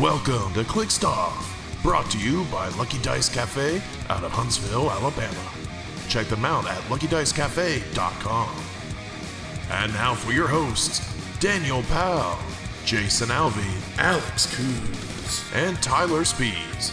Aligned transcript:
Welcome 0.00 0.54
to 0.54 0.62
Click 0.62 0.90
brought 1.82 2.08
to 2.12 2.18
you 2.20 2.44
by 2.52 2.68
Lucky 2.78 3.02
Dice 3.02 3.28
Cafe 3.28 3.82
out 4.08 4.22
of 4.22 4.30
Huntsville, 4.30 4.88
Alabama. 4.92 5.50
Check 6.08 6.28
them 6.28 6.44
out 6.44 6.68
at 6.68 6.78
luckydicecafe.com. 6.82 8.48
And 9.72 9.92
now 9.94 10.14
for 10.14 10.30
your 10.30 10.46
hosts, 10.46 11.00
Daniel 11.40 11.82
Powell, 11.88 12.38
Jason 12.84 13.30
Alvey, 13.30 13.98
Alex 13.98 14.46
Coons, 14.54 15.44
and 15.52 15.76
Tyler 15.82 16.20
Spees. 16.20 16.92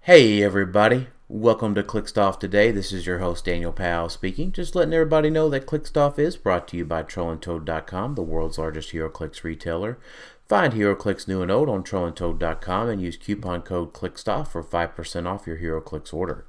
Hey 0.00 0.42
everybody, 0.42 1.06
welcome 1.32 1.74
to 1.74 1.82
Clixed 1.82 2.18
Off 2.18 2.38
today. 2.38 2.70
This 2.70 2.92
is 2.92 3.06
your 3.06 3.20
host 3.20 3.46
Daniel 3.46 3.72
Powell 3.72 4.10
speaking. 4.10 4.52
Just 4.52 4.74
letting 4.74 4.92
everybody 4.92 5.30
know 5.30 5.48
that 5.48 5.64
Clixed 5.64 5.96
Off 5.96 6.18
is 6.18 6.36
brought 6.36 6.68
to 6.68 6.76
you 6.76 6.84
by 6.84 7.02
TrollandToad.com, 7.02 8.16
the 8.16 8.22
world's 8.22 8.58
largest 8.58 8.92
HeroClix 8.92 9.42
retailer. 9.42 9.98
Find 10.46 10.74
HeroClix 10.74 11.26
new 11.26 11.40
and 11.40 11.50
old 11.50 11.70
on 11.70 11.84
TrollandToad.com 11.84 12.88
and 12.90 13.00
use 13.00 13.16
coupon 13.16 13.62
code 13.62 13.94
ClixedOff 13.94 14.48
for 14.48 14.62
5% 14.62 15.26
off 15.26 15.46
your 15.46 15.56
HeroClix 15.56 16.12
order. 16.12 16.44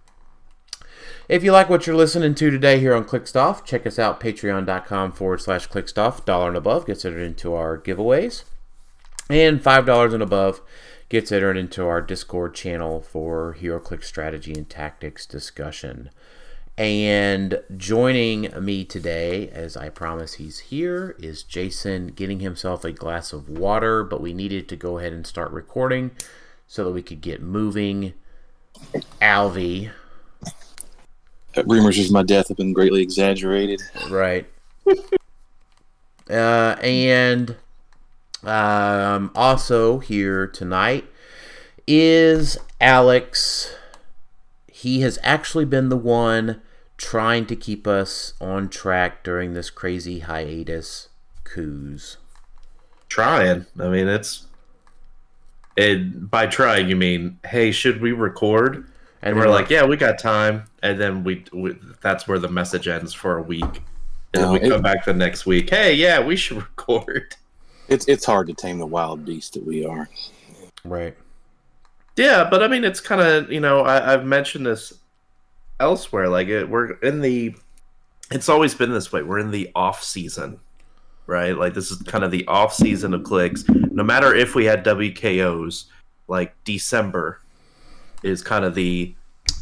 If 1.30 1.46
you 1.46 1.54
like 1.54 1.70
what 1.70 1.88
you're 1.88 1.96
listening 1.96 2.36
to 2.36 2.52
today 2.52 2.82
here 2.82 2.94
on 2.94 3.06
Clixed 3.06 3.38
Off, 3.38 3.64
check 3.64 3.88
us 3.88 3.98
out 3.98 4.20
patreon.com 4.20 5.14
forward 5.14 5.40
slash 5.40 5.70
ClixedOff. 5.70 6.26
Dollar 6.26 6.50
and 6.50 6.58
above 6.58 6.86
gets 6.86 7.06
entered 7.06 7.24
into 7.24 7.54
our 7.54 7.78
giveaways. 7.78 8.44
And 9.30 9.64
$5 9.64 10.14
and 10.14 10.22
above 10.22 10.60
gets 11.10 11.32
entered 11.32 11.58
into 11.58 11.86
our 11.86 12.02
Discord 12.02 12.56
channel 12.56 13.02
for 13.02 13.58
HeroClix 13.60 14.06
strategy 14.06 14.54
and 14.54 14.70
tactics 14.70 15.26
discussion. 15.26 16.10
And 16.78 17.62
joining 17.78 18.50
me 18.60 18.84
today, 18.84 19.50
as 19.50 19.78
I 19.78 19.90
promise 19.90 20.36
he's 20.36 20.60
here, 20.60 21.16
is 21.20 21.44
Jason 21.44 22.08
getting 22.08 22.40
himself 22.40 22.84
a 22.84 22.92
glass 22.92 23.32
of 23.32 23.48
water, 23.48 24.04
but 24.04 24.22
we 24.22 24.34
needed 24.34 24.68
to 24.70 24.76
go 24.76 24.98
ahead 24.98 25.14
and 25.14 25.28
start 25.28 25.52
recording 25.52 26.12
so 26.68 26.84
that 26.84 26.92
we 26.92 27.04
could 27.04 27.22
get 27.22 27.42
moving. 27.42 28.14
Alvey, 29.22 29.92
Rumors 31.66 32.00
of 32.00 32.12
my 32.12 32.24
death 32.24 32.48
have 32.48 32.58
been 32.58 32.74
greatly 32.74 33.02
exaggerated. 33.02 33.82
right? 34.10 34.48
uh, 36.30 36.76
and 36.82 37.56
um, 38.46 39.32
also 39.36 40.00
here 40.00 40.48
tonight 40.48 41.06
is 41.88 42.58
Alex. 42.82 43.76
He 44.68 45.02
has 45.02 45.20
actually 45.24 45.66
been 45.66 45.90
the 45.90 45.98
one 45.98 46.62
trying 46.98 47.46
to 47.48 47.56
keep 47.56 47.88
us 47.88 48.34
on 48.40 48.70
track 48.70 49.24
during 49.24 49.54
this 49.54 49.70
crazy 49.70 50.20
hiatus 50.20 51.10
cruise. 51.44 52.18
trying. 53.10 53.66
I 53.80 53.88
mean, 53.90 54.08
it's 54.08 54.46
it 55.76 56.30
by 56.30 56.48
trying 56.48 56.88
you 56.90 56.96
mean, 56.96 57.40
hey, 57.46 57.72
should 57.72 58.02
we 58.02 58.12
record? 58.12 58.88
And 59.22 59.36
we're 59.36 59.44
then 59.44 59.52
like, 59.52 59.70
yeah, 59.70 59.86
we 59.86 59.96
got 59.98 60.20
time. 60.20 60.66
And 60.82 61.00
then 61.00 61.24
we, 61.24 61.46
we 61.54 61.76
that's 62.02 62.28
where 62.28 62.40
the 62.40 62.50
message 62.50 62.88
ends 62.88 63.14
for 63.14 63.38
a 63.38 63.42
week. 63.42 63.82
And 64.34 64.44
then 64.44 64.52
we 64.52 64.60
it- 64.62 64.70
come 64.70 64.82
back 64.82 65.06
the 65.06 65.14
next 65.14 65.46
week. 65.46 65.70
Hey, 65.70 65.94
yeah, 65.94 66.20
we 66.20 66.36
should 66.36 66.58
record. 66.78 67.36
It's 67.88 68.08
it's 68.08 68.26
hard 68.26 68.48
to 68.48 68.54
tame 68.54 68.80
the 68.80 68.86
wild 68.88 69.26
beast 69.26 69.54
that 69.54 69.66
we 69.66 69.86
are. 69.86 70.10
right. 70.84 71.16
Yeah, 72.16 72.48
but 72.50 72.62
I 72.64 72.68
mean, 72.68 72.84
it's 72.84 73.00
kind 73.00 73.22
of 73.22 73.52
you 73.52 73.60
know 73.60 73.82
I, 73.82 74.14
I've 74.14 74.26
mentioned 74.26 74.66
this 74.66 74.94
elsewhere. 75.80 76.30
Like 76.30 76.48
it, 76.48 76.70
we're 76.70 76.92
in 77.00 77.22
the. 77.22 77.56
It's 78.32 78.50
always 78.50 78.74
been 78.74 78.92
this 78.92 79.12
way. 79.12 79.22
We're 79.24 79.40
in 79.40 79.52
the 79.52 79.70
off 79.76 80.02
season, 80.04 80.60
right? 81.28 81.58
Like 81.58 81.74
this 81.74 81.92
is 81.92 82.02
kind 82.04 82.24
of 82.24 82.32
the 82.32 82.46
off 82.48 82.74
season 82.74 83.14
of 83.14 83.24
clicks. 83.24 83.64
No 83.70 84.04
matter 84.04 84.34
if 84.34 84.56
we 84.56 84.66
had 84.66 84.84
WKOs, 84.86 85.86
like 86.28 86.56
December 86.64 87.42
is 88.24 88.42
kind 88.42 88.64
of 88.66 88.76
the 88.76 89.14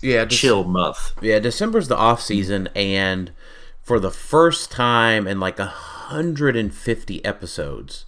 Yeah, 0.02 0.26
just- 0.26 0.40
chill 0.42 0.64
month. 0.64 1.14
Yeah, 1.22 1.40
December's 1.40 1.88
the 1.88 1.98
off 1.98 2.22
season, 2.22 2.70
and 2.76 3.32
for 3.82 4.00
the 4.00 4.12
first 4.12 4.72
time 4.72 5.26
in 5.28 5.40
like 5.40 5.58
a 5.60 5.66
hundred 5.66 6.56
and 6.56 6.74
fifty 6.74 7.24
episodes, 7.26 8.06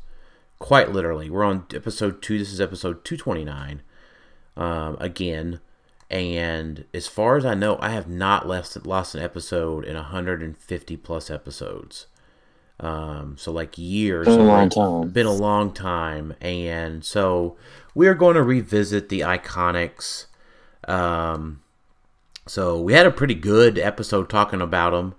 quite 0.60 0.92
literally, 0.92 1.30
we're 1.30 1.44
on 1.44 1.66
episode 1.74 2.22
two. 2.22 2.38
This 2.40 2.52
is 2.52 2.62
episode 2.62 3.04
two 3.06 3.18
twenty 3.18 3.44
nine. 3.46 3.82
Um, 4.56 4.98
again, 5.00 5.60
and 6.10 6.86
as 6.94 7.08
far 7.08 7.38
as 7.38 7.46
I 7.46 7.54
know, 7.56 7.78
I 7.82 7.90
have 7.90 8.08
not 8.08 8.48
lost 8.48 8.86
lost 8.86 9.16
an 9.16 9.22
episode 9.24 9.84
in 9.86 9.96
hundred 9.96 10.42
and 10.42 10.58
fifty 10.58 10.96
plus 10.98 11.30
episodes. 11.30 12.08
Um, 12.80 13.36
so 13.38 13.52
like 13.52 13.78
years, 13.78 14.26
Been 14.28 14.40
a 14.40 14.44
long 14.44 14.70
time. 14.70 15.10
been 15.10 15.26
a 15.26 15.34
long 15.34 15.74
time, 15.74 16.34
and 16.42 17.04
so 17.06 17.56
we 17.96 18.08
are 18.08 18.16
going 18.16 18.36
to 18.36 18.44
revisit 18.44 19.10
the 19.10 19.22
iconics. 19.22 20.26
Um, 20.88 21.62
so 22.48 22.80
we 22.82 22.94
had 22.94 23.06
a 23.06 23.12
pretty 23.12 23.36
good 23.36 23.78
episode 23.80 24.30
talking 24.30 24.60
about 24.60 24.90
them, 24.92 25.16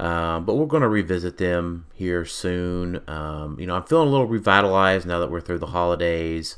um, 0.00 0.44
but 0.44 0.54
we're 0.54 0.66
going 0.66 0.82
to 0.82 0.88
revisit 0.88 1.38
them 1.38 1.86
here 1.94 2.24
soon. 2.24 3.00
Um, 3.08 3.58
you 3.60 3.66
know, 3.66 3.76
I'm 3.76 3.84
feeling 3.84 4.08
a 4.08 4.10
little 4.10 4.26
revitalized 4.26 5.06
now 5.06 5.18
that 5.20 5.30
we're 5.30 5.40
through 5.40 5.58
the 5.58 5.66
holidays. 5.66 6.56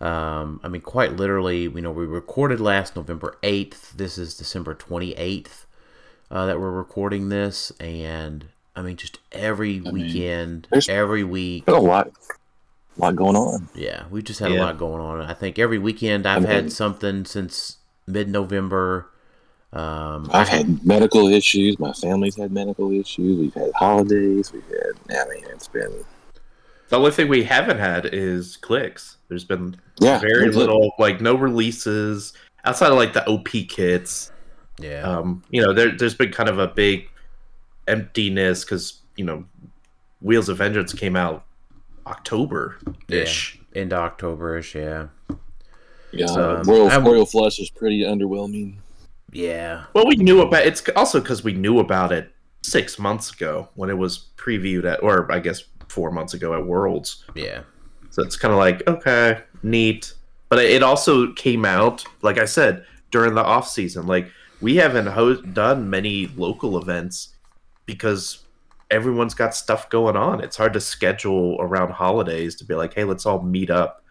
Um, 0.00 0.60
I 0.62 0.68
mean, 0.68 0.82
quite 0.82 1.16
literally, 1.16 1.62
you 1.62 1.80
know, 1.80 1.90
we 1.90 2.04
recorded 2.04 2.60
last 2.60 2.96
November 2.96 3.38
8th. 3.42 3.92
This 3.92 4.18
is 4.18 4.36
December 4.36 4.74
28th 4.74 5.64
uh, 6.30 6.44
that 6.46 6.60
we're 6.60 6.70
recording 6.70 7.30
this, 7.30 7.72
and 7.80 8.46
I 8.74 8.82
mean, 8.82 8.96
just 8.96 9.20
every 9.32 9.80
mean, 9.80 9.92
weekend, 9.94 10.68
there's- 10.70 10.88
every 10.88 11.24
week, 11.24 11.66
a 11.68 11.72
lot, 11.72 12.10
lot 12.98 13.16
going 13.16 13.36
on. 13.36 13.70
yeah, 13.74 14.04
we 14.10 14.20
just 14.20 14.40
had 14.40 14.50
a 14.52 14.60
lot 14.60 14.76
going 14.76 15.00
on. 15.00 15.22
I 15.22 15.32
think 15.32 15.58
every 15.58 15.78
weekend 15.78 16.26
I've 16.26 16.38
I 16.38 16.40
mean- 16.40 16.50
had 16.50 16.72
something 16.72 17.24
since 17.24 17.78
mid-November. 18.06 19.08
Um, 19.72 20.30
I've 20.32 20.48
had 20.48 20.84
medical 20.86 21.28
issues. 21.28 21.78
My 21.78 21.92
family's 21.92 22.36
had 22.36 22.52
medical 22.52 22.90
issues. 22.92 23.38
We've 23.38 23.54
had 23.54 23.72
holidays. 23.74 24.52
We've 24.52 24.64
had. 24.68 25.18
I 25.18 25.28
mean, 25.28 25.44
it's 25.50 25.68
been. 25.68 25.92
The 26.88 26.96
only 26.96 27.10
thing 27.10 27.28
we 27.28 27.42
haven't 27.42 27.78
had 27.78 28.06
is 28.12 28.56
clicks. 28.56 29.16
There's 29.28 29.44
been 29.44 29.76
Yeah, 30.00 30.18
very 30.20 30.42
it's- 30.48 30.54
little, 30.54 30.92
like 30.98 31.20
no 31.20 31.34
releases 31.34 32.32
outside 32.64 32.90
of 32.92 32.96
like 32.96 33.12
the 33.12 33.26
OP 33.28 33.48
kits. 33.68 34.30
yeah, 34.78 35.02
um, 35.02 35.42
you 35.50 35.60
know, 35.62 35.72
there, 35.72 35.90
there's 35.96 36.14
been 36.14 36.30
kind 36.30 36.48
of 36.48 36.58
a 36.58 36.68
big 36.68 37.08
emptiness 37.88 38.64
because 38.64 39.00
you 39.16 39.24
know, 39.24 39.44
Wheels 40.20 40.48
of 40.48 40.58
Vengeance 40.58 40.92
came 40.92 41.16
out 41.16 41.44
October 42.06 42.78
ish. 43.08 43.58
into 43.72 43.96
Octoberish. 43.96 44.74
Yeah, 44.74 45.36
Yeah, 46.12 46.26
um, 46.26 46.62
Royal 46.62 46.88
I'm- 46.88 47.04
Royal 47.04 47.26
Flush 47.26 47.58
is 47.58 47.68
pretty 47.70 48.02
underwhelming. 48.02 48.76
Yeah, 49.36 49.84
Well, 49.94 50.06
we 50.06 50.16
knew 50.16 50.40
about 50.42 50.66
it's 50.66 50.82
also 50.96 51.20
because 51.20 51.44
we 51.44 51.52
knew 51.52 51.78
about 51.78 52.12
it 52.12 52.32
six 52.62 52.98
months 52.98 53.30
ago 53.32 53.68
when 53.74 53.90
it 53.90 53.98
was 53.98 54.28
previewed 54.36 54.84
at, 54.84 55.02
or 55.02 55.30
I 55.30 55.38
guess 55.38 55.62
four 55.88 56.10
months 56.10 56.34
ago 56.34 56.54
at 56.54 56.66
Worlds. 56.66 57.24
yeah, 57.34 57.60
So 58.10 58.22
it's 58.22 58.36
kind 58.36 58.52
of 58.52 58.58
like 58.58 58.86
okay, 58.88 59.42
neat, 59.62 60.12
but 60.48 60.58
it 60.58 60.82
also 60.82 61.32
came 61.34 61.64
out 61.64 62.04
like 62.22 62.38
I 62.38 62.44
said 62.46 62.84
during 63.10 63.34
the 63.34 63.44
off 63.44 63.68
season. 63.68 64.06
Like 64.06 64.28
we 64.60 64.76
haven't 64.76 65.06
ho- 65.06 65.40
done 65.42 65.88
many 65.90 66.28
local 66.36 66.78
events 66.78 67.34
because 67.84 68.44
everyone's 68.90 69.34
got 69.34 69.54
stuff 69.54 69.88
going 69.90 70.16
on. 70.16 70.40
It's 70.42 70.56
hard 70.56 70.72
to 70.72 70.80
schedule 70.80 71.56
around 71.60 71.90
holidays 71.92 72.56
to 72.56 72.64
be 72.64 72.74
like, 72.74 72.94
hey, 72.94 73.04
let's 73.04 73.26
all 73.26 73.42
meet 73.42 73.70
up. 73.70 74.02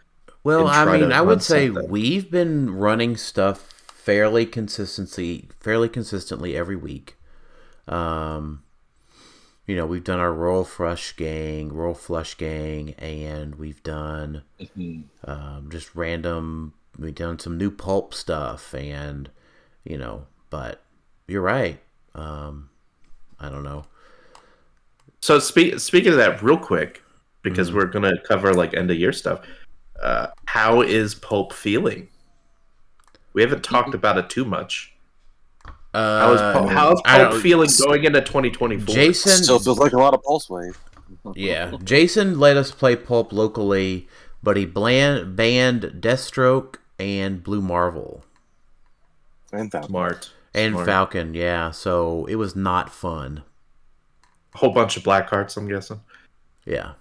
Well, 0.44 0.68
I 0.68 0.86
mean, 1.00 1.12
I 1.12 1.22
would 1.22 1.42
say 1.42 1.68
something. 1.68 1.90
we've 1.90 2.30
been 2.30 2.70
running 2.70 3.18
stuff 3.18 3.68
fairly 4.06 4.46
consistently, 4.46 5.50
fairly 5.60 5.90
consistently 5.90 6.56
every 6.56 6.76
week. 6.76 7.16
Um, 7.88 8.62
you 9.66 9.76
know, 9.76 9.88
we've 9.88 10.04
done 10.04 10.20
our 10.20 10.32
Royal 10.32 10.64
Flush 10.64 11.16
Gang, 11.16 11.74
Royal 11.74 11.96
Flush 11.96 12.36
Gang, 12.36 12.92
and 13.00 13.56
we've 13.56 13.82
done 13.82 14.44
Mhm. 14.60 15.06
um, 15.24 15.70
just 15.72 15.96
random. 15.96 16.74
We've 17.00 17.16
done 17.16 17.40
some 17.40 17.58
new 17.58 17.72
pulp 17.72 18.14
stuff, 18.14 18.76
and 18.76 19.28
you 19.84 19.98
know, 19.98 20.28
but 20.52 20.84
you're 21.28 21.42
right. 21.42 21.80
Um, 22.14 22.70
I 23.40 23.50
don't 23.50 23.64
know. 23.64 23.88
So 25.20 25.40
speak, 25.40 25.80
speaking 25.80 26.12
of 26.12 26.18
that, 26.18 26.44
real 26.44 26.60
quick, 26.60 27.02
because 27.42 27.74
we're 27.74 27.86
gonna 27.86 28.22
cover 28.28 28.54
like 28.54 28.76
end 28.76 28.92
of 28.92 28.98
year 28.98 29.12
stuff. 29.12 29.42
Uh, 30.00 30.28
how 30.46 30.82
is 30.82 31.16
Pulp 31.16 31.54
feeling? 31.54 32.08
We 33.36 33.42
haven't 33.42 33.64
talked 33.64 33.94
about 33.94 34.18
it 34.18 34.30
too 34.30 34.46
much. 34.46 34.94
How 35.94 36.34
is 36.34 36.42
Uh, 36.42 36.54
Pulp, 36.54 36.70
how 36.72 36.92
is 36.94 37.02
I 37.06 37.18
Pulp 37.20 37.32
don't- 37.34 37.42
feeling 37.42 37.70
going 37.86 38.04
into 38.06 38.22
2024? 38.22 38.96
Jason, 38.96 39.44
Still 39.44 39.60
feels 39.60 39.78
like 39.78 39.94
a 39.94 39.98
lot 39.98 40.14
of 40.14 40.24
pulse 40.24 40.50
wave. 40.50 40.78
yeah, 41.36 41.72
Jason 41.84 42.40
let 42.40 42.58
us 42.58 42.72
play 42.72 42.96
pulp 42.96 43.32
locally, 43.32 44.08
but 44.42 44.58
he 44.58 44.66
bland, 44.66 45.36
banned 45.36 45.84
Deathstroke 46.00 46.76
and 46.98 47.44
Blue 47.44 47.62
Marvel. 47.62 48.24
And 49.54 49.72
Falcon. 49.72 49.90
Smart. 49.90 50.32
and 50.54 50.74
Smart. 50.74 50.86
Falcon, 50.86 51.34
yeah. 51.34 51.72
So 51.72 52.26
it 52.28 52.36
was 52.36 52.56
not 52.56 52.90
fun. 52.90 53.44
A 54.54 54.58
whole 54.60 54.72
bunch 54.74 54.96
of 54.98 55.04
black 55.04 55.30
hearts, 55.30 55.56
I'm 55.58 55.68
guessing. 55.68 56.00
Yeah. 56.66 56.94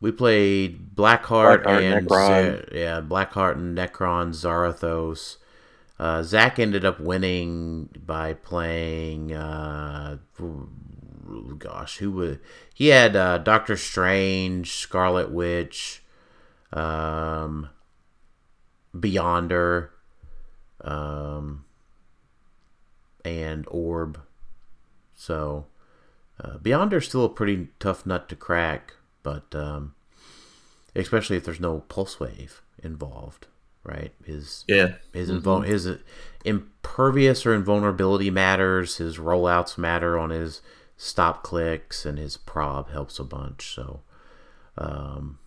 We 0.00 0.12
played 0.12 0.94
Blackheart, 0.94 1.64
Blackheart, 1.64 1.82
and 1.82 2.08
Necron. 2.08 2.70
Za- 2.70 2.78
yeah, 2.78 3.00
Blackheart 3.00 3.54
and 3.56 3.76
Necron, 3.76 4.30
Zarathos. 4.30 5.36
Uh, 5.98 6.22
Zach 6.22 6.58
ended 6.58 6.84
up 6.84 6.98
winning 6.98 7.90
by 8.06 8.32
playing. 8.32 9.34
Uh, 9.34 10.16
gosh, 11.58 11.98
who 11.98 12.10
would 12.12 12.40
he 12.74 12.88
had? 12.88 13.14
Uh, 13.14 13.38
Doctor 13.38 13.76
Strange, 13.76 14.72
Scarlet 14.72 15.30
Witch, 15.30 16.02
um, 16.72 17.68
Beyonder, 18.94 19.90
um, 20.82 21.64
and 23.24 23.66
Orb. 23.68 24.20
So 25.14 25.66
uh, 26.42 26.56
Beyonder's 26.56 27.06
still 27.08 27.26
a 27.26 27.28
pretty 27.28 27.68
tough 27.78 28.06
nut 28.06 28.28
to 28.30 28.36
crack, 28.36 28.94
but 29.22 29.54
um, 29.54 29.94
especially 30.94 31.36
if 31.36 31.44
there's 31.44 31.60
no 31.60 31.80
pulse 31.80 32.18
wave 32.20 32.62
involved, 32.82 33.46
right? 33.84 34.12
His 34.24 34.64
Yeah. 34.68 34.94
his 35.12 35.30
invul- 35.30 35.66
his 35.66 35.88
impervious 36.44 37.44
or 37.46 37.54
invulnerability 37.54 38.30
matters. 38.30 38.96
His 38.96 39.18
rollouts 39.18 39.76
matter 39.78 40.18
on 40.18 40.30
his 40.30 40.62
stop 40.96 41.42
clicks, 41.42 42.04
and 42.04 42.18
his 42.18 42.36
prob 42.36 42.90
helps 42.90 43.18
a 43.18 43.24
bunch. 43.24 43.74
So, 43.74 44.00
um, 44.78 45.38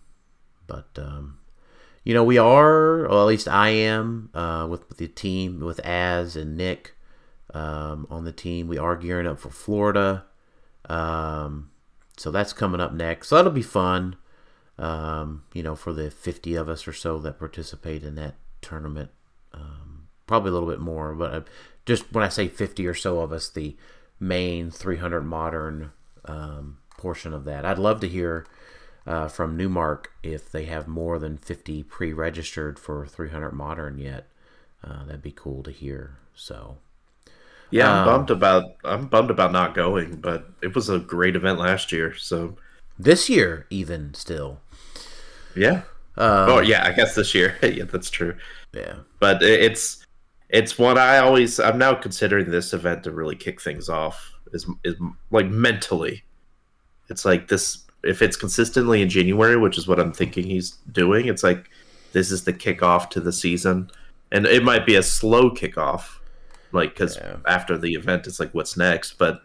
but 0.66 0.88
um, 0.96 1.38
you 2.04 2.14
know, 2.14 2.24
we 2.24 2.38
are, 2.38 3.00
or 3.06 3.20
at 3.20 3.26
least 3.26 3.48
I 3.48 3.70
am, 3.70 4.30
uh, 4.34 4.66
with, 4.68 4.88
with 4.88 4.98
the 4.98 5.08
team 5.08 5.60
with 5.60 5.80
Az 5.86 6.36
and 6.36 6.56
Nick 6.56 6.94
um, 7.52 8.06
on 8.10 8.24
the 8.24 8.32
team. 8.32 8.68
We 8.68 8.78
are 8.78 8.96
gearing 8.96 9.26
up 9.26 9.38
for 9.38 9.50
Florida. 9.50 10.24
Um, 10.88 11.70
so 12.16 12.30
that's 12.30 12.52
coming 12.52 12.80
up 12.80 12.92
next. 12.92 13.28
So 13.28 13.36
that'll 13.36 13.52
be 13.52 13.62
fun. 13.62 14.16
Um, 14.76 15.44
you 15.52 15.62
know, 15.62 15.76
for 15.76 15.92
the 15.92 16.10
50 16.10 16.56
of 16.56 16.68
us 16.68 16.88
or 16.88 16.92
so 16.92 17.18
that 17.20 17.38
participate 17.38 18.02
in 18.02 18.16
that 18.16 18.34
tournament. 18.60 19.10
Um, 19.52 20.08
probably 20.26 20.50
a 20.50 20.52
little 20.52 20.68
bit 20.68 20.80
more, 20.80 21.14
but 21.14 21.32
uh, 21.32 21.40
just 21.86 22.12
when 22.12 22.24
I 22.24 22.28
say 22.28 22.48
50 22.48 22.86
or 22.86 22.94
so 22.94 23.20
of 23.20 23.32
us, 23.32 23.48
the 23.48 23.76
main 24.18 24.70
300 24.70 25.22
modern 25.22 25.92
um, 26.24 26.78
portion 26.98 27.32
of 27.32 27.44
that. 27.44 27.64
I'd 27.64 27.78
love 27.78 28.00
to 28.00 28.08
hear 28.08 28.46
uh, 29.06 29.28
from 29.28 29.56
Newmark 29.56 30.12
if 30.22 30.50
they 30.50 30.64
have 30.64 30.88
more 30.88 31.18
than 31.18 31.36
50 31.36 31.82
pre-registered 31.84 32.78
for 32.78 33.06
300 33.06 33.52
modern 33.52 33.98
yet. 33.98 34.28
Uh, 34.82 35.04
that'd 35.04 35.22
be 35.22 35.32
cool 35.32 35.62
to 35.62 35.70
hear. 35.70 36.18
So 36.34 36.78
Yeah, 37.74 37.90
I'm 37.90 37.98
Um, 37.98 38.04
bummed 38.04 38.30
about 38.30 38.64
I'm 38.84 39.06
bummed 39.08 39.30
about 39.30 39.52
not 39.52 39.74
going, 39.74 40.20
but 40.20 40.48
it 40.62 40.74
was 40.74 40.88
a 40.88 40.98
great 41.00 41.36
event 41.36 41.58
last 41.58 41.92
year. 41.92 42.14
So 42.14 42.56
this 42.98 43.28
year, 43.28 43.66
even 43.70 44.14
still, 44.14 44.60
yeah. 45.54 45.82
um, 46.16 46.48
oh 46.48 46.60
yeah, 46.60 46.86
I 46.86 46.92
guess 46.92 47.14
this 47.14 47.34
year. 47.34 47.56
yeah, 47.62 47.84
that's 47.84 48.10
true. 48.10 48.36
yeah, 48.72 49.00
But 49.20 49.42
it's 49.42 50.04
it's 50.48 50.78
what 50.78 50.98
I 50.98 51.18
always 51.18 51.58
I'm 51.60 51.78
now 51.78 51.94
considering 51.94 52.50
this 52.50 52.72
event 52.72 53.04
to 53.04 53.12
really 53.12 53.36
kick 53.36 53.60
things 53.60 53.88
off. 53.88 54.32
Is 54.52 54.66
is 54.84 54.94
like 55.30 55.46
mentally, 55.46 56.24
it's 57.08 57.24
like 57.24 57.48
this. 57.48 57.84
If 58.04 58.22
it's 58.22 58.36
consistently 58.36 59.02
in 59.02 59.08
January, 59.08 59.56
which 59.56 59.78
is 59.78 59.88
what 59.88 59.98
I'm 59.98 60.12
thinking 60.12 60.44
he's 60.44 60.72
doing, 60.92 61.26
it's 61.26 61.42
like 61.42 61.70
this 62.12 62.30
is 62.30 62.44
the 62.44 62.52
kickoff 62.52 63.10
to 63.10 63.20
the 63.20 63.32
season, 63.32 63.90
and 64.32 64.46
it 64.46 64.62
might 64.62 64.86
be 64.86 64.96
a 64.96 65.02
slow 65.02 65.50
kickoff, 65.50 66.18
like 66.74 66.90
because 66.90 67.16
Yeah. 67.16 67.36
after 67.46 67.78
the 67.78 67.94
event, 67.94 68.26
it's 68.26 68.40
like 68.40 68.52
what's 68.54 68.76
next. 68.76 69.14
But 69.18 69.40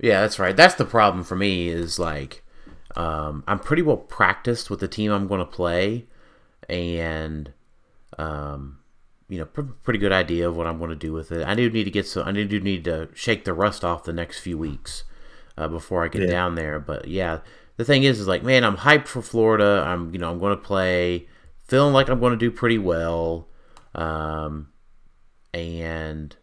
Yeah, 0.00 0.20
that's 0.20 0.38
right. 0.38 0.56
That's 0.56 0.74
the 0.76 0.84
problem 0.84 1.24
for 1.24 1.36
me 1.36 1.68
is 1.68 1.98
like 1.98 2.44
um, 2.96 3.44
I'm 3.46 3.58
pretty 3.58 3.82
well 3.82 3.96
practiced 3.96 4.70
with 4.70 4.80
the 4.80 4.88
team 4.88 5.12
I'm 5.12 5.26
going 5.28 5.40
to 5.40 5.44
play, 5.46 6.06
and 6.68 7.52
um, 8.18 8.78
you 9.28 9.38
know, 9.38 9.44
pr- 9.44 9.60
pretty 9.82 9.98
good 9.98 10.12
idea 10.12 10.48
of 10.48 10.56
what 10.56 10.66
I'm 10.66 10.78
going 10.78 10.90
to 10.90 10.96
do 10.96 11.12
with 11.12 11.30
it. 11.32 11.46
I 11.46 11.54
do 11.54 11.68
need 11.70 11.84
to 11.84 11.90
get 11.90 12.06
so 12.06 12.22
I 12.24 12.32
do 12.32 12.60
need 12.60 12.84
to 12.84 13.08
shake 13.14 13.44
the 13.44 13.52
rust 13.52 13.84
off 13.84 14.04
the 14.04 14.12
next 14.12 14.40
few 14.40 14.56
weeks 14.58 15.04
uh, 15.56 15.68
before 15.68 16.04
I 16.04 16.08
get 16.08 16.22
Yeah. 16.22 16.28
down 16.30 16.54
there. 16.54 16.78
But 16.80 17.08
yeah, 17.08 17.40
the 17.76 17.84
thing 17.84 18.04
is, 18.04 18.18
is 18.20 18.26
like, 18.26 18.42
man, 18.42 18.64
I'm 18.64 18.78
hyped 18.78 19.06
for 19.06 19.22
Florida. 19.22 19.84
I'm 19.86 20.12
you 20.12 20.18
know 20.18 20.30
I'm 20.30 20.38
going 20.38 20.56
to 20.56 20.62
play, 20.62 21.28
feeling 21.66 21.92
like 21.92 22.08
I'm 22.08 22.20
going 22.20 22.32
to 22.32 22.38
do 22.38 22.50
pretty 22.50 22.78
well, 22.78 23.48
um, 23.94 24.68
and 25.54 26.34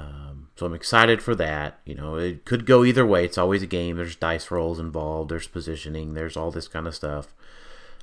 um, 0.00 0.48
so 0.56 0.66
I'm 0.66 0.74
excited 0.74 1.22
for 1.22 1.34
that. 1.36 1.80
You 1.84 1.94
know, 1.94 2.16
it 2.16 2.44
could 2.44 2.66
go 2.66 2.84
either 2.84 3.06
way. 3.06 3.24
It's 3.24 3.38
always 3.38 3.62
a 3.62 3.66
game. 3.66 3.96
There's 3.96 4.16
dice 4.16 4.50
rolls 4.50 4.78
involved. 4.78 5.30
There's 5.30 5.46
positioning. 5.46 6.14
There's 6.14 6.36
all 6.36 6.50
this 6.50 6.68
kind 6.68 6.86
of 6.86 6.94
stuff. 6.94 7.34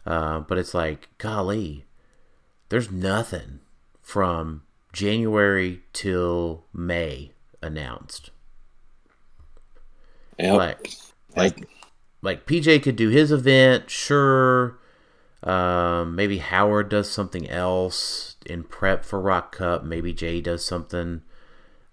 Uh, 0.05 0.39
but 0.39 0.57
it's 0.57 0.73
like, 0.73 1.09
golly, 1.17 1.85
there's 2.69 2.91
nothing 2.91 3.59
from 4.01 4.63
January 4.93 5.81
till 5.93 6.63
May 6.73 7.31
announced. 7.61 8.31
Yep. 10.39 10.55
Like, 10.55 10.91
like, 11.35 11.67
like 12.21 12.45
PJ 12.45 12.83
could 12.83 12.95
do 12.95 13.09
his 13.09 13.31
event, 13.31 13.89
sure. 13.89 14.79
Um, 15.43 16.15
maybe 16.15 16.37
Howard 16.37 16.89
does 16.89 17.09
something 17.09 17.49
else 17.49 18.35
in 18.45 18.63
prep 18.63 19.03
for 19.03 19.19
Rock 19.19 19.55
Cup. 19.55 19.83
Maybe 19.83 20.13
Jay 20.13 20.41
does 20.41 20.65
something 20.65 21.21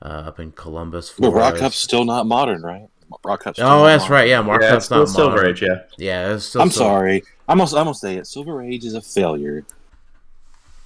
uh, 0.03 0.07
up 0.27 0.41
in 0.41 0.53
Columbus. 0.53 1.11
For 1.11 1.23
well, 1.23 1.33
Rock. 1.33 1.57
Cup's 1.57 1.77
still 1.77 2.05
not 2.05 2.27
modern, 2.27 2.63
right? 2.63 2.89
Rock 3.25 3.45
Cup's 3.45 3.59
still 3.59 3.67
Oh, 3.67 3.79
not 3.83 3.87
that's 3.87 4.03
modern. 4.05 4.15
right. 4.15 4.29
Yeah, 4.29 4.41
Mark 4.43 4.63
yeah, 4.63 4.71
Cup's 4.71 4.77
it's 4.77 4.87
still 4.87 4.99
not 5.01 5.09
Silver 5.09 5.37
modern. 5.37 5.51
Age. 5.51 5.63
Yeah, 5.63 5.83
Yeah, 5.99 6.35
it's 6.35 6.45
still 6.47 6.63
I'm 6.63 6.71
Sil- 6.73 6.85
sorry. 6.87 7.23
I'm 7.49 7.59
gonna, 7.59 7.71
I'm 7.71 7.85
gonna 7.85 7.95
say 7.95 8.17
it. 8.17 8.27
Silver 8.27 8.63
Age 8.63 8.85
is 8.85 8.95
a 8.95 9.01
failure. 9.03 9.65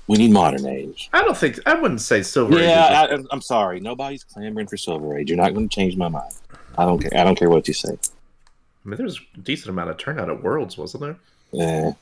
We 0.08 0.16
need 0.16 0.31
modern 0.32 0.64
age. 0.66 1.10
I 1.12 1.22
don't 1.22 1.37
think 1.37 1.58
I 1.66 1.75
wouldn't 1.75 2.00
say 2.00 2.22
Silver 2.22 2.55
Age. 2.58 2.64
Yeah, 2.64 3.06
I, 3.10 3.19
I'm 3.31 3.43
sorry. 3.43 3.78
Nobody's 3.78 4.25
clamoring 4.25 4.66
for 4.66 4.78
Silver 4.78 5.19
Age. 5.19 5.28
You're 5.28 5.37
not 5.37 5.52
going 5.52 5.69
to 5.69 5.75
change 5.75 5.96
my 5.99 6.08
mind. 6.08 6.32
I 6.78 6.87
don't 6.87 6.99
care. 6.99 7.11
I 7.20 7.25
don't 7.25 7.38
care 7.38 7.50
what 7.50 7.69
you 7.69 7.75
say. 7.75 7.90
I 7.90 8.88
mean, 8.88 8.96
there's 8.96 9.20
a 9.34 9.40
decent 9.40 9.69
amount 9.69 9.90
of 9.90 9.99
turnout 9.99 10.31
at 10.31 10.43
Worlds, 10.43 10.78
wasn't 10.78 11.02
there? 11.02 11.16
Yeah, 11.52 11.93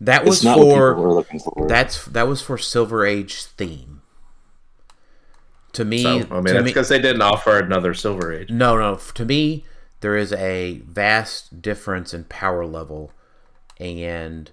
that 0.00 0.20
it's 0.22 0.28
was 0.30 0.44
not 0.44 0.58
what 0.58 0.76
for 0.76 0.94
were 0.94 1.12
looking 1.12 1.40
for. 1.40 1.66
that's 1.68 2.04
that 2.06 2.28
was 2.28 2.40
for 2.40 2.56
Silver 2.56 3.04
Age 3.04 3.42
theme. 3.44 3.95
To 5.76 5.84
me, 5.84 6.02
So 6.02 6.26
I 6.30 6.40
mean, 6.40 6.56
it's 6.56 6.64
because 6.64 6.88
they 6.88 6.98
didn't 7.00 7.22
offer 7.22 7.58
another 7.58 7.94
Silver 7.94 8.32
Age. 8.32 8.50
no, 8.50 8.76
no. 8.76 8.96
To 9.14 9.24
me, 9.24 9.64
there 10.00 10.16
is 10.16 10.32
a 10.32 10.80
vast 10.86 11.60
difference 11.62 12.12
in 12.14 12.24
power 12.24 12.66
level 12.66 13.12
and 13.78 14.50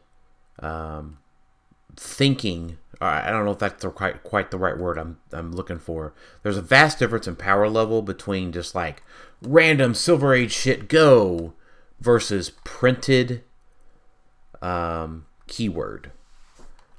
um, 0.59 1.17
thinking. 1.95 2.77
uh, 3.01 3.05
I 3.25 3.29
don't 3.31 3.45
know 3.45 3.51
if 3.51 3.59
that's 3.59 3.81
the 3.81 3.89
quite 3.89 4.23
quite 4.23 4.51
the 4.51 4.57
right 4.57 4.77
word 4.77 4.97
I'm 4.97 5.17
I'm 5.31 5.51
looking 5.53 5.79
for. 5.79 6.13
There's 6.43 6.57
a 6.57 6.61
vast 6.61 6.99
difference 6.99 7.27
in 7.27 7.35
power 7.35 7.69
level 7.69 8.01
between 8.01 8.51
just 8.51 8.75
like 8.75 9.01
random 9.41 9.93
Silver 9.93 10.33
Age 10.33 10.51
shit 10.51 10.87
go 10.89 11.53
versus 12.01 12.51
printed 12.63 13.43
um, 14.61 15.25
keyword. 15.47 16.11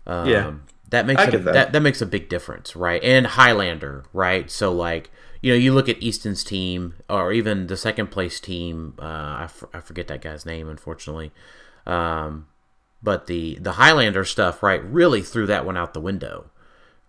Um, 0.07 0.29
Yeah. 0.29 0.53
That 0.95 1.07
makes 1.07 1.21
I 1.23 1.27
a, 1.27 1.31
that. 1.39 1.45
that. 1.53 1.73
that 1.73 1.81
makes 1.81 2.01
a 2.01 2.07
big 2.07 2.29
difference, 2.29 2.75
right? 2.75 3.03
And 3.05 3.27
Highlander, 3.27 4.05
right? 4.13 4.51
So 4.51 4.73
like 4.73 5.11
you 5.43 5.53
know, 5.53 5.59
you 5.59 5.75
look 5.75 5.91
at 5.91 6.03
Easton's 6.03 6.43
team 6.43 6.95
or 7.11 7.31
even 7.33 7.67
the 7.67 7.77
second 7.77 8.07
place 8.11 8.41
team. 8.41 8.95
Uh, 8.99 9.05
I, 9.05 9.43
f- 9.45 9.65
I 9.75 9.81
forget 9.81 10.09
that 10.09 10.23
guy's 10.23 10.47
name, 10.47 10.71
unfortunately. 10.71 11.33
Um, 11.87 12.47
but 13.03 13.27
the 13.27 13.59
the 13.61 13.73
Highlander 13.73 14.25
stuff, 14.25 14.63
right, 14.63 14.83
really 14.83 15.21
threw 15.21 15.47
that 15.47 15.67
one 15.67 15.77
out 15.77 15.93
the 15.93 16.01
window, 16.01 16.51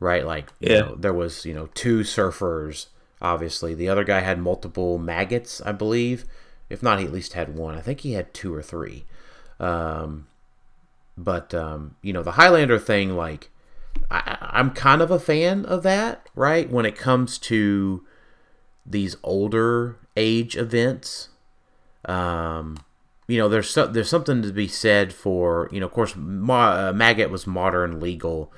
right? 0.01 0.25
Like, 0.25 0.51
you 0.59 0.73
Yeah. 0.73 0.79
know, 0.81 0.95
there 0.95 1.13
was 1.13 1.45
you 1.45 1.53
know 1.53 1.69
two 1.73 1.99
surfers. 2.01 2.87
Obviously, 3.21 3.73
the 3.73 3.87
other 3.87 4.03
guy 4.03 4.19
had 4.19 4.37
multiple 4.39 4.97
maggots, 4.97 5.61
I 5.61 5.71
believe. 5.71 6.25
If 6.69 6.83
not, 6.83 6.99
he 6.99 7.05
at 7.05 7.13
least 7.13 7.33
had 7.33 7.55
one. 7.55 7.75
I 7.77 7.81
think 7.81 8.01
he 8.01 8.13
had 8.13 8.33
two 8.33 8.53
or 8.53 8.61
three. 8.61 9.05
Um, 9.61 10.27
but 11.17 11.53
um, 11.53 11.95
you 12.01 12.11
know, 12.11 12.23
the 12.23 12.33
Highlander 12.33 12.77
thing, 12.79 13.15
like, 13.15 13.49
I, 14.11 14.37
I'm 14.41 14.71
kind 14.71 15.01
of 15.01 15.11
a 15.11 15.19
fan 15.19 15.65
of 15.65 15.83
that, 15.83 16.29
right? 16.35 16.69
When 16.69 16.85
it 16.85 16.97
comes 16.97 17.37
to 17.39 18.05
these 18.85 19.17
older 19.23 19.97
age 20.15 20.55
events, 20.55 21.29
um, 22.05 22.77
you 23.27 23.37
know, 23.37 23.49
there's 23.49 23.69
so, 23.69 23.87
there's 23.87 24.09
something 24.09 24.41
to 24.41 24.53
be 24.53 24.67
said 24.67 25.13
for 25.13 25.69
you 25.71 25.79
know, 25.79 25.87
of 25.87 25.91
course, 25.91 26.15
Ma- 26.15 26.89
uh, 26.89 26.93
Maggot 26.93 27.31
was 27.31 27.47
modern 27.47 27.99
legal 27.99 28.51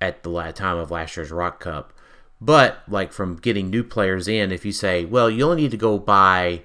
at 0.00 0.22
the 0.22 0.52
time 0.52 0.76
of 0.78 0.90
last 0.90 1.16
year's 1.16 1.30
Rock 1.30 1.60
Cup, 1.60 1.92
but 2.40 2.82
like 2.88 3.12
from 3.12 3.36
getting 3.36 3.70
new 3.70 3.84
players 3.84 4.28
in, 4.28 4.52
if 4.52 4.64
you 4.64 4.72
say, 4.72 5.04
well, 5.04 5.30
you 5.30 5.44
only 5.44 5.62
need 5.62 5.70
to 5.70 5.76
go 5.76 5.98
buy 5.98 6.62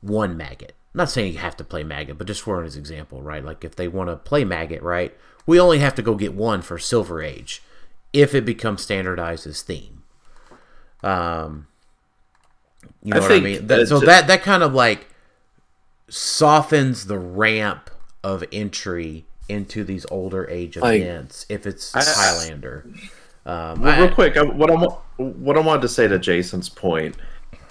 one 0.00 0.36
maggot. 0.36 0.74
I'm 0.94 0.98
not 0.98 1.10
saying 1.10 1.32
you 1.32 1.38
have 1.38 1.56
to 1.58 1.64
play 1.64 1.84
maggot, 1.84 2.18
but 2.18 2.26
just 2.26 2.42
for 2.42 2.60
an 2.60 2.66
example, 2.66 3.22
right? 3.22 3.44
Like 3.44 3.64
if 3.64 3.76
they 3.76 3.86
want 3.88 4.10
to 4.10 4.16
play 4.16 4.44
maggot, 4.44 4.82
right? 4.82 5.16
We 5.50 5.58
only 5.58 5.80
have 5.80 5.96
to 5.96 6.02
go 6.02 6.14
get 6.14 6.32
one 6.32 6.62
for 6.62 6.78
Silver 6.78 7.20
Age 7.20 7.60
if 8.12 8.36
it 8.36 8.44
becomes 8.44 8.82
standardized 8.82 9.48
as 9.48 9.62
theme. 9.62 10.04
Um, 11.02 11.66
You 13.02 13.14
know 13.14 13.18
I 13.18 13.22
what 13.22 13.32
I 13.32 13.40
mean? 13.40 13.66
That, 13.66 13.88
so 13.88 13.96
a- 13.96 14.06
that 14.06 14.28
that 14.28 14.42
kind 14.42 14.62
of 14.62 14.74
like 14.74 15.08
softens 16.08 17.06
the 17.06 17.18
ramp 17.18 17.90
of 18.22 18.44
entry 18.52 19.24
into 19.48 19.82
these 19.82 20.06
older 20.08 20.48
age 20.48 20.76
Like- 20.76 21.00
events 21.02 21.46
if 21.48 21.66
it's 21.66 21.96
I- 21.96 22.04
Highlander. 22.04 22.84
Um, 23.44 23.80
Well, 23.82 23.92
I- 23.92 23.98
real 24.04 24.14
quick, 24.14 24.36
I, 24.36 24.42
what 24.44 24.70
I 24.70 24.74
what 25.16 25.56
I 25.56 25.60
wanted 25.60 25.82
to 25.82 25.88
say 25.88 26.06
to 26.06 26.18
Jason's 26.20 26.68
point 26.68 27.16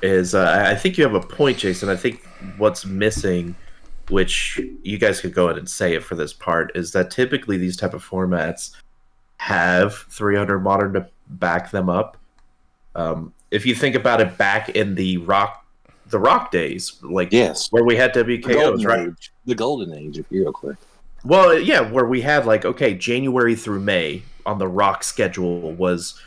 is, 0.01 0.35
uh, 0.35 0.65
I 0.67 0.75
think 0.75 0.97
you 0.97 1.05
have 1.05 1.13
a 1.15 1.21
point, 1.21 1.57
Jason. 1.59 1.87
I 1.87 1.95
think 1.95 2.27
what's 2.57 2.85
missing, 2.85 3.55
which 4.09 4.59
you 4.83 4.97
guys 4.97 5.21
could 5.21 5.33
go 5.33 5.45
ahead 5.45 5.57
and 5.57 5.69
say 5.69 5.93
it 5.93 6.03
for 6.03 6.15
this 6.15 6.33
part, 6.33 6.71
is 6.75 6.91
that 6.93 7.11
typically 7.11 7.57
these 7.57 7.77
type 7.77 7.93
of 7.93 8.03
formats 8.07 8.75
have 9.37 9.95
300 10.09 10.59
modern 10.59 10.93
to 10.93 11.07
back 11.27 11.71
them 11.71 11.89
up. 11.89 12.17
Um, 12.95 13.33
if 13.51 13.65
you 13.65 13.73
think 13.75 13.95
about 13.95 14.21
it, 14.21 14.37
back 14.37 14.69
in 14.69 14.95
the 14.95 15.17
rock, 15.17 15.65
the 16.07 16.19
rock 16.19 16.51
days, 16.51 16.97
like 17.01 17.31
Yes. 17.31 17.67
where 17.71 17.83
we 17.83 17.95
had 17.95 18.13
WKOs, 18.13 18.53
golden 18.53 18.85
right? 18.85 19.07
age. 19.07 19.31
The 19.45 19.55
golden 19.55 19.93
age 19.93 20.17
of 20.17 20.29
HeroClick. 20.29 20.77
Well, 21.23 21.57
yeah, 21.59 21.81
where 21.81 22.05
we 22.05 22.21
had 22.21 22.45
like 22.45 22.65
okay, 22.65 22.93
January 22.93 23.55
through 23.55 23.81
May 23.81 24.23
on 24.45 24.57
the 24.57 24.67
Rock 24.67 25.03
schedule 25.03 25.73
was 25.73 26.19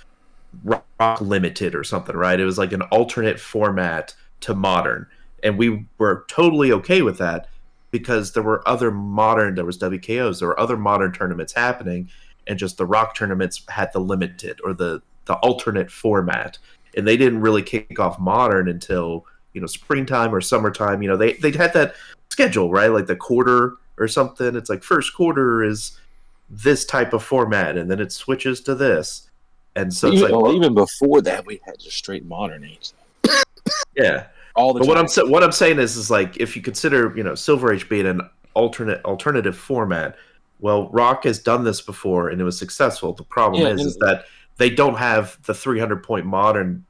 Rock 0.65 1.21
Limited 1.21 1.75
or 1.75 1.83
something, 1.83 2.15
right? 2.17 2.39
It 2.39 2.45
was 2.45 2.59
like 2.59 2.73
an 2.73 2.83
alternate 2.83 3.41
format 3.41 4.15
to 4.41 4.55
Modern, 4.55 5.07
and 5.43 5.57
we 5.57 5.87
were 5.99 6.25
totally 6.29 6.73
okay 6.73 7.03
with 7.03 7.19
that 7.19 7.49
because 7.93 8.33
there 8.33 8.43
were 8.43 8.67
other 8.69 8.91
Modern, 8.91 9.55
there 9.55 9.65
was 9.65 9.79
WKOs, 9.79 10.41
there 10.41 10.49
were 10.49 10.59
other 10.59 10.77
Modern 10.77 11.13
tournaments 11.13 11.53
happening, 11.53 12.11
and 12.49 12.59
just 12.59 12.79
the 12.79 12.87
Rock 12.87 13.15
tournaments 13.15 13.63
had 13.69 13.93
the 13.93 14.01
limited 14.01 14.59
or 14.65 14.73
the 14.73 15.01
the 15.27 15.35
alternate 15.37 15.89
format, 15.89 16.59
and 16.97 17.07
they 17.07 17.17
didn't 17.17 17.41
really 17.41 17.63
kick 17.63 18.01
off 18.01 18.19
Modern 18.19 18.69
until 18.69 19.25
you 19.53 19.61
know 19.61 19.69
springtime 19.69 20.35
or 20.35 20.41
summertime. 20.41 21.03
You 21.03 21.09
know 21.11 21.17
they 21.17 21.35
they 21.35 21.53
had 21.53 21.73
that 21.75 21.95
schedule, 22.31 22.73
right? 22.73 22.89
Like 22.89 23.07
the 23.07 23.15
quarter 23.15 23.75
or 23.99 24.09
something. 24.09 24.57
It's 24.57 24.71
like 24.71 24.83
first 24.83 25.15
quarter 25.15 25.63
is 25.63 25.97
this 26.51 26.85
type 26.85 27.13
of 27.13 27.23
format, 27.23 27.77
and 27.77 27.89
then 27.89 28.01
it 28.01 28.11
switches 28.11 28.61
to 28.63 28.75
this. 28.75 29.29
And 29.77 29.93
so 29.93 30.09
it's 30.09 30.17
even, 30.17 30.31
like, 30.33 30.43
well, 30.43 30.55
even 30.55 30.75
before 30.75 31.23
that, 31.23 31.47
we 31.47 31.61
had 31.65 31.79
just 31.79 31.97
straight 31.97 32.27
modern 32.27 32.65
age. 32.65 32.93
yeah. 33.97 34.27
All 34.55 34.73
the 34.75 34.81
But 34.81 34.89
what. 34.89 34.99
I'm 34.99 35.09
sa- 35.09 35.27
what 35.27 35.43
I'm 35.43 35.53
saying 35.53 35.79
is, 35.79 35.97
is 35.97 36.11
like 36.11 36.37
if 36.39 36.55
you 36.57 36.63
consider 36.63 37.13
you 37.17 37.23
know 37.23 37.35
Silver 37.35 37.73
Age 37.73 37.89
being 37.89 38.07
an 38.07 38.21
alternate 38.55 39.03
alternative 39.05 39.57
format, 39.57 40.17
well, 40.61 40.89
Rock 40.91 41.25
has 41.25 41.39
done 41.39 41.65
this 41.65 41.81
before 41.81 42.29
and 42.29 42.41
it 42.41 42.45
was 42.45 42.59
successful. 42.59 43.13
The 43.15 43.25
problem 43.25 43.63
Yeah, 43.63 43.69
is, 43.71 43.81
and- 43.81 43.89
is 43.89 43.97
that 43.99 44.25
they 44.59 44.69
don't 44.71 44.97
have 44.97 45.39
the 45.45 45.55
300 45.55 46.03
point 46.03 46.27
modern 46.27 46.85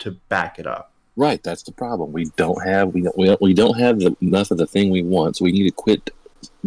to 0.00 0.10
back 0.28 0.58
it 0.58 0.66
up. 0.66 0.90
Right, 1.16 1.40
that's 1.44 1.62
the 1.62 1.70
problem. 1.70 2.10
We 2.12 2.24
don't 2.36 2.60
have 2.66 2.92
we 2.92 3.02
don't 3.02 3.16
we 3.16 3.26
don't, 3.26 3.40
we 3.40 3.54
don't 3.54 3.78
have 3.78 4.00
the, 4.00 4.16
enough 4.20 4.50
of 4.50 4.58
the 4.58 4.66
thing 4.66 4.90
we 4.90 5.02
want, 5.02 5.36
so 5.36 5.44
we 5.44 5.52
need 5.52 5.64
to 5.64 5.70
quit 5.70 6.10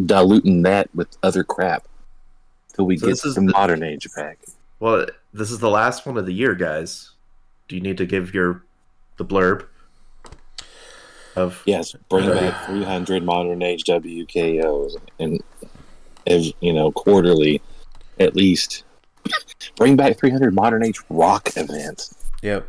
diluting 0.06 0.62
that 0.64 0.90
with 0.96 1.10
other 1.24 1.44
crap 1.44 1.86
till 2.74 2.86
we 2.86 2.98
So 2.98 3.08
get 3.08 3.12
this 3.12 3.26
is 3.26 3.36
the, 3.36 3.42
the- 3.42 3.52
modern 3.52 3.84
age 3.84 4.08
back. 4.16 4.40
Well, 4.80 5.08
this 5.34 5.50
is 5.52 5.60
the 5.60 5.70
last 5.70 6.06
one 6.06 6.18
of 6.18 6.26
the 6.28 6.32
year, 6.34 6.54
guys. 6.56 7.12
Do 7.68 7.76
you 7.76 7.82
need 7.82 7.98
to 7.98 8.06
give 8.06 8.34
your 8.34 8.64
the 9.18 9.26
blurb 9.26 9.66
of 11.38 11.62
Yes, 11.66 11.96
bring 12.10 12.30
back 12.30 12.66
300 12.66 13.24
modern 13.24 13.62
age 13.62 13.84
WKOs 13.84 14.96
and 15.20 15.42
as 16.26 16.52
you 16.60 16.74
know 16.74 16.92
quarterly, 16.92 17.62
at 18.20 18.36
least. 18.36 18.84
Bring 19.76 19.96
back 19.96 20.18
300 20.18 20.54
modern 20.54 20.86
age 20.86 21.00
rock 21.10 21.50
events. 21.56 22.16
Yep. 22.42 22.68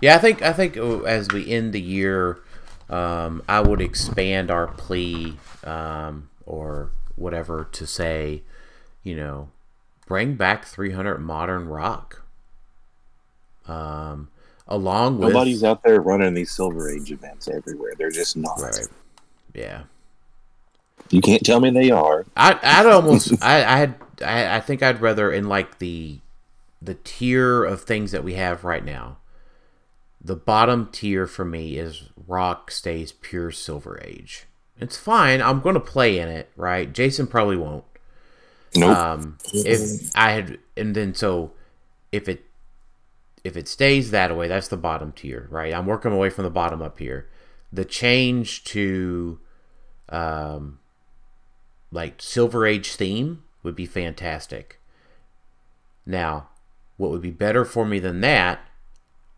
Yeah, 0.00 0.16
I 0.16 0.18
think 0.18 0.42
I 0.42 0.52
think 0.52 0.76
uh, 0.76 1.00
as 1.00 1.28
we 1.32 1.48
end 1.50 1.72
the 1.72 1.80
year, 1.80 2.40
um, 2.88 3.42
I 3.48 3.60
would 3.60 3.80
expand 3.80 4.50
our 4.50 4.68
plea 4.68 5.36
um, 5.64 6.30
or 6.46 6.90
whatever 7.16 7.68
to 7.72 7.86
say, 7.86 8.42
you 9.02 9.14
know, 9.14 9.50
bring 10.06 10.34
back 10.34 10.64
300 10.64 11.18
modern 11.18 11.68
rock. 11.68 12.22
Um, 13.66 14.30
along 14.70 15.18
with 15.18 15.34
Nobody's 15.34 15.64
out 15.64 15.82
there 15.82 16.00
running 16.00 16.34
these 16.34 16.52
silver 16.52 16.90
age 16.90 17.12
events 17.12 17.48
everywhere. 17.48 17.94
They're 17.98 18.10
just 18.10 18.36
not. 18.36 18.60
right. 18.60 18.86
Yeah, 19.54 19.82
You 21.10 21.20
can't 21.20 21.44
tell 21.44 21.60
me 21.60 21.70
they 21.70 21.90
are. 21.90 22.26
I 22.36 22.58
I'd 22.62 22.86
almost 22.86 23.32
I 23.42 23.64
I 23.64 23.76
had 23.78 23.94
I, 24.24 24.56
I 24.56 24.60
think 24.60 24.82
I'd 24.82 25.00
rather 25.00 25.32
in 25.32 25.48
like 25.48 25.78
the 25.78 26.20
the 26.82 26.94
tier 27.04 27.64
of 27.64 27.82
things 27.82 28.12
that 28.12 28.24
we 28.24 28.34
have 28.34 28.64
right 28.64 28.84
now. 28.84 29.18
The 30.22 30.36
bottom 30.36 30.88
tier 30.92 31.26
for 31.26 31.44
me 31.44 31.78
is 31.78 32.04
Rock 32.26 32.70
stays 32.70 33.12
pure 33.12 33.50
Silver 33.50 34.00
Age. 34.04 34.46
It's 34.78 34.96
fine. 34.96 35.42
I'm 35.42 35.60
going 35.60 35.74
to 35.74 35.80
play 35.80 36.18
in 36.18 36.28
it, 36.28 36.50
right? 36.56 36.92
Jason 36.92 37.26
probably 37.26 37.56
won't. 37.56 37.84
Nope. 38.76 38.96
Um, 38.96 39.38
if 39.52 40.10
I 40.14 40.30
had, 40.32 40.58
and 40.76 40.94
then 40.94 41.14
so 41.14 41.52
if 42.12 42.28
it 42.28 42.44
if 43.44 43.56
it 43.56 43.68
stays 43.68 44.10
that 44.10 44.36
way, 44.36 44.48
that's 44.48 44.68
the 44.68 44.76
bottom 44.76 45.12
tier, 45.12 45.48
right? 45.50 45.72
I'm 45.72 45.86
working 45.86 46.12
away 46.12 46.30
from 46.30 46.44
the 46.44 46.50
bottom 46.50 46.82
up 46.82 46.98
here. 46.98 47.28
The 47.72 47.84
change 47.84 48.64
to 48.64 49.38
um, 50.08 50.78
like 51.92 52.20
Silver 52.20 52.66
Age 52.66 52.94
theme 52.94 53.44
would 53.62 53.76
be 53.76 53.86
fantastic. 53.86 54.80
Now, 56.06 56.48
what 56.96 57.10
would 57.10 57.22
be 57.22 57.30
better 57.30 57.64
for 57.64 57.84
me 57.84 57.98
than 57.98 58.20
that? 58.20 58.60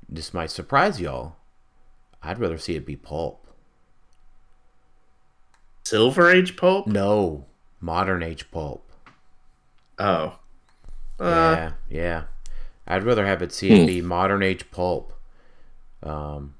This 0.09 0.35
might 0.35 0.51
surprise 0.51 1.01
y'all. 1.01 1.37
I'd 2.23 2.39
rather 2.39 2.59
see 2.59 2.75
it 2.75 2.87
be 2.87 2.97
pulp. 2.97 3.47
Silver 5.85 6.31
Age 6.31 6.57
pulp? 6.57 6.87
No, 6.87 7.47
modern 7.81 8.23
age 8.23 8.51
pulp. 8.51 8.89
Oh, 9.99 10.39
uh, 11.21 11.57
yeah, 11.57 11.73
yeah. 11.91 12.23
I'd 12.87 13.05
rather 13.05 13.25
have 13.27 13.43
it 13.43 13.53
see 13.53 13.69
Hmm. 13.69 13.75
it 13.83 13.87
be 13.87 14.01
modern 14.01 14.43
age 14.43 14.71
pulp. 14.71 15.13
Um, 16.03 16.55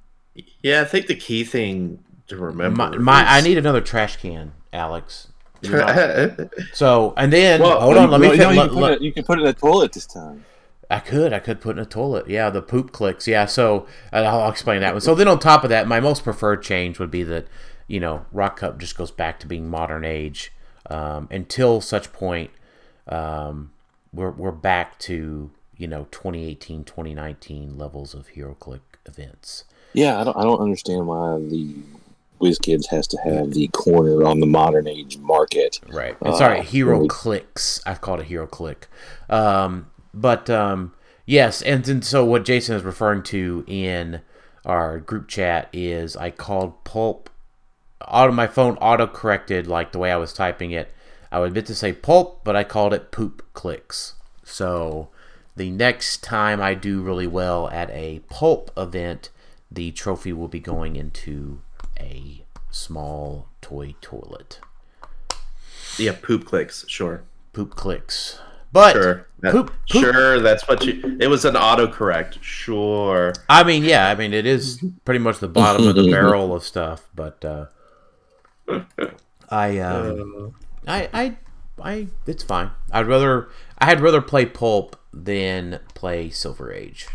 yeah. 0.63 0.81
I 0.81 0.85
think 0.85 1.07
the 1.07 1.15
key 1.17 1.45
thing 1.45 2.03
to 2.29 2.37
remember. 2.37 2.77
my, 2.77 3.23
my 3.23 3.25
I 3.31 3.41
need 3.41 3.59
another 3.59 3.81
trash 3.81 4.17
can, 4.17 4.53
Alex. 4.73 5.29
You 5.63 5.71
know? 5.71 6.49
so 6.73 7.15
and 7.17 7.33
then 7.33 7.61
Well, 7.61 7.81
hold 7.81 7.97
on, 7.97 8.11
let 8.11 8.21
me. 8.21 8.27
Well, 8.29 8.37
fin- 8.37 8.43
no, 8.47 8.51
you, 8.51 8.57
let- 8.59 8.67
can 8.69 8.75
put 8.75 8.83
let- 8.83 8.93
it, 8.95 9.03
you 9.03 9.13
can 9.13 9.23
put 9.25 9.39
it 9.39 9.43
in 9.43 9.47
the 9.47 9.53
toilet 9.53 9.93
this 9.93 10.07
time. 10.07 10.45
I 10.91 10.99
could. 10.99 11.33
I 11.33 11.39
could 11.39 11.61
put 11.61 11.77
in 11.77 11.83
a 11.83 11.87
toilet. 11.87 12.29
Yeah, 12.29 12.51
the 12.51 12.61
poop 12.61 12.91
clicks. 12.93 13.27
Yeah, 13.29 13.47
so 13.47 13.87
I'll 14.13 14.51
explain 14.51 14.81
that 14.81 14.93
one. 14.93 15.01
So 15.01 15.15
then 15.15 15.29
on 15.29 15.39
top 15.39 15.63
of 15.63 15.71
that, 15.71 15.87
my 15.87 16.01
most 16.01 16.23
preferred 16.25 16.63
change 16.65 16.99
would 16.99 17.11
be 17.13 17.23
that, 17.23 17.47
you 17.87 17.99
know, 18.01 18.27
Rock 18.33 18.59
Cup 18.59 18.79
just 18.79 18.97
goes 18.99 19.11
back 19.13 19.39
to 19.41 19.47
being 19.47 19.71
modern 19.71 20.05
age 20.05 20.53
um, 20.91 21.29
until 21.31 21.81
such 21.81 22.13
point 22.13 22.51
um, 23.09 23.71
we're, 24.13 24.31
we're 24.33 24.51
back 24.53 24.99
to, 25.01 25.51
you 25.83 25.89
know, 25.89 26.07
2018, 26.13 26.85
2019 26.85 27.77
levels 27.77 28.15
of 28.15 28.29
HeroClick 28.37 28.83
events. 29.05 29.65
Yeah, 29.95 30.21
I 30.21 30.23
don't. 30.23 30.37
I 30.37 30.43
don't 30.45 30.61
understand 30.61 31.09
why 31.09 31.41
the 31.41 31.75
WizKids 32.41 32.87
has 32.87 33.09
to 33.09 33.19
have 33.25 33.51
the 33.51 33.67
corner 33.69 34.25
on 34.25 34.39
the 34.39 34.47
modern 34.47 34.87
age 34.87 35.19
market. 35.19 35.81
Right. 35.89 36.17
Uh, 36.23 36.37
Sorry, 36.39 36.63
Hero 36.63 36.99
really- 36.99 37.09
Clicks. 37.09 37.81
I've 37.85 38.01
called 38.01 38.21
it 38.21 38.27
Hero 38.27 38.47
Click. 38.47 38.87
Um, 39.29 39.91
but 40.15 40.49
um, 40.49 40.95
yes, 41.27 41.63
and 41.63 41.85
then 41.85 42.01
so 42.01 42.25
what 42.25 42.45
Jason 42.45 42.77
is 42.77 42.85
referring 42.85 43.25
to 43.25 43.65
in 43.67 44.21
our 44.65 45.01
group 45.01 45.27
chat 45.27 45.69
is 45.73 46.17
I 46.17 46.31
called 46.31 46.85
pulp. 46.85 47.29
Auto 48.07 48.33
my 48.33 48.47
phone 48.47 48.77
auto 48.77 49.09
corrected 49.09 49.67
like 49.67 49.91
the 49.91 49.99
way 49.99 50.13
I 50.13 50.17
was 50.17 50.33
typing 50.33 50.71
it. 50.71 50.93
I 51.33 51.41
would 51.41 51.53
meant 51.53 51.67
to 51.67 51.75
say 51.75 51.93
pulp, 51.93 52.45
but 52.45 52.55
I 52.55 52.63
called 52.63 52.95
it 52.95 53.11
poop 53.11 53.45
clicks. 53.53 54.15
So 54.45 55.09
the 55.57 55.71
next 55.71 56.23
time 56.23 56.61
I 56.61 56.75
do 56.75 57.03
really 57.03 57.27
well 57.27 57.69
at 57.71 57.91
a 57.91 58.21
pulp 58.31 58.71
event, 58.77 59.31
the 59.71 59.91
trophy 59.93 60.33
will 60.33 60.49
be 60.49 60.61
going 60.61 60.97
into 60.97 61.61
a 61.99 62.45
small 62.71 63.49
toy 63.61 63.95
toilet. 64.01 64.61
yeah, 65.99 66.15
poop 66.21 66.45
clicks. 66.47 66.85
Sure, 66.89 67.23
poop 67.53 67.75
clicks. 67.75 68.39
But 68.73 68.95
sure, 68.95 69.27
That- 69.41 69.53
poop, 69.53 69.73
poop. 69.91 70.03
Sure, 70.03 70.41
that's 70.41 70.67
what 70.67 70.83
you. 70.87 71.19
It 71.21 71.27
was 71.29 71.45
an 71.45 71.55
autocorrect. 71.55 72.39
Sure. 72.43 73.35
I 73.49 73.65
mean, 73.65 73.85
yeah, 73.85 74.09
I 74.09 74.15
mean 74.15 74.33
it 74.33 74.47
is 74.47 74.83
pretty 75.05 75.19
much 75.21 75.39
the 75.41 75.49
bottom 75.49 75.87
of 75.87 75.95
the 75.95 76.11
barrel 76.11 76.55
of 76.55 76.63
stuff, 76.65 77.07
but 77.15 77.45
uh, 77.45 77.67
I, 79.51 79.79
um, 79.81 80.55
I, 80.87 81.09
I, 81.13 81.37
I, 81.83 82.07
it's 82.27 82.43
fine. 82.43 82.71
I'd 82.91 83.07
rather, 83.07 83.49
I'd 83.83 84.01
rather 84.01 84.23
play 84.23 84.47
pulp 84.47 84.97
than 85.13 85.81
play 85.95 86.31
Silver 86.31 86.73
Age. 86.73 87.09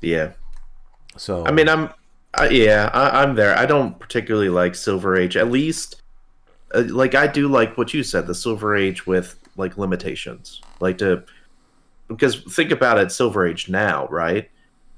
Yeah. 0.00 0.32
So 1.16 1.46
I 1.46 1.52
mean, 1.52 1.68
I'm, 1.68 1.90
I, 2.34 2.48
yeah, 2.48 2.90
I, 2.92 3.22
I'm 3.22 3.36
there. 3.36 3.56
I 3.56 3.64
don't 3.64 3.98
particularly 3.98 4.48
like 4.48 4.74
Silver 4.74 5.16
Age. 5.16 5.36
At 5.36 5.50
least, 5.50 6.02
uh, 6.74 6.84
like 6.88 7.14
I 7.14 7.28
do 7.28 7.48
like 7.48 7.78
what 7.78 7.94
you 7.94 8.02
said, 8.02 8.26
the 8.26 8.34
Silver 8.34 8.74
Age 8.74 9.06
with 9.06 9.38
like 9.56 9.78
limitations, 9.78 10.60
like 10.80 10.98
to, 10.98 11.24
because 12.08 12.42
think 12.54 12.72
about 12.72 12.98
it, 12.98 13.12
Silver 13.12 13.46
Age 13.46 13.68
now, 13.68 14.06
right? 14.08 14.50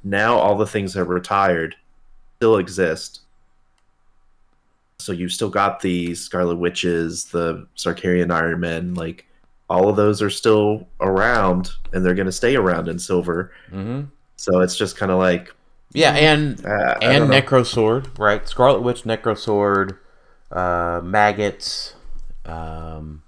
Now 0.03 0.37
all 0.37 0.57
the 0.57 0.67
things 0.67 0.97
are 0.97 1.05
retired, 1.05 1.77
still 2.37 2.57
exist. 2.57 3.21
So 4.99 5.13
you've 5.13 5.33
still 5.33 5.51
got 5.51 5.81
the 5.81 6.15
Scarlet 6.15 6.57
Witches, 6.57 7.27
the 7.27 7.69
Sakaarian 7.77 8.33
Iron 8.33 8.61
Men, 8.61 8.95
like 8.95 9.28
all 9.71 9.89
of 9.89 9.97
those 9.97 10.23
are 10.23 10.31
still 10.31 10.87
around, 11.01 11.71
and 11.93 12.05
they're 12.05 12.15
going 12.15 12.27
to 12.27 12.33
stay 12.33 12.57
around 12.57 12.89
in 12.89 12.99
Silver. 12.99 13.53
hmm 13.71 14.03
So 14.37 14.61
it's 14.61 14.77
just 14.77 14.97
kind 14.97 15.13
of 15.13 15.19
like 15.19 15.55
Yeah, 15.93 16.13
and 16.15 16.65
uh, 16.65 16.97
and 17.03 17.29
don't 17.29 17.31
know. 17.31 17.41
Necrosword, 17.41 18.19
right? 18.19 18.47
Scarlet 18.49 18.81
Witch, 18.83 19.03
Necrosword, 19.05 19.99
uh, 20.51 21.01
maggots. 21.05 21.95
Um, 22.47 23.23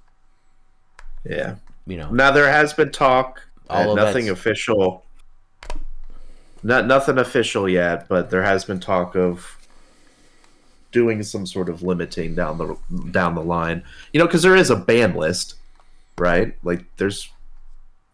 yeah. 1.29 1.57
you 1.87 1.99
know, 1.99 2.11
Now 2.11 2.31
there 2.31 2.51
has 2.51 2.73
been 2.73 2.91
talk, 2.91 3.43
All 3.69 3.95
nothing 3.95 4.25
that's- 4.27 4.39
official. 4.39 5.05
Not 6.63 6.87
nothing 6.87 7.17
official 7.19 7.69
yet, 7.69 8.07
but 8.09 8.29
there 8.31 8.43
has 8.43 8.65
been 8.67 8.81
talk 8.81 9.17
of 9.17 9.57
doing 10.93 11.23
some 11.23 11.47
sort 11.47 11.69
of 11.71 11.83
limiting 11.83 12.35
down 12.35 12.59
the 12.59 12.77
down 13.13 13.35
the 13.35 13.43
line. 13.43 13.83
You 14.13 14.19
know, 14.21 14.27
because 14.27 14.43
there 14.43 14.57
is 14.57 14.69
a 14.69 14.77
ban 14.77 15.15
list, 15.15 15.55
right? 16.21 16.57
Like 16.63 16.85
there's 16.97 17.29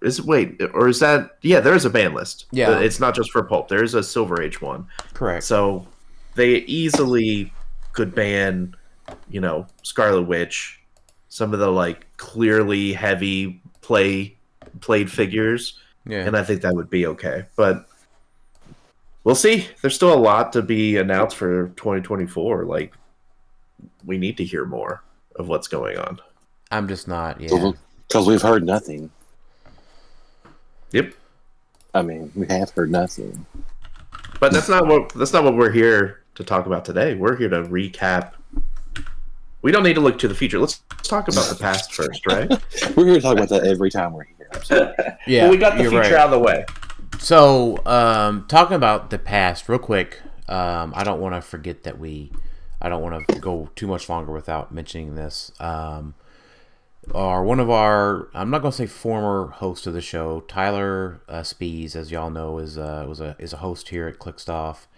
is 0.02 0.22
wait 0.22 0.60
or 0.74 0.88
is 0.88 1.00
that 1.00 1.38
yeah? 1.42 1.60
There 1.60 1.74
is 1.74 1.84
a 1.84 1.90
ban 1.90 2.14
list. 2.14 2.46
Yeah. 2.52 2.70
Uh, 2.70 2.80
it's 2.80 3.00
not 3.00 3.14
just 3.14 3.30
for 3.30 3.42
pulp. 3.42 3.68
There 3.68 3.82
is 3.82 3.94
a 3.94 4.02
Silver 4.02 4.40
Age 4.40 4.60
one. 4.60 4.86
correct. 5.14 5.44
So 5.44 5.86
they 6.34 6.56
easily 6.58 7.52
could 7.92 8.14
ban, 8.14 8.74
you 9.28 9.40
know, 9.40 9.66
Scarlet 9.82 10.22
Witch, 10.22 10.80
some 11.28 11.52
of 11.52 11.58
the 11.58 11.70
like 11.70 12.06
clearly 12.16 12.92
heavy 12.92 13.60
play 13.80 14.36
played 14.80 15.10
figures, 15.10 15.78
yeah, 16.06 16.26
and 16.26 16.36
I 16.36 16.44
think 16.44 16.62
that 16.62 16.74
would 16.74 16.90
be 16.90 17.06
okay. 17.06 17.44
But 17.56 17.88
we'll 19.24 19.34
see. 19.34 19.66
There's 19.80 19.94
still 19.94 20.12
a 20.12 20.16
lot 20.16 20.52
to 20.52 20.62
be 20.62 20.96
announced 20.96 21.36
for 21.36 21.68
2024. 21.68 22.64
Like 22.64 22.94
we 24.04 24.18
need 24.18 24.36
to 24.36 24.44
hear 24.44 24.64
more 24.64 25.02
of 25.36 25.48
what's 25.48 25.68
going 25.68 25.98
on. 25.98 26.20
I'm 26.70 26.88
just 26.88 27.08
not. 27.08 27.40
Yeah, 27.40 27.72
Because 28.08 28.26
we've 28.26 28.42
heard 28.42 28.64
nothing. 28.64 29.10
Yep. 30.92 31.14
I 31.94 32.02
mean, 32.02 32.30
we 32.34 32.46
have 32.46 32.70
heard 32.70 32.90
nothing. 32.90 33.46
But 34.38 34.52
that's 34.52 34.68
not 34.68 34.86
what 34.86 35.10
that's 35.10 35.32
not 35.32 35.44
what 35.44 35.56
we're 35.56 35.70
here 35.70 36.22
to 36.34 36.44
talk 36.44 36.66
about 36.66 36.84
today. 36.84 37.14
We're 37.14 37.36
here 37.36 37.48
to 37.48 37.62
recap. 37.62 38.32
We 39.62 39.72
don't 39.72 39.82
need 39.82 39.94
to 39.94 40.00
look 40.00 40.18
to 40.20 40.28
the 40.28 40.34
future. 40.34 40.58
Let's, 40.58 40.82
let's 40.92 41.08
talk 41.08 41.28
about 41.28 41.48
the 41.48 41.56
past 41.56 41.92
first, 41.92 42.26
right? 42.26 42.48
We're 42.96 43.06
here 43.06 43.14
to 43.14 43.20
talk 43.20 43.36
about 43.36 43.48
that 43.48 43.64
every 43.66 43.90
time 43.90 44.12
we're 44.12 44.22
here. 44.22 44.48
So, 44.62 44.94
yeah. 45.26 45.42
well, 45.42 45.50
we 45.50 45.56
got 45.56 45.76
the 45.76 45.84
future 45.84 45.98
right. 45.98 46.12
out 46.12 46.26
of 46.26 46.30
the 46.30 46.38
way. 46.38 46.64
So, 47.18 47.84
um, 47.84 48.46
talking 48.46 48.76
about 48.76 49.10
the 49.10 49.18
past, 49.18 49.68
real 49.68 49.80
quick. 49.80 50.20
Um, 50.48 50.92
I 50.94 51.02
don't 51.02 51.20
want 51.20 51.34
to 51.34 51.40
forget 51.40 51.82
that 51.82 51.98
we. 51.98 52.30
I 52.80 52.88
don't 52.88 53.02
want 53.02 53.26
to 53.26 53.40
go 53.40 53.70
too 53.74 53.88
much 53.88 54.08
longer 54.08 54.30
without 54.30 54.70
mentioning 54.70 55.16
this. 55.16 55.50
Um, 55.58 56.14
our 57.14 57.42
one 57.44 57.60
of 57.60 57.70
our 57.70 58.28
I'm 58.34 58.50
not 58.50 58.62
gonna 58.62 58.72
say 58.72 58.86
former 58.86 59.48
host 59.48 59.86
of 59.86 59.94
the 59.94 60.00
show, 60.00 60.40
Tyler 60.40 61.20
uh, 61.28 61.40
Spees, 61.40 61.94
as 61.96 62.10
y'all 62.10 62.30
know, 62.30 62.58
is 62.58 62.76
uh, 62.78 63.04
was 63.08 63.20
a 63.20 63.36
is 63.38 63.52
a 63.52 63.58
host 63.58 63.88
here 63.88 64.08
at 64.08 64.18
Clixed 64.18 64.50
Off. 64.50 64.88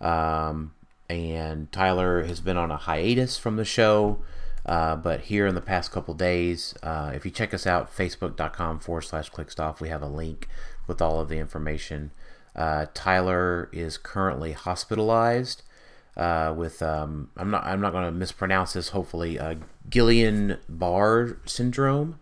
Um, 0.00 0.72
and 1.08 1.70
Tyler 1.72 2.24
has 2.24 2.40
been 2.40 2.56
on 2.56 2.70
a 2.70 2.76
hiatus 2.76 3.38
from 3.38 3.56
the 3.56 3.64
show. 3.64 4.18
Uh, 4.66 4.94
but 4.94 5.22
here 5.22 5.46
in 5.46 5.54
the 5.54 5.62
past 5.62 5.90
couple 5.90 6.12
days, 6.12 6.74
uh, 6.82 7.10
if 7.14 7.24
you 7.24 7.30
check 7.30 7.54
us 7.54 7.66
out, 7.66 7.90
facebook.com 7.90 8.80
forward 8.80 9.00
slash 9.00 9.30
clixedoff, 9.30 9.80
we 9.80 9.88
have 9.88 10.02
a 10.02 10.06
link 10.06 10.46
with 10.86 11.00
all 11.00 11.20
of 11.20 11.30
the 11.30 11.38
information. 11.38 12.10
Uh, 12.54 12.84
Tyler 12.92 13.70
is 13.72 13.96
currently 13.96 14.52
hospitalized 14.52 15.62
uh, 16.18 16.52
with 16.56 16.82
um, 16.82 17.30
I'm 17.36 17.50
not 17.50 17.64
I'm 17.64 17.80
not 17.80 17.92
going 17.92 18.04
to 18.04 18.12
mispronounce 18.12 18.74
this. 18.74 18.90
Hopefully, 18.90 19.38
uh, 19.38 19.54
Guillain 19.88 20.58
Barre 20.68 21.36
syndrome. 21.46 22.18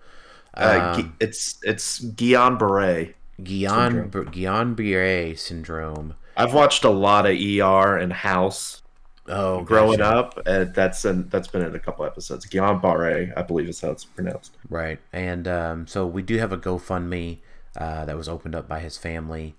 Uh, 0.55 0.95
Um, 1.01 1.17
it's 1.21 1.59
it's 1.63 2.01
Guillain 2.05 2.59
Barre. 2.59 3.15
Guillain 3.41 4.11
Guillain 4.11 4.75
Barre 4.77 5.35
syndrome. 5.37 6.15
I've 6.37 6.55
watched 6.55 6.85
a 6.85 6.91
lot 6.91 7.27
of 7.27 7.33
ER 7.37 7.97
and 7.97 8.13
House 8.13 8.83
Oh, 9.29 9.63
growing 9.65 9.99
gotcha. 9.99 10.19
up, 10.39 10.47
and 10.47 10.73
that's 10.73 11.05
in, 11.05 11.29
that's 11.31 11.49
been 11.49 11.63
in 11.63 11.75
a 11.75 11.81
couple 11.81 12.05
episodes. 12.05 12.47
Guillain 12.47 12.81
Barre, 12.81 13.33
I 13.37 13.43
believe 13.43 13.69
is 13.69 13.81
how 13.81 13.91
it's 13.91 14.05
pronounced. 14.05 14.53
Right, 14.71 15.01
and 15.13 15.49
um, 15.49 15.87
so 15.89 16.07
we 16.07 16.23
do 16.23 16.39
have 16.39 16.53
a 16.53 16.57
GoFundMe 16.57 17.39
uh, 17.77 18.05
that 18.05 18.17
was 18.17 18.29
opened 18.29 18.55
up 18.55 18.69
by 18.69 18.79
his 18.79 18.97
family. 18.97 19.57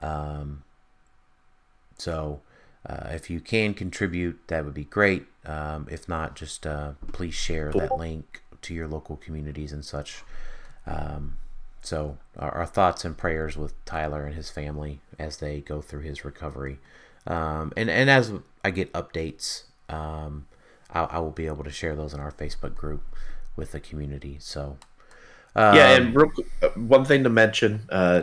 Um, 0.00 0.62
so 1.98 2.40
uh, 2.88 3.08
if 3.10 3.28
you 3.30 3.40
can 3.40 3.74
contribute, 3.74 4.40
that 4.48 4.64
would 4.64 4.74
be 4.74 4.84
great. 4.84 5.26
Um, 5.44 5.86
if 5.90 6.08
not, 6.08 6.36
just 6.36 6.66
uh, 6.66 6.92
please 7.12 7.34
share 7.34 7.72
that 7.72 7.96
link 7.96 8.42
to 8.62 8.74
your 8.74 8.88
local 8.88 9.16
communities 9.16 9.72
and 9.72 9.84
such. 9.84 10.22
Um, 10.86 11.36
so 11.82 12.18
our, 12.38 12.50
our 12.52 12.66
thoughts 12.66 13.04
and 13.04 13.16
prayers 13.16 13.56
with 13.56 13.82
Tyler 13.84 14.24
and 14.24 14.34
his 14.34 14.50
family 14.50 15.00
as 15.18 15.38
they 15.38 15.60
go 15.60 15.80
through 15.80 16.00
his 16.00 16.24
recovery. 16.24 16.78
Um, 17.26 17.72
and 17.76 17.90
and 17.90 18.08
as 18.08 18.32
I 18.64 18.70
get 18.70 18.92
updates, 18.92 19.64
um, 19.88 20.46
I, 20.92 21.04
I 21.04 21.18
will 21.18 21.30
be 21.30 21.46
able 21.46 21.64
to 21.64 21.70
share 21.70 21.94
those 21.94 22.14
in 22.14 22.20
our 22.20 22.32
Facebook 22.32 22.74
group 22.74 23.02
with 23.56 23.72
the 23.72 23.80
community. 23.80 24.36
So 24.40 24.78
um, 25.54 25.74
yeah, 25.74 25.96
and 25.96 26.14
real, 26.14 26.30
uh, 26.62 26.68
one 26.76 27.04
thing 27.04 27.24
to 27.24 27.30
mention 27.30 27.82
uh, 27.90 28.22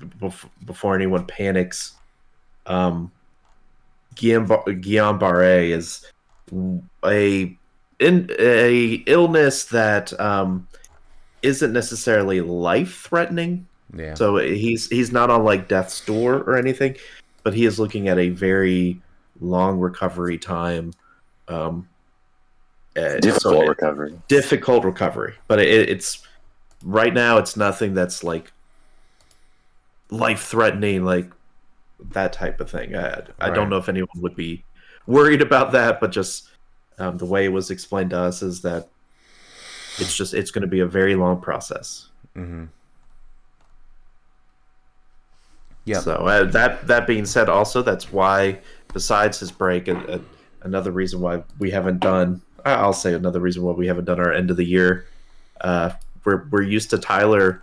bef- 0.00 0.48
before 0.64 0.94
anyone 0.94 1.26
panics, 1.26 1.94
um, 2.66 3.12
Guillain, 4.16 4.46
Bar- 4.48 4.64
Guillain 4.66 5.18
Barre 5.18 5.70
is 5.70 6.06
a 7.04 7.56
in 7.98 8.30
a 8.38 8.94
illness 9.06 9.64
that 9.66 10.18
um, 10.20 10.66
isn't 11.42 11.72
necessarily 11.72 12.40
life 12.40 13.02
threatening. 13.02 13.66
yeah, 13.96 14.14
So 14.14 14.36
he's 14.38 14.88
he's 14.88 15.12
not 15.12 15.30
on 15.30 15.44
like 15.44 15.68
death's 15.68 16.04
door 16.04 16.36
or 16.42 16.56
anything, 16.56 16.96
but 17.44 17.54
he 17.54 17.64
is 17.66 17.78
looking 17.78 18.08
at 18.08 18.18
a 18.18 18.30
very 18.30 19.00
long 19.40 19.78
recovery 19.78 20.38
time. 20.38 20.92
Um, 21.48 21.88
uh, 22.96 23.18
difficult 23.20 23.40
so- 23.40 23.66
recovery. 23.66 24.20
difficult 24.28 24.84
recovery, 24.84 25.34
but 25.46 25.60
it, 25.60 25.88
it's 25.88 26.26
right 26.82 27.12
now 27.14 27.38
it's 27.38 27.56
nothing 27.56 27.94
that's 27.94 28.24
like 28.24 28.52
life 30.10 30.42
threatening, 30.44 31.04
like 31.04 31.30
that 32.12 32.32
type 32.32 32.60
of 32.60 32.70
thing. 32.70 32.94
I, 32.96 33.22
I 33.40 33.46
Right. 33.48 33.54
don't 33.54 33.68
know 33.70 33.76
if 33.78 33.88
anyone 33.88 34.08
would 34.16 34.36
be 34.36 34.64
worried 35.06 35.42
about 35.42 35.72
that, 35.72 36.00
but 36.00 36.10
just 36.12 36.48
um, 36.98 37.18
the 37.18 37.24
way 37.26 37.44
it 37.44 37.52
was 37.52 37.70
explained 37.70 38.10
to 38.10 38.18
us 38.18 38.42
is 38.42 38.62
that 38.62 38.88
it's 39.98 40.14
just 40.16 40.34
it's 40.34 40.50
going 40.50 40.62
to 40.62 40.68
be 40.68 40.80
a 40.80 40.86
very 40.86 41.14
long 41.16 41.40
process. 41.40 42.08
hmm 42.34 42.64
Yep. 45.86 46.02
So 46.02 46.12
uh, 46.12 46.44
that 46.44 46.86
that 46.86 47.06
being 47.06 47.24
said, 47.24 47.48
also 47.48 47.82
that's 47.82 48.12
why 48.12 48.60
besides 48.92 49.40
his 49.40 49.50
break, 49.50 49.88
uh, 49.88 49.92
uh, 49.94 50.18
another 50.62 50.92
reason 50.92 51.20
why 51.20 51.42
we 51.58 51.70
haven't 51.70 52.00
done, 52.00 52.42
I- 52.64 52.74
I'll 52.74 52.92
say 52.92 53.14
another 53.14 53.40
reason 53.40 53.62
why 53.62 53.72
we 53.72 53.86
haven't 53.86 54.04
done 54.04 54.20
our 54.20 54.32
end 54.32 54.50
of 54.50 54.56
the 54.56 54.64
year. 54.64 55.06
Uh, 55.60 55.90
we're 56.24 56.44
we're 56.50 56.62
used 56.62 56.90
to 56.90 56.98
Tyler 56.98 57.62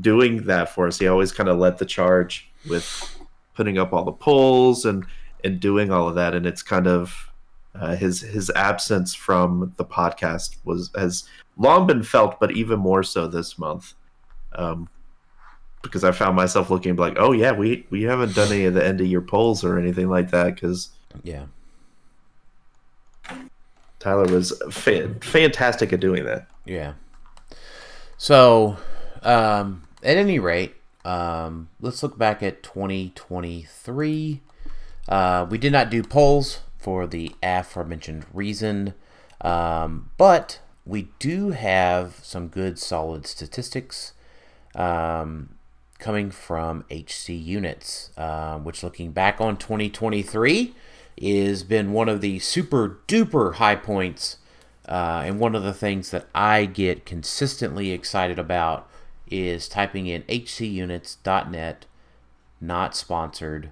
doing 0.00 0.44
that 0.44 0.68
for 0.70 0.86
us. 0.86 0.98
He 0.98 1.08
always 1.08 1.32
kind 1.32 1.48
of 1.48 1.58
led 1.58 1.78
the 1.78 1.84
charge 1.84 2.48
with 2.68 3.15
putting 3.56 3.78
up 3.78 3.92
all 3.92 4.04
the 4.04 4.12
polls 4.12 4.84
and 4.84 5.04
and 5.44 5.58
doing 5.60 5.90
all 5.90 6.08
of 6.08 6.14
that, 6.14 6.34
and 6.34 6.46
it's 6.46 6.62
kind 6.62 6.86
of 6.86 7.30
uh, 7.74 7.96
his 7.96 8.20
his 8.20 8.50
absence 8.50 9.14
from 9.14 9.72
the 9.76 9.84
podcast 9.84 10.56
was 10.64 10.90
has 10.96 11.24
long 11.56 11.86
been 11.86 12.02
felt, 12.02 12.38
but 12.38 12.52
even 12.52 12.78
more 12.78 13.02
so 13.02 13.26
this 13.26 13.58
month. 13.58 13.94
Um, 14.54 14.88
because 15.82 16.02
I 16.04 16.10
found 16.12 16.34
myself 16.36 16.68
looking 16.70 16.96
like, 16.96 17.16
oh 17.18 17.32
yeah, 17.32 17.52
we 17.52 17.86
we 17.90 18.02
haven't 18.02 18.34
done 18.34 18.50
any 18.52 18.64
of 18.64 18.74
the 18.74 18.84
end 18.84 19.00
of 19.00 19.06
year 19.06 19.20
polls 19.20 19.62
or 19.64 19.78
anything 19.78 20.08
like 20.08 20.30
that 20.30 20.54
because 20.54 20.90
Yeah. 21.22 21.46
Tyler 23.98 24.26
was 24.26 24.52
fa- 24.70 25.14
fantastic 25.20 25.92
at 25.92 26.00
doing 26.00 26.24
that. 26.24 26.46
Yeah. 26.64 26.92
So, 28.18 28.76
um, 29.22 29.82
at 30.02 30.16
any 30.16 30.38
rate, 30.38 30.75
um, 31.06 31.68
let's 31.80 32.02
look 32.02 32.18
back 32.18 32.42
at 32.42 32.64
2023. 32.64 34.40
Uh, 35.08 35.46
we 35.48 35.56
did 35.56 35.70
not 35.70 35.88
do 35.88 36.02
polls 36.02 36.62
for 36.78 37.06
the 37.06 37.30
aforementioned 37.44 38.26
reason, 38.34 38.92
um, 39.40 40.10
but 40.18 40.58
we 40.84 41.08
do 41.20 41.50
have 41.50 42.18
some 42.24 42.48
good 42.48 42.76
solid 42.76 43.24
statistics 43.24 44.14
um, 44.74 45.50
coming 46.00 46.32
from 46.32 46.84
HC 46.90 47.28
units, 47.28 48.10
uh, 48.16 48.58
which 48.58 48.82
looking 48.82 49.12
back 49.12 49.40
on 49.40 49.56
2023 49.56 50.74
has 51.22 51.62
been 51.62 51.92
one 51.92 52.08
of 52.08 52.20
the 52.20 52.40
super 52.40 52.98
duper 53.06 53.54
high 53.54 53.76
points 53.76 54.38
uh, 54.88 55.22
and 55.24 55.38
one 55.38 55.54
of 55.54 55.62
the 55.62 55.72
things 55.72 56.10
that 56.10 56.26
I 56.34 56.64
get 56.64 57.06
consistently 57.06 57.92
excited 57.92 58.40
about 58.40 58.90
is 59.30 59.68
typing 59.68 60.06
in 60.06 60.22
hcunits.net, 60.22 61.86
not 62.60 62.96
sponsored, 62.96 63.70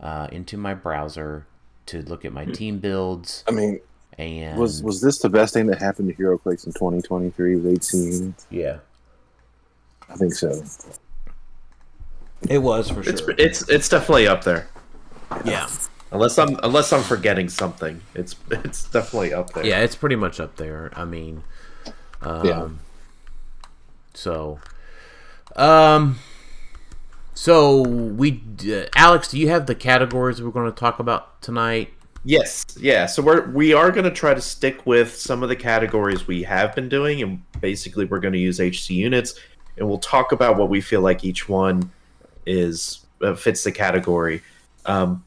uh, 0.00 0.28
into 0.32 0.56
my 0.56 0.74
browser 0.74 1.46
to 1.86 2.02
look 2.02 2.24
at 2.24 2.32
my 2.32 2.44
team 2.46 2.78
builds 2.78 3.44
I 3.46 3.50
mean, 3.50 3.80
and 4.18 4.58
was 4.58 4.82
was 4.82 5.00
this 5.00 5.18
the 5.18 5.28
best 5.28 5.52
thing 5.54 5.66
that 5.66 5.78
happened 5.78 6.08
to 6.08 6.14
HeroClix 6.14 6.66
in 6.66 6.72
2023 6.72 7.56
with 7.56 7.66
18 7.66 8.12
units? 8.12 8.46
yeah, 8.50 8.78
I 10.08 10.14
think 10.16 10.32
so. 10.34 10.62
it 12.48 12.58
was 12.58 12.90
for 12.90 13.02
sure. 13.02 13.12
It's 13.12 13.22
it's 13.38 13.68
it's 13.68 13.88
definitely 13.88 14.26
up 14.28 14.44
there. 14.44 14.68
yeah, 15.44 15.68
Unless 16.10 16.38
I'm 16.38 16.56
unless 16.62 16.92
I'm 16.92 17.02
forgetting 17.02 17.48
something, 17.48 18.00
it's 18.14 18.36
it's 18.50 18.88
definitely 18.88 19.34
up 19.34 19.52
there. 19.52 19.66
yeah, 19.66 19.80
it's 19.80 19.96
pretty 19.96 20.16
much 20.16 20.38
up 20.38 20.56
there. 20.56 20.92
I 20.94 21.04
mean, 21.04 21.42
um, 22.22 22.46
Yeah. 22.46 22.68
So, 24.14 24.60
um, 25.56 26.18
so 27.34 27.82
we, 27.82 28.30
d- 28.32 28.86
Alex, 28.96 29.28
do 29.28 29.38
you 29.38 29.48
have 29.48 29.66
the 29.66 29.74
categories 29.74 30.40
we're 30.42 30.50
going 30.50 30.70
to 30.70 30.76
talk 30.78 30.98
about 30.98 31.40
tonight? 31.42 31.90
Yes, 32.24 32.64
yeah. 32.80 33.04
So 33.04 33.22
we're 33.22 33.50
we 33.50 33.74
are 33.74 33.90
going 33.90 34.04
to 34.04 34.10
try 34.10 34.32
to 34.32 34.40
stick 34.40 34.86
with 34.86 35.14
some 35.14 35.42
of 35.42 35.50
the 35.50 35.56
categories 35.56 36.26
we 36.26 36.42
have 36.44 36.74
been 36.74 36.88
doing, 36.88 37.22
and 37.22 37.42
basically 37.60 38.06
we're 38.06 38.20
going 38.20 38.32
to 38.32 38.38
use 38.38 38.58
HC 38.58 38.90
units, 38.90 39.34
and 39.76 39.86
we'll 39.86 39.98
talk 39.98 40.32
about 40.32 40.56
what 40.56 40.70
we 40.70 40.80
feel 40.80 41.02
like 41.02 41.22
each 41.22 41.48
one 41.50 41.90
is 42.46 43.04
uh, 43.20 43.34
fits 43.34 43.62
the 43.62 43.72
category. 43.72 44.42
Um, 44.86 45.22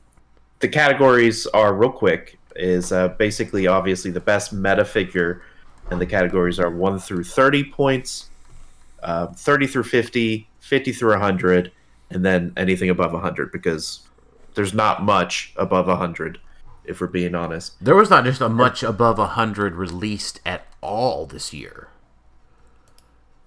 the 0.59 0.67
categories 0.67 1.45
are 1.47 1.73
real 1.73 1.91
quick. 1.91 2.39
Is 2.55 2.91
uh, 2.91 3.09
basically 3.09 3.67
obviously 3.67 4.09
the 4.09 4.19
best 4.19 4.51
meta 4.51 4.83
figure, 4.83 5.43
and 5.91 6.01
the 6.01 6.07
categories 6.07 6.59
are 6.59 6.71
one 6.71 6.97
through 6.97 7.25
thirty 7.25 7.63
points, 7.63 8.31
uh, 9.07 9.27
thirty 9.27 9.65
through 9.65 9.85
50, 9.85 10.49
50 10.59 10.91
through 10.91 11.17
hundred, 11.17 11.71
and 12.11 12.25
then 12.25 12.51
anything 12.57 12.89
above 12.89 13.13
hundred 13.13 13.53
because 13.53 14.01
there's 14.55 14.73
not 14.73 15.01
much 15.01 15.53
above 15.55 15.87
hundred 15.87 16.39
if 16.83 16.99
we're 16.99 17.07
being 17.07 17.33
honest. 17.33 17.73
There 17.83 17.95
was 17.95 18.09
not 18.09 18.25
just 18.25 18.41
a 18.41 18.49
much 18.49 18.83
above 18.83 19.17
a 19.17 19.27
hundred 19.27 19.75
released 19.75 20.41
at 20.45 20.67
all 20.81 21.25
this 21.25 21.53
year. 21.53 21.87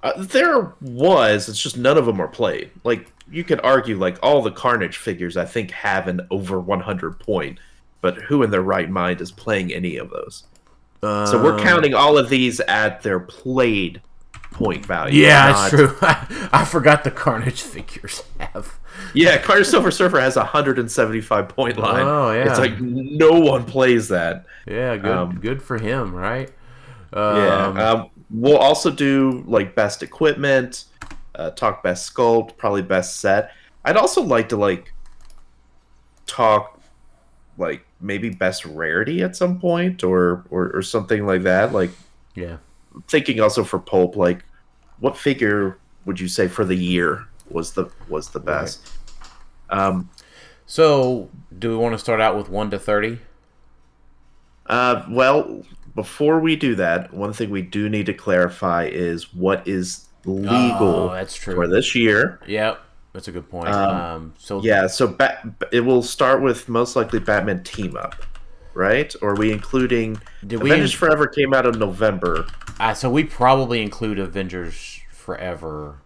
Uh, 0.03 0.13
there 0.17 0.73
was, 0.81 1.47
it's 1.47 1.63
just 1.63 1.77
none 1.77 1.99
of 1.99 2.07
them 2.07 2.21
are 2.21 2.29
played. 2.29 2.71
Like 2.83 3.13
you 3.31 3.45
could 3.45 3.61
argue, 3.61 3.99
like 3.99 4.19
all 4.23 4.41
the 4.41 4.51
Carnage 4.51 4.97
figures, 4.97 5.37
I 5.37 5.45
think 5.45 5.73
have 5.73 6.09
an 6.09 6.23
over 6.31 6.59
100 6.59 7.19
point, 7.19 7.59
but 8.01 8.17
who 8.17 8.43
in 8.43 8.51
their 8.51 8.63
right 8.63 8.89
mind 8.89 9.21
is 9.21 9.31
playing 9.31 9.75
any 9.75 9.99
of 9.99 10.09
those? 10.09 10.45
So 11.03 11.43
we're 11.43 11.59
Uh, 11.59 11.63
counting 11.63 11.95
all 11.95 12.17
of 12.17 12.31
these 12.31 12.61
at 12.61 13.03
their 13.03 13.21
played 13.21 14.01
point 14.53 14.85
value. 14.85 15.23
Yeah, 15.23 15.67
it's 15.67 15.71
true. 15.71 15.97
I 16.03 16.65
forgot 16.65 17.05
the 17.05 17.11
Carnage 17.11 17.63
figures 17.63 18.23
have. 18.39 18.79
Yeah, 19.15 19.39
Carnage 19.39 19.67
Silver 19.67 19.91
Surfer 19.91 20.21
has 20.21 20.37
a 20.37 20.41
175 20.41 21.49
point 21.49 21.79
line. 21.79 22.05
Oh, 22.07 22.33
yeah. 22.33 22.51
It's 22.51 22.59
like 22.59 22.81
no 22.81 23.41
one 23.41 23.65
plays 23.65 24.09
that. 24.09 24.47
Yeah, 24.67 24.97
good. 24.97 25.11
Um, 25.11 25.41
good 25.41 25.63
for 25.63 25.79
him, 25.79 26.15
right? 26.15 26.49
Um, 27.13 27.37
Yeah. 27.37 27.91
Um, 27.91 28.11
we'll 28.31 28.59
also 28.59 28.91
do 28.91 29.45
like 29.47 29.75
best 29.75 30.03
equipment, 30.03 30.85
uh, 31.35 31.51
talk 31.51 31.83
best 31.83 32.13
sculpt, 32.13 32.57
probably 32.57 32.83
best 32.83 33.21
set. 33.21 33.53
I'd 33.85 33.97
also 33.97 34.23
like 34.23 34.51
to 34.51 34.57
like 34.57 34.93
talk 36.27 36.81
like 37.59 37.85
maybe 38.01 38.31
best 38.31 38.65
rarity 38.65 39.23
at 39.23 39.37
some 39.37 39.59
point 39.61 40.05
or 40.05 40.45
or, 40.51 40.71
or 40.73 40.83
something 40.83 41.27
like 41.27 41.43
that. 41.43 41.73
Like 41.73 41.91
yeah. 42.35 42.59
Thinking 43.09 43.41
also 43.41 43.65
for 43.65 43.79
pulp, 43.79 44.17
like 44.17 44.45
what 44.99 45.17
figure 45.17 45.79
would 46.05 46.19
you 46.21 46.29
say 46.29 46.49
for 46.49 46.65
the 46.65 46.75
year 46.75 47.27
was 47.51 47.73
the 47.73 47.87
was 48.09 48.31
the 48.31 48.41
best? 48.41 48.81
Um, 49.71 50.11
So, 50.67 51.29
do 51.59 51.71
we 51.71 51.77
want 51.77 51.95
to 51.95 51.99
start 51.99 52.21
out 52.21 52.37
with 52.37 52.49
one 52.49 52.71
to 52.71 52.79
thirty? 52.79 53.19
Uh, 54.67 55.05
well, 55.11 55.63
before 55.95 56.39
we 56.39 56.55
do 56.57 56.75
that, 56.77 57.13
one 57.13 57.33
thing 57.33 57.51
we 57.51 57.63
do 57.63 57.89
need 57.89 58.07
to 58.07 58.15
clarify 58.15 58.85
is 58.85 59.35
what 59.35 59.67
is 59.67 60.07
legal 60.25 61.11
Oh, 61.11 61.13
that's 61.13 61.35
true. 61.35 61.55
for 61.55 61.67
this 61.67 61.95
year. 61.95 62.39
Yep, 62.47 62.81
that's 63.13 63.27
a 63.27 63.33
good 63.33 63.51
point. 63.51 63.69
Um, 63.69 63.97
Um, 63.97 64.35
so 64.39 64.63
Yeah, 64.63 64.87
so 64.87 65.09
ba- 65.09 65.55
it 65.73 65.81
will 65.81 66.03
start 66.03 66.41
with 66.43 66.69
most 66.69 66.95
likely 66.95 67.19
Batman 67.19 67.65
team 67.65 67.97
up, 67.97 68.15
right? 68.81 69.15
Or 69.23 69.31
are 69.31 69.37
we 69.37 69.53
including 69.53 70.21
Did 70.47 70.63
we 70.63 70.71
Avengers 70.71 70.93
in- 70.95 70.99
Forever 70.99 71.27
came 71.27 71.53
out 71.55 71.67
in 71.67 71.79
November. 71.79 72.47
uh, 72.81 72.95
so 72.95 73.11
we 73.11 73.25
probably 73.25 73.83
include 73.83 74.19
Avengers 74.19 75.01
Forever. 75.13 75.99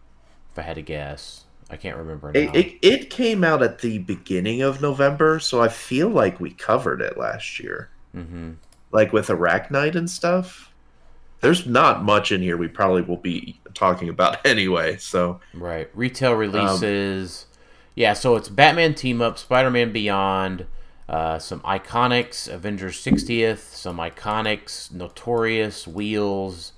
If 0.52 0.58
I 0.58 0.62
had 0.62 0.74
to 0.76 0.82
guess, 0.82 1.44
I 1.70 1.76
can't 1.76 1.96
remember. 1.96 2.30
It, 2.34 2.54
it 2.54 2.78
it 2.82 3.10
came 3.10 3.42
out 3.44 3.62
at 3.62 3.78
the 3.80 3.98
beginning 3.98 4.60
of 4.62 4.82
November, 4.82 5.38
so 5.40 5.62
I 5.62 5.68
feel 5.68 6.08
like 6.08 6.38
we 6.40 6.50
covered 6.50 7.00
it 7.00 7.16
last 7.16 7.58
year, 7.60 7.88
hmm 8.12 8.52
like 8.92 9.12
with 9.12 9.26
Arachknight 9.26 9.96
and 9.96 10.08
stuff. 10.08 10.70
There's 11.40 11.66
not 11.66 12.04
much 12.04 12.30
in 12.30 12.40
here 12.42 12.56
we 12.56 12.68
probably 12.68 13.02
will 13.02 13.16
be 13.16 13.58
talking 13.74 14.08
about 14.08 14.46
anyway. 14.46 14.96
So 14.98 15.40
Right. 15.52 15.90
Retail 15.94 16.34
releases. 16.34 17.46
yeah, 17.96 18.12
so 18.12 18.36
it's 18.36 18.48
Batman 18.48 18.94
Team 18.94 19.20
Up, 19.20 19.36
Spider 19.38 19.70
Man 19.70 19.92
Beyond, 19.92 20.66
uh, 21.08 21.38
some 21.38 21.60
Iconics, 21.60 22.52
Avengers 22.52 23.02
60th, 23.02 23.74
some 23.74 23.98
Iconics, 23.98 24.90
Notorious, 24.92 25.86
Wheels, 25.86 26.72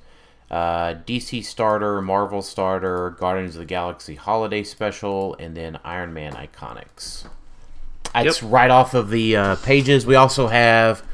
uh, 0.50 0.94
DC 1.06 1.44
Starter, 1.44 2.00
Marvel 2.02 2.42
Starter, 2.42 3.10
Guardians 3.10 3.54
of 3.54 3.60
the 3.60 3.66
Galaxy 3.66 4.14
Holiday 4.14 4.62
Special, 4.62 5.34
and 5.38 5.56
then 5.56 5.78
Iron 5.84 6.12
Man 6.12 6.32
Iconics. 6.34 7.26
It's 8.14 8.42
right 8.42 8.70
off 8.70 8.94
of 8.94 9.10
the 9.10 9.36
uh, 9.36 9.56
pages. 9.56 10.06
We 10.06 10.14
also 10.14 10.46
have 10.46 11.04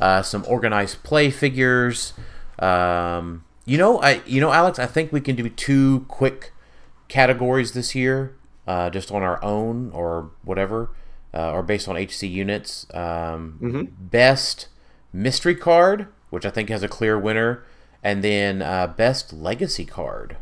uh, 0.00 0.22
some 0.22 0.44
organized 0.48 1.02
play 1.02 1.30
figures. 1.30 2.14
Um, 2.58 3.44
you 3.64 3.78
know, 3.78 4.00
I 4.00 4.22
you 4.26 4.40
know, 4.40 4.50
Alex, 4.50 4.78
I 4.78 4.86
think 4.86 5.12
we 5.12 5.20
can 5.20 5.36
do 5.36 5.48
two 5.48 6.04
quick 6.08 6.52
categories 7.08 7.72
this 7.72 7.94
year, 7.94 8.34
uh, 8.66 8.90
just 8.90 9.12
on 9.12 9.22
our 9.22 9.42
own 9.44 9.90
or 9.92 10.30
whatever, 10.42 10.90
uh, 11.34 11.52
or 11.52 11.62
based 11.62 11.88
on 11.88 11.96
HC 11.96 12.24
units. 12.24 12.86
Um, 12.94 13.88
Best 13.98 14.68
mystery 15.12 15.54
card, 15.54 16.08
which 16.30 16.44
I 16.46 16.50
think 16.50 16.68
has 16.68 16.82
a 16.82 16.88
clear 16.88 17.18
winner, 17.18 17.64
and 18.02 18.22
then 18.22 18.62
uh, 18.62 18.86
best 18.86 19.32
legacy 19.32 19.84
card. 19.84 20.36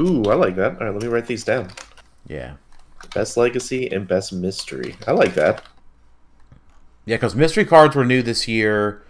Ooh, 0.00 0.22
I 0.24 0.34
like 0.34 0.54
that. 0.56 0.72
All 0.80 0.86
right, 0.86 0.92
let 0.92 1.02
me 1.02 1.08
write 1.08 1.26
these 1.26 1.44
down. 1.44 1.70
Yeah, 2.26 2.54
Best 3.14 3.36
legacy 3.36 3.88
and 3.90 4.06
best 4.06 4.32
mystery. 4.32 4.96
I 5.06 5.12
like 5.12 5.34
that. 5.34 5.62
yeah, 7.06 7.16
because 7.16 7.34
mystery 7.34 7.64
cards 7.64 7.96
were 7.96 8.04
new 8.04 8.22
this 8.22 8.46
year. 8.46 9.02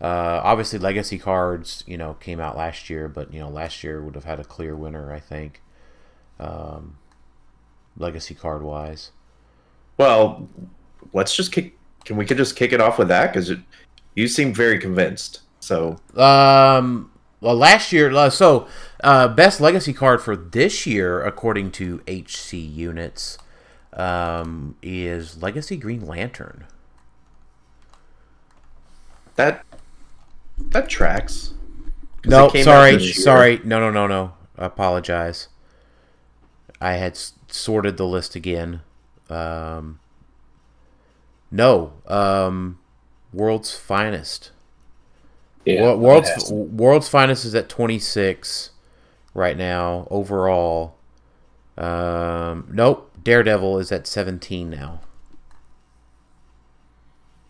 Uh, 0.00 0.40
obviously, 0.42 0.78
legacy 0.78 1.18
cards, 1.18 1.84
you 1.86 1.96
know, 1.96 2.14
came 2.14 2.40
out 2.40 2.56
last 2.56 2.90
year, 2.90 3.08
but 3.08 3.32
you 3.32 3.38
know, 3.40 3.48
last 3.48 3.84
year 3.84 4.02
would 4.02 4.14
have 4.16 4.24
had 4.24 4.40
a 4.40 4.44
clear 4.44 4.74
winner, 4.74 5.12
I 5.12 5.20
think. 5.20 5.62
Um, 6.40 6.98
legacy 7.96 8.34
card 8.34 8.62
wise. 8.62 9.12
Well, 9.96 10.48
let's 11.12 11.34
just 11.34 11.52
kick. 11.52 11.76
Can 12.04 12.16
we 12.16 12.24
could 12.26 12.36
just 12.36 12.56
kick 12.56 12.72
it 12.72 12.80
off 12.80 12.98
with 12.98 13.08
that 13.08 13.32
because 13.32 13.52
you 14.14 14.28
seem 14.28 14.52
very 14.52 14.78
convinced. 14.78 15.40
So 15.60 15.98
Um. 16.16 17.10
Well, 17.40 17.56
last 17.56 17.92
year, 17.92 18.10
uh, 18.14 18.30
so 18.30 18.66
uh, 19.02 19.28
best 19.28 19.60
legacy 19.60 19.92
card 19.92 20.22
for 20.22 20.34
this 20.34 20.86
year, 20.86 21.22
according 21.22 21.72
to 21.72 22.00
HC 22.08 22.54
units, 22.54 23.36
um, 23.92 24.76
is 24.82 25.42
Legacy 25.42 25.76
Green 25.76 26.06
Lantern. 26.06 26.64
that 29.36 29.64
that 30.70 30.88
tracks. 30.88 31.52
No, 32.24 32.46
out 32.46 32.56
sorry, 32.56 32.98
sorry, 33.12 33.60
no, 33.64 33.78
no, 33.80 33.90
no, 33.90 34.06
no. 34.06 34.32
I 34.56 34.66
apologize. 34.66 35.48
I 36.80 36.92
had 36.94 37.12
s- 37.12 37.34
sorted 37.48 37.96
the 37.98 38.06
list 38.06 38.34
again. 38.34 38.80
Um, 39.30 40.00
no, 41.50 41.92
um, 42.06 42.78
World's 43.32 43.74
Finest. 43.74 44.50
Yeah, 45.64 45.82
Wo- 45.82 45.96
World's 45.96 46.50
World's 46.52 47.08
Finest 47.08 47.44
is 47.44 47.54
at 47.54 47.68
26 47.68 48.70
right 49.34 49.56
now 49.56 50.06
overall. 50.10 50.96
Um, 51.76 52.68
nope, 52.70 53.10
Daredevil 53.22 53.78
is 53.78 53.90
at 53.90 54.06
17 54.06 54.70
now. 54.70 55.00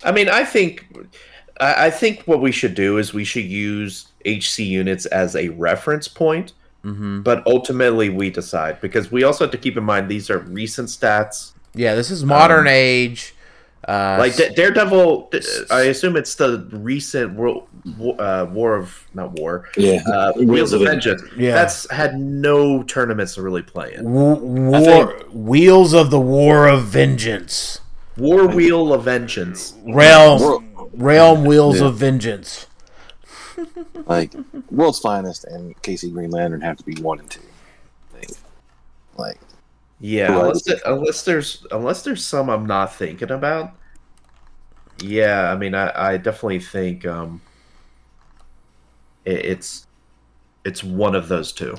I 0.05 0.13
mean, 0.13 0.29
I 0.29 0.45
think 0.45 0.87
I, 1.61 1.91
think 1.91 2.23
what 2.25 2.41
we 2.41 2.53
should 2.53 2.75
do 2.75 2.99
is 2.99 3.15
we 3.15 3.25
should 3.25 3.45
use 3.45 4.09
HC 4.27 4.61
units 4.61 5.07
as 5.07 5.35
a 5.37 5.49
reference 5.51 6.09
point, 6.09 6.53
hmm 6.83 7.23
but 7.23 7.43
ultimately 7.47 8.11
we 8.11 8.29
decide 8.29 8.79
because 8.83 9.11
we 9.11 9.25
also 9.25 9.45
have 9.45 9.53
to 9.53 9.59
keep 9.59 9.77
in 9.77 9.85
mind 9.85 10.09
these 10.09 10.29
are 10.31 10.41
recent 10.41 10.89
stats. 10.89 11.54
Yeah, 11.75 11.95
this 11.95 12.11
is 12.11 12.25
modern 12.25 12.61
Um, 12.67 12.69
age. 12.69 13.35
Uh, 13.87 14.17
Like 14.19 14.35
Da- 14.37 14.49
Daredevil, 14.55 15.31
I 15.71 15.83
assume 15.83 16.17
it's 16.17 16.35
the 16.37 16.67
recent 16.73 17.35
world, 17.35 17.65
uh, 18.19 18.47
War 18.51 18.77
of 18.77 19.05
not 19.13 19.33
War, 19.33 19.69
yeah, 19.77 20.03
uh, 20.07 20.33
Wheels 20.37 20.73
of 20.73 20.81
Vengeance. 20.81 21.21
Yeah. 21.37 21.53
That's 21.53 21.91
had 21.91 22.19
no 22.19 22.83
tournaments 22.85 23.35
to 23.35 23.43
really 23.43 23.61
play 23.61 23.93
in. 23.93 24.05
W- 24.05 24.37
war, 24.37 25.15
Wheels 25.33 25.93
of 25.93 26.11
the 26.11 26.19
War 26.21 26.67
of 26.67 26.85
Vengeance. 26.85 27.81
War 28.17 28.47
Wheel 28.47 28.91
of 28.95 29.05
Vengeance. 29.05 29.75
Realm, 29.87 30.41
World, 30.41 30.65
Realm 30.95 31.45
Wheels 31.45 31.81
Yeah. 31.81 31.89
of 31.89 31.97
Vengeance. 31.97 32.67
like 34.07 34.33
World's 34.71 34.99
Finest 34.99 35.45
and 35.45 35.81
Casey 35.83 36.11
Green 36.11 36.31
Lantern 36.31 36.63
have 36.63 36.77
to 36.79 36.85
be 36.85 36.95
one 37.03 37.19
and 37.21 37.29
two. 37.31 37.41
I. 38.15 38.35
Like 39.17 39.39
Yeah, 40.01 40.39
unless, 40.39 40.67
unless 40.85 41.23
there's 41.25 41.67
unless 41.71 42.03
there's 42.03 42.25
some 42.25 42.51
I'm 42.51 42.67
not 42.67 42.95
thinking 42.95 43.31
about. 43.31 43.73
Yeah, 45.01 45.51
I 45.51 45.57
mean, 45.57 45.75
I, 45.75 46.13
I 46.13 46.17
definitely 46.17 46.61
think 46.61 47.07
um, 47.07 47.41
it, 49.25 49.45
it's 49.45 49.87
it's 50.65 50.83
one 50.83 51.15
of 51.15 51.29
those 51.29 51.53
two. 51.53 51.77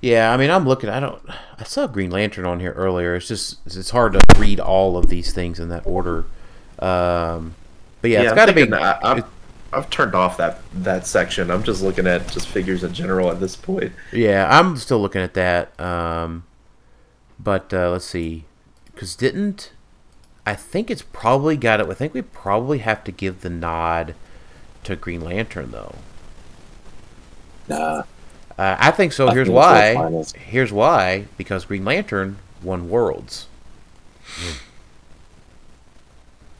Yeah, 0.00 0.32
I 0.32 0.36
mean, 0.36 0.50
I'm 0.50 0.66
looking. 0.66 0.90
I 0.90 1.00
don't. 1.00 1.22
I 1.58 1.64
saw 1.64 1.86
Green 1.86 2.10
Lantern 2.10 2.44
on 2.44 2.60
here 2.60 2.72
earlier. 2.72 3.16
It's 3.16 3.28
just 3.28 3.58
it's 3.66 3.90
hard 3.90 4.12
to 4.12 4.20
read 4.38 4.60
all 4.60 4.96
of 4.96 5.08
these 5.08 5.32
things 5.32 5.58
in 5.58 5.68
that 5.70 5.86
order. 5.86 6.26
Um, 6.78 7.54
but 8.02 8.10
yeah, 8.10 8.22
it's 8.22 8.30
I'm 8.30 8.36
got 8.36 8.46
to 8.46 8.52
be. 8.52 8.72
I, 8.72 8.98
I've, 9.02 9.24
I've 9.72 9.90
turned 9.90 10.14
off 10.14 10.36
that 10.36 10.60
that 10.74 11.06
section. 11.06 11.50
I'm 11.50 11.62
just 11.62 11.82
looking 11.82 12.06
at 12.06 12.28
just 12.28 12.48
figures 12.48 12.84
in 12.84 12.92
general 12.92 13.30
at 13.30 13.40
this 13.40 13.56
point. 13.56 13.92
Yeah, 14.12 14.46
I'm 14.48 14.76
still 14.76 15.00
looking 15.00 15.22
at 15.22 15.34
that. 15.34 15.78
Um, 15.80 16.44
but 17.38 17.72
uh, 17.72 17.90
let's 17.90 18.04
see, 18.04 18.44
because 18.92 19.14
didn't 19.16 19.72
I 20.46 20.54
think 20.54 20.90
it's 20.90 21.02
probably 21.02 21.56
got 21.56 21.80
it? 21.80 21.88
I 21.88 21.94
think 21.94 22.14
we 22.14 22.22
probably 22.22 22.78
have 22.78 23.02
to 23.04 23.12
give 23.12 23.40
the 23.40 23.50
nod 23.50 24.14
to 24.84 24.94
Green 24.94 25.20
Lantern 25.20 25.72
though. 25.72 25.96
nah. 27.68 28.04
Uh, 28.58 28.74
I 28.78 28.90
think 28.90 29.12
so. 29.12 29.28
I 29.28 29.34
Here's 29.34 29.48
think 29.48 29.56
why. 29.56 30.24
Here's 30.34 30.72
why. 30.72 31.26
Because 31.36 31.66
Green 31.66 31.84
Lantern 31.84 32.38
won 32.62 32.88
Worlds. 32.88 33.48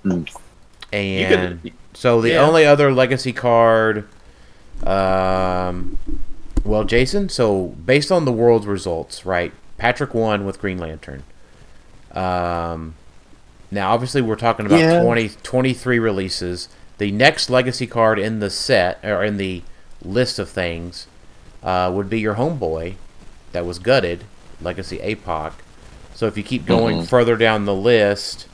Hmm. 0.03 0.25
And 0.93 1.63
could- 1.63 1.73
so 1.95 2.21
the 2.21 2.31
yeah. 2.31 2.47
only 2.47 2.67
other 2.67 2.93
legacy 2.93 3.33
card, 3.33 4.07
um, 4.85 5.97
well, 6.65 6.85
Jason. 6.85 7.31
So 7.31 7.69
based 7.87 8.13
on 8.13 8.27
the 8.27 8.33
Worlds 8.33 8.67
results, 8.67 9.25
right? 9.25 9.53
Patrick 9.79 10.15
won 10.15 10.45
with 10.47 10.61
Green 10.61 10.79
Lantern. 10.79 11.23
Um, 12.13 12.95
now 13.71 13.93
obviously 13.93 14.23
we're 14.23 14.37
talking 14.37 14.65
about 14.67 14.81
Yeah. 14.81 15.03
20, 15.03 15.31
23 15.43 15.99
releases. 15.99 16.69
The 16.99 17.11
next 17.11 17.51
legacy 17.51 17.87
card 17.87 18.19
in 18.19 18.41
the 18.41 18.49
set 18.51 18.99
or 19.05 19.23
in 19.23 19.37
the 19.37 19.63
list 20.03 20.39
of 20.39 20.49
things 20.49 21.07
uh, 21.63 21.91
would 21.95 22.09
be 22.09 22.21
your 22.21 22.35
homeboy 22.37 22.95
that 23.53 23.67
was 23.67 23.79
gutted, 23.79 24.25
Legacy 24.63 24.99
APOC. 24.99 25.53
So 26.15 26.27
if 26.27 26.37
you 26.39 26.43
keep 26.43 26.65
going 26.65 27.03
Mhm. 27.03 27.09
further 27.09 27.37
down 27.37 27.67
the 27.67 27.75
list, 27.75 28.47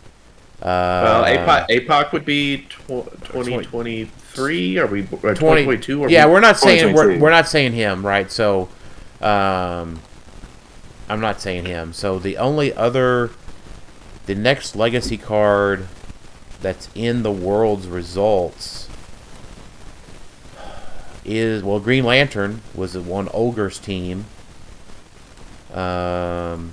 uh, 0.61 0.65
Well, 0.67 1.25
APOC, 1.25 1.67
APOC 1.71 2.13
would 2.13 2.25
be 2.25 2.67
tw- 2.69 3.05
2023. 3.25 4.79
Are 4.79 4.87
we 4.87 5.03
or 5.03 5.35
20 5.35 5.35
2022? 5.37 6.05
Are 6.05 6.09
yeah, 6.09 6.27
we, 6.27 6.33
we're 6.33 6.41
not 6.41 6.59
saying 6.59 6.93
we're, 6.95 7.19
we're 7.19 7.31
not 7.31 7.47
saying 7.49 7.73
him, 7.73 8.05
right? 8.05 8.31
So, 8.33 8.69
um, 9.21 10.01
I'm 11.13 11.21
not 11.21 11.41
saying 11.43 11.67
him. 11.67 11.93
So 11.93 12.19
the 12.19 12.39
only 12.39 12.73
other, 12.75 13.31
the 14.27 14.35
next 14.35 14.75
legacy 14.75 15.19
card 15.19 15.87
that's 16.63 16.89
in 16.95 17.23
the 17.23 17.31
world's 17.33 17.87
results 17.87 18.89
is 21.25 21.63
well, 21.63 21.79
Green 21.81 22.05
Lantern 22.05 22.63
was 22.75 22.97
one 22.97 23.29
Ogre's 23.35 23.79
team. 23.79 24.25
Um, 25.73 26.73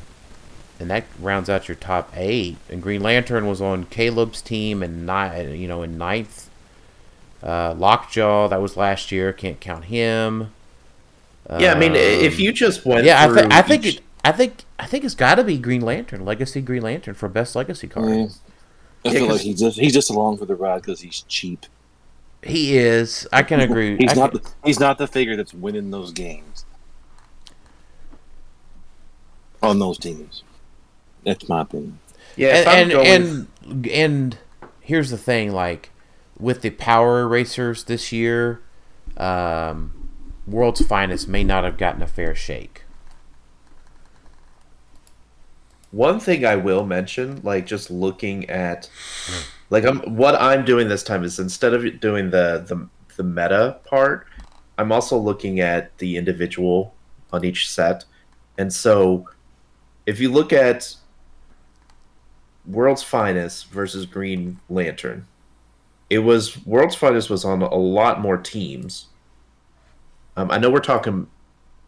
and 0.79 0.89
that 0.89 1.05
rounds 1.19 1.49
out 1.49 1.67
your 1.67 1.75
top 1.75 2.11
eight. 2.15 2.57
And 2.69 2.81
Green 2.81 3.01
Lantern 3.01 3.45
was 3.47 3.61
on 3.61 3.85
Caleb's 3.85 4.41
team 4.41 4.81
and 4.81 5.05
ni- 5.05 5.55
you 5.55 5.67
know 5.67 5.83
in 5.83 5.97
ninth. 5.97 6.49
Uh, 7.43 7.73
Lockjaw, 7.77 8.47
that 8.47 8.61
was 8.61 8.75
last 8.77 9.11
year. 9.11 9.31
Can't 9.33 9.59
count 9.59 9.85
him. 9.85 10.51
yeah, 11.59 11.73
I 11.73 11.79
mean, 11.79 11.95
if 11.95 12.35
Um, 12.35 12.39
you 12.39 12.51
just 12.53 12.85
went, 12.85 13.05
yeah, 13.05 13.23
I, 13.29 13.33
th- 13.33 13.47
I 13.51 13.61
think 13.61 13.85
each- 13.85 13.95
it, 13.97 14.01
I 14.23 14.31
think 14.31 14.65
I 14.77 14.85
think 14.85 15.03
it's 15.05 15.15
got 15.15 15.35
to 15.35 15.43
be 15.43 15.57
Green 15.57 15.81
Lantern, 15.81 16.25
Legacy 16.25 16.61
Green 16.61 16.81
Lantern 16.83 17.13
for 17.15 17.29
best 17.29 17.55
Legacy 17.55 17.87
card. 17.87 18.05
Mm. 18.05 18.37
I 19.05 19.07
Yeah, 19.09 19.11
feel 19.13 19.27
'cause- 19.27 19.37
like 19.37 19.41
he's 19.45 19.59
just 19.59 19.79
he's 19.79 19.93
just 19.93 20.09
along 20.09 20.37
for 20.37 20.45
the 20.45 20.55
ride 20.55 20.81
because 20.81 20.99
he's 21.01 21.21
cheap. 21.27 21.65
He 22.43 22.77
is. 22.77 23.27
I 23.33 23.43
can 23.43 23.59
agree. 23.59 23.97
He's 23.99 24.11
I 24.11 24.15
not 24.15 24.31
can- 24.31 24.41
the, 24.41 24.49
he's 24.63 24.79
not 24.79 24.97
the 24.97 25.07
figure 25.07 25.35
that's 25.35 25.53
winning 25.53 25.91
those 25.91 26.11
games 26.13 26.63
on 29.61 29.79
those 29.79 29.97
teams. 29.97 30.43
That's 31.25 31.49
my 31.49 31.61
opinion. 31.61 31.99
yeah, 32.37 32.59
if 32.61 32.67
I'm 32.67 32.77
and 32.77 32.91
going, 32.91 33.07
and, 33.07 33.47
and 33.65 33.87
and 33.87 34.37
here's 34.79 35.09
the 35.09 35.17
thing, 35.17 35.51
like 35.51 35.89
with 36.39 36.61
the 36.61 36.69
power 36.69 37.21
erasers 37.23 37.83
this 37.83 38.11
year, 38.13 38.61
um, 39.17 40.09
World's 40.47 40.85
Finest 40.85 41.27
may 41.27 41.43
not 41.43 41.65
have 41.65 41.77
gotten 41.77 42.01
a 42.01 42.07
fair 42.07 42.33
shake. 42.35 42.83
One 45.91 46.19
thing 46.19 46.45
I 46.45 46.55
will 46.55 46.85
mention, 46.85 47.41
like 47.43 47.65
just 47.65 47.89
looking 47.89 48.49
at, 48.49 48.89
like 49.69 49.85
I'm 49.85 49.99
what 50.15 50.35
I'm 50.35 50.63
doing 50.63 50.87
this 50.87 51.03
time 51.03 51.23
is 51.23 51.39
instead 51.39 51.73
of 51.73 51.99
doing 51.99 52.29
the 52.29 52.63
the 52.67 52.87
the 53.17 53.23
meta 53.23 53.79
part, 53.85 54.27
I'm 54.77 54.91
also 54.91 55.17
looking 55.17 55.59
at 55.59 55.97
the 55.97 56.17
individual 56.17 56.93
on 57.33 57.43
each 57.43 57.69
set, 57.69 58.05
and 58.57 58.71
so 58.71 59.27
if 60.05 60.19
you 60.19 60.31
look 60.31 60.53
at 60.53 60.95
World's 62.65 63.03
Finest 63.03 63.67
versus 63.69 64.05
Green 64.05 64.59
Lantern, 64.69 65.25
it 66.09 66.19
was 66.19 66.65
World's 66.65 66.95
Finest 66.95 67.29
was 67.29 67.45
on 67.45 67.61
a 67.61 67.75
lot 67.75 68.21
more 68.21 68.37
teams. 68.37 69.07
Um, 70.37 70.51
I 70.51 70.57
know 70.57 70.69
we're 70.69 70.79
talking. 70.79 71.27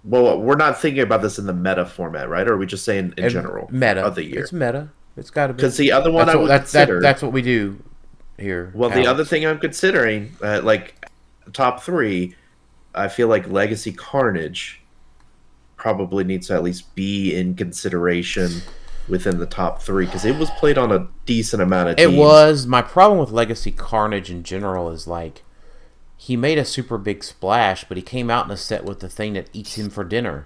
Well, 0.04 0.40
we're 0.40 0.56
not 0.56 0.82
thinking 0.82 1.04
about 1.04 1.22
this 1.22 1.38
in 1.38 1.46
the 1.46 1.54
meta 1.54 1.86
format, 1.86 2.28
right? 2.28 2.48
Or 2.48 2.54
are 2.54 2.58
we 2.58 2.66
just 2.66 2.86
saying 2.86 3.14
in 3.18 3.24
And 3.26 3.32
general 3.32 3.68
meta 3.72 4.02
of 4.02 4.16
the 4.16 4.24
year? 4.24 4.42
It's 4.42 4.52
meta. 4.54 4.90
It's 5.16 5.30
got 5.30 5.48
to 5.48 5.54
be. 5.54 5.58
Because 5.58 5.78
the 5.78 5.92
other 5.92 6.12
one 6.12 6.26
that's 6.26 6.36
I 6.36 6.38
what, 6.38 6.42
would 6.44 6.50
that's, 6.50 6.72
that, 6.72 6.90
that's 7.02 7.22
what 7.22 7.34
we 7.34 7.42
do 7.42 7.82
here. 8.38 8.72
well, 8.74 8.90
the 8.90 9.06
other 9.06 9.24
thing 9.26 9.46
I'm 9.46 9.60
considering, 9.60 10.32
uh, 10.42 10.62
like 10.64 11.08
top 11.54 11.84
three, 11.84 12.36
I 12.96 13.08
feel 13.08 13.28
like 13.28 13.48
Legacy 13.48 13.92
Carnage 13.92 14.82
probably 15.76 16.24
needs 16.24 16.48
to 16.48 16.54
at 16.54 16.64
least 16.64 16.94
be 16.96 17.36
in 17.36 17.56
consideration 17.56 18.50
within 19.08 19.40
the 19.40 19.46
top 19.46 19.82
three 19.82 20.06
because 20.06 20.26
it 20.26 20.38
was 20.38 20.50
played 20.52 20.78
on 20.78 20.92
a 20.92 21.08
decent 21.26 21.62
amount 21.62 21.90
of. 21.90 22.00
It 22.00 22.14
was 22.14 22.66
my 22.66 22.82
problem 22.82 23.20
with 23.20 23.32
Legacy 23.32 23.72
Carnage 23.72 24.32
in 24.32 24.44
general 24.44 24.90
is 24.90 25.08
like 25.08 25.44
he 26.24 26.38
made 26.38 26.60
a 26.60 26.66
super 26.66 27.00
big 27.00 27.24
splash, 27.24 27.84
but 27.86 27.98
he 27.98 28.04
came 28.04 28.30
out 28.30 28.46
in 28.46 28.52
a 28.52 28.58
set 28.58 28.86
with 28.86 29.00
the 29.00 29.10
thing 29.10 29.34
that 29.34 29.50
eats 29.54 29.74
him 29.76 29.90
for 29.90 30.04
dinner. 30.04 30.46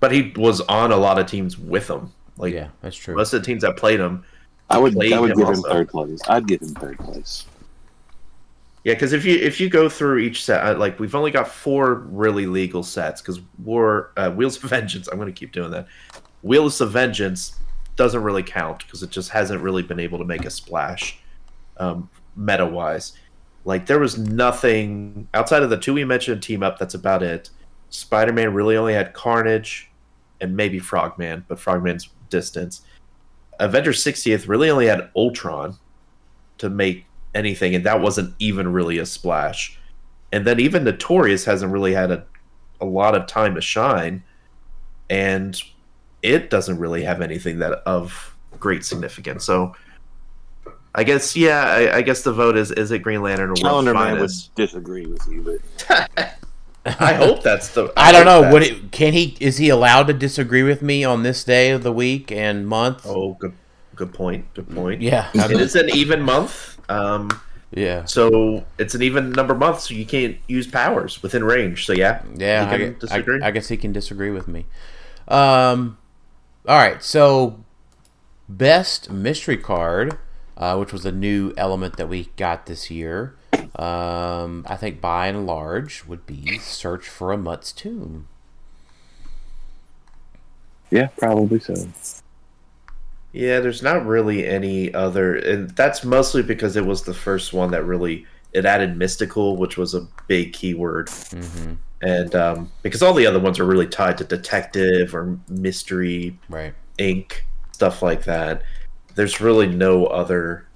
but 0.00 0.12
he 0.12 0.34
was 0.36 0.60
on 0.62 0.92
a 0.92 0.96
lot 0.98 1.18
of 1.18 1.24
teams 1.26 1.56
with 1.56 1.88
him. 1.88 2.12
Like 2.36 2.52
Yeah, 2.52 2.68
that's 2.82 2.94
true. 2.96 3.14
most 3.14 3.32
of 3.32 3.40
the 3.40 3.46
teams 3.46 3.62
that 3.62 3.78
played 3.78 4.00
him. 4.00 4.22
I 4.68 4.76
would 4.76 4.94
I 5.02 5.18
would 5.18 5.30
him 5.30 5.38
give 5.38 5.48
him 5.48 5.62
third 5.62 5.88
place. 5.88 6.20
I'd 6.28 6.46
give 6.46 6.60
him 6.60 6.74
third 6.74 6.98
place. 6.98 7.46
Yeah, 8.84 8.92
because 8.94 9.14
if 9.14 9.24
you 9.24 9.34
if 9.36 9.60
you 9.60 9.70
go 9.70 9.88
through 9.88 10.18
each 10.18 10.44
set, 10.44 10.62
uh, 10.62 10.78
like 10.78 11.00
we've 11.00 11.14
only 11.14 11.30
got 11.30 11.48
four 11.48 11.94
really 11.94 12.46
legal 12.46 12.82
sets. 12.82 13.22
Because 13.22 13.40
War 13.64 14.12
uh, 14.18 14.30
Wheels 14.30 14.62
of 14.62 14.68
Vengeance, 14.68 15.08
I'm 15.08 15.18
going 15.18 15.32
to 15.32 15.38
keep 15.38 15.52
doing 15.52 15.70
that. 15.70 15.86
Wheels 16.42 16.80
of 16.82 16.92
Vengeance 16.92 17.56
doesn't 17.96 18.22
really 18.22 18.42
count 18.42 18.84
because 18.84 19.02
it 19.02 19.10
just 19.10 19.30
hasn't 19.30 19.62
really 19.62 19.82
been 19.82 20.00
able 20.00 20.18
to 20.18 20.24
make 20.24 20.44
a 20.44 20.50
splash, 20.50 21.18
um, 21.78 22.08
meta 22.36 22.66
wise. 22.66 23.14
Like 23.64 23.86
there 23.86 23.98
was 23.98 24.18
nothing 24.18 25.28
outside 25.34 25.62
of 25.62 25.70
the 25.70 25.76
two 25.76 25.94
we 25.94 26.04
mentioned 26.04 26.42
team 26.42 26.62
up. 26.62 26.78
That's 26.78 26.94
about 26.94 27.22
it. 27.22 27.50
Spider 27.90 28.32
Man 28.32 28.54
really 28.54 28.76
only 28.76 28.94
had 28.94 29.12
Carnage 29.12 29.90
and 30.40 30.56
maybe 30.56 30.78
Frogman, 30.78 31.44
but 31.48 31.58
Frogman's 31.58 32.08
distance. 32.30 32.82
Avengers 33.58 34.02
60th 34.02 34.48
really 34.48 34.70
only 34.70 34.86
had 34.86 35.10
Ultron 35.14 35.76
to 36.58 36.70
make 36.70 37.04
anything, 37.34 37.74
and 37.74 37.84
that 37.84 38.00
wasn't 38.00 38.34
even 38.38 38.72
really 38.72 38.98
a 38.98 39.06
splash. 39.06 39.78
And 40.32 40.46
then 40.46 40.60
even 40.60 40.84
Notorious 40.84 41.44
hasn't 41.44 41.72
really 41.72 41.92
had 41.92 42.10
a, 42.10 42.24
a 42.80 42.86
lot 42.86 43.14
of 43.14 43.26
time 43.26 43.54
to 43.56 43.60
shine, 43.60 44.22
and 45.10 45.60
it 46.22 46.50
doesn't 46.50 46.78
really 46.78 47.02
have 47.02 47.20
anything 47.20 47.58
that 47.58 47.72
of 47.84 48.36
great 48.58 48.84
significance. 48.84 49.44
So 49.44 49.74
I 50.94 51.04
guess 51.04 51.36
yeah, 51.36 51.62
I, 51.62 51.96
I 51.98 52.02
guess 52.02 52.22
the 52.22 52.32
vote 52.32 52.56
is 52.56 52.70
is 52.72 52.90
it 52.90 53.00
Green 53.00 53.22
Lantern 53.22 53.46
or 53.46 53.48
World's 53.50 53.62
Calendar 53.62 53.94
Man 53.94 54.20
would 54.20 54.30
disagree 54.54 55.06
with 55.06 55.26
you, 55.28 55.60
but 55.86 56.36
I 57.00 57.14
hope 57.14 57.42
that's 57.42 57.68
the. 57.68 57.92
I 57.96 58.12
don't 58.12 58.24
know. 58.24 58.52
Would 58.52 58.62
it, 58.62 58.92
can 58.92 59.12
he? 59.12 59.36
Is 59.40 59.58
he 59.58 59.68
allowed 59.68 60.08
to 60.08 60.12
disagree 60.12 60.62
with 60.62 60.82
me 60.82 61.04
on 61.04 61.22
this 61.22 61.44
day 61.44 61.70
of 61.70 61.82
the 61.82 61.92
week 61.92 62.32
and 62.32 62.66
month? 62.66 63.02
Oh, 63.06 63.34
good, 63.34 63.52
good 63.94 64.12
point. 64.12 64.52
Good 64.54 64.68
point. 64.70 65.00
yeah, 65.00 65.30
I 65.34 65.44
it 65.44 65.50
mean, 65.50 65.60
is 65.60 65.76
an 65.76 65.90
even 65.90 66.22
month. 66.22 66.78
Um, 66.90 67.30
yeah, 67.72 68.04
so 68.04 68.64
it's 68.78 68.96
an 68.96 69.02
even 69.02 69.30
number 69.30 69.54
month, 69.54 69.80
so 69.80 69.94
you 69.94 70.06
can't 70.06 70.38
use 70.48 70.66
powers 70.66 71.22
within 71.22 71.44
range. 71.44 71.86
So 71.86 71.92
yeah, 71.92 72.22
yeah. 72.34 72.62
you 72.62 72.66
I, 72.66 72.78
can 72.78 72.92
gu- 72.92 72.98
disagree. 72.98 73.42
I, 73.42 73.48
I 73.48 73.50
guess 73.52 73.68
he 73.68 73.76
can 73.76 73.92
disagree 73.92 74.30
with 74.30 74.48
me. 74.48 74.66
Um, 75.28 75.98
all 76.66 76.76
right. 76.78 77.00
So 77.02 77.60
Best 78.50 79.12
mystery 79.12 79.56
card, 79.56 80.18
uh, 80.60 80.76
which 80.76 80.92
was 80.92 81.04
a 81.04 81.10
new 81.10 81.52
element 81.56 81.96
that 81.96 82.08
we 82.08 82.28
got 82.36 82.66
this 82.66 82.88
year. 82.90 83.34
Um, 83.74 84.64
I 84.68 84.76
think 84.76 85.00
by 85.00 85.26
and 85.26 85.46
large 85.46 86.04
would 86.06 86.26
be 86.26 86.58
Search 86.58 87.08
for 87.08 87.32
a 87.32 87.36
Mutt's 87.38 87.72
Tomb. 87.72 88.28
Yeah, 90.90 91.08
probably 91.18 91.60
so. 91.60 91.74
Yeah, 93.32 93.60
there's 93.60 93.82
not 93.82 94.04
really 94.06 94.46
any 94.46 94.92
other, 94.92 95.36
and 95.36 95.70
that's 95.70 96.04
mostly 96.04 96.42
because 96.42 96.76
it 96.76 96.84
was 96.84 97.02
the 97.04 97.14
first 97.14 97.52
one 97.52 97.70
that 97.70 97.84
really 97.84 98.26
it 98.52 98.66
added 98.66 98.96
mystical, 98.96 99.56
which 99.56 99.76
was 99.76 99.94
a 99.94 100.06
big 100.26 100.52
keyword, 100.52 101.06
Mm-hmm. 101.06 101.74
and 102.02 102.34
um, 102.34 102.72
because 102.82 103.02
all 103.02 103.14
the 103.14 103.26
other 103.26 103.38
ones 103.38 103.60
are 103.60 103.64
really 103.64 103.86
tied 103.86 104.18
to 104.18 104.24
detective 104.24 105.14
or 105.14 105.38
mystery, 105.48 106.36
Right. 106.48 106.74
ink 106.98 107.44
stuff 107.72 108.02
like 108.02 108.24
that. 108.24 108.62
There's 109.14 109.40
really 109.40 109.66
no 109.66 110.06
other, 110.06 110.66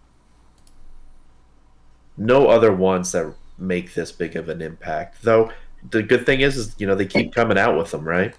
no 2.16 2.48
other 2.48 2.72
ones 2.72 3.12
that 3.12 3.34
make 3.58 3.94
this 3.94 4.12
big 4.12 4.36
of 4.36 4.48
an 4.48 4.60
impact. 4.62 5.22
Though 5.22 5.52
the 5.90 6.02
good 6.02 6.26
thing 6.26 6.40
is, 6.40 6.56
is 6.56 6.74
you 6.78 6.86
know 6.86 6.94
they 6.94 7.06
keep 7.06 7.34
coming 7.34 7.58
out 7.58 7.76
with 7.76 7.90
them, 7.90 8.06
right? 8.06 8.34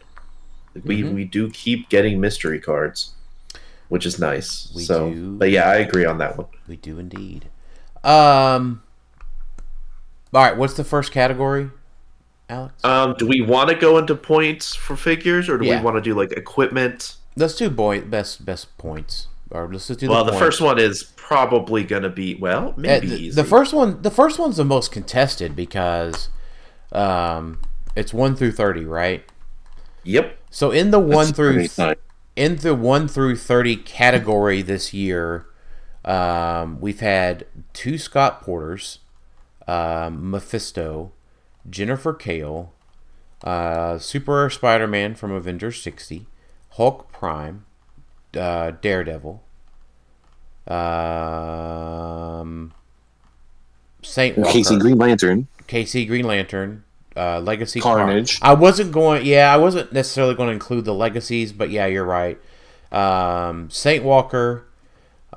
Like, 0.74 0.84
We 0.86 1.04
Mhm. 1.04 1.14
we 1.14 1.24
do 1.26 1.50
keep 1.50 1.90
getting 1.90 2.20
mystery 2.20 2.60
cards, 2.60 3.14
which 3.90 4.06
is 4.06 4.20
nice. 4.20 4.72
We 4.76 4.84
so, 4.84 5.12
do. 5.14 5.32
but 5.38 5.50
yeah, 5.52 5.70
I 5.70 5.76
agree 5.76 6.06
on 6.06 6.18
that 6.18 6.38
one. 6.38 6.48
We 6.68 6.76
do 6.78 7.00
indeed. 7.00 7.46
Um. 8.04 8.84
All 10.34 10.42
right. 10.44 10.58
What's 10.58 10.74
the 10.74 10.84
first 10.84 11.12
category, 11.14 11.70
Alex? 12.50 12.84
Um, 12.84 13.16
do 13.18 13.26
we 13.26 13.40
want 13.42 13.70
to 13.70 13.76
go 13.76 13.98
into 13.98 14.16
points 14.16 14.76
for 14.76 14.98
figures, 14.98 15.48
or 15.48 15.58
do 15.58 15.66
Yeah. 15.66 15.80
we 15.80 15.86
want 15.86 15.96
to 15.96 16.02
do 16.02 16.14
like 16.14 16.32
equipment? 16.34 17.16
let's 17.38 17.56
do 17.56 17.70
boy 17.70 18.00
best 18.02 18.46
best 18.46 18.78
points. 18.78 19.28
Or 19.52 19.68
let's 19.72 19.88
just 19.88 20.00
do 20.00 20.10
well, 20.10 20.24
the, 20.24 20.32
the 20.32 20.38
first 20.40 20.60
one 20.60 20.80
is 20.80 21.04
probably 21.16 21.84
going 21.84 22.04
to 22.04 22.10
be 22.10 22.36
well, 22.36 22.70
Uh, 22.70 22.74
maybe 22.78 23.08
the, 23.08 23.16
easy. 23.16 23.36
the 23.36 23.48
first 23.48 23.74
one. 23.74 24.02
The 24.02 24.12
first 24.12 24.40
one's 24.40 24.58
the 24.58 24.66
most 24.66 24.92
contested 24.92 25.56
because, 25.56 26.30
um, 26.92 27.62
it's 27.96 28.14
one 28.14 28.36
through 28.36 28.54
thirty, 28.54 28.84
right? 28.86 29.24
Yep. 30.04 30.38
So 30.50 30.72
in 30.72 30.92
the 30.92 31.00
one 31.00 31.28
That's 31.28 31.32
through 31.32 31.54
pretty 31.54 31.70
nice. 31.78 31.96
in 32.36 32.56
the 32.58 32.76
one 32.76 33.08
through 33.08 33.36
thirty 33.38 33.76
category 33.76 34.62
this 34.62 34.94
year, 34.94 35.46
um, 36.04 36.82
we've 36.82 37.00
had 37.00 37.46
two 37.74 37.98
Scott 37.98 38.42
Porters, 38.42 39.00
um, 39.68 40.30
Mephisto, 40.30 41.12
Jennifer 41.70 42.14
Kale, 42.14 42.74
uh, 43.44 43.98
Super 44.00 44.50
Spider 44.50 44.88
Man 44.88 45.16
from 45.16 45.32
Avengers 45.32 45.82
sixty, 45.82 46.26
Hulk 46.72 47.12
Prime, 47.12 47.66
uh, 48.36 48.72
Daredevil, 48.82 49.42
um, 50.68 52.74
Saint 54.02 54.38
Walker, 54.38 54.52
Casey 54.52 54.78
Green 54.78 54.98
Lantern. 54.98 55.48
Casey 55.68 56.06
Green 56.06 56.26
Lantern, 56.26 56.84
uh, 57.16 57.40
Legacy 57.40 57.80
Carnage. 57.80 58.40
Car- 58.40 58.52
I 58.52 58.54
wasn't 58.54 58.92
going. 58.92 59.26
Yeah, 59.26 59.54
I 59.54 59.58
wasn't 59.58 59.94
necessarily 59.94 60.36
going 60.36 60.48
to 60.48 60.54
include 60.54 60.86
the 60.86 60.94
legacies, 60.94 61.52
but 61.52 61.70
yeah, 61.70 61.86
you're 61.86 62.06
right. 62.06 62.40
Um, 62.92 63.70
Saint 63.70 64.04
Walker. 64.04 64.66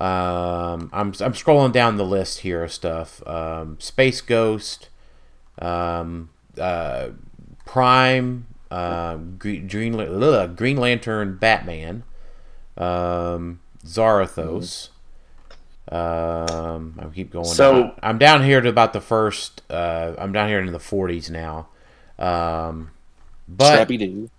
Um, 0.01 0.91
I'm 0.93 1.09
I'm 1.21 1.33
scrolling 1.33 1.73
down 1.73 1.97
the 1.97 2.05
list 2.05 2.41
here 2.41 2.63
of 2.63 2.73
stuff. 2.73 3.27
Um, 3.27 3.79
Space 3.81 4.21
Ghost. 4.21 4.89
Um, 5.61 6.31
uh, 6.57 7.09
Prime. 7.65 8.47
Uh, 8.71 9.17
Green 9.17 9.67
Green, 9.67 10.55
Green 10.55 10.77
Lantern. 10.77 11.39
Batman. 11.39 12.05
Um, 12.79 13.61
Zarathos. 13.85 14.89
Um, 15.91 16.99
I 16.99 17.07
keep 17.15 17.33
going. 17.33 17.45
So- 17.45 17.83
down. 17.83 17.93
I'm 18.03 18.19
down 18.19 18.43
here 18.45 18.61
to 18.61 18.69
about 18.69 18.93
the 18.93 19.01
first. 19.01 19.63
Uh, 19.71 20.15
I'm 20.19 20.33
down 20.33 20.49
here 20.49 20.61
in 20.61 20.73
the 20.73 20.79
40s 20.79 21.31
now. 21.31 21.69
Um, 22.19 22.91
but 23.49 23.73
Scrappy 23.73 23.97
Doo. 23.97 24.31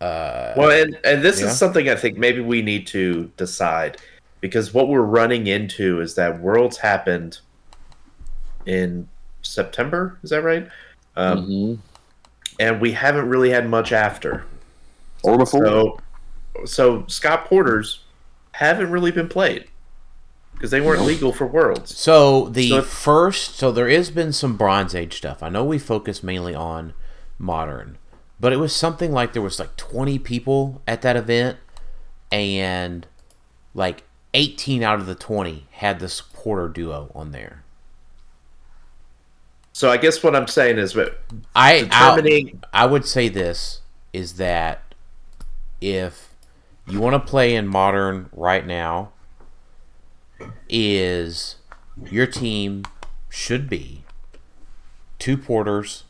Well, 0.00 0.70
and 0.70 0.98
and 1.04 1.22
this 1.22 1.40
yeah. 1.40 1.46
is 1.46 1.58
something 1.58 1.88
I 1.88 1.94
think 1.96 2.18
maybe 2.18 2.40
we 2.40 2.62
need 2.62 2.86
to 2.88 3.30
decide 3.36 3.96
because 4.40 4.72
what 4.74 4.88
we're 4.88 5.00
running 5.00 5.46
into 5.46 6.00
is 6.00 6.14
that 6.14 6.40
Worlds 6.40 6.76
happened 6.76 7.40
in 8.66 9.08
September. 9.42 10.18
Is 10.22 10.30
that 10.30 10.42
right? 10.42 10.68
Um, 11.16 11.46
Mhm. 11.46 11.78
And 12.58 12.80
we 12.80 12.92
haven't 12.92 13.28
really 13.28 13.50
had 13.50 13.68
much 13.68 13.92
after. 13.92 14.44
Or 15.22 15.36
before. 15.38 15.66
So, 15.66 15.98
so 16.64 17.04
Scott 17.08 17.44
Porters 17.46 18.00
haven't 18.52 18.90
really 18.90 19.10
been 19.10 19.28
played 19.28 19.66
because 20.54 20.70
they 20.70 20.80
weren't 20.80 21.02
legal 21.02 21.32
for 21.32 21.46
Worlds. 21.46 21.96
So 21.96 22.48
the 22.48 22.70
So 22.70 22.78
if- 22.78 22.86
first, 22.86 23.56
so 23.56 23.70
there 23.70 23.88
has 23.88 24.10
been 24.10 24.32
some 24.32 24.56
Bronze 24.56 24.94
Age 24.94 25.16
stuff. 25.16 25.42
I 25.42 25.48
know 25.48 25.64
we 25.64 25.78
focus 25.78 26.22
mainly 26.22 26.54
on 26.54 26.94
modern, 27.38 27.98
but 28.40 28.52
it 28.52 28.56
was 28.56 28.74
something 28.74 29.12
like 29.12 29.32
there 29.34 29.42
was 29.42 29.58
like 29.58 29.76
20 29.76 30.18
people 30.18 30.80
at 30.88 31.02
that 31.02 31.16
event, 31.16 31.58
and 32.32 33.06
like 33.74 34.04
18 34.34 34.82
out 34.82 34.98
of 34.98 35.06
the 35.06 35.14
20 35.14 35.66
had 35.72 36.00
the 36.00 36.08
supporter 36.08 36.68
duo 36.68 37.10
on 37.14 37.32
there. 37.32 37.62
So 39.72 39.90
I 39.90 39.98
guess 39.98 40.22
what 40.22 40.34
I'm 40.34 40.46
saying 40.46 40.78
is, 40.78 40.94
that 40.94 41.18
I 41.54 41.82
Determining- 41.82 42.62
I, 42.72 42.84
I 42.84 42.86
would 42.86 43.04
say 43.04 43.28
this 43.28 43.82
is 44.14 44.34
that 44.34 44.82
if 45.82 46.30
you 46.88 47.00
want 47.00 47.14
to 47.14 47.30
play 47.30 47.54
in 47.54 47.66
modern 47.66 48.28
right 48.32 48.66
now, 48.66 49.10
is 50.68 51.56
your 52.10 52.26
team 52.26 52.84
should 53.28 53.68
be 53.68 54.04
two 55.18 55.36
porters, 55.36 56.04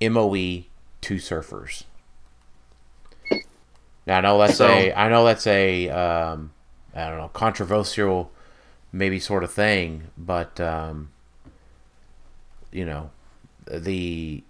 MOE, 0.00 0.64
two 1.00 1.16
surfers. 1.16 1.84
Now 4.06 4.18
I 4.18 4.20
know 4.20 4.38
that's 4.38 4.56
So- 4.56 4.66
a 4.68 4.92
I 4.92 5.08
know 5.08 5.24
that's 5.24 5.46
a 5.46 5.88
um, 5.90 6.52
I 6.94 7.08
don't 7.08 7.18
know 7.18 7.28
controversial 7.28 8.30
maybe 8.92 9.18
sort 9.20 9.44
of 9.44 9.52
thing, 9.52 10.08
but 10.18 10.60
um, 10.60 11.10
you 12.72 12.84
know 12.84 13.10
the 13.66 14.42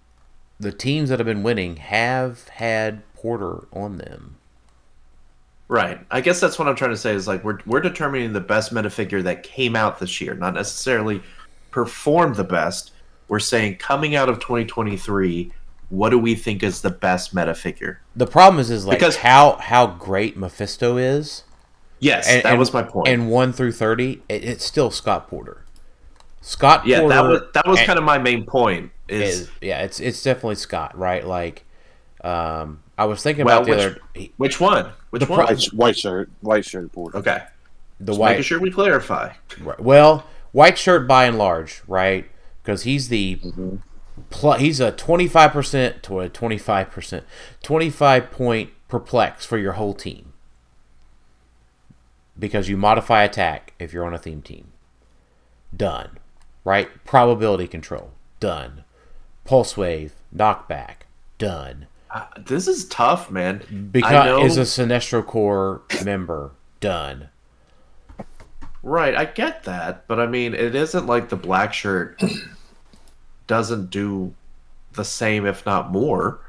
the 0.59 0.73
teams 0.73 1.09
that 1.11 1.18
have 1.18 1.27
been 1.27 1.42
winning 1.42 1.77
have 1.77 2.49
had 2.49 3.03
Porter 3.14 3.66
on 3.73 3.99
them. 3.99 4.37
Right? 5.73 5.99
I 6.11 6.21
guess 6.21 6.39
that's 6.39 6.59
what 6.59 6.69
I'm 6.69 6.77
trying 6.77 6.91
to 6.91 6.97
say 6.99 7.15
is 7.15 7.27
like 7.27 7.43
we're 7.43 7.59
we're 7.65 7.81
determining 7.81 8.35
the 8.35 8.41
best 8.41 8.73
meta 8.73 8.91
figure 8.91 9.23
that 9.23 9.43
came 9.43 9.75
out 9.75 9.99
this 9.99 10.21
year, 10.21 10.35
not 10.35 10.53
necessarily 10.55 11.23
performed 11.71 12.37
the 12.37 12.45
best. 12.45 12.93
We're 13.29 13.39
saying 13.39 13.77
coming 13.79 14.15
out 14.15 14.29
of 14.29 14.39
2023, 14.41 15.51
what 15.89 16.11
do 16.11 16.19
we 16.19 16.35
think 16.35 16.63
is 16.63 16.83
the 16.83 16.91
best 16.91 17.35
meta 17.35 17.55
figure? 17.55 18.03
The 18.15 18.27
problem 18.27 18.61
is, 18.61 18.71
is 18.71 18.85
like 18.85 18.99
Because- 18.99 19.17
how 19.17 19.57
how 19.57 19.87
great 19.87 20.37
Mephisto 20.37 20.99
is. 20.99 21.45
Yes, 22.01 22.29
And, 22.29 22.43
that 22.43 22.51
and- 22.51 22.59
was 22.59 22.75
my 22.75 22.83
point. 22.83 23.09
And 23.09 23.31
one 23.31 23.53
through 23.55 23.73
thirty, 23.73 24.23
it, 24.29 24.45
it's 24.45 24.65
still 24.65 24.91
Scott 24.91 25.29
Porter. 25.29 25.65
Scott 26.43 26.87
yeah, 26.87 27.01
Porter 27.01 27.15
that 27.15 27.23
was 27.23 27.41
that 27.55 27.67
was 27.67 27.79
and- 27.79 27.87
kind 27.87 27.99
of 27.99 28.05
my 28.05 28.19
main 28.19 28.45
point. 28.45 28.91
Is, 29.09 29.41
is 29.43 29.51
yeah, 29.63 29.83
it's 29.83 30.01
it's 30.01 30.23
definitely 30.23 30.57
Scott, 30.57 30.99
right? 30.99 31.27
Like, 31.27 31.65
um, 32.25 32.81
I 33.03 33.05
was 33.05 33.21
thinking 33.21 33.45
well, 33.45 33.59
about 33.59 33.65
the 33.67 33.71
which, 33.73 33.81
other 33.81 34.01
he- 34.15 34.33
which 34.37 34.61
one? 34.61 34.93
Which 35.11 35.29
one? 35.29 35.41
White, 35.41 35.65
white 35.73 35.99
shirt. 35.99 36.31
White 36.41 36.65
shirt 36.65 36.93
porter. 36.93 37.19
Okay, 37.19 37.43
the 37.99 38.12
just 38.12 38.21
white. 38.21 38.31
making 38.31 38.45
sure 38.45 38.61
we 38.61 38.71
clarify. 38.71 39.33
Right. 39.61 39.81
Well, 39.81 40.25
white 40.53 40.79
shirt 40.79 41.09
by 41.09 41.25
and 41.25 41.37
large, 41.37 41.83
right? 41.88 42.31
Because 42.62 42.85
he's 42.85 43.09
the 43.09 43.40
mm-hmm. 43.42 43.77
pl- 44.31 44.53
he's 44.53 44.79
a 44.79 44.92
twenty 44.92 45.27
five 45.27 45.50
percent 45.50 46.05
to 46.05 46.21
a 46.21 46.29
twenty 46.29 46.59
five 46.59 46.92
percent, 46.92 47.25
twenty 47.61 47.90
five 47.90 48.31
point 48.31 48.71
perplex 48.87 49.44
for 49.44 49.59
your 49.59 49.73
whole 49.73 49.94
team. 49.94 50.33
Because 52.38 52.69
you 52.69 52.77
modify 52.77 53.25
attack 53.25 53.75
if 53.81 53.92
you're 53.92 54.05
on 54.05 54.15
a 54.15 54.19
theme 54.19 54.42
team. 54.42 54.69
Done. 55.77 56.19
Right? 56.65 56.88
Probability 57.05 57.67
control. 57.67 58.13
Done. 58.38 58.85
Pulse 59.44 59.77
wave. 59.77 60.15
Knockback. 60.33 61.03
Done. 61.38 61.88
Uh, 62.13 62.25
this 62.44 62.69
is 62.69 62.85
tough, 62.88 63.31
man. 63.31 63.88
Because 63.90 64.52
is 64.52 64.58
a 64.58 64.63
Sinestro 64.85 65.25
Corps 65.25 65.83
member. 66.04 66.52
Done. 66.81 67.29
right. 68.83 69.15
I 69.17 69.25
get 69.25 69.65
that, 69.65 70.06
but 70.08 70.21
I 70.21 70.27
mean, 70.27 70.54
it 70.54 70.75
isn't 70.75 71.06
like 71.06 71.29
the 71.29 71.37
black 71.37 71.73
shirt 71.73 72.21
doesn't 73.46 73.90
do 73.90 74.35
the 74.92 75.04
same, 75.04 75.46
if 75.46 75.65
not 75.65 75.90
more, 75.90 76.40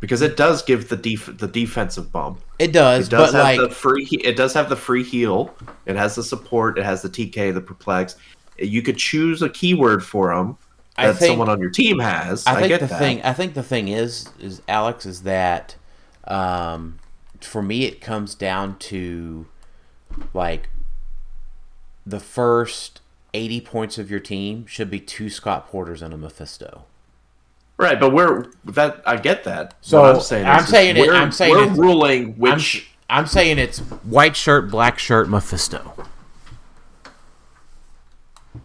because 0.00 0.22
it 0.22 0.36
does 0.36 0.62
give 0.62 0.88
the 0.88 0.96
def- 0.96 1.36
the 1.38 1.46
defensive 1.48 2.10
bump. 2.10 2.40
It 2.58 2.72
does, 2.72 3.08
It 3.08 3.10
does 3.10 3.32
have 3.32 3.42
like 3.42 3.60
the 3.60 3.68
free. 3.68 4.04
he- 4.04 4.24
It 4.24 4.36
does 4.36 4.54
have 4.54 4.68
the 4.68 4.76
free 4.76 5.02
heal. 5.04 5.54
It 5.86 5.96
has 5.96 6.14
the 6.14 6.22
support. 6.22 6.78
It 6.78 6.84
has 6.84 7.02
the 7.02 7.08
TK, 7.10 7.52
the 7.52 7.60
perplex. 7.60 8.16
You 8.58 8.80
could 8.82 8.96
choose 8.96 9.42
a 9.42 9.48
keyword 9.50 10.04
for 10.04 10.34
them 10.34 10.56
that 10.96 11.16
think- 11.16 11.30
someone 11.32 11.48
on 11.48 11.60
your 11.60 11.70
team 11.70 11.98
has. 11.98 12.46
I 12.46 12.52
I, 12.52 12.54
think 12.56 12.68
get 12.68 12.80
the 12.80 12.86
that. 12.86 12.98
thing. 12.98 13.22
I 13.22 13.32
think 13.32 13.54
the 13.54 13.62
thing 13.62 13.88
is, 13.88 14.28
is 14.38 14.62
Alex 14.68 15.04
is 15.06 15.22
that, 15.22 15.76
um, 16.28 16.98
for 17.40 17.62
me, 17.62 17.84
it 17.84 18.00
comes 18.00 18.34
down 18.34 18.78
to 18.78 19.46
like 20.32 20.68
the 22.06 22.20
first 22.20 23.00
80 23.32 23.60
points 23.62 23.98
of 23.98 24.10
your 24.10 24.20
team 24.20 24.66
should 24.66 24.90
be 24.90 25.00
two 25.00 25.28
Scott 25.28 25.68
Porters 25.68 26.02
and 26.02 26.14
a 26.14 26.16
Mephisto. 26.16 26.84
Right, 27.76 27.98
but 27.98 28.12
we're 28.12 28.46
that 28.66 29.02
I 29.04 29.16
get 29.16 29.42
that. 29.44 29.74
So, 29.80 30.00
What 30.02 30.14
I'm 30.14 30.20
saying, 30.20 30.46
I'm 30.46 30.60
is 30.62 30.68
saying 30.68 30.96
it- 30.96 31.00
we're, 31.00 31.14
I'm 31.14 31.32
saying 31.32 31.50
we're 31.52 31.62
it's- 31.64 31.76
ruling 31.76 32.24
I'm, 32.26 32.32
which 32.38 32.88
I'm 33.10 33.26
saying 33.26 33.58
it's 33.58 33.80
white 33.80 34.36
shirt, 34.36 34.70
black 34.70 34.98
shirt, 35.00 35.28
Mephisto. 35.28 35.92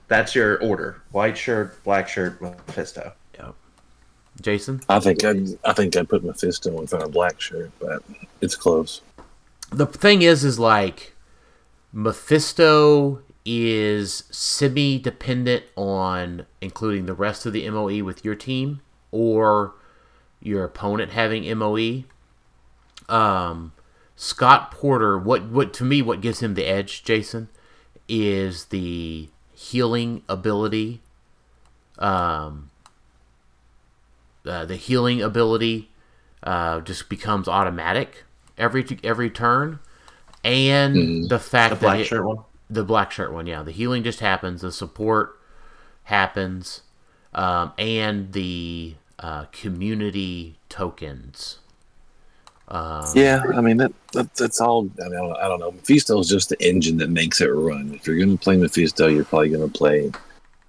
That's 0.07 0.35
your 0.35 0.61
order: 0.63 1.01
white 1.11 1.37
shirt, 1.37 1.83
black 1.83 2.07
shirt, 2.07 2.41
Mephisto. 2.41 3.13
Yep. 3.37 3.55
Jason? 4.41 4.81
I 4.89 4.99
think 4.99 5.23
I'd, 5.23 5.47
I 5.65 5.73
think 5.73 5.95
I'd 5.95 6.09
put 6.09 6.23
Mephisto 6.23 6.79
in 6.79 6.87
front 6.87 7.03
of 7.03 7.11
Black 7.11 7.39
Shirt, 7.41 7.71
but 7.79 8.03
it's 8.41 8.55
close. 8.55 9.01
the 9.71 9.85
thing 9.85 10.21
is 10.21 10.43
is 10.43 10.59
like 10.59 11.13
Mephisto 11.91 13.21
is 13.45 14.23
semi 14.29 14.99
dependent 14.99 15.63
on 15.75 16.45
including 16.61 17.05
the 17.05 17.13
rest 17.13 17.45
of 17.45 17.53
the 17.53 17.69
MOE 17.69 18.03
with 18.03 18.23
your 18.23 18.35
team 18.35 18.81
or 19.11 19.73
your 20.41 20.63
opponent 20.63 21.11
having 21.11 21.57
MOE. 21.57 22.03
Um, 23.07 23.73
Scott 24.15 24.71
Porter, 24.71 25.17
what 25.17 25.45
what 25.45 25.73
to 25.73 25.83
me 25.83 26.01
what 26.01 26.21
gives 26.21 26.41
him 26.41 26.53
the 26.53 26.65
edge, 26.65 27.03
Jason, 27.03 27.49
is 28.07 28.65
the 28.65 29.29
healing 29.59 30.23
ability. 30.29 31.01
Um, 31.97 32.69
uh, 34.45 34.63
the 34.65 34.77
healing 34.77 35.21
ability 35.21 35.89
uh, 36.43 36.79
just 36.81 37.09
becomes 37.09 37.47
automatic 37.47 38.23
every 38.57 38.85
every 39.03 39.29
turn, 39.29 39.79
and 40.43 41.29
the 41.29 41.39
fact 41.39 41.71
The 41.71 41.75
that 41.75 41.81
black 41.81 41.99
it- 41.99 42.05
shirt 42.05 42.25
one. 42.25 42.37
the 42.69 42.83
black 42.85 43.11
shirt 43.11 43.33
one, 43.33 43.47
yeah, 43.47 43.63
the 43.63 43.71
healing 43.71 44.03
just 44.03 44.21
happens, 44.21 44.61
the 44.61 44.71
support 44.71 45.37
happens, 46.03 46.81
um, 47.33 47.73
and 47.77 48.31
the 48.31 48.95
uh, 49.19 49.45
community 49.51 50.57
tokens. 50.69 51.57
Yeah, 53.15 53.41
I 53.55 53.61
mean 53.61 53.77
that, 53.77 53.91
that 54.13 54.33
that's 54.35 54.61
all. 54.61 54.89
I, 55.03 55.09
mean, 55.09 55.17
I, 55.17 55.21
don't, 55.21 55.37
I 55.37 55.47
don't 55.47 55.59
know. 55.59 55.71
Mephisto 55.71 56.19
is 56.19 56.29
just 56.29 56.49
the 56.49 56.63
engine 56.63 56.97
that 56.97 57.09
makes 57.09 57.41
it 57.41 57.47
run. 57.47 57.93
If 57.93 58.05
you're 58.05 58.17
going 58.17 58.37
to 58.37 58.43
play 58.43 58.57
Mephisto, 58.57 59.07
you're 59.07 59.25
probably 59.25 59.49
going 59.49 59.69
to 59.69 59.77
play 59.77 60.11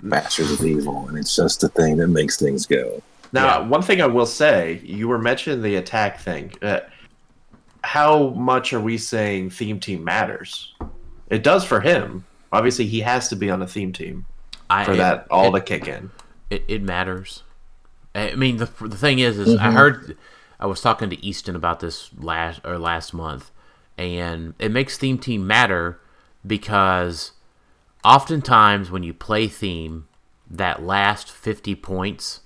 Masters 0.00 0.52
of 0.52 0.64
Evil, 0.64 1.08
and 1.08 1.18
it's 1.18 1.36
just 1.36 1.60
the 1.60 1.68
thing 1.68 1.98
that 1.98 2.08
makes 2.08 2.38
things 2.38 2.66
go. 2.66 3.02
Now, 3.32 3.62
one 3.64 3.82
thing 3.82 4.00
I 4.00 4.06
will 4.06 4.26
say, 4.26 4.80
you 4.82 5.06
were 5.08 5.18
mentioning 5.18 5.62
the 5.62 5.76
attack 5.76 6.20
thing. 6.20 6.52
Uh, 6.62 6.80
how 7.84 8.30
much 8.30 8.72
are 8.72 8.80
we 8.80 8.98
saying 8.98 9.50
theme 9.50 9.78
team 9.78 10.02
matters? 10.02 10.74
It 11.28 11.42
does 11.42 11.64
for 11.64 11.80
him. 11.80 12.24
Obviously, 12.52 12.86
he 12.86 13.00
has 13.00 13.28
to 13.28 13.36
be 13.36 13.50
on 13.50 13.62
a 13.62 13.66
theme 13.66 13.92
team 13.92 14.26
I, 14.68 14.84
for 14.84 14.92
it- 14.92 14.96
that 14.96 15.26
all 15.30 15.54
it, 15.54 15.60
to 15.60 15.64
kick 15.64 15.86
in. 15.86 16.10
it, 16.50 16.64
it 16.66 16.82
matters. 16.82 17.42
I 18.14 18.34
mean, 18.34 18.56
the 18.56 18.68
the 18.80 18.96
thing 18.96 19.20
is, 19.20 19.38
is 19.38 19.56
I 19.56 19.70
heard 19.70 20.16
I 20.60 20.66
was 20.66 20.82
talking 20.82 21.08
to 21.08 21.24
Easton 21.24 21.56
about 21.56 21.80
this 21.80 22.10
last 22.18 22.60
or 22.64 22.78
last 22.78 23.14
month, 23.14 23.50
and 23.96 24.54
it 24.58 24.70
makes 24.70 24.98
theme 24.98 25.18
team 25.18 25.46
matter 25.46 25.98
because 26.46 27.32
oftentimes 28.04 28.90
when 28.90 29.02
you 29.02 29.14
play 29.14 29.48
theme, 29.48 30.06
that 30.50 30.82
last 30.82 31.30
fifty 31.30 31.74
points, 31.74 32.40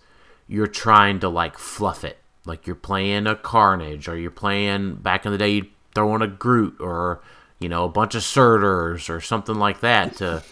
you're 0.47 0.69
trying 0.69 1.19
to 1.21 1.29
like 1.29 1.59
fluff 1.59 2.05
it, 2.05 2.19
like 2.47 2.69
you're 2.69 2.77
playing 2.77 3.27
a 3.27 3.35
Carnage 3.35 4.07
or 4.07 4.17
you're 4.17 4.31
playing 4.31 4.97
back 4.97 5.27
in 5.27 5.33
the 5.33 5.39
day, 5.39 5.51
you 5.51 5.67
throwing 5.95 6.23
a 6.23 6.29
Groot 6.29 6.77
or 6.81 7.21
you 7.59 7.69
know 7.69 7.85
a 7.85 7.89
bunch 7.89 8.15
of 8.15 8.23
Surters 8.23 9.11
or 9.11 9.21
something 9.21 9.57
like 9.57 9.81
that 9.81 10.17
to 10.17 10.45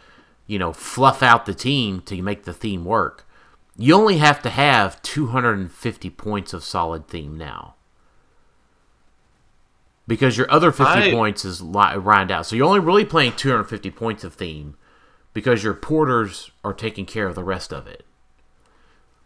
you 0.49 0.59
know 0.59 0.73
fluff 0.73 1.23
out 1.23 1.47
the 1.47 1.55
team 1.55 2.01
to 2.03 2.21
make 2.23 2.43
the 2.43 2.53
theme 2.53 2.85
work 2.85 3.25
you 3.77 3.95
only 3.95 4.19
have 4.19 4.43
to 4.43 4.51
have 4.51 5.01
250 5.03 6.11
points 6.11 6.53
of 6.53 6.63
solid 6.63 7.09
theme 7.09 7.37
now. 7.37 7.75
Because 10.07 10.37
your 10.37 10.51
other 10.51 10.73
50 10.73 10.85
I- 10.93 11.11
points 11.11 11.45
is 11.45 11.63
li- 11.63 11.97
lined 11.97 12.31
out. 12.31 12.47
So 12.47 12.57
you're 12.57 12.67
only 12.67 12.81
really 12.81 13.05
playing 13.05 13.35
250 13.37 13.91
points 13.91 14.25
of 14.25 14.35
theme 14.35 14.77
because 15.33 15.63
your 15.65 15.75
porters 15.75 16.51
are 16.65 16.75
taking 16.75 17.07
care 17.07 17.27
of 17.27 17.35
the 17.35 17.45
rest 17.45 17.73
of 17.73 17.87
it. 17.87 18.05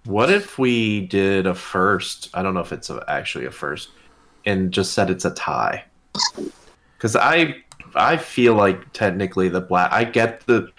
What 0.04 0.30
if 0.30 0.58
we 0.58 1.00
did 1.06 1.46
a 1.46 1.54
first? 1.54 2.30
I 2.32 2.42
don't 2.42 2.54
know 2.54 2.60
if 2.60 2.72
it's 2.72 2.90
a, 2.90 3.02
actually 3.08 3.46
a 3.46 3.50
first, 3.50 3.88
and 4.44 4.70
just 4.70 4.92
said 4.92 5.10
it's 5.10 5.24
a 5.24 5.32
tie. 5.32 5.84
Because 6.96 7.16
I 7.16 7.56
I 7.96 8.16
feel 8.16 8.54
like 8.54 8.92
technically 8.92 9.48
the 9.48 9.60
black. 9.60 9.90
I 9.92 10.04
get 10.04 10.46
the 10.46 10.70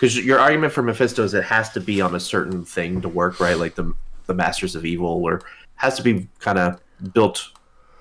because 0.00 0.16
your 0.16 0.38
argument 0.38 0.72
for 0.72 0.82
Mephisto 0.82 1.22
is 1.22 1.34
it 1.34 1.44
has 1.44 1.68
to 1.72 1.80
be 1.80 2.00
on 2.00 2.14
a 2.14 2.20
certain 2.20 2.64
thing 2.64 3.02
to 3.02 3.08
work, 3.08 3.38
right? 3.38 3.58
Like 3.58 3.74
the 3.74 3.92
the 4.26 4.32
Masters 4.32 4.74
of 4.74 4.86
Evil, 4.86 5.22
or 5.22 5.42
has 5.74 5.96
to 5.96 6.02
be 6.02 6.26
kind 6.38 6.58
of 6.58 6.80
built 7.12 7.50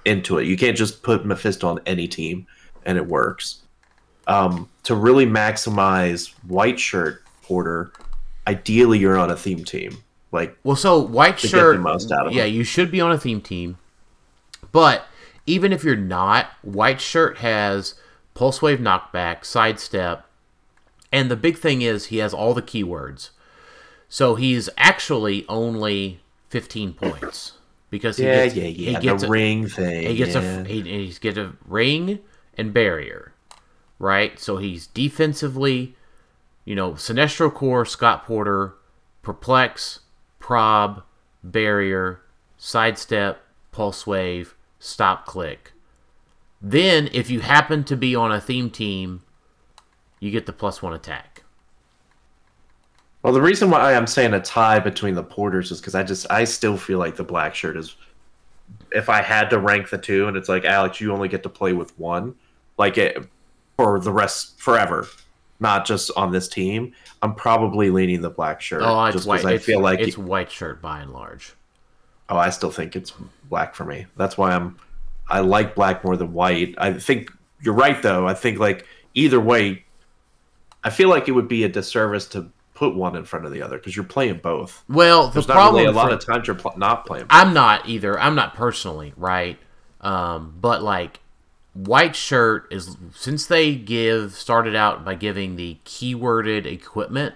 into 0.05 0.37
it. 0.37 0.45
You 0.47 0.55
can't 0.55 0.77
just 0.77 1.03
put 1.03 1.25
Mephisto 1.25 1.67
on 1.67 1.79
any 1.85 2.07
team 2.07 2.47
and 2.85 2.97
it 2.97 3.05
works. 3.05 3.63
Um, 4.27 4.69
to 4.83 4.95
really 4.95 5.25
maximize 5.25 6.29
white 6.47 6.79
shirt 6.79 7.23
porter, 7.41 7.91
ideally 8.47 8.99
you're 8.99 9.17
on 9.17 9.31
a 9.31 9.35
theme 9.35 9.65
team. 9.65 9.97
Like 10.31 10.55
Well, 10.63 10.75
so 10.75 11.01
white 11.01 11.39
shirt, 11.39 11.81
most 11.81 12.11
out 12.11 12.27
of 12.27 12.33
yeah, 12.33 12.43
them. 12.43 12.53
you 12.53 12.63
should 12.63 12.91
be 12.91 13.01
on 13.01 13.11
a 13.11 13.17
theme 13.17 13.41
team. 13.41 13.77
But 14.71 15.05
even 15.45 15.73
if 15.73 15.83
you're 15.83 15.95
not, 15.95 16.47
white 16.61 17.01
shirt 17.01 17.39
has 17.39 17.95
pulse 18.35 18.61
wave 18.61 18.79
knockback, 18.79 19.43
sidestep, 19.43 20.28
and 21.11 21.29
the 21.31 21.35
big 21.35 21.57
thing 21.57 21.81
is 21.81 22.07
he 22.07 22.17
has 22.17 22.33
all 22.33 22.53
the 22.53 22.61
keywords. 22.61 23.29
So 24.07 24.35
he's 24.35 24.69
actually 24.77 25.45
only 25.47 26.19
15 26.49 26.93
points 26.93 27.53
because 27.89 28.17
he 28.17 28.25
yeah, 28.25 28.45
gets, 28.45 28.55
yeah, 28.55 28.63
he 28.65 28.95
gets 28.95 29.21
the 29.21 29.27
a, 29.27 29.31
ring 29.31 29.67
thing. 29.67 30.07
he 30.07 30.15
gets 30.15 30.35
yeah. 30.35 30.59
a 30.59 30.63
he, 30.63 30.81
he's 30.81 31.19
get 31.19 31.37
a 31.37 31.53
ring 31.65 32.19
and 32.57 32.73
barrier, 32.73 33.33
right? 33.99 34.39
So 34.39 34.57
he's 34.57 34.87
defensively, 34.87 35.95
you 36.65 36.75
know, 36.75 36.93
Sinestro 36.93 37.53
Corps, 37.53 37.85
Scott 37.85 38.25
Porter, 38.25 38.73
Perplex, 39.21 39.99
Prob, 40.39 41.03
Barrier, 41.43 42.21
Sidestep, 42.57 43.41
Pulse 43.71 44.05
Wave, 44.05 44.55
Stop 44.79 45.25
Click. 45.25 45.73
Then, 46.61 47.09
if 47.13 47.29
you 47.29 47.39
happen 47.39 47.83
to 47.85 47.95
be 47.95 48.15
on 48.15 48.31
a 48.31 48.41
theme 48.41 48.69
team, 48.69 49.21
you 50.19 50.31
get 50.31 50.45
the 50.45 50.53
plus 50.53 50.81
one 50.81 50.93
attack. 50.93 51.43
Well, 53.23 53.33
the 53.33 53.41
reason 53.41 53.69
why 53.69 53.93
I'm 53.93 54.07
saying 54.07 54.33
a 54.33 54.39
tie 54.39 54.79
between 54.79 55.15
the 55.15 55.23
porters 55.23 55.71
is 55.71 55.79
because 55.79 55.95
I 55.95 56.03
just 56.03 56.25
I 56.29 56.45
still 56.45 56.77
feel 56.77 56.99
like 56.99 57.15
the 57.15 57.23
black 57.23 57.55
shirt 57.55 57.77
is. 57.77 57.95
If 58.91 59.09
I 59.09 59.21
had 59.21 59.49
to 59.49 59.59
rank 59.59 59.89
the 59.89 59.97
two, 59.97 60.27
and 60.27 60.37
it's 60.37 60.47
like 60.47 60.63
Alex, 60.63 61.01
you 61.01 61.11
only 61.11 61.27
get 61.27 61.43
to 61.43 61.49
play 61.49 61.73
with 61.73 61.97
one, 61.99 62.35
like 62.77 62.97
it 62.97 63.27
for 63.75 63.99
the 63.99 64.11
rest 64.11 64.59
forever, 64.59 65.07
not 65.59 65.85
just 65.85 66.11
on 66.15 66.31
this 66.31 66.47
team. 66.47 66.93
I'm 67.21 67.35
probably 67.35 67.89
leaning 67.89 68.21
the 68.21 68.29
black 68.29 68.61
shirt. 68.61 68.81
Oh, 68.83 69.05
it's 69.05 69.15
just 69.15 69.27
white. 69.27 69.43
I 69.43 69.53
it's, 69.53 69.65
feel 69.65 69.81
like 69.81 69.99
it's 69.99 70.17
white 70.17 70.51
shirt 70.51 70.81
by 70.81 71.01
and 71.01 71.11
large. 71.11 71.53
Oh, 72.29 72.37
I 72.37 72.51
still 72.51 72.71
think 72.71 72.95
it's 72.95 73.11
black 73.49 73.75
for 73.75 73.85
me. 73.85 74.05
That's 74.17 74.37
why 74.37 74.53
I'm 74.53 74.77
I 75.29 75.41
like 75.41 75.75
black 75.75 76.03
more 76.03 76.15
than 76.15 76.33
white. 76.33 76.75
I 76.77 76.93
think 76.93 77.31
you're 77.61 77.73
right 77.73 78.01
though. 78.01 78.27
I 78.27 78.33
think 78.33 78.59
like 78.59 78.85
either 79.13 79.39
way 79.39 79.83
I 80.83 80.89
feel 80.89 81.09
like 81.09 81.27
it 81.27 81.31
would 81.33 81.47
be 81.47 81.63
a 81.63 81.69
disservice 81.69 82.25
to 82.29 82.49
put 82.73 82.95
one 82.95 83.15
in 83.15 83.25
front 83.25 83.45
of 83.45 83.51
the 83.51 83.61
other 83.61 83.77
because 83.77 83.95
you're 83.95 84.05
playing 84.05 84.37
both. 84.37 84.83
Well, 84.87 85.27
the 85.27 85.33
There's 85.33 85.45
problem 85.45 85.81
really 85.83 85.87
a 85.87 85.91
lot 85.91 86.07
for- 86.09 86.13
of 86.15 86.25
times 86.25 86.47
you're 86.47 86.55
pl- 86.55 86.73
not 86.77 87.05
playing. 87.05 87.25
Both. 87.25 87.31
I'm 87.31 87.53
not 87.53 87.87
either. 87.89 88.17
I'm 88.19 88.35
not 88.35 88.55
personally, 88.55 89.13
right? 89.17 89.57
Um, 90.01 90.55
but 90.61 90.81
like 90.81 91.19
white 91.73 92.15
shirt 92.15 92.67
is 92.71 92.95
since 93.13 93.45
they 93.45 93.75
give 93.75 94.33
started 94.33 94.75
out 94.75 95.03
by 95.03 95.15
giving 95.15 95.57
the 95.57 95.77
keyworded 95.85 96.65
equipment, 96.65 97.35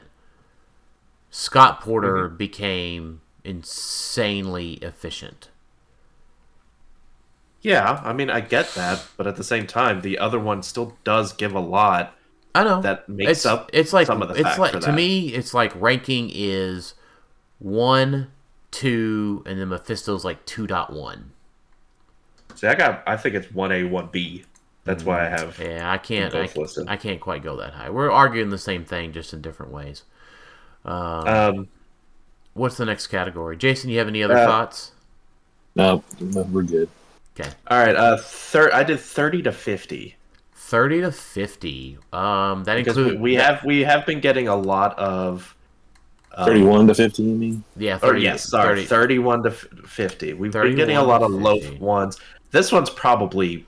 Scott 1.29 1.81
Porter 1.81 2.29
became 2.29 3.19
insanely 3.43 4.73
efficient. 4.75 5.49
Yeah, 7.61 8.01
I 8.03 8.13
mean 8.13 8.29
I 8.29 8.41
get 8.41 8.73
that, 8.75 9.05
but 9.17 9.25
at 9.27 9.35
the 9.37 9.43
same 9.43 9.67
time, 9.67 10.01
the 10.01 10.19
other 10.19 10.39
one 10.39 10.63
still 10.63 10.97
does 11.03 11.33
give 11.33 11.53
a 11.53 11.59
lot. 11.59 12.15
I 12.55 12.63
know 12.63 12.81
That 12.81 13.07
makes 13.09 13.31
it's, 13.31 13.45
up 13.45 13.69
It's 13.73 13.93
like 13.93 14.07
some 14.07 14.21
of 14.21 14.29
the 14.29 14.35
it's 14.35 14.57
like 14.59 14.73
to 14.73 14.79
that. 14.79 14.93
me, 14.93 15.29
it's 15.29 15.53
like 15.53 15.73
ranking 15.81 16.29
is 16.33 16.93
one, 17.59 18.27
two, 18.71 19.43
and 19.45 19.59
then 19.59 19.69
Mephisto's 19.69 20.23
like 20.23 20.45
two 20.45 20.67
point 20.67 20.91
one. 20.91 21.31
See, 22.55 22.67
I 22.67 22.75
got 22.75 23.03
I 23.07 23.17
think 23.17 23.35
it's 23.35 23.51
one 23.51 23.71
A, 23.71 23.83
one 23.83 24.09
B. 24.11 24.43
That's 24.85 25.03
why 25.03 25.25
I 25.25 25.29
have. 25.29 25.57
Yeah, 25.59 25.89
I 25.89 25.97
can't. 25.97 26.35
I. 26.35 26.49
I 26.87 26.97
can't 26.97 27.21
quite 27.21 27.41
go 27.41 27.55
that 27.57 27.73
high. 27.73 27.89
We're 27.89 28.11
arguing 28.11 28.49
the 28.49 28.57
same 28.57 28.83
thing, 28.83 29.13
just 29.13 29.33
in 29.33 29.41
different 29.41 29.71
ways. 29.71 30.03
Um, 30.85 31.69
What's 32.53 32.77
the 32.77 32.85
next 32.85 33.07
category, 33.07 33.57
Jason? 33.57 33.89
You 33.89 33.97
have 33.99 34.07
any 34.09 34.21
other 34.21 34.37
Uh, 34.37 34.45
thoughts? 34.45 34.91
No, 35.75 36.03
no, 36.19 36.41
we're 36.43 36.63
good. 36.63 36.89
Okay, 37.39 37.49
all 37.67 37.79
right, 37.79 37.95
uh, 37.95 38.17
thir- 38.17 38.73
I 38.73 38.83
did 38.83 38.99
thirty 38.99 39.41
to 39.43 39.51
fifty. 39.51 40.15
Thirty 40.65 41.01
to 41.01 41.11
fifty. 41.11 41.97
Um, 42.11 42.63
that 42.63 42.75
because 42.77 42.97
includes 42.97 43.19
we 43.21 43.35
have 43.35 43.63
we 43.63 43.81
have 43.81 44.05
been 44.05 44.19
getting 44.21 44.47
a 44.47 44.55
lot 44.55 44.97
of 44.97 45.55
um, 46.35 46.45
Thirty-one 46.47 46.87
to 46.87 46.95
fifty. 46.95 47.23
You 47.23 47.35
mean? 47.35 47.63
yeah. 47.77 47.97
30, 47.97 48.17
Or 48.17 48.21
yes, 48.21 48.49
sorry, 48.49 48.85
30 48.85 48.87
31 48.87 49.43
to 49.43 49.51
50. 49.51 50.33
We've 50.33 50.51
been 50.51 50.75
getting 50.75 50.97
a 50.97 51.03
lot 51.03 51.21
of 51.21 51.31
low 51.31 51.59
ones. 51.79 52.19
This 52.51 52.71
one's 52.71 52.89
probably 52.89 53.67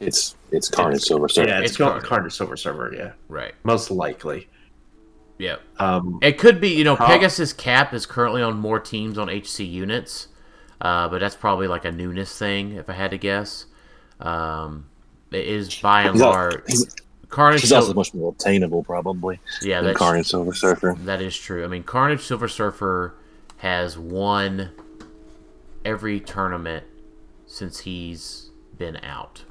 It's 0.00 0.36
it's 0.52 0.68
Carnage 0.68 1.02
Silver 1.02 1.28
Surfer. 1.28 1.48
yeah, 1.48 1.58
it's, 1.60 1.70
It's 1.72 1.76
Carnage. 1.78 2.04
Carnage 2.04 2.32
Silver 2.32 2.56
Surfer, 2.56 2.94
yeah, 2.96 3.12
Right. 3.28 3.54
most 3.64 3.90
likely. 3.90 4.48
Yeah. 5.38 5.56
Um, 5.78 6.18
It 6.22 6.38
could 6.38 6.60
be, 6.60 6.68
you 6.68 6.84
know, 6.84 6.94
Huh? 6.94 7.06
Pegasus 7.08 7.52
Cap 7.52 7.92
is 7.92 8.06
currently 8.06 8.42
on 8.42 8.58
more 8.58 8.78
teams 8.78 9.18
on 9.18 9.28
HC 9.28 9.64
units, 9.64 10.28
uh, 10.80 11.08
but 11.08 11.18
that's 11.20 11.36
probably 11.36 11.66
like 11.68 11.84
a 11.84 11.90
newness 11.92 12.38
thing, 12.38 12.72
if 12.72 12.88
I 12.88 12.92
had 12.94 13.10
to 13.10 13.18
guess. 13.18 13.66
Um, 14.20 14.86
it 15.34 15.46
is 15.46 15.74
by 15.80 16.02
and 16.02 16.18
large 16.18 16.62
Carnage. 17.28 17.62
he's 17.62 17.72
also 17.72 17.88
Sil- 17.90 17.94
much 17.96 18.14
more 18.14 18.28
obtainable, 18.30 18.84
probably, 18.84 19.40
yeah, 19.62 19.76
than 19.78 19.86
that's 19.86 19.98
Carnage 19.98 20.28
Silver 20.28 20.52
Surfer. 20.52 20.96
that 21.04 21.22
is 21.22 21.36
true. 21.36 21.64
I 21.64 21.66
mean, 21.68 21.82
Carnage 21.82 22.22
Silver 22.22 22.48
Surfer 22.48 23.14
has 23.58 23.96
won 23.96 24.70
every 25.84 26.20
tournament 26.20 26.84
since 27.46 27.80
he's 27.80 28.50
been 28.76 28.96
out. 28.98 29.44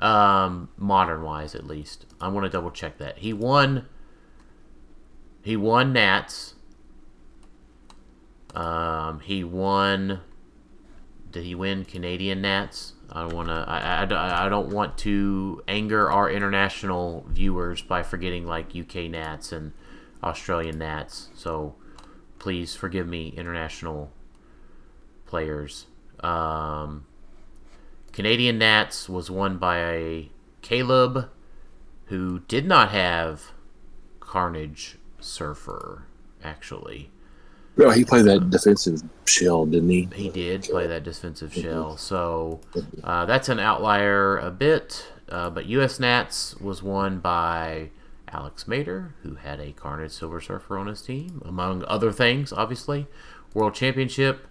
Um, 0.00 0.68
modern 0.76 1.22
wise, 1.22 1.54
at 1.54 1.66
least. 1.66 2.06
I 2.20 2.28
want 2.28 2.44
to 2.44 2.50
double 2.50 2.70
check 2.70 2.98
that 2.98 3.18
he 3.18 3.32
won. 3.32 3.86
He 5.42 5.56
won 5.56 5.92
Nats. 5.92 6.54
Um, 8.54 9.20
he 9.20 9.44
won. 9.44 10.20
Did 11.30 11.44
he 11.44 11.54
win 11.54 11.84
Canadian 11.84 12.42
Nats? 12.42 12.93
I 13.10 13.22
don't 13.22 13.34
want 13.34 13.48
to. 13.48 13.64
I, 13.66 14.04
I, 14.04 14.46
I 14.46 14.48
don't 14.48 14.70
want 14.70 14.98
to 14.98 15.62
anger 15.68 16.10
our 16.10 16.30
international 16.30 17.26
viewers 17.28 17.82
by 17.82 18.02
forgetting 18.02 18.46
like 18.46 18.74
UK 18.76 19.10
Nats 19.10 19.52
and 19.52 19.72
Australian 20.22 20.78
Nats. 20.78 21.28
So 21.34 21.74
please 22.38 22.74
forgive 22.74 23.06
me, 23.06 23.28
international 23.36 24.10
players. 25.26 25.86
Um, 26.20 27.06
Canadian 28.12 28.58
Nats 28.58 29.08
was 29.08 29.30
won 29.30 29.58
by 29.58 30.28
Caleb, 30.62 31.30
who 32.06 32.40
did 32.48 32.66
not 32.66 32.90
have 32.90 33.52
Carnage 34.20 34.98
Surfer. 35.20 36.06
Actually, 36.42 37.10
Bro, 37.76 37.90
he 37.90 38.04
played 38.04 38.24
that 38.26 38.50
defensive 38.50 39.02
shell, 39.24 39.66
didn't 39.66 39.88
he? 39.88 40.08
he 40.14 40.28
did 40.28 40.62
play 40.62 40.86
that 40.86 41.02
defensive 41.02 41.52
shell, 41.52 41.96
so 41.96 42.60
uh, 43.02 43.24
that's 43.26 43.48
an 43.48 43.58
outlier 43.58 44.38
a 44.38 44.50
bit. 44.50 45.06
Uh, 45.28 45.50
but 45.50 45.66
US 45.66 45.98
Nats 45.98 46.54
was 46.60 46.82
won 46.82 47.18
by 47.18 47.90
Alex 48.28 48.68
Mater, 48.68 49.14
who 49.22 49.36
had 49.36 49.58
a 49.58 49.72
Carnage 49.72 50.12
Silver 50.12 50.40
Surfer 50.40 50.78
on 50.78 50.86
his 50.86 51.02
team, 51.02 51.42
among 51.44 51.84
other 51.86 52.12
things, 52.12 52.52
obviously. 52.52 53.06
World 53.54 53.74
Championship, 53.74 54.46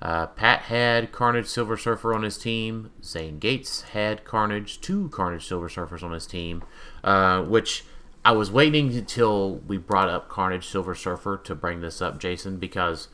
uh, 0.00 0.26
Pat 0.26 0.62
had 0.62 1.10
Carnage 1.10 1.46
Silver 1.46 1.76
Surfer 1.76 2.14
on 2.14 2.22
his 2.22 2.38
team. 2.38 2.90
Zane 3.02 3.38
Gates 3.38 3.82
had 3.82 4.24
Carnage, 4.24 4.80
two 4.80 5.08
Carnage 5.08 5.46
Silver 5.46 5.68
Surfers 5.68 6.02
on 6.02 6.12
his 6.12 6.26
team, 6.26 6.62
uh, 7.02 7.42
which 7.42 7.84
I 8.28 8.32
was 8.32 8.50
waiting 8.50 8.94
until 8.94 9.54
we 9.66 9.78
brought 9.78 10.10
up 10.10 10.28
Carnage 10.28 10.68
Silver 10.68 10.94
Surfer 10.94 11.38
to 11.44 11.54
bring 11.54 11.80
this 11.80 12.02
up, 12.02 12.20
Jason, 12.20 12.58
because 12.58 13.08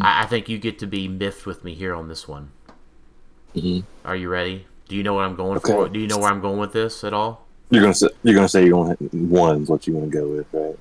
I, 0.00 0.22
I 0.22 0.26
think 0.26 0.48
you 0.48 0.56
get 0.56 0.78
to 0.78 0.86
be 0.86 1.08
miffed 1.08 1.46
with 1.46 1.64
me 1.64 1.74
here 1.74 1.92
on 1.96 2.06
this 2.06 2.28
one. 2.28 2.52
Mhm. 3.56 3.82
Are 4.04 4.14
you 4.14 4.28
ready? 4.28 4.68
Do 4.86 4.94
you 4.94 5.02
know 5.02 5.14
what 5.14 5.24
I'm 5.24 5.34
going 5.34 5.56
Okay. 5.56 5.72
for? 5.72 5.88
Do 5.88 5.98
you 5.98 6.06
know 6.06 6.16
where 6.18 6.30
I'm 6.30 6.40
going 6.40 6.60
with 6.60 6.72
this 6.72 7.02
at 7.02 7.12
all? 7.12 7.44
You're 7.70 7.82
gonna 7.82 7.92
say 7.92 8.06
you're 8.22 8.36
gonna 8.36 8.48
say 8.48 8.64
you're 8.64 8.70
going 8.84 8.96
one's 9.30 9.68
what 9.68 9.84
you 9.88 9.94
want 9.94 10.12
to 10.12 10.16
go 10.16 10.28
with, 10.28 10.46
right? 10.52 10.78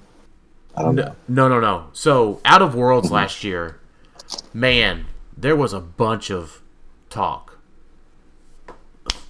I 0.77 0.83
don't 0.83 0.93
know. 0.93 1.15
No, 1.27 1.47
no, 1.49 1.59
no. 1.59 1.85
So, 1.91 2.39
out 2.45 2.61
of 2.61 2.75
Worlds 2.75 3.09
last 3.09 3.43
year, 3.43 3.79
man, 4.53 5.05
there 5.35 5.55
was 5.55 5.73
a 5.73 5.79
bunch 5.81 6.29
of 6.29 6.61
talk. 7.09 7.50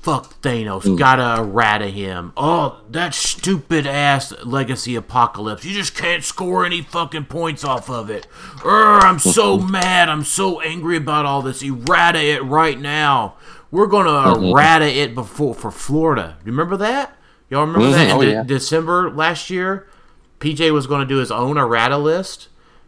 Fuck 0.01 0.41
Thanos, 0.41 0.97
gotta 0.97 1.41
errata 1.43 1.87
him. 1.87 2.33
Oh, 2.35 2.81
that 2.89 3.13
stupid 3.13 3.85
ass 3.85 4.33
Legacy 4.43 4.95
Apocalypse. 4.95 5.63
You 5.63 5.73
just 5.75 5.95
can't 5.95 6.23
score 6.23 6.65
any 6.65 6.81
fucking 6.81 7.25
points 7.25 7.63
off 7.63 7.87
of 7.87 8.09
it. 8.09 8.25
Urgh, 8.61 9.03
I'm 9.03 9.19
so 9.19 9.59
mad. 9.59 10.09
I'm 10.09 10.23
so 10.23 10.59
angry 10.61 10.97
about 10.97 11.25
all 11.27 11.43
this. 11.43 11.61
Errata 11.61 12.19
it 12.19 12.43
right 12.43 12.79
now. 12.79 13.35
We're 13.69 13.85
gonna 13.85 14.49
errata 14.51 14.85
it 14.87 15.13
before 15.13 15.53
for 15.53 15.69
Florida. 15.69 16.37
You 16.43 16.51
remember 16.51 16.77
that? 16.77 17.15
Y'all 17.51 17.67
remember 17.67 17.89
Mhm. 17.89 17.91
that 17.93 18.09
in 18.09 18.15
Oh, 18.17 18.21
de- 18.21 18.31
yeah. 18.31 18.43
December 18.43 19.11
last 19.11 19.49
year? 19.51 19.87
PJ 20.39 20.71
was 20.71 20.87
going 20.87 21.01
to 21.01 21.05
do 21.05 21.17
his 21.17 21.29
own 21.31 21.57
errata 21.59 21.97
list 21.99 22.47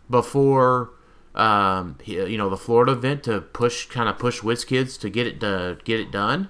before, 0.09 0.89
um, 1.36 1.95
he, 2.01 2.14
you 2.16 2.38
know, 2.38 2.49
the 2.49 2.57
Florida 2.57 2.93
event 2.93 3.22
to 3.24 3.41
push, 3.41 3.86
kind 3.86 4.09
of 4.09 4.18
push 4.18 4.41
WizKids 4.41 4.99
to 5.01 5.09
get 5.11 5.28
it 5.28 5.39
to 5.41 5.78
get 5.84 5.99
it 5.99 6.11
done. 6.11 6.49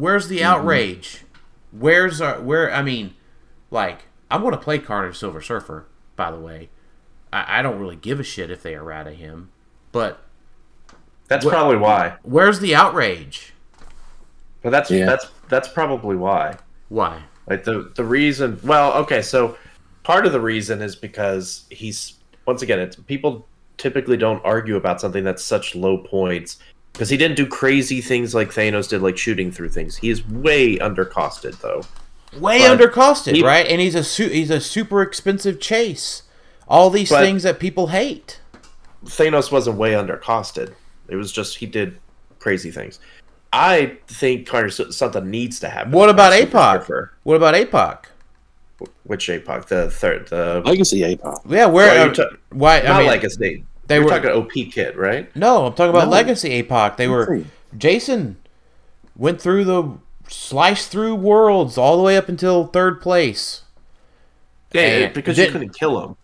Where's 0.00 0.28
the 0.28 0.38
mm-hmm. 0.38 0.46
outrage? 0.46 1.24
Where's 1.72 2.20
our 2.22 2.40
where? 2.40 2.72
I 2.72 2.82
mean, 2.82 3.14
like, 3.70 4.04
I'm 4.30 4.40
going 4.40 4.52
to 4.52 4.58
play 4.58 4.78
Carnage 4.78 5.18
Silver 5.18 5.42
Surfer. 5.42 5.86
By 6.16 6.30
the 6.30 6.38
way, 6.38 6.70
I, 7.32 7.58
I 7.58 7.62
don't 7.62 7.78
really 7.78 7.96
give 7.96 8.18
a 8.18 8.22
shit 8.22 8.50
if 8.50 8.62
they 8.62 8.74
are 8.74 8.90
out 8.90 9.06
of 9.06 9.16
him, 9.16 9.50
but 9.92 10.24
that's 11.28 11.44
What- 11.44 11.52
probably 11.52 11.76
why. 11.76 12.16
where's 12.22 12.60
the 12.60 12.74
outrage? 12.74 13.52
But 14.62 14.70
that's 14.70 14.90
Yeah. 14.90 15.06
that's 15.06 15.26
that's 15.48 15.68
probably 15.68 16.16
why. 16.16 16.56
Why? 16.88 17.22
Like 17.46 17.64
the 17.64 17.92
the 17.94 18.04
reason. 18.04 18.58
Well, 18.64 18.94
okay, 19.02 19.20
so 19.22 19.56
part 20.02 20.24
of 20.24 20.32
the 20.32 20.40
reason 20.40 20.80
is 20.80 20.96
because 20.96 21.64
he's 21.70 22.14
once 22.46 22.62
again, 22.62 22.78
it's 22.78 22.96
people 22.96 23.46
typically 23.76 24.16
don't 24.16 24.44
argue 24.44 24.76
about 24.76 25.00
something 25.00 25.24
that's 25.24 25.44
such 25.44 25.74
low 25.74 25.98
points 25.98 26.58
because 27.00 27.08
he 27.08 27.16
didn't 27.16 27.38
do 27.38 27.46
crazy 27.46 28.02
things 28.02 28.34
like 28.34 28.50
Thanos 28.50 28.86
did, 28.86 29.00
like 29.00 29.16
shooting 29.16 29.50
through 29.50 29.70
things. 29.70 29.96
He 29.96 30.10
is 30.10 30.28
way 30.28 30.76
undercosted 30.76 31.58
though. 31.62 31.80
way 32.38 32.58
But 32.58 32.78
undercosted, 32.78 33.36
he- 33.36 33.42
right? 33.42 33.66
And 33.66 33.80
he's 33.80 33.94
a 33.94 34.04
su- 34.04 34.28
he's 34.28 34.50
a 34.50 34.60
super 34.60 35.00
expensive 35.00 35.60
chase. 35.60 36.24
All 36.68 36.90
these 36.90 37.08
things 37.08 37.42
that 37.44 37.58
people 37.58 37.86
hate. 37.86 38.40
Thanos 39.02 39.50
wasn't 39.50 39.78
way 39.78 39.92
undercosted. 39.92 40.74
It 41.08 41.16
was 41.16 41.32
just 41.32 41.56
he 41.56 41.64
did 41.64 41.98
crazy 42.38 42.70
things. 42.70 43.00
I 43.50 43.96
think 44.06 44.46
Carter 44.46 44.68
something 44.68 45.30
needs 45.30 45.58
to 45.60 45.70
happen. 45.70 45.92
What 45.92 46.10
about 46.10 46.34
Super 46.34 46.58
APOC? 46.58 46.72
Surfer. 46.80 47.12
What 47.22 47.36
about 47.36 47.54
APOC? 47.54 48.04
Which 49.04 49.26
APOC? 49.28 49.68
The 49.68 49.90
third. 49.90 50.28
The 50.28 50.60
Legacy 50.66 51.00
APOC. 51.00 51.40
Yeah, 51.48 51.64
where? 51.64 51.86
Well, 51.86 52.02
uh, 52.02 52.04
you're 52.04 52.14
ta- 52.14 52.36
why? 52.50 52.80
I 52.80 52.88
not 52.88 52.98
mean, 52.98 53.06
Legacy. 53.08 53.64
They 53.90 53.96
You're 53.96 54.04
were- 54.04 54.10
talking 54.10 54.30
OP 54.30 54.70
kit, 54.70 54.96
right? 54.96 55.34
no, 55.36 55.66
I'm 55.66 55.74
talking 55.74 55.90
about 55.90 56.04
No. 56.04 56.10
Legacy 56.12 56.62
APOC. 56.62 56.96
They 56.96 57.08
were. 57.08 57.42
Jason 57.76 58.36
went 59.16 59.40
through 59.40 59.64
the 59.64 59.98
sliced 60.28 60.90
through 60.92 61.16
worlds 61.16 61.76
all 61.76 61.96
the 61.96 62.02
way 62.04 62.16
up 62.16 62.28
until 62.28 62.66
third 62.68 63.00
place. 63.00 63.62
Yeah, 64.72 64.82
And 64.82 65.12
because 65.14 65.36
you 65.38 65.50
couldn't 65.50 65.76
kill 65.76 66.00
him. 66.04 66.16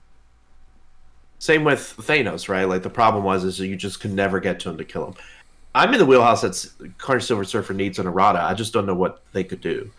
Same 1.40 1.64
with 1.64 1.94
Thanos, 1.98 2.48
right? 2.48 2.64
Like 2.68 2.84
the 2.84 2.88
problem 2.90 3.24
was 3.24 3.42
is 3.42 3.58
you 3.58 3.74
just 3.74 3.98
could 4.00 4.12
never 4.12 4.38
get 4.38 4.60
to 4.60 4.70
him 4.70 4.78
to 4.78 4.84
kill 4.84 5.06
him. 5.08 5.14
I'm 5.74 5.92
in 5.92 5.98
the 5.98 6.06
wheelhouse 6.06 6.42
that's 6.42 6.72
Carnage 6.98 7.24
Silver 7.24 7.42
Surfer 7.44 7.74
needs 7.74 7.98
an 7.98 8.06
errata. 8.06 8.40
I 8.40 8.54
just 8.54 8.72
don't 8.72 8.86
know 8.86 8.94
what 8.94 9.22
they 9.32 9.42
could 9.42 9.60
do. 9.60 9.90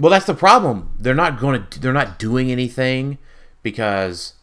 Well, 0.00 0.10
that's 0.10 0.26
the 0.26 0.34
problem. 0.34 0.90
They're 0.98 1.14
not 1.14 1.38
going 1.38 1.64
to. 1.70 1.80
They're 1.80 1.92
not 1.92 2.18
doing 2.18 2.50
anything 2.50 3.18
because 3.62 4.34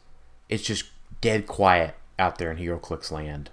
it's 0.48 0.64
just 0.64 0.86
dead 1.20 1.48
quiet 1.48 1.96
out 2.24 2.38
there 2.38 2.52
in 2.52 2.58
HeroClix 2.58 3.12
land. 3.12 3.50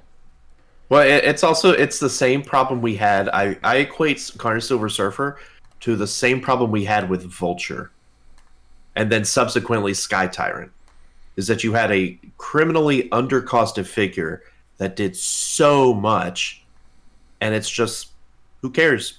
Well, 0.89 1.03
it's 1.07 1.45
also 1.45 1.73
it's 1.73 1.99
the 1.99 2.09
same 2.09 2.43
problem 2.43 2.81
we 2.81 2.97
had. 2.97 3.29
I 3.29 3.57
I 3.63 3.77
equate 3.79 4.33
Carnage 4.39 4.65
Silver 4.65 4.89
Surfer 4.89 5.39
to 5.81 5.97
the 5.97 6.07
same 6.07 6.41
problem 6.41 6.71
we 6.71 6.85
had 6.85 7.09
with 7.09 7.25
Vulture, 7.25 7.91
and 8.97 9.11
then 9.11 9.25
subsequently 9.25 9.95
Sky 9.95 10.27
Tyrant, 10.27 10.73
is 11.37 11.47
that 11.47 11.63
you 11.65 11.73
had 11.73 11.93
a 11.93 12.19
criminally 12.39 13.09
undercosted 13.11 13.87
figure 13.87 14.43
that 14.79 14.97
did 14.97 15.17
so 15.17 15.95
much, 15.95 16.65
and 17.41 17.55
it's 17.55 17.71
just 17.71 18.09
who 18.63 18.71
cares? 18.71 19.19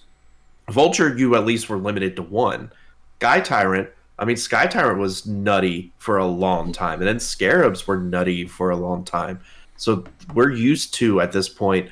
Vulture, 0.70 1.18
you 1.18 1.36
at 1.36 1.46
least 1.46 1.70
were 1.70 1.78
limited 1.78 2.16
to 2.16 2.22
one. 2.22 2.72
Sky 3.20 3.40
Tyrant, 3.42 3.90
I 4.22 4.26
mean, 4.26 4.38
Sky 4.38 4.68
Tyrant 4.68 5.00
was 5.00 5.26
nutty 5.26 5.92
for 5.98 6.18
a 6.18 6.28
long 6.28 6.72
time, 6.72 7.00
and 7.00 7.08
then 7.08 7.20
Scarabs 7.20 7.88
were 7.88 7.98
nutty 7.98 8.46
for 8.46 8.70
a 8.70 8.76
long 8.78 9.04
time. 9.04 9.40
So 9.78 10.04
we're 10.36 10.52
used 10.52 10.94
to 10.96 11.22
at 11.22 11.32
this 11.32 11.50
point 11.50 11.90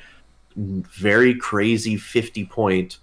very 0.56 1.34
crazy 1.34 1.96
50 1.96 2.44
point 2.46 2.98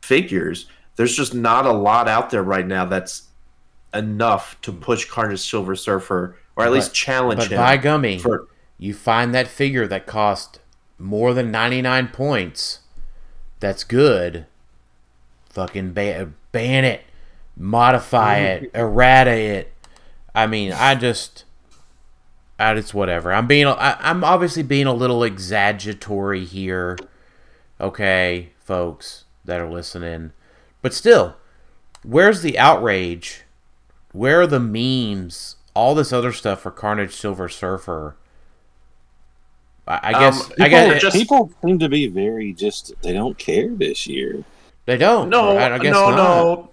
figures. 0.00 0.66
There's 0.96 1.14
just 1.14 1.34
not 1.34 1.66
a 1.66 1.72
lot 1.72 2.08
out 2.08 2.30
there 2.30 2.42
right 2.42 2.66
now 2.66 2.86
that's 2.86 3.24
enough 3.94 4.58
to 4.62 4.72
push 4.72 5.04
Carnage 5.04 5.40
Silver 5.40 5.76
Surfer 5.76 6.36
or 6.56 6.64
at 6.64 6.72
least 6.72 6.90
But- 6.90 6.94
challenge 6.94 7.40
But 7.40 7.52
him. 7.52 7.58
by 7.58 7.76
gummy, 7.76 8.18
for 8.18 8.46
you 8.78 8.94
find 8.94 9.34
that 9.34 9.48
figure 9.48 9.86
that 9.86 10.06
cost 10.06 10.60
more 10.98 11.34
than 11.34 11.50
99 11.50 12.08
points 12.08 12.80
that's 13.60 13.84
good, 13.84 14.46
fucking 15.50 15.92
ban, 15.92 16.34
ban 16.52 16.84
it, 16.84 17.02
modify 17.58 18.40
mm-hmm. 18.40 18.64
it, 18.64 18.70
errata 18.74 19.32
it. 19.32 19.72
I 20.34 20.46
mean, 20.46 20.72
I 20.72 20.94
just, 20.94 21.44
I 22.58 22.74
just 22.74 22.94
whatever. 22.94 23.32
I'm 23.32 23.46
being, 23.46 23.66
I, 23.66 23.96
I'm 24.00 24.22
obviously 24.22 24.62
being 24.62 24.86
a 24.86 24.94
little 24.94 25.24
exaggeratory 25.24 26.44
here. 26.44 26.96
Okay, 27.80 28.50
folks 28.60 29.24
that 29.44 29.60
are 29.60 29.70
listening, 29.70 30.32
but 30.82 30.94
still, 30.94 31.36
where's 32.02 32.42
the 32.42 32.58
outrage? 32.58 33.42
Where 34.12 34.40
are 34.40 34.46
the 34.46 34.60
memes? 34.60 35.56
All 35.74 35.94
this 35.94 36.12
other 36.12 36.32
stuff 36.32 36.62
for 36.62 36.72
Carnage 36.72 37.14
Silver 37.14 37.48
Surfer. 37.48 38.16
I, 39.86 40.00
I 40.02 40.12
um, 40.12 40.20
guess. 40.20 40.48
People, 40.48 40.64
I 40.64 40.68
guess 40.68 41.02
just- 41.02 41.16
people 41.16 41.52
seem 41.64 41.78
to 41.78 41.88
be 41.88 42.08
very 42.08 42.52
just. 42.52 42.92
They 43.02 43.12
don't 43.12 43.38
care 43.38 43.68
this 43.68 44.06
year. 44.06 44.44
they 44.86 44.96
don't. 44.96 45.28
No, 45.28 45.56
I, 45.56 45.74
I 45.74 45.78
guess 45.78 45.92
no, 45.92 46.10
not. 46.10 46.16
no, 46.16 46.70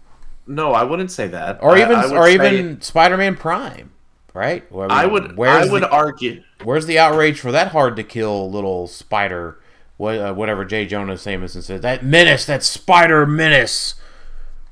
no. 0.48 0.74
I 0.74 0.84
wouldn't 0.84 1.12
say 1.12 1.28
that. 1.28 1.60
Or 1.62 1.78
even, 1.78 1.96
I 1.96 2.06
would 2.08 2.16
or 2.16 2.28
even 2.28 2.82
Spider-Man 2.82 3.36
Prime, 3.38 3.92
right? 4.34 4.70
Well, 4.72 4.92
I 4.92 5.06
would. 5.06 5.38
Where's 5.38 5.70
I 5.70 5.72
would 5.72 5.84
the, 5.84 5.90
argue. 5.90 6.44
where's 6.64 6.86
the 6.86 7.00
outrage 7.00 7.40
for 7.40 7.52
that 7.52 7.70
hard 7.70 7.96
to 7.98 8.04
kill 8.04 8.50
little 8.52 8.88
spider? 8.88 9.60
What, 9.98 10.18
uh, 10.18 10.34
whatever 10.34 10.66
Jay 10.66 10.86
Jonah 10.86 11.18
Samuelson 11.18 11.62
said. 11.62 11.82
That 11.82 12.04
menace, 12.04 12.46
that 12.46 12.64
spider 12.64 13.26
menace. 13.26 13.96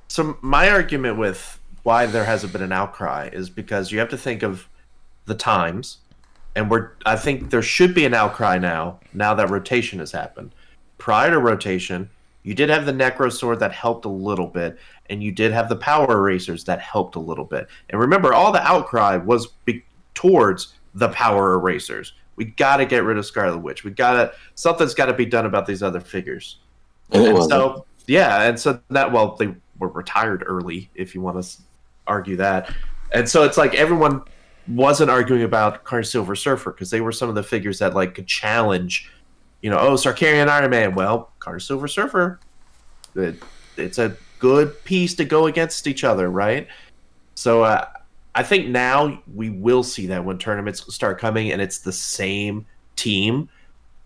So 0.10 0.38
my 0.42 0.70
argument 0.70 1.18
with 1.18 1.60
why 1.84 2.06
there 2.06 2.26
hasn't 2.26 2.52
been 2.52 2.62
an 2.62 2.74
outcry 2.74 3.30
is 3.32 3.50
because 3.50 3.92
you 3.92 4.00
have 4.00 4.10
to 4.10 4.18
think 4.18 4.44
of 4.44 4.68
the 5.26 5.36
times, 5.36 6.00
and 6.56 6.70
we're. 6.70 6.92
I 7.06 7.16
think 7.16 7.50
there 7.50 7.62
should 7.62 7.94
be 7.94 8.06
an 8.06 8.14
outcry 8.14 8.58
now. 8.58 9.00
Now 9.14 9.34
that 9.36 9.50
rotation 9.50 10.00
has 10.00 10.12
happened. 10.12 10.54
Prior 10.98 11.32
to 11.32 11.40
rotation, 11.40 12.10
you 12.44 12.54
did 12.54 12.70
have 12.70 12.86
the 12.86 12.92
Necro 12.92 13.32
Sword 13.32 13.60
that 13.60 13.72
helped 13.72 14.06
a 14.06 14.10
little 14.10 14.48
bit, 14.48 14.78
and 15.10 15.22
you 15.22 15.32
did 15.32 15.52
have 15.52 15.70
the 15.70 15.76
Power 15.76 16.12
Erasers 16.12 16.64
that 16.66 16.80
helped 16.80 17.16
a 17.16 17.20
little 17.20 17.46
bit. 17.46 17.68
And 17.90 18.00
remember, 18.00 18.34
all 18.34 18.52
the 18.52 18.62
outcry 18.62 19.18
was 19.18 19.48
be- 19.66 19.84
towards 20.14 20.74
the 20.96 21.10
Power 21.10 21.54
Erasers. 21.54 22.14
We 22.36 22.46
got 22.46 22.78
to 22.78 22.86
get 22.86 23.04
rid 23.04 23.18
of 23.18 23.26
Scarlet 23.26 23.60
Witch. 23.60 23.84
We 23.84 23.92
got 23.92 24.14
to 24.14 24.34
something's 24.56 24.94
got 24.94 25.06
to 25.06 25.14
be 25.14 25.26
done 25.26 25.46
about 25.46 25.66
these 25.66 25.84
other 25.84 26.00
figures. 26.00 26.58
And 27.12 27.26
And 27.26 27.44
so 27.44 27.86
yeah, 28.08 28.44
and 28.44 28.60
so 28.60 28.80
that 28.90 29.12
well 29.12 29.36
they 29.36 29.54
were 29.80 29.90
retired 29.90 30.44
early, 30.46 30.90
if 30.96 31.14
you 31.14 31.22
want 31.22 31.44
to 31.44 31.62
argue 32.08 32.38
that. 32.38 32.74
And 33.14 33.30
so 33.30 33.44
it's 33.44 33.58
like 33.58 33.76
everyone 33.76 34.22
wasn't 34.68 35.10
arguing 35.10 35.44
about 35.44 35.84
Carnage 35.84 36.08
Silver 36.08 36.36
Surfer 36.36 36.72
because 36.72 36.90
they 36.90 37.02
were 37.02 37.12
some 37.12 37.30
of 37.30 37.36
the 37.36 37.44
figures 37.44 37.80
that 37.80 37.94
like 37.94 38.16
could 38.16 38.28
challenge, 38.28 39.12
you 39.62 39.70
know, 39.70 39.78
oh 39.78 39.94
Sakaarian 39.94 40.48
Iron 40.48 40.72
Man. 40.72 40.96
Well, 40.96 41.32
Carnage 41.40 41.68
Silver 41.68 41.88
Surfer, 41.88 42.40
it, 43.16 43.36
it's 43.78 44.00
a 44.00 44.16
good 44.44 44.84
piece 44.84 45.14
to 45.16 45.24
go 45.24 45.48
against 45.48 45.88
each 45.88 46.04
other, 46.04 46.30
right? 46.30 46.68
So 47.36 47.64
uh, 47.64 47.86
I 48.36 48.44
think 48.44 48.68
now 48.68 49.24
we 49.34 49.50
will 49.50 49.84
see 49.84 50.06
that 50.08 50.26
when 50.26 50.38
tournaments 50.38 50.94
start 50.94 51.18
coming 51.18 51.54
and 51.54 51.62
it's 51.62 51.80
the 51.80 51.94
same 51.94 52.66
team 52.98 53.48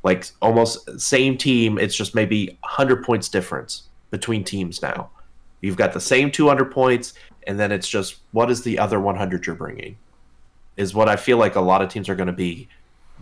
like 0.03 0.29
almost 0.41 1.01
same 1.01 1.37
team. 1.37 1.79
It's 1.79 1.95
just 1.95 2.15
maybe 2.15 2.57
100 2.61 3.03
points 3.03 3.29
difference 3.29 3.83
between 4.11 4.43
teams 4.43 4.81
now. 4.81 5.09
You've 5.61 5.75
got 5.75 5.91
the 5.91 5.99
same 5.99 6.31
200 6.31 6.71
points, 6.71 7.13
and 7.47 7.59
then 7.59 7.71
it's 7.71 7.89
just 7.89 8.17
what 8.31 8.51
is 8.51 8.61
the 8.61 8.77
other 8.77 8.99
100 8.99 9.47
you're 9.47 9.55
bringing? 9.55 9.97
Is 10.75 10.93
what 10.93 11.09
I 11.09 11.15
feel 11.15 11.37
like 11.37 11.55
a 11.55 11.61
lot 11.61 11.81
of 11.81 11.89
teams 11.89 12.09
are 12.09 12.15
going 12.15 12.27
to 12.27 12.33
be 12.33 12.69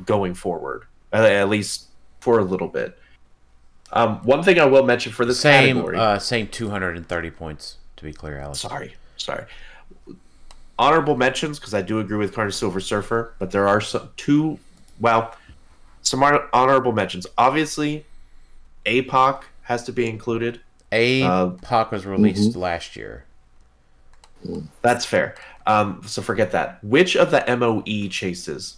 going 0.05 0.34
forward, 0.34 0.84
at 1.13 1.47
least 1.47 1.86
for 2.20 2.39
a 2.39 2.43
little 2.43 2.68
bit. 2.68 2.99
Um, 3.91 4.17
one 4.23 4.43
thing 4.43 4.59
I 4.59 4.65
will 4.65 4.83
mention 4.83 5.11
for 5.11 5.25
this 5.25 5.39
Same, 5.39 5.75
category. 5.77 5.97
uh, 5.97 6.19
same 6.19 6.47
230 6.47 7.31
points 7.31 7.77
to 7.97 8.03
be 8.03 8.11
clear, 8.11 8.39
Alex. 8.39 8.59
sorry, 8.59 8.95
sorry. 9.17 9.45
Honorable 10.77 11.15
mentions 11.15 11.57
because 11.59 11.73
I 11.73 11.81
do 11.81 11.99
agree 11.99 12.17
with 12.17 12.33
Carnage 12.33 12.55
Silver 12.55 12.79
Surfer, 12.81 13.33
but 13.39 13.51
there 13.51 13.67
are 13.67 13.79
some 13.79 14.09
two. 14.17 14.59
Well, 14.99 15.36
some 16.01 16.21
hon- 16.21 16.49
mentions. 16.91 17.25
Obviously, 17.38 18.05
APOC 18.86 19.43
has 19.63 19.83
to 19.86 19.93
be 19.93 20.09
included. 20.09 20.59
A 20.91 21.23
Uh, 21.23 21.45
was 21.91 22.05
released 22.05 22.55
last 22.57 22.95
year. 22.97 23.23
That's 24.81 25.05
fair. 25.05 25.36
Um, 25.65 26.01
so 26.05 26.21
forget 26.21 26.51
that. 26.51 26.83
Which 26.83 27.15
of 27.15 27.31
the 27.31 27.43
MOE 27.55 28.07
chases 28.09 28.77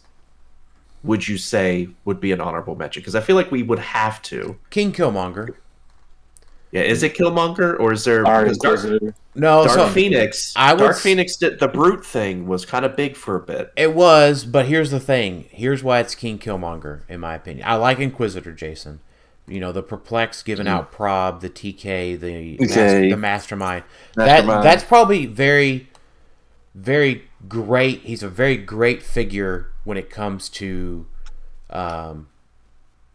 would 1.08 1.28
you 1.28 1.38
say 1.38 1.90
would 2.06 2.20
be 2.20 2.32
an 2.32 2.42
honorable 2.42 2.76
mention? 2.76 3.02
Because 3.02 3.16
I 3.16 3.22
feel 3.22 3.36
like 3.36 3.52
we 3.52 3.64
would 3.64 3.80
have 3.80 4.22
to. 4.24 4.58
King 4.70 4.92
Killmonger. 4.92 5.56
Yeah, 6.72 6.82
is 6.82 7.02
it 7.02 7.16
Killmonger 7.16 7.80
or 7.80 7.94
is 7.94 8.04
there? 8.04 8.28
Our 8.28 8.44
because 8.44 8.58
Dark, 8.58 9.02
No, 9.36 9.64
Dark 9.64 9.72
so 9.72 9.88
Phoenix. 9.88 10.54
I 10.56 10.74
would 10.74 10.80
Dark 10.80 10.98
Phoenix 10.98 11.38
did 11.38 11.60
the 11.60 11.68
brute 11.68 12.06
thing 12.06 12.46
was 12.46 12.66
kind 12.66 12.84
of 12.84 12.96
big 12.96 13.16
for 13.16 13.38
a 13.38 13.40
bit. 13.40 13.72
it 13.78 13.94
was, 13.96 14.44
but 14.44 14.66
here's 14.66 14.92
the 14.92 15.00
thing. 15.00 15.46
Here's 15.50 15.82
why 15.82 16.00
it's 16.00 16.14
King 16.14 16.38
Killmonger, 16.38 17.02
in 17.08 17.22
my 17.22 17.36
opinion. 17.36 17.66
I 17.68 17.76
like 17.76 18.00
Inquisitor 18.00 18.52
Jason. 18.52 19.00
You 19.48 19.62
know, 19.62 19.72
the 19.72 19.82
perplex 19.82 20.44
giving 20.44 20.68
out 20.68 20.92
mm. 20.92 20.96
prob, 20.96 21.40
the 21.40 21.50
TK, 21.50 22.20
the 22.20 22.58
mas- 22.60 22.72
Okay. 22.72 23.10
the 23.10 23.16
mastermind. 23.16 23.86
Mastermind. 24.18 24.50
That 24.50 24.64
that's 24.64 24.84
probably 24.84 25.26
very, 25.26 25.88
very 26.78 27.24
great. 27.50 28.02
He's 28.02 28.22
a 28.24 28.30
very 28.30 28.56
great 28.58 29.02
figure 29.02 29.72
when 29.84 29.98
it 29.98 30.10
comes 30.10 30.48
to 30.50 31.08
um, 31.72 32.28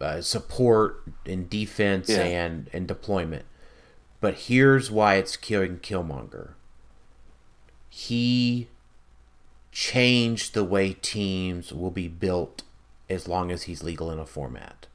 uh, 0.01 0.21
support 0.21 1.03
and 1.25 1.49
defense 1.49 2.09
Yeah. 2.09 2.23
and 2.25 2.69
and 2.73 2.89
deployment. 2.89 3.45
But 4.21 4.35
here's 4.35 4.91
why 4.91 5.15
it's 5.15 5.37
killing 5.37 5.79
Killmonger. 5.79 6.51
He 7.89 8.69
changed 9.71 10.55
the 10.55 10.65
way 10.65 10.95
teams 10.95 11.73
will 11.73 11.91
be 11.91 12.09
built 12.09 12.63
as 13.09 13.29
long 13.29 13.51
as 13.51 13.65
he's 13.65 13.83
legal 13.83 14.11
in 14.11 14.19
a 14.19 14.27
format. 14.27 14.87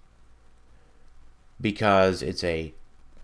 Because 1.60 2.22
it's 2.22 2.44
a 2.44 2.74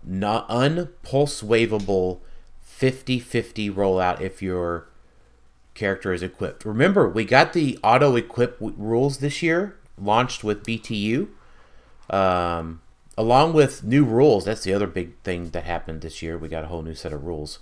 not 0.02 0.46
unpulse 0.48 1.42
waveable 1.42 2.20
50-50 2.66 3.72
rollout 3.72 4.20
if 4.20 4.42
your 4.42 4.88
character 5.74 6.12
is 6.12 6.22
equipped. 6.22 6.64
Remember, 6.64 7.08
we 7.08 7.24
got 7.24 7.52
the 7.52 7.78
auto 7.82 8.16
equip 8.16 8.58
w- 8.58 8.76
rules 8.78 9.18
this 9.18 9.42
year, 9.42 9.76
launched 9.98 10.44
with 10.44 10.64
BTU. 10.64 11.28
Um, 12.10 12.80
along 13.16 13.52
with 13.54 13.84
new 13.84 14.04
rules, 14.04 14.44
that's 14.44 14.62
the 14.62 14.72
other 14.74 14.86
big 14.86 15.16
thing 15.22 15.50
that 15.50 15.64
happened 15.64 16.00
this 16.00 16.22
year. 16.22 16.38
We 16.38 16.48
got 16.48 16.64
a 16.64 16.68
whole 16.68 16.82
new 16.82 16.94
set 16.94 17.12
of 17.12 17.24
rules. 17.24 17.58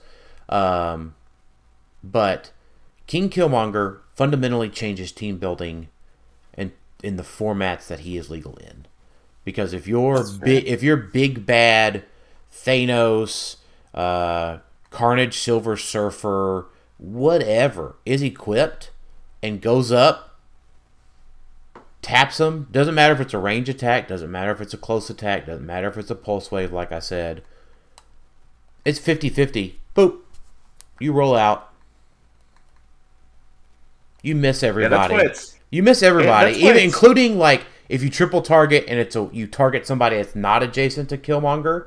Um, 0.49 1.15
but 2.03 2.51
King 3.07 3.31
Killmonger 3.31 4.01
fundamentally 4.15 4.69
changes 4.69 5.13
team 5.13 5.39
building 5.39 5.89
and 6.55 6.73
in 7.03 7.17
the 7.17 7.23
formats 7.23 7.87
that 7.89 8.01
he 8.01 8.17
is 8.17 8.31
legal 8.31 8.57
in. 8.57 8.87
Because 9.45 9.73
if 9.73 9.87
you're 9.89 10.25
big, 10.25 10.67
if 10.67 10.83
you're 10.83 10.97
big 10.97 11.45
bad 11.45 12.05
Thanos, 12.53 13.57
uh, 13.95 14.59
Carnage, 14.91 15.39
Silver 15.39 15.77
Surfer, 15.77 16.67
whatever 17.03 17.97
is 18.07 18.23
equipped 18.23 18.91
and 19.43 19.61
goes 19.61 19.91
up, 19.91 20.39
taps 22.01 22.39
them. 22.39 22.69
Doesn't 22.71 22.95
matter 22.95 23.13
if 23.13 23.21
it's 23.21 23.35
a 23.35 23.39
range 23.39 23.69
attack. 23.69 24.07
Doesn't 24.07 24.31
matter 24.31 24.53
if 24.53 24.61
it's 24.61 24.73
a 24.73 24.79
close 24.79 25.11
attack. 25.11 25.47
Doesn't 25.47 25.67
matter 25.67 25.89
if 25.89 25.99
it's 25.99 26.11
a 26.11 26.15
pulse 26.15 26.53
wave. 26.53 26.73
Like 26.73 26.93
I 26.93 27.01
said, 27.01 27.43
it's 28.85 29.01
50-50. 29.01 29.75
Boop. 29.97 30.19
You 31.01 31.13
roll 31.13 31.35
out. 31.35 31.71
You 34.23 34.37
miss 34.37 34.63
Yeah, 34.63 34.69
everybody. 34.69 35.17
that's 35.17 35.29
it's 35.43 35.59
You 35.71 35.83
miss 35.83 36.03
everybody, 36.05 36.53
that's 36.53 36.63
even 36.63 36.77
including 36.77 37.37
like 37.39 37.67
if 37.89 38.01
you 38.05 38.11
triple 38.11 38.41
target 38.43 38.85
and 38.87 39.01
it's 39.01 39.17
a 39.17 39.29
you 39.33 39.49
target 39.49 39.85
somebody 39.85 40.17
that's 40.17 40.37
not 40.37 40.63
adjacent 40.63 41.09
to 41.09 41.19
Killmonger. 41.19 41.87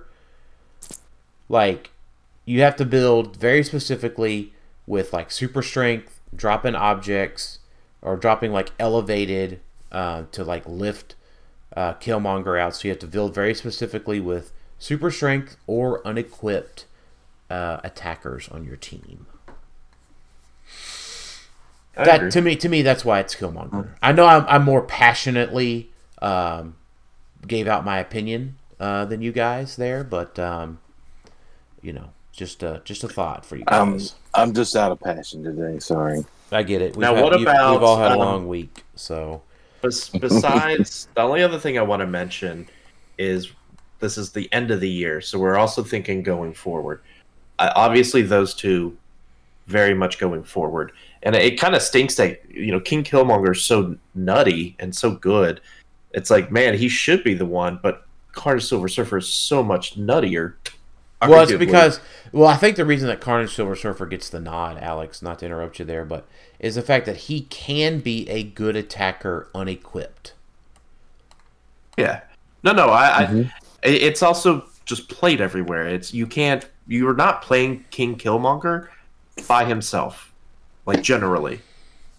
Like 1.48 1.92
you 2.44 2.60
have 2.62 2.76
to 2.76 2.86
build 2.86 3.38
very 3.38 3.64
specifically 3.64 4.52
with 4.88 5.14
like 5.14 5.32
super 5.32 5.62
strength, 5.62 6.20
dropping 6.36 6.76
objects 6.76 7.60
or 8.02 8.16
dropping 8.16 8.52
like 8.52 8.72
elevated 8.80 9.60
uh, 9.92 10.24
to 10.32 10.44
like 10.44 10.68
lift 10.68 11.16
uh, 11.76 11.94
Killmonger 11.96 12.60
out. 12.60 12.76
So 12.76 12.88
you 12.88 12.92
have 12.92 13.00
to 13.00 13.08
build 13.08 13.34
very 13.34 13.54
specifically 13.54 14.20
with 14.20 14.52
super 14.80 15.10
strength 15.12 15.58
or 15.68 16.06
unequipped 16.06 16.86
uh, 17.50 17.80
attackers 17.84 18.48
on 18.50 18.66
your 18.66 18.76
team 18.76 19.26
I 21.98 22.04
that 22.06 22.16
agree. 22.18 22.32
to 22.32 22.42
me 22.42 22.56
to 22.58 22.70
me 22.70 22.82
that's 22.82 23.06
why 23.06 23.20
it's 23.20 23.36
Killmonger. 23.36 23.90
I 24.02 24.12
know 24.12 24.26
I'm, 24.26 24.46
I'm 24.48 24.64
more 24.64 24.82
passionately 24.82 25.90
um, 26.22 26.76
gave 27.48 27.68
out 27.68 27.86
my 27.86 28.00
opinion 28.00 28.58
uh, 28.80 29.06
than 29.06 29.22
you 29.22 29.32
guys 29.32 29.78
there, 29.78 30.04
but 30.04 30.38
um, 30.38 30.80
you 31.82 31.94
know, 31.94 32.10
just 32.34 32.64
a 32.64 32.82
just 32.84 33.04
a 33.04 33.08
thought 33.08 33.46
for 33.46 33.56
you 33.56 33.64
Um, 33.68 33.94
guys. 33.94 34.16
I'm 34.36 34.54
just 34.54 34.76
out 34.76 34.92
of 34.92 35.00
passion 35.00 35.44
today. 35.44 35.80
Sorry. 35.80 36.26
I 36.52 36.64
get 36.64 36.82
it. 36.82 36.96
We've 36.96 37.02
Now, 37.02 37.16
had- 37.16 37.24
what 37.24 37.34
you've- 37.34 37.44
about, 37.44 37.74
we've 37.74 37.84
all 37.84 37.98
had 37.98 38.12
a 38.12 38.16
um, 38.16 38.20
long 38.20 38.48
week, 38.48 38.84
so 38.96 39.42
besides, 39.82 41.08
the 41.16 41.22
only 41.22 41.44
other 41.44 41.60
thing 41.60 41.78
I 41.78 41.82
want 41.82 42.02
to 42.02 42.08
mention 42.08 42.68
is 43.18 43.52
this 44.00 44.18
is 44.18 44.32
the 44.32 44.52
end 44.54 44.72
of 44.72 44.80
the 44.80 44.90
year, 44.90 45.22
so 45.22 45.40
we're 45.40 45.58
also 45.58 45.84
thinking 45.84 46.22
going 46.24 46.54
forward. 46.54 47.02
Uh, 47.60 47.72
obviously, 47.76 48.22
those 48.22 48.54
two 48.54 48.98
very 49.68 49.94
much 49.94 50.20
going 50.20 50.44
forward, 50.44 50.92
and 51.24 51.36
it 51.36 51.60
kind 51.60 51.76
of 51.76 51.82
stinks 51.82 52.16
that 52.16 52.42
you 52.50 52.72
know 52.72 52.80
King 52.80 53.04
Killmonger 53.04 53.52
is 53.56 53.64
so 53.64 53.96
nutty 54.14 54.76
and 54.80 54.96
so 54.96 55.12
good. 55.12 55.62
It's 56.12 56.30
like, 56.30 56.52
man, 56.52 56.76
he 56.78 56.88
should 56.88 57.24
be 57.24 57.34
the 57.34 57.46
one, 57.46 57.80
but 57.82 58.06
Carnage 58.32 58.66
Silver 58.66 58.88
Surfer 58.88 59.18
is 59.18 59.28
so 59.28 59.64
much 59.64 59.98
nuttier. 59.98 60.54
Well, 61.22 61.44
it's 61.44 61.54
because 61.54 62.00
well, 62.32 62.48
I 62.48 62.58
think 62.58 62.76
the 62.76 62.86
reason 62.86 63.08
that 63.08 63.22
Carnage 63.22 63.56
Silver 63.56 63.76
Surfer 63.76 64.06
gets 64.06 64.30
the 64.30 64.40
nod, 64.40 64.78
Alex, 64.78 65.22
not 65.22 65.40
to 65.40 65.46
interrupt 65.46 65.80
you 65.80 65.86
there, 65.86 66.06
but 66.06 66.28
is 66.60 66.76
the 66.76 66.82
fact 66.82 67.06
that 67.06 67.18
he 67.18 67.42
can 67.42 68.00
be 68.00 68.30
a 68.30 68.44
good 68.44 68.76
attacker 68.76 69.48
unequipped. 69.56 70.34
Yeah. 71.98 72.22
No, 72.64 72.74
no. 72.74 72.90
I, 72.90 73.26
mm-hmm. 73.26 73.42
I 73.84 73.88
it's 73.88 74.22
also 74.22 74.68
just 74.86 75.10
played 75.10 75.42
everywhere. 75.42 75.88
It's 75.88 76.14
you 76.14 76.28
can't. 76.28 76.68
You're 76.88 77.16
not 77.16 77.42
playing 77.42 77.86
King 77.92 78.18
Killmonger 78.18 78.90
by 79.48 79.66
himself. 79.66 80.34
Like 80.86 81.02
generally, 81.02 81.62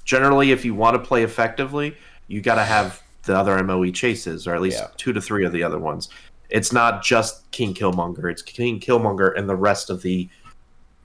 generally, 0.04 0.50
if 0.50 0.64
you 0.64 0.74
want 0.74 0.94
to 0.94 1.06
play 1.06 1.22
effectively, 1.22 1.96
you 2.26 2.40
got 2.40 2.56
to 2.56 2.64
have 2.64 3.02
the 3.24 3.36
other 3.36 3.62
MOE 3.62 3.90
chases, 3.90 4.46
or 4.46 4.54
at 4.54 4.60
least 4.60 4.78
yeah. 4.78 4.88
two 4.96 5.12
to 5.12 5.20
three 5.20 5.44
of 5.44 5.52
the 5.52 5.62
other 5.62 5.78
ones. 5.78 6.08
It's 6.50 6.72
not 6.72 7.02
just 7.02 7.50
King 7.50 7.74
Killmonger; 7.74 8.30
it's 8.30 8.42
King 8.42 8.80
Killmonger 8.80 9.36
and 9.36 9.48
the 9.48 9.56
rest 9.56 9.90
of 9.90 10.02
the 10.02 10.28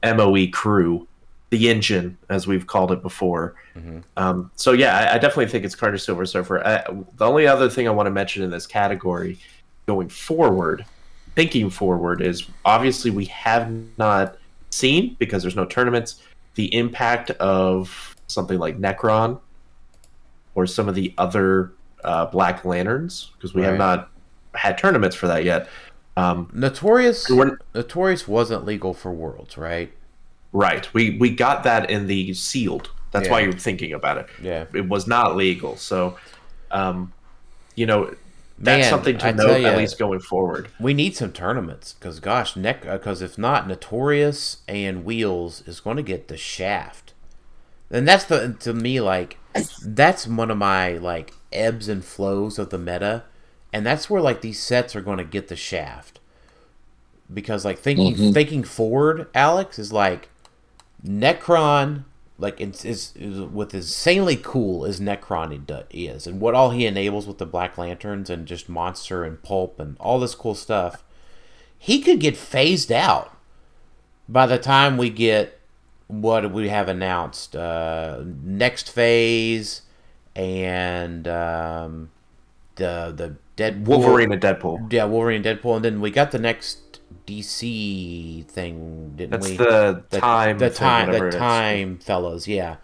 MOE 0.04 0.48
crew, 0.52 1.08
the 1.50 1.70
engine, 1.70 2.18
as 2.30 2.48
we've 2.48 2.68
called 2.68 2.92
it 2.92 3.02
before. 3.02 3.56
Mm-hmm. 3.76 4.00
Um, 4.18 4.52
so 4.56 4.72
yeah, 4.72 4.98
I, 4.98 5.16
I, 5.16 5.18
definitely 5.18 5.48
think 5.48 5.66
it's 5.66 5.76
Carnage 5.76 6.04
Silver 6.04 6.26
Surfer. 6.26 6.66
I, 6.66 6.84
the 7.18 7.26
only 7.26 7.48
other 7.48 7.70
thing 7.70 7.88
I 7.88 7.92
want 7.92 8.08
to 8.08 8.12
mention 8.12 8.44
in 8.44 8.50
this 8.50 8.68
category, 8.68 9.40
going 9.86 10.10
forward, 10.10 10.86
thinking 11.36 11.70
forward, 11.70 12.22
is 12.22 12.48
obviously 12.66 13.12
we 13.12 13.26
have 13.26 13.72
not 13.98 14.38
seen 14.72 15.16
because 15.20 15.42
there's 15.42 15.56
no 15.56 15.66
tournaments 15.66 16.22
the 16.56 16.74
impact 16.76 17.32
of 17.32 18.16
something 18.28 18.60
like 18.60 18.80
Nekron 18.80 19.40
or 20.56 20.68
some 20.68 20.90
of 20.90 20.96
the 20.96 21.14
other 21.18 21.72
uh, 22.04 22.26
Black 22.26 22.66
Lanterns 22.66 23.32
because 23.38 23.54
we 23.54 23.62
right. 23.62 23.70
have 23.70 23.78
not 23.78 24.10
had 24.56 24.78
tournaments 24.78 25.16
for 25.16 25.28
that 25.28 25.44
yet. 25.44 25.68
Um, 26.18 26.50
Notorious 26.54 27.30
Notorious 27.30 28.28
wasn't 28.28 28.66
legal 28.66 28.94
for 28.94 29.12
Worlds, 29.12 29.58
right? 29.58 29.92
Right. 30.52 30.94
We 30.94 31.18
we 31.18 31.30
got 31.30 31.64
that 31.64 31.90
in 31.90 32.08
the 32.08 32.34
sealed. 32.34 32.90
That's 33.12 33.26
yeah. 33.26 33.32
why 33.32 33.40
you're 33.42 33.54
thinking 33.54 33.94
about 33.94 34.18
it. 34.18 34.28
Yeah. 34.42 34.66
It 34.74 34.88
was 34.88 35.08
not 35.08 35.36
legal. 35.36 35.76
So, 35.78 36.18
um, 36.72 37.14
you 37.76 37.86
know, 37.86 38.14
that's 38.62 38.84
Man, 38.84 38.90
something 38.90 39.18
to 39.18 39.28
I 39.28 39.32
note 39.32 39.64
at 39.64 39.78
least 39.78 39.98
going 39.98 40.20
forward. 40.20 40.70
We 40.80 40.94
need 40.94 41.16
some 41.16 41.32
tournaments 41.32 41.94
because, 41.94 42.20
gosh, 42.20 42.56
neck 42.56 42.84
because 42.84 43.22
if 43.22 43.38
not, 43.38 43.68
Notorious 43.68 44.58
and 44.68 45.04
Wheels 45.04 45.64
is 45.68 45.80
going 45.80 45.98
to 45.98 46.04
get 46.04 46.28
the 46.28 46.38
shaft, 46.38 47.14
and 47.90 48.08
that's 48.08 48.26
the 48.26 48.56
to 48.60 48.74
me 48.74 49.02
like 49.02 49.38
that's 49.84 50.28
one 50.28 50.52
of 50.52 50.58
my 50.58 50.94
like 50.94 51.34
ebbs 51.52 51.88
and 51.88 52.06
flows 52.06 52.60
of 52.60 52.70
the 52.70 52.78
meta, 52.78 53.24
and 53.74 53.86
that's 53.86 54.10
where 54.10 54.22
like 54.22 54.42
these 54.42 54.60
sets 54.60 54.96
are 54.96 55.02
going 55.02 55.18
to 55.18 55.24
get 55.24 55.48
the 55.48 55.56
shaft 55.56 56.20
because 57.34 57.66
like 57.66 57.80
thinking 57.80 58.14
mm-hmm. 58.14 58.32
thinking 58.32 58.64
forward, 58.64 59.28
Alex 59.34 59.80
is 59.80 59.94
like 59.94 60.30
Nekron, 61.06 62.04
like 62.38 62.60
it's, 62.60 62.84
it's, 62.86 63.14
it's 63.16 63.40
with 63.40 63.74
insanely 63.74 64.38
cool 64.42 64.86
as 64.86 65.00
Nekron 65.00 65.86
is, 65.92 66.28
and 66.28 66.40
what 66.40 66.54
all 66.54 66.72
he 66.72 66.86
enables 66.86 67.28
with 67.28 67.38
the 67.38 67.46
Black 67.46 67.78
Lanterns 67.78 68.30
and 68.30 68.46
just 68.46 68.70
Monster 68.70 69.24
and 69.24 69.42
Pulp 69.42 69.80
and 69.80 69.98
all 70.00 70.20
this 70.20 70.36
cool 70.36 70.56
stuff, 70.56 71.04
he 71.78 72.02
could 72.02 72.20
get 72.20 72.38
phased 72.38 72.92
out 72.92 73.38
by 74.28 74.46
the 74.46 74.58
time 74.58 74.98
we 74.98 75.10
get 75.10 75.60
what 76.08 76.52
we 76.52 76.68
have 76.68 76.90
announced 76.90 77.56
uh, 77.56 78.22
next 78.44 78.92
phase 78.92 79.84
and 80.36 81.28
um, 81.28 82.12
the 82.76 83.14
the 83.16 83.36
Deadpool 83.58 83.86
Wolverine 83.86 84.32
and 84.32 84.42
Deadpool. 84.42 84.92
Yeah, 84.92 85.06
Wolverine 85.06 85.46
and 85.46 85.60
Deadpool, 85.60 85.78
and 85.78 85.86
then 85.86 86.02
we 86.02 86.12
got 86.12 86.32
the 86.32 86.40
next 86.40 87.00
DC 87.28 88.46
thing, 88.46 89.14
didn't 89.16 89.32
that's 89.32 89.50
we? 89.50 89.58
the, 89.58 90.04
the 90.10 90.20
time, 90.20 90.58
the 90.58 90.70
time, 90.70 91.12
the 91.12 91.32
time, 91.32 91.98
fellows. 91.98 92.48
Yeah, 92.48 92.78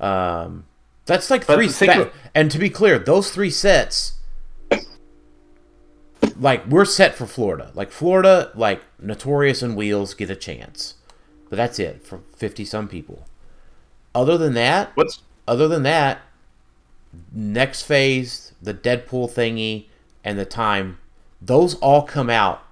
um, 0.00 0.64
that's 1.06 1.30
like 1.30 1.44
three. 1.44 1.68
That, 1.68 2.12
and 2.34 2.50
to 2.50 2.58
be 2.58 2.70
clear, 2.70 2.98
those 2.98 3.30
three 3.30 3.50
sets, 3.50 4.14
like 6.38 6.66
we're 6.66 6.84
set 6.84 7.14
for 7.14 7.26
Florida. 7.26 7.70
Like 7.74 7.90
Florida, 7.90 8.50
like 8.54 8.82
Notorious 8.98 9.62
and 9.62 9.76
Wheels 9.76 10.14
get 10.14 10.30
a 10.30 10.36
chance, 10.36 10.94
but 11.50 11.56
that's 11.56 11.78
it 11.78 12.06
for 12.06 12.20
fifty 12.36 12.64
some 12.64 12.88
people. 12.88 13.26
Other 14.14 14.38
than 14.38 14.54
that, 14.54 14.92
what's 14.94 15.22
other 15.46 15.68
than 15.68 15.82
that, 15.82 16.20
next 17.32 17.82
phase, 17.82 18.52
the 18.62 18.74
Deadpool 18.74 19.30
thingy, 19.30 19.86
and 20.24 20.38
the 20.38 20.44
time, 20.44 20.98
those 21.40 21.74
all 21.76 22.02
come 22.02 22.30
out 22.30 22.62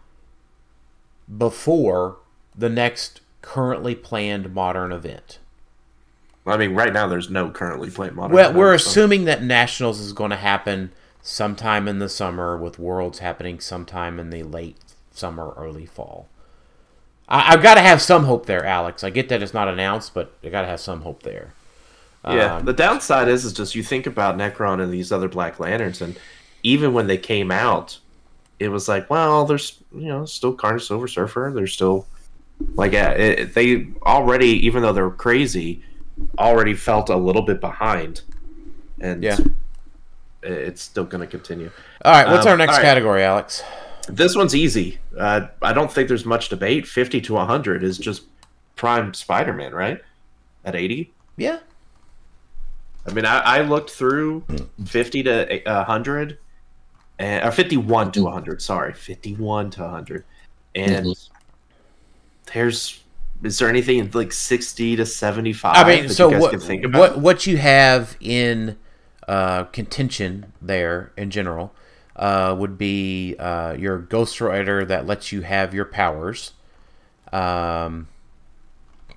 before 1.38 2.16
the 2.56 2.68
next 2.68 3.20
currently 3.42 3.94
planned 3.94 4.54
modern 4.54 4.92
event. 4.92 5.38
I 6.46 6.56
mean, 6.56 6.74
right 6.74 6.92
now 6.92 7.06
there's 7.06 7.30
no 7.30 7.50
currently 7.50 7.90
planned 7.90 8.16
modern. 8.16 8.34
Well, 8.34 8.46
event, 8.46 8.58
we're 8.58 8.76
so. 8.78 8.88
assuming 8.88 9.24
that 9.26 9.42
nationals 9.42 10.00
is 10.00 10.12
going 10.12 10.30
to 10.30 10.36
happen 10.36 10.90
sometime 11.22 11.86
in 11.86 11.98
the 12.00 12.08
summer, 12.08 12.56
with 12.56 12.78
worlds 12.78 13.20
happening 13.20 13.60
sometime 13.60 14.18
in 14.18 14.30
the 14.30 14.42
late 14.42 14.76
summer, 15.12 15.54
early 15.56 15.86
fall. 15.86 16.28
I, 17.28 17.52
have 17.52 17.62
got 17.62 17.74
to 17.74 17.80
have 17.80 18.02
some 18.02 18.24
hope 18.24 18.46
there, 18.46 18.64
Alex. 18.64 19.04
I 19.04 19.10
get 19.10 19.28
that 19.28 19.42
it's 19.42 19.54
not 19.54 19.68
announced, 19.68 20.14
but 20.14 20.34
I 20.42 20.48
got 20.48 20.62
to 20.62 20.66
have 20.66 20.80
some 20.80 21.02
hope 21.02 21.22
there. 21.22 21.54
Yeah, 22.24 22.56
um, 22.56 22.64
the 22.64 22.72
downside 22.72 23.28
is 23.28 23.44
is 23.44 23.52
just 23.52 23.74
you 23.74 23.82
think 23.82 24.06
about 24.06 24.36
Nekron 24.36 24.80
and 24.80 24.92
these 24.92 25.10
other 25.10 25.28
Black 25.28 25.58
Lanterns, 25.58 26.00
and 26.00 26.16
even 26.62 26.92
when 26.92 27.06
they 27.06 27.18
came 27.18 27.50
out, 27.50 27.98
it 28.58 28.68
was 28.68 28.88
like, 28.88 29.10
well, 29.10 29.44
there's 29.44 29.82
you 29.92 30.06
know 30.06 30.24
still 30.24 30.52
Carnage 30.52 30.86
Silver 30.86 31.08
Surfer. 31.08 31.52
There's 31.54 31.72
still 31.72 32.06
like 32.74 32.92
it, 32.92 33.54
they 33.54 33.88
already, 34.02 34.66
even 34.66 34.82
though 34.82 34.92
they're 34.92 35.10
crazy, 35.10 35.82
already 36.38 36.74
felt 36.74 37.08
a 37.08 37.16
little 37.16 37.42
bit 37.42 37.60
behind, 37.60 38.22
and 39.00 39.22
yeah, 39.22 39.38
it's 40.42 40.82
still 40.82 41.04
going 41.04 41.20
to 41.20 41.26
continue. 41.26 41.70
All 42.04 42.12
right, 42.12 42.30
what's 42.30 42.46
um, 42.46 42.52
our 42.52 42.56
next 42.56 42.78
category, 42.78 43.22
Alex? 43.22 43.62
This 44.08 44.34
one's 44.34 44.54
easy. 44.54 44.98
Uh, 45.16 45.46
I 45.60 45.72
don't 45.72 45.90
think 45.90 46.08
there's 46.08 46.24
much 46.24 46.48
debate. 46.48 46.86
Fifty 46.86 47.20
to 47.22 47.36
hundred 47.36 47.84
is 47.84 47.98
just 47.98 48.22
prime 48.76 49.14
Spider-Man, 49.14 49.72
right? 49.72 50.00
At 50.64 50.74
eighty. 50.74 51.12
Yeah. 51.36 51.58
I 53.06 53.12
mean, 53.12 53.24
I, 53.24 53.40
I 53.40 53.62
looked 53.62 53.90
through 53.90 54.44
fifty 54.84 55.22
to 55.24 55.62
hundred 55.66 56.38
and, 57.18 57.44
or 57.44 57.52
51 57.52 58.12
to 58.12 58.24
100 58.24 58.62
sorry 58.62 58.92
51 58.92 59.70
to 59.70 59.82
100 59.82 60.24
and 60.74 61.06
mm-hmm. 61.06 61.34
there's 62.52 63.02
is 63.42 63.58
there 63.58 63.68
anything 63.68 64.08
like 64.12 64.32
60 64.32 64.96
to 64.96 65.06
75 65.06 65.76
i 65.76 65.88
mean 65.88 66.08
so 66.08 66.28
what, 66.28 66.54
what 66.92 67.18
what 67.18 67.46
you 67.46 67.56
have 67.56 68.16
in 68.20 68.76
uh, 69.28 69.64
contention 69.64 70.52
there 70.60 71.12
in 71.16 71.30
general 71.30 71.72
uh, 72.16 72.54
would 72.58 72.76
be 72.76 73.36
uh, 73.38 73.72
your 73.78 73.98
ghost 73.98 74.40
rider 74.40 74.84
that 74.84 75.06
lets 75.06 75.32
you 75.32 75.42
have 75.42 75.72
your 75.72 75.84
powers 75.84 76.52
um, 77.32 78.08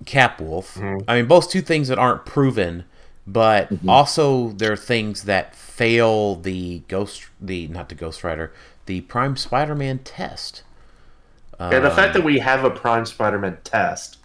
capwolf 0.03 0.77
mm-hmm. 0.77 0.97
i 1.07 1.15
mean 1.15 1.25
both 1.25 1.49
two 1.49 1.61
things 1.61 1.87
that 1.87 1.97
aren't 1.97 2.25
proven 2.25 2.85
but 3.27 3.69
mm-hmm. 3.69 3.89
also 3.89 4.49
there 4.49 4.71
are 4.71 4.77
things 4.77 5.23
that 5.23 5.55
fail 5.75 6.35
the 6.35 6.79
ghost 6.87 7.25
the 7.41 7.67
not 7.67 7.89
the 7.89 7.95
ghost 7.95 8.23
rider 8.23 8.53
the 8.85 9.01
prime 9.01 9.35
spider-man 9.35 9.99
test. 9.99 10.63
Yeah 11.59 11.79
the 11.79 11.89
um, 11.89 11.95
fact 11.95 12.13
that 12.13 12.23
we 12.23 12.39
have 12.39 12.63
a 12.63 12.69
prime 12.69 13.05
spider-man 13.05 13.57
test 13.65 14.19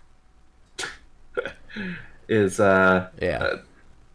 is 2.28 2.60
uh 2.60 3.08
yeah. 3.20 3.38
uh, 3.38 3.58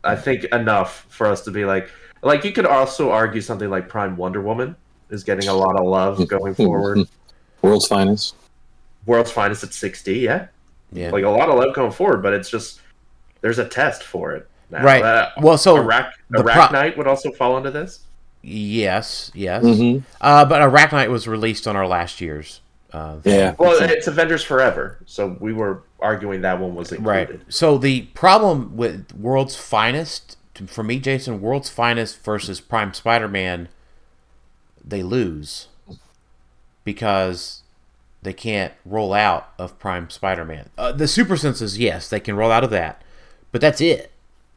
i 0.06 0.16
think 0.16 0.46
enough 0.46 1.06
for 1.10 1.28
us 1.28 1.42
to 1.42 1.52
be 1.52 1.66
like 1.66 1.90
like 2.22 2.46
you 2.46 2.54
could 2.54 2.66
also 2.66 3.12
argue 3.12 3.42
something 3.42 3.70
like 3.70 3.90
prime 3.90 4.16
wonder 4.16 4.42
woman 4.42 4.74
is 5.10 5.26
getting 5.26 5.50
a 5.50 5.54
lot 5.54 5.78
of 5.78 5.86
love 5.86 6.26
going 6.28 6.56
forward. 6.64 7.08
World's 7.62 7.88
finest. 7.88 8.36
World's 9.06 9.32
finest 9.32 9.64
at 9.64 9.74
60 9.74 10.20
yeah. 10.20 10.48
Yeah. 10.92 11.12
Like 11.12 11.26
a 11.26 11.30
lot 11.30 11.50
of 11.50 11.60
love 11.60 11.76
going 11.76 11.92
forward 11.92 12.24
but 12.24 12.34
it's 12.34 12.50
just 12.50 12.80
there's 13.42 13.60
a 13.60 13.68
test 13.68 14.04
for 14.04 14.32
it 14.32 14.50
now. 14.76 14.84
Right. 14.84 15.04
Uh, 15.04 15.30
well, 15.42 15.58
so 15.58 15.78
Iraq, 15.78 16.14
Iraq 16.34 16.70
pro- 16.70 16.92
would 16.98 17.08
also 17.08 17.32
fall 17.32 17.58
into 17.58 17.72
this. 17.72 18.02
Yes, 18.42 19.32
yes. 19.34 19.64
Mm-hmm. 19.64 20.06
Uh, 20.22 20.46
but 20.46 20.62
Arachknight 20.62 21.10
was 21.10 21.28
released 21.28 21.68
on 21.68 21.76
our 21.76 21.88
last 21.88 22.22
year's. 22.22 22.62
Uh, 22.94 23.18
yeah. 23.24 23.56
Well, 23.58 23.82
it's 23.82 24.08
Avengers 24.08 24.44
Forever, 24.44 25.00
so 25.06 25.36
we 25.40 25.52
were 25.52 25.82
arguing 26.00 26.42
that 26.42 26.60
one 26.60 26.76
was 26.76 26.92
included. 26.92 27.30
Right. 27.30 27.40
So 27.50 27.78
the 27.78 28.04
problem 28.14 28.78
with 28.78 29.14
World's 29.16 29.56
Finest, 29.56 30.38
for 30.68 30.84
me, 30.84 31.00
Jason, 31.00 31.42
World's 31.42 31.70
Finest 31.70 32.24
versus 32.24 32.62
Prime 32.62 32.94
Spider-Man, 32.94 33.68
they 34.84 35.02
lose. 35.02 35.68
because 36.86 37.64
they 38.22 38.32
can't 38.32 38.74
roll 38.86 39.14
out 39.14 39.50
of 39.60 39.78
Prime 39.78 40.10
Spider-Man. 40.10 40.70
Uh, 40.78 40.94
the 40.94 41.08
super 41.10 41.36
senses, 41.36 41.78
yes, 41.78 42.10
they 42.10 42.22
can 42.22 42.38
roll 42.38 42.52
out 42.52 42.64
of 42.64 42.70
that, 42.70 43.02
but 43.52 43.60
that's 43.60 43.82
it, 43.82 44.12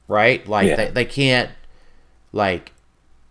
right? 0.09 0.47
Like 0.49 0.67
Yeah. 0.67 0.77
they, 0.77 0.91
they 0.91 1.05
can't 1.05 1.51
like 2.33 2.73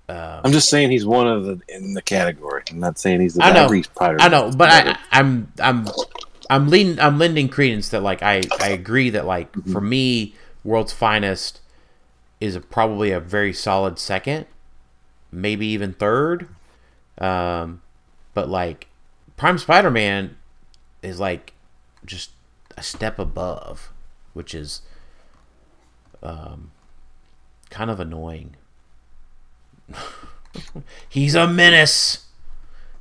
I'm 0.09 0.53
just 0.53 0.69
saying 0.69 0.91
he's 0.91 1.05
one 1.05 1.27
of 1.27 1.43
the 1.45 1.59
in 1.67 1.93
the 1.93 2.01
category. 2.01 2.63
I'm 2.71 2.79
not 2.79 2.97
saying 2.97 3.19
he's 3.19 3.33
the 3.33 3.43
I 3.43 3.51
know. 3.51 3.69
I 3.99 4.29
know, 4.29 4.51
but 4.55 4.69
I, 4.69 4.97
I'm 5.11 5.51
I'm 5.59 5.87
I'm 6.49 6.69
leaning 6.69 6.99
I'm 6.99 7.19
lending 7.19 7.49
credence 7.49 7.89
that 7.89 8.01
like 8.01 8.23
I 8.23 8.43
I 8.61 8.69
agree 8.69 9.09
that 9.09 9.25
like 9.25 9.53
for 9.71 9.81
me, 9.81 10.33
World's 10.63 10.93
Finest 10.93 11.59
is 12.39 12.55
a, 12.55 12.61
probably 12.61 13.11
a 13.11 13.19
very 13.19 13.51
solid 13.51 13.99
second, 13.99 14.45
maybe 15.31 15.67
even 15.67 15.91
third. 15.93 16.47
Um, 17.17 17.81
but 18.33 18.47
like 18.47 18.87
Prime 19.35 19.57
Spider-Man 19.57 20.37
is 21.01 21.19
like 21.19 21.53
just 22.05 22.31
a 22.77 22.83
step 22.83 23.19
above, 23.19 23.91
which 24.33 24.53
is 24.55 24.83
um 26.23 26.71
kind 27.69 27.89
of 27.89 27.99
annoying. 27.99 28.55
He's 31.09 31.35
a 31.35 31.47
menace. 31.47 32.25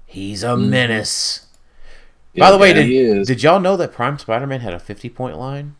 He's 0.04 0.42
a 0.42 0.56
menace. 0.56 1.46
By 2.36 2.50
the 2.50 2.58
way, 2.58 2.72
did, 2.74 3.26
did 3.26 3.42
y'all 3.42 3.60
know 3.60 3.76
that 3.78 3.92
Prime 3.94 4.18
Spider-Man 4.18 4.60
had 4.60 4.74
a 4.74 4.78
50 4.78 5.08
point 5.10 5.38
line? 5.38 5.74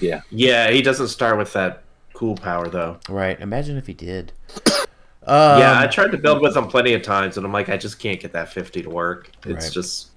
yeah, 0.00 0.22
Yeah, 0.30 0.70
he 0.70 0.80
doesn't 0.82 1.08
start 1.08 1.36
with 1.36 1.52
that 1.52 1.82
cool 2.14 2.34
power 2.34 2.68
though. 2.68 2.98
Right. 3.08 3.38
Imagine 3.40 3.76
if 3.76 3.86
he 3.86 3.94
did. 3.94 4.32
Um, 5.24 5.60
yeah, 5.60 5.78
I 5.78 5.86
tried 5.86 6.10
to 6.10 6.18
build 6.18 6.42
with 6.42 6.56
him 6.56 6.66
plenty 6.66 6.94
of 6.94 7.02
times, 7.02 7.36
and 7.36 7.46
I'm 7.46 7.52
like, 7.52 7.68
I 7.68 7.76
just 7.76 8.00
can't 8.00 8.18
get 8.18 8.32
that 8.32 8.52
50 8.52 8.82
to 8.82 8.90
work. 8.90 9.30
It's 9.46 9.66
Right. 9.66 9.72
just, 9.72 10.08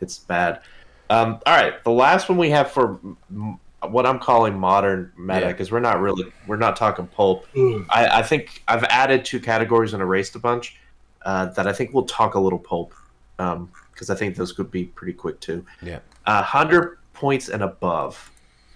it's 0.00 0.16
bad. 0.20 0.62
Um, 1.10 1.38
all 1.44 1.54
right, 1.54 1.84
the 1.84 1.90
last 1.90 2.30
one 2.30 2.38
we 2.38 2.48
have 2.48 2.70
for 2.70 2.98
m- 3.30 3.58
what 3.90 4.06
I'm 4.06 4.18
calling 4.18 4.58
modern 4.58 5.12
meta, 5.16 5.40
Yeah. 5.40 5.48
because 5.52 5.70
we're 5.72 5.80
not 5.80 6.00
really, 6.00 6.24
we're 6.46 6.56
not 6.56 6.76
talking 6.76 7.06
pulp. 7.06 7.46
I, 7.56 8.08
I 8.20 8.22
think 8.22 8.62
I've 8.68 8.84
added 8.84 9.24
two 9.24 9.40
categories 9.40 9.92
and 9.92 10.02
erased 10.02 10.34
a 10.34 10.38
bunch 10.38 10.76
uh, 11.22 11.46
that 11.46 11.66
I 11.66 11.72
think 11.72 11.92
we'll 11.94 12.04
talk 12.06 12.34
a 12.34 12.40
little 12.40 12.58
pulp, 12.58 12.92
because 13.36 14.10
I 14.10 14.14
think 14.14 14.36
those 14.36 14.52
could 14.52 14.70
be 14.70 14.84
pretty 14.84 15.12
quick 15.14 15.40
too. 15.40 15.64
Yeah. 15.82 15.96
Uh, 16.26 16.40
100 16.42 16.98
points 17.12 17.48
and 17.48 17.62
above 17.62 18.30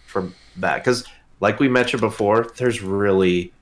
from 0.07 0.35
that, 0.57 0.79
because 0.79 1.05
like 1.41 1.61
we 1.61 1.69
mentioned 1.69 2.01
before, 2.01 2.47
there's 2.57 2.83
really, 2.83 3.53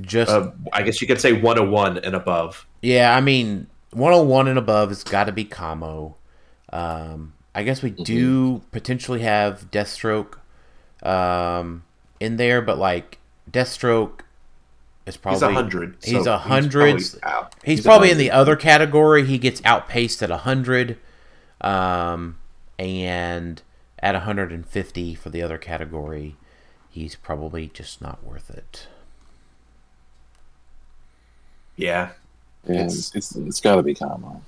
Just 0.00 0.30
uh, 0.30 0.50
I 0.72 0.82
guess 0.82 1.00
you 1.00 1.06
could 1.06 1.20
say 1.20 1.32
101 1.32 1.98
and 1.98 2.14
above. 2.14 2.66
yeah. 2.82 3.16
I 3.16 3.20
mean, 3.20 3.66
101 3.92 4.48
and 4.48 4.58
above 4.58 4.90
has 4.90 5.02
got 5.04 5.24
to 5.24 5.32
be 5.32 5.44
Camo. 5.44 6.16
Um, 6.70 7.32
I 7.54 7.62
guess 7.62 7.82
we 7.82 7.90
do 7.90 8.60
potentially 8.70 9.20
have 9.22 9.70
Deathstroke 9.70 10.34
um, 11.02 11.84
in 12.20 12.36
there, 12.36 12.60
but 12.62 12.78
like 12.78 13.18
Deathstroke 13.50 14.20
is 15.06 15.16
probably 15.16 15.36
He's 15.36 15.42
a 15.42 15.52
hundred. 15.52 15.96
He's 16.02 16.24
so 16.24 16.32
a 16.34 16.38
hundred. 16.38 16.96
He's 16.98 17.14
probably 17.14 17.34
out. 17.36 17.54
He's, 17.64 17.78
He's 17.78 17.86
a 17.86 17.88
probably 17.88 18.10
in 18.10 18.18
the 18.18 18.30
other 18.30 18.56
category. 18.56 19.24
He 19.24 19.38
gets 19.38 19.60
outpaced 19.64 20.22
at 20.22 20.30
a 20.30 20.34
100, 20.34 20.98
um, 21.60 22.38
and 22.78 23.62
at 24.00 24.14
150 24.14 25.14
for 25.14 25.30
the 25.30 25.42
other 25.42 25.58
category, 25.58 26.36
he's 26.90 27.16
probably 27.16 27.68
just 27.72 28.00
not 28.00 28.22
worth 28.24 28.50
it. 28.50 28.86
Yeah, 31.76 32.10
yeah 32.66 32.74
It's- 32.74 32.96
it's 32.96 33.16
it's, 33.16 33.36
it's 33.36 33.60
got 33.60 33.76
to 33.76 33.82
be 33.82 33.94
common. 33.94 34.42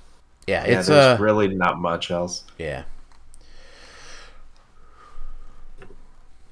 Yeah, 0.47 0.65
yeah. 0.65 0.79
it's 0.79 0.87
there's 0.87 1.19
uh, 1.19 1.23
really 1.23 1.47
not 1.49 1.79
much 1.79 2.11
else. 2.11 2.43
yeah, 2.57 2.83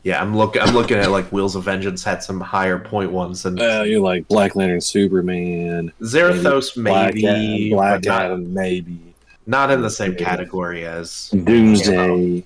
Yeah, 0.03 0.21
I'm 0.21 0.35
looking. 0.35 0.61
I'm 0.61 0.73
looking 0.73 0.97
at 0.97 1.11
like 1.11 1.29
Wheels 1.31 1.55
of 1.55 1.63
Vengeance 1.65 2.03
had 2.03 2.23
some 2.23 2.39
higher 2.39 2.79
point 2.79 3.11
ones, 3.11 3.45
and 3.45 3.59
Uh, 3.59 3.83
you're 3.85 3.99
like 3.99 4.27
Black 4.29 4.55
Lantern, 4.55 4.79
Superman, 4.79 5.91
Zarathos 6.01 6.73
Black 6.81 7.15
maybe, 7.15 7.27
Adam, 7.27 7.69
Black 7.77 8.01
but 8.03 8.07
not, 8.07 8.21
Adam, 8.23 8.53
maybe 8.53 8.99
not 9.45 9.71
in 9.71 9.81
the 9.81 9.89
same 9.89 10.11
Maybe. 10.11 10.23
category 10.23 10.85
as 10.85 11.29
Doomsday. 11.31 12.43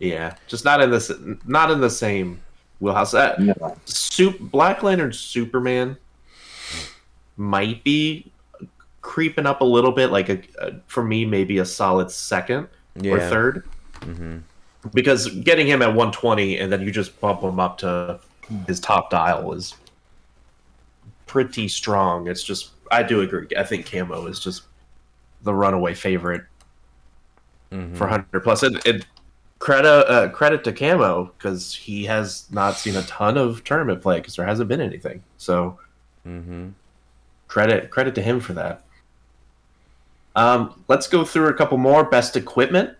yeah, 0.00 0.34
just 0.48 0.64
not 0.64 0.80
in 0.82 0.90
this, 0.90 1.12
not 1.46 1.70
in 1.70 1.80
the 1.80 1.90
same 1.90 2.40
wheelhouse. 2.80 3.12
That 3.12 3.38
No. 3.38 3.76
Sup- 3.84 4.38
Black 4.40 4.82
Lantern 4.82 5.12
Superman 5.12 5.96
might 7.36 7.84
be 7.84 8.30
creeping 9.02 9.46
up 9.46 9.60
a 9.60 9.64
little 9.64 9.92
bit. 9.92 10.10
Like 10.10 10.28
a, 10.30 10.40
a 10.58 10.72
for 10.88 11.04
me, 11.04 11.24
maybe 11.24 11.58
a 11.58 11.64
solid 11.64 12.10
second 12.10 12.66
yeah. 13.00 13.12
or 13.12 13.18
3rd 13.20 13.62
hmm 14.02 14.38
because 14.92 15.28
getting 15.40 15.66
him 15.66 15.82
at 15.82 15.88
120 15.88 16.58
and 16.58 16.72
then 16.72 16.82
you 16.82 16.90
just 16.90 17.18
bump 17.20 17.40
him 17.40 17.60
up 17.60 17.78
to 17.78 18.18
his 18.66 18.80
top 18.80 19.10
dial 19.10 19.52
is 19.52 19.74
pretty 21.26 21.68
strong. 21.68 22.26
It's 22.26 22.42
just 22.42 22.70
I 22.90 23.02
do 23.02 23.20
agree. 23.20 23.46
I 23.56 23.64
think 23.64 23.90
Camo 23.90 24.26
is 24.26 24.40
just 24.40 24.64
the 25.42 25.54
runaway 25.54 25.94
favorite 25.94 26.42
hmm 27.70 27.94
for 27.94 28.06
100 28.06 28.40
plus. 28.42 28.62
And, 28.62 28.84
and 28.86 29.06
credit 29.58 29.88
uh, 29.88 30.28
credit 30.30 30.64
to 30.64 30.72
Camo 30.72 31.32
because 31.38 31.74
he 31.74 32.04
has 32.04 32.46
not 32.50 32.76
seen 32.76 32.96
a 32.96 33.02
ton 33.02 33.38
of 33.38 33.64
tournament 33.64 34.02
play 34.02 34.18
because 34.18 34.36
there 34.36 34.46
hasn't 34.46 34.68
been 34.68 34.80
anything. 34.80 35.22
So 35.38 35.78
hmm 36.24 36.70
credit 37.48 37.90
credit 37.90 38.14
to 38.16 38.22
him 38.22 38.40
for 38.40 38.52
that. 38.54 38.84
Um, 40.34 40.82
let's 40.88 41.06
go 41.06 41.24
through 41.24 41.48
a 41.48 41.54
couple 41.54 41.78
more 41.78 42.04
best 42.04 42.36
equipment. 42.36 42.96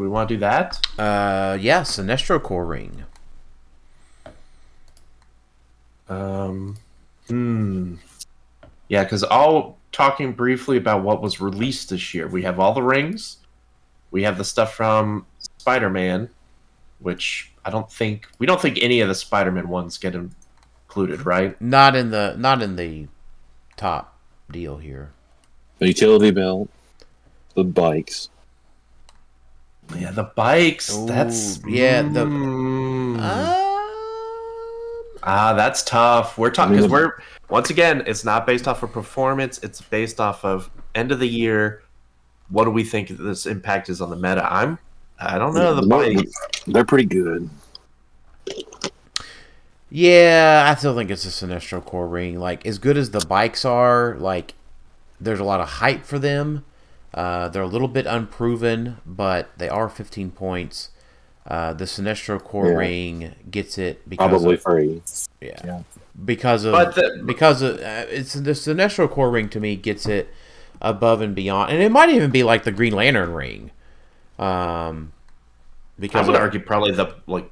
Do 0.00 0.04
we 0.04 0.08
want 0.08 0.30
to 0.30 0.34
do 0.36 0.40
that? 0.40 0.80
Uh, 0.98 1.58
yeah, 1.60 1.82
Sinestro 1.82 2.42
Corps 2.42 2.64
Ring. 2.64 3.04
Um, 6.08 6.78
hmm. 7.28 7.96
Yeah, 8.88 9.04
because 9.04 9.22
all 9.24 9.76
talking 9.92 10.32
briefly 10.32 10.78
about 10.78 11.02
what 11.02 11.20
was 11.20 11.38
released 11.38 11.90
this 11.90 12.14
year. 12.14 12.28
We 12.28 12.40
have 12.44 12.58
all 12.58 12.72
the 12.72 12.82
rings. 12.82 13.36
We 14.10 14.22
have 14.22 14.38
the 14.38 14.44
stuff 14.44 14.72
from 14.72 15.26
Spider-Man, 15.58 16.30
which 17.00 17.52
I 17.66 17.68
don't 17.68 17.92
think 17.92 18.26
we 18.38 18.46
don't 18.46 18.58
think 18.58 18.78
any 18.80 19.02
of 19.02 19.08
the 19.08 19.14
Spider-Man 19.14 19.68
ones 19.68 19.98
get 19.98 20.14
included, 20.14 21.26
right? 21.26 21.60
Not 21.60 21.94
in 21.94 22.10
the 22.10 22.36
not 22.38 22.62
in 22.62 22.76
the 22.76 23.06
top 23.76 24.16
deal 24.50 24.78
here. 24.78 25.10
The 25.78 25.88
utility 25.88 26.30
belt, 26.30 26.70
the 27.54 27.64
bikes. 27.64 28.30
Yeah, 29.98 30.10
the 30.12 30.24
bikes. 30.24 30.94
Ooh, 30.94 31.06
that's 31.06 31.60
yeah, 31.66 32.02
the- 32.02 32.24
Mm. 32.26 33.20
Um, 33.20 33.56
Ah, 35.22 35.52
that's 35.52 35.82
tough. 35.82 36.38
We're 36.38 36.50
talking 36.50 36.76
because 36.76 36.90
we're 36.90 37.12
once 37.50 37.68
again, 37.68 38.02
it's 38.06 38.24
not 38.24 38.46
based 38.46 38.66
off 38.66 38.82
of 38.82 38.92
performance. 38.92 39.58
It's 39.62 39.80
based 39.80 40.18
off 40.20 40.44
of 40.44 40.70
end 40.94 41.12
of 41.12 41.18
the 41.20 41.28
year. 41.28 41.82
What 42.48 42.64
do 42.64 42.70
we 42.70 42.84
think 42.84 43.08
this 43.08 43.44
impact 43.46 43.88
is 43.90 44.00
on 44.00 44.08
the 44.10 44.16
meta? 44.16 44.46
I'm, 44.50 44.78
I 45.18 45.36
don't 45.38 45.54
know. 45.54 45.74
The 45.74 45.86
bike. 45.86 46.26
They're 46.66 46.84
pretty 46.86 47.04
good. 47.06 47.50
Yeah, 49.90 50.66
I 50.70 50.78
still 50.78 50.94
think 50.94 51.10
it's 51.10 51.24
a 51.24 51.28
Sinestro 51.46 51.84
Corps 51.84 52.06
Ring. 52.08 52.38
Like 52.38 52.64
as 52.64 52.78
good 52.78 52.96
as 52.96 53.10
the 53.10 53.20
bikes 53.26 53.64
are, 53.64 54.16
like 54.18 54.54
there's 55.20 55.40
a 55.40 55.44
lot 55.44 55.60
of 55.60 55.68
hype 55.68 56.04
for 56.04 56.18
them. 56.18 56.64
Uh, 57.12 57.48
they're 57.48 57.62
a 57.62 57.66
little 57.66 57.88
bit 57.88 58.06
unproven, 58.06 58.98
but 59.04 59.48
they 59.58 59.68
are 59.68 59.88
15 59.88 60.30
points. 60.30 60.90
Uh, 61.46 61.72
the 61.72 61.84
Sinestro 61.84 62.40
Corps 62.42 62.68
Yeah. 62.68 62.74
Ring 62.76 63.34
gets 63.50 63.78
it 63.78 64.08
because 64.08 64.28
Probably 64.28 64.54
of, 64.54 64.62
free. 64.62 65.02
yeah. 65.40 65.60
yeah. 65.64 65.82
because 66.24 66.64
of 66.64 66.72
But 66.72 66.94
the- 66.94 67.22
because 67.26 67.62
of 67.62 67.76
uh, 67.78 68.04
it's 68.08 68.34
the 68.34 68.50
Sinestro 68.52 69.10
Corps 69.10 69.30
Ring 69.30 69.48
to 69.48 69.58
me 69.58 69.74
gets 69.74 70.06
it 70.06 70.28
above 70.82 71.20
and 71.22 71.34
beyond, 71.34 71.72
and 71.72 71.82
it 71.82 71.90
might 71.90 72.10
even 72.10 72.30
be 72.30 72.42
like 72.42 72.64
the 72.64 72.70
Green 72.72 72.92
Lantern 72.92 73.32
Ring. 73.32 73.70
Um, 74.38 75.12
I 76.00 76.20
would 76.22 76.28
of- 76.30 76.34
argue 76.36 76.60
probably 76.60 76.92
the 76.92 77.14
like. 77.26 77.50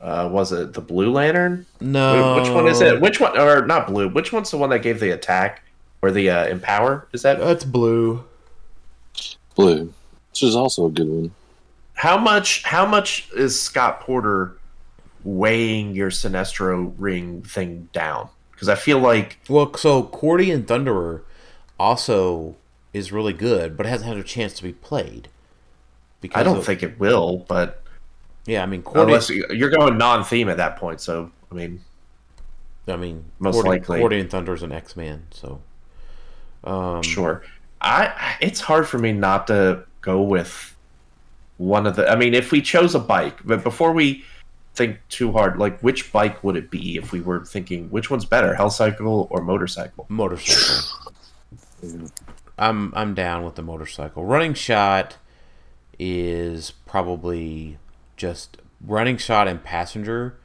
Uh, 0.00 0.28
was 0.32 0.50
it 0.50 0.72
the 0.72 0.80
Blue 0.80 1.12
Lantern? 1.12 1.64
no, 1.80 2.34
Which 2.40 2.50
one 2.50 2.66
is 2.66 2.80
it? 2.80 3.00
Which 3.00 3.20
one, 3.20 3.38
or 3.38 3.64
not 3.64 3.86
blue? 3.86 4.08
Which 4.08 4.32
one's 4.32 4.50
the 4.50 4.56
one 4.56 4.70
that 4.70 4.80
gave 4.80 4.98
the 4.98 5.10
attack 5.12 5.62
or 6.02 6.10
the 6.10 6.28
uh, 6.28 6.46
empower? 6.46 7.06
Is 7.12 7.22
that 7.22 7.38
That's 7.38 7.62
blue. 7.64 8.24
Blue. 9.54 9.92
Which 10.30 10.42
is 10.42 10.56
also 10.56 10.86
a 10.86 10.90
good 10.90 11.08
one. 11.08 11.30
how 11.94 12.16
much? 12.18 12.62
How 12.64 12.86
much 12.86 13.28
is 13.34 13.60
Scott 13.60 14.00
Porter 14.00 14.56
weighing 15.24 15.94
your 15.94 16.10
Sinestro 16.10 16.92
ring 16.98 17.42
thing 17.42 17.88
down? 17.92 18.28
Because 18.52 18.68
I 18.68 18.74
feel 18.74 18.98
like 18.98 19.38
Well, 19.48 19.74
so 19.74 20.04
Cordy 20.04 20.50
and 20.50 20.66
Thunderer 20.66 21.22
also 21.78 22.56
is 22.92 23.12
really 23.12 23.32
good, 23.32 23.76
but 23.76 23.86
it 23.86 23.88
hasn't 23.88 24.08
had 24.08 24.16
a 24.16 24.22
chance 24.22 24.52
to 24.54 24.62
be 24.62 24.72
played. 24.72 25.28
Because 26.20 26.40
I 26.40 26.44
don't 26.44 26.58
of- 26.58 26.64
think 26.66 26.82
it 26.82 26.98
will, 27.00 27.44
but 27.48 27.82
Yeah, 28.46 28.62
I 28.62 28.66
mean 28.66 28.82
Cordy. 28.82 29.00
unless 29.12 29.28
you- 29.30 29.46
you're 29.50 29.70
going 29.70 29.98
non-theme 29.98 30.48
at 30.48 30.56
that 30.58 30.76
point, 30.76 31.00
so 31.00 31.30
I 31.50 31.54
mean, 31.54 31.80
I 32.88 32.96
mean, 32.96 33.24
Most 33.38 33.54
Cordy, 33.54 33.68
likely. 33.68 33.98
Cordy 34.00 34.18
and 34.20 34.30
Thunder's 34.30 34.62
an 34.62 34.72
X 34.72 34.96
Man, 34.96 35.26
so 35.30 35.60
um, 36.64 37.02
sure. 37.02 37.42
I 37.82 38.36
it's 38.40 38.60
hard 38.60 38.88
for 38.88 38.98
me 38.98 39.12
not 39.12 39.48
to 39.48 39.84
go 40.00 40.22
with 40.22 40.76
one 41.58 41.86
of 41.86 41.96
the. 41.96 42.08
I 42.08 42.16
mean, 42.16 42.34
if 42.34 42.52
we 42.52 42.62
chose 42.62 42.94
a 42.94 43.00
bike, 43.00 43.40
but 43.44 43.62
before 43.62 43.92
we 43.92 44.24
think 44.74 44.98
too 45.08 45.32
hard, 45.32 45.58
like 45.58 45.80
which 45.80 46.12
bike 46.12 46.42
would 46.42 46.56
it 46.56 46.70
be 46.70 46.96
if 46.96 47.12
we 47.12 47.20
were 47.20 47.44
thinking 47.44 47.90
which 47.90 48.10
one's 48.10 48.24
better, 48.24 48.54
hell 48.54 48.70
cycle 48.70 49.28
or 49.30 49.42
motorcycle? 49.42 50.06
Motorcycle. 50.08 51.12
I'm 52.58 52.92
I'm 52.94 53.14
down 53.14 53.44
with 53.44 53.56
the 53.56 53.62
motorcycle. 53.62 54.24
Running 54.24 54.54
shot 54.54 55.16
is 55.98 56.70
probably 56.86 57.78
just 58.16 58.58
running 58.84 59.16
shot 59.16 59.48
and 59.48 59.62
passenger 59.62 60.36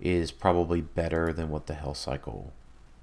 is 0.00 0.30
probably 0.30 0.80
better 0.80 1.32
than 1.32 1.48
what 1.48 1.66
the 1.66 1.74
hell 1.74 1.94
cycle 1.94 2.52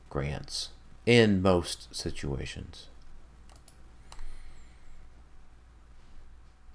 grants 0.10 0.70
in 1.06 1.42
most 1.42 1.94
situations. 1.96 2.88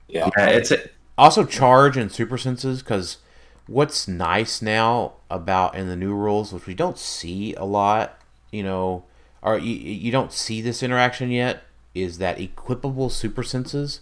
Yeah, 0.08 0.30
yeah 0.36 0.46
it's 0.48 0.70
a- 0.70 0.88
also 1.18 1.44
charge 1.44 1.96
and 1.96 2.10
super 2.12 2.38
senses 2.38 2.82
because 2.82 3.18
what's 3.66 4.06
nice 4.06 4.62
now 4.62 5.14
about 5.30 5.74
in 5.74 5.88
the 5.88 5.96
new 5.96 6.14
rules, 6.14 6.52
which 6.52 6.66
we 6.66 6.74
don't 6.74 6.98
see 6.98 7.54
a 7.54 7.64
lot, 7.64 8.20
you 8.52 8.62
know, 8.62 9.04
or 9.42 9.58
you, 9.58 9.74
you 9.74 10.12
don't 10.12 10.32
see 10.32 10.60
this 10.60 10.82
interaction 10.82 11.30
yet, 11.30 11.62
is 11.94 12.18
that 12.18 12.38
equipable 12.38 13.10
super 13.10 13.42
senses 13.42 14.00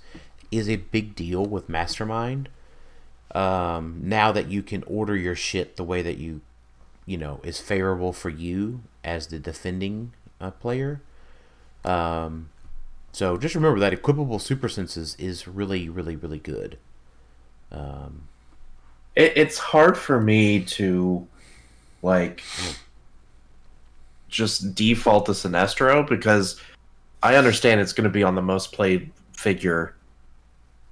is 0.51 0.69
a 0.69 0.77
big 0.77 1.15
deal 1.15 1.45
with 1.45 1.69
Mastermind. 1.69 2.49
Um, 3.35 4.01
now 4.03 4.33
that 4.33 4.49
you 4.49 4.63
can 4.63 4.85
order 4.85 5.17
your 5.17 5.35
shit 5.35 5.77
the 5.77 5.85
way 5.85 6.03
that 6.03 6.19
you, 6.19 6.41
you 7.07 7.19
know, 7.19 7.41
is 7.45 7.61
favorable 7.61 8.13
for 8.13 8.31
you 8.31 8.83
as 9.05 9.29
the 9.29 9.39
defending 9.39 10.13
uh, 10.41 10.53
player. 10.53 11.03
Um, 11.85 12.51
so 13.15 13.37
just 13.37 13.55
remember 13.55 13.79
that 13.79 13.93
equipable 13.93 14.41
super 14.41 14.69
senses 14.69 15.15
is 15.21 15.47
really, 15.47 15.89
really, 15.89 16.17
really 16.17 16.41
good. 16.41 16.79
Um, 17.71 18.23
it, 19.15 19.35
it's 19.37 19.57
hard 19.57 19.97
for 19.97 20.21
me 20.21 20.65
to 20.65 21.25
like 22.03 22.43
just 24.29 24.75
default 24.75 25.27
to 25.27 25.33
Sinestro 25.33 26.09
because 26.09 26.61
I 27.23 27.37
understand 27.37 27.81
it's 27.81 27.93
going 27.93 28.03
to 28.03 28.11
be 28.11 28.25
on 28.25 28.35
the 28.35 28.43
most 28.43 28.73
played 28.73 29.13
figure. 29.33 29.95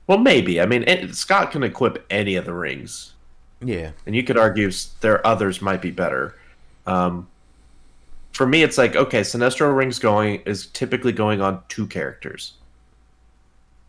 Well, 0.06 0.18
maybe. 0.18 0.60
I 0.60 0.66
mean, 0.66 0.84
it, 0.86 1.16
Scott 1.16 1.50
can 1.50 1.64
equip 1.64 2.06
any 2.08 2.36
of 2.36 2.44
the 2.44 2.54
rings. 2.54 3.14
Yeah, 3.60 3.90
and 4.06 4.14
you 4.14 4.22
could 4.22 4.38
argue 4.38 4.70
there 5.00 5.26
others 5.26 5.60
might 5.60 5.82
be 5.82 5.90
better. 5.90 6.36
Um, 6.86 7.28
for 8.32 8.46
me, 8.46 8.62
it's 8.62 8.78
like 8.78 8.96
okay, 8.96 9.20
Sinestro 9.20 9.74
rings 9.76 9.98
going 9.98 10.42
is 10.46 10.66
typically 10.66 11.12
going 11.12 11.40
on 11.40 11.62
two 11.68 11.86
characters, 11.86 12.54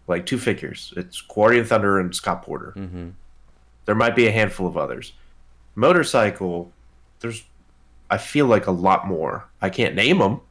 like 0.08 0.26
two 0.26 0.38
figures. 0.38 0.94
It's 0.98 1.22
Guardian 1.22 1.66
Thunder 1.66 2.00
and 2.00 2.14
Scott 2.14 2.44
Porter. 2.44 2.74
Mm-hmm. 2.76 3.10
There 3.86 3.96
might 3.96 4.16
be 4.16 4.28
a 4.28 4.32
handful 4.32 4.68
of 4.68 4.78
others. 4.78 5.14
Motorcycle, 5.76 6.72
there's, 7.20 7.44
I 8.10 8.18
feel 8.18 8.46
like 8.46 8.68
a 8.68 8.72
lot 8.72 9.08
more. 9.08 9.46
I 9.62 9.70
can't 9.70 9.96
name 9.96 10.20
them, 10.20 10.42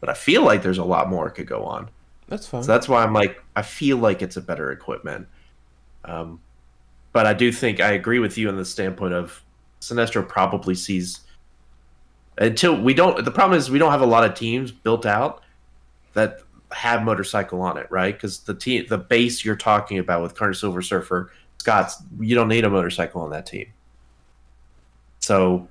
but 0.00 0.08
I 0.08 0.14
feel 0.14 0.42
like 0.42 0.62
there's 0.62 0.78
a 0.78 0.84
lot 0.84 1.08
more 1.10 1.28
could 1.30 1.46
go 1.46 1.64
on. 1.64 1.90
That's 2.28 2.46
fine. 2.46 2.62
So 2.62 2.72
that's 2.72 2.88
why 2.88 3.02
I'm 3.02 3.12
like, 3.12 3.42
I 3.56 3.62
feel 3.62 3.96
like 3.96 4.22
it's 4.22 4.36
a 4.36 4.40
better 4.40 4.70
equipment. 4.70 5.26
Um, 6.04 6.40
but 7.12 7.26
I 7.26 7.34
do 7.34 7.50
think 7.50 7.80
I 7.80 7.92
agree 7.92 8.18
with 8.18 8.38
you 8.38 8.48
on 8.48 8.56
the 8.56 8.64
standpoint 8.64 9.14
of 9.14 9.42
Sinestro 9.80 10.26
probably 10.26 10.74
sees 10.74 11.20
until 12.38 12.80
we 12.80 12.94
don't. 12.94 13.24
The 13.24 13.30
problem 13.30 13.58
is 13.58 13.70
we 13.70 13.78
don't 13.78 13.90
have 13.90 14.00
a 14.00 14.06
lot 14.06 14.24
of 14.24 14.34
teams 14.34 14.72
built 14.72 15.04
out 15.04 15.42
that 16.14 16.40
have 16.72 17.02
motorcycle 17.02 17.60
on 17.60 17.76
it, 17.76 17.86
right? 17.90 18.14
Because 18.14 18.40
the 18.40 18.54
team, 18.54 18.86
the 18.88 18.98
base 18.98 19.44
you're 19.44 19.56
talking 19.56 19.98
about 19.98 20.22
with 20.22 20.34
Carnage 20.34 20.60
Silver 20.60 20.82
Surfer, 20.82 21.32
Scott's, 21.58 22.02
you 22.20 22.34
don't 22.34 22.48
need 22.48 22.64
a 22.64 22.70
motorcycle 22.70 23.22
on 23.22 23.30
that 23.30 23.46
team. 23.46 23.66
So 25.20 25.68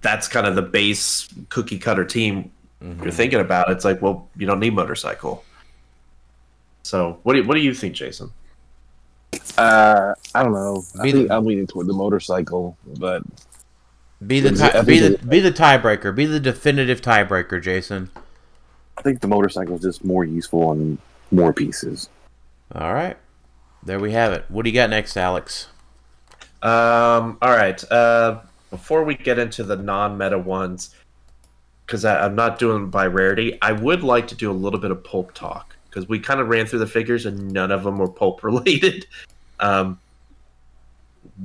that's 0.00 0.28
kind 0.28 0.46
of 0.46 0.54
the 0.54 0.62
base 0.62 1.28
cookie 1.48 1.78
cutter 1.78 2.04
team 2.04 2.50
mm-hmm. 2.82 3.02
you're 3.02 3.12
thinking 3.12 3.40
about. 3.40 3.70
It's 3.70 3.84
like, 3.84 4.00
well, 4.00 4.28
you 4.36 4.46
don't 4.46 4.60
need 4.60 4.74
motorcycle. 4.74 5.44
So 6.82 7.18
what 7.22 7.32
do 7.32 7.40
you, 7.40 7.48
what 7.48 7.54
do 7.54 7.60
you 7.60 7.74
think, 7.74 7.94
Jason? 7.94 8.30
Uh, 9.58 10.14
I 10.34 10.42
don't 10.42 10.52
know. 10.52 10.84
I 11.00 11.10
think 11.10 11.30
I'm 11.30 11.44
leaning 11.44 11.66
toward 11.66 11.88
the 11.88 11.92
motorcycle, 11.92 12.76
but 12.98 13.22
be 14.24 14.40
the 14.40 14.52
tie, 14.52 14.82
be 14.82 14.98
the 14.98 15.18
be 15.18 15.40
the 15.40 15.52
tiebreaker. 15.52 16.14
Be 16.14 16.26
the 16.26 16.40
definitive 16.40 17.02
tiebreaker, 17.02 17.62
Jason. 17.62 18.10
I 18.96 19.02
think 19.02 19.20
the 19.20 19.28
motorcycle 19.28 19.74
is 19.74 19.82
just 19.82 20.04
more 20.04 20.24
useful 20.24 20.68
on 20.68 20.98
more 21.30 21.52
pieces. 21.52 22.08
All 22.74 22.94
right, 22.94 23.16
there 23.82 24.00
we 24.00 24.12
have 24.12 24.32
it. 24.32 24.46
What 24.48 24.64
do 24.64 24.70
you 24.70 24.74
got 24.74 24.90
next, 24.90 25.16
Alex? 25.16 25.68
Um. 26.62 27.38
All 27.42 27.50
right. 27.50 27.82
Uh, 27.90 28.40
before 28.70 29.04
we 29.04 29.14
get 29.14 29.38
into 29.38 29.62
the 29.62 29.76
non-meta 29.76 30.38
ones, 30.38 30.94
because 31.84 32.04
I'm 32.04 32.34
not 32.34 32.58
doing 32.58 32.90
by 32.90 33.06
rarity, 33.06 33.58
I 33.62 33.72
would 33.72 34.02
like 34.02 34.26
to 34.28 34.34
do 34.34 34.50
a 34.50 34.52
little 34.52 34.80
bit 34.80 34.90
of 34.90 35.04
pulp 35.04 35.34
talk 35.34 35.76
because 35.88 36.08
we 36.08 36.18
kind 36.18 36.40
of 36.40 36.48
ran 36.48 36.66
through 36.66 36.80
the 36.80 36.86
figures 36.86 37.26
and 37.26 37.52
none 37.52 37.70
of 37.70 37.84
them 37.84 37.98
were 37.98 38.08
pulp 38.08 38.42
related. 38.42 39.06
Um, 39.60 39.98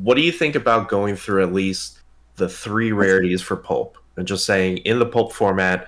what 0.01 0.15
do 0.15 0.22
you 0.22 0.32
think 0.32 0.55
about 0.55 0.88
going 0.89 1.15
through 1.15 1.43
at 1.43 1.53
least 1.53 2.01
the 2.41 2.49
three 2.49 2.91
rarities 2.91 3.39
for 3.39 3.55
pulp 3.55 3.99
and 4.17 4.27
just 4.27 4.47
saying 4.47 4.77
in 4.77 4.97
the 4.97 5.05
pulp 5.05 5.31
format, 5.31 5.87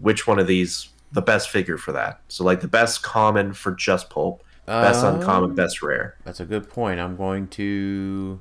which 0.00 0.26
one 0.26 0.40
of 0.40 0.48
these 0.48 0.88
the 1.12 1.22
best 1.22 1.50
figure 1.50 1.78
for 1.78 1.92
that? 1.92 2.20
So 2.26 2.42
like 2.42 2.60
the 2.60 2.68
best 2.68 3.04
common 3.04 3.52
for 3.52 3.70
just 3.70 4.10
pulp, 4.10 4.42
best 4.66 5.04
um, 5.04 5.20
uncommon, 5.20 5.54
best 5.54 5.82
rare. 5.82 6.16
That's 6.24 6.40
a 6.40 6.44
good 6.44 6.68
point. 6.68 6.98
I'm 6.98 7.16
going 7.16 7.46
to 7.48 8.40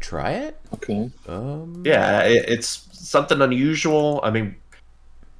try 0.00 0.30
it. 0.32 0.58
Okay. 0.72 1.10
Um, 1.28 1.82
yeah, 1.84 2.22
it, 2.22 2.48
it's 2.48 2.88
something 2.92 3.42
unusual. 3.42 4.20
I 4.24 4.30
mean, 4.30 4.56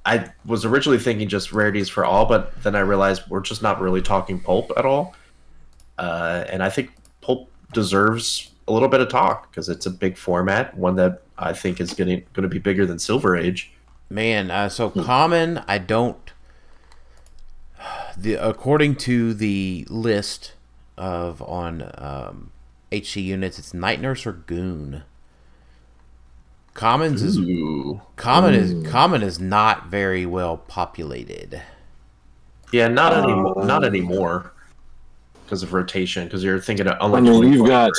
I 0.05 0.31
was 0.45 0.67
originally 0.67 0.99
thinking 0.99 1.29
just 1.29 1.51
rarities 1.51 1.89
for 1.89 2.05
all, 2.05 2.27
but 2.27 2.63
then 2.63 2.77
I 2.77 2.81
realized 2.81 3.23
we're 3.31 3.41
just 3.41 3.63
not 3.63 3.81
really 3.81 4.03
talking 4.03 4.39
pulp 4.39 4.71
at 4.77 4.85
all. 4.85 5.15
Uh, 5.97 6.45
and 6.51 6.63
I 6.63 6.69
think 6.69 6.91
pulp 7.23 7.51
deserves 7.73 8.52
a 8.69 8.73
little 8.73 8.89
bit 8.89 9.01
of 9.01 9.09
talk 9.09 9.51
because 9.51 9.69
it's 9.69 9.87
a 9.87 9.91
big 9.91 10.17
format, 10.17 10.77
one 10.77 10.97
that 10.97 11.23
I 11.39 11.53
think 11.53 11.81
is 11.81 11.95
going 11.95 12.25
to 12.35 12.49
be 12.49 12.59
bigger 12.59 12.87
than 12.87 12.99
Silver 12.99 13.37
Age. 13.37 13.73
Man, 14.09 14.51
uh, 14.51 14.69
so 14.69 14.91
common, 14.91 15.63
I 15.67 15.79
don't. 15.79 16.33
The 18.17 18.35
according 18.35 18.97
to 18.97 19.33
the 19.33 19.87
list 19.89 20.53
of 20.99 21.41
on 21.43 21.91
um, 21.97 22.53
HC 22.93 23.17
units, 23.17 23.59
it's 23.59 23.73
Night 23.73 24.01
Nurse 24.01 24.27
or 24.27 24.33
Goon. 24.33 25.03
Commons 26.75 27.23
is 27.23 27.39
Ooh. 27.39 28.01
common 28.17 28.55
Ooh. 28.55 28.59
is 28.59 28.91
common 28.91 29.23
is 29.23 29.41
not 29.41 29.87
very 29.87 30.25
well 30.25 30.57
populated. 30.57 31.63
Yeah, 32.73 32.89
not 32.89 33.13
uh, 33.13 33.25
anymore. 33.25 33.65
Not 33.65 33.85
anymore 33.85 34.53
because 35.45 35.63
of 35.63 35.73
rotation. 35.73 36.25
Because 36.25 36.43
you're 36.45 36.61
thinking 36.61 36.87
of 36.87 37.15
I 37.15 37.21
mean, 37.21 37.53
you've 37.53 37.67
got 37.67 37.91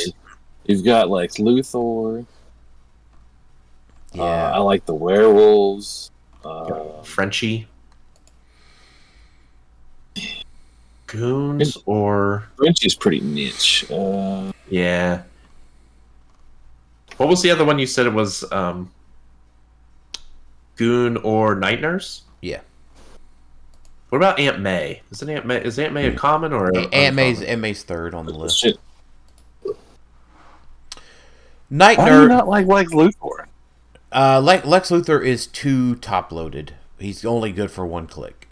you've 0.65 0.83
got 0.83 1.09
like 1.09 1.31
Luthor. 1.33 2.25
Yeah, 4.13 4.23
uh, 4.23 4.51
I 4.55 4.57
like 4.59 4.85
the 4.85 4.93
werewolves. 4.93 6.11
Uh, 6.43 7.01
Frenchie. 7.03 7.67
Goons 11.07 11.77
or 11.85 12.49
Frenchie's 12.57 12.95
pretty 12.95 13.21
niche. 13.21 13.89
Uh, 13.91 14.51
yeah. 14.69 15.21
What 17.17 17.29
was 17.29 17.41
the 17.43 17.51
other 17.51 17.63
one 17.63 17.77
you 17.77 17.85
said 17.85 18.07
it 18.07 18.13
was 18.13 18.43
um, 18.51 18.91
Goon 20.75 21.17
or 21.17 21.55
Night 21.55 21.81
Nurse? 21.81 22.23
Yeah. 22.41 22.61
What 24.09 24.17
about 24.17 24.39
Aunt 24.39 24.59
May? 24.59 25.01
Is 25.11 25.21
it 25.21 25.29
Aunt 25.29 25.45
May? 25.45 25.63
Is 25.63 25.77
Aunt 25.77 25.93
May 25.93 26.07
a 26.07 26.13
common 26.13 26.51
or 26.53 26.69
a, 26.69 26.87
Aunt 26.93 27.15
May's 27.15 27.41
Aunt 27.41 27.61
May's 27.61 27.83
third 27.83 28.13
on 28.13 28.25
the 28.25 28.33
list. 28.33 28.59
Shit. 28.59 28.77
Night 31.73 31.97
Why 31.97 32.09
Nurse. 32.09 32.29
not 32.29 32.47
like 32.47 32.67
Lex 32.67 32.93
Luthor? 32.93 33.47
Uh, 34.11 34.39
Lex, 34.39 34.63
Lex 34.63 34.91
Luthor 34.91 35.25
is 35.25 35.47
too 35.47 35.95
top 35.95 36.31
loaded. 36.31 36.75
He's 36.99 37.25
only 37.25 37.51
good 37.51 37.71
for 37.71 37.83
one 37.83 38.05
click. 38.05 38.47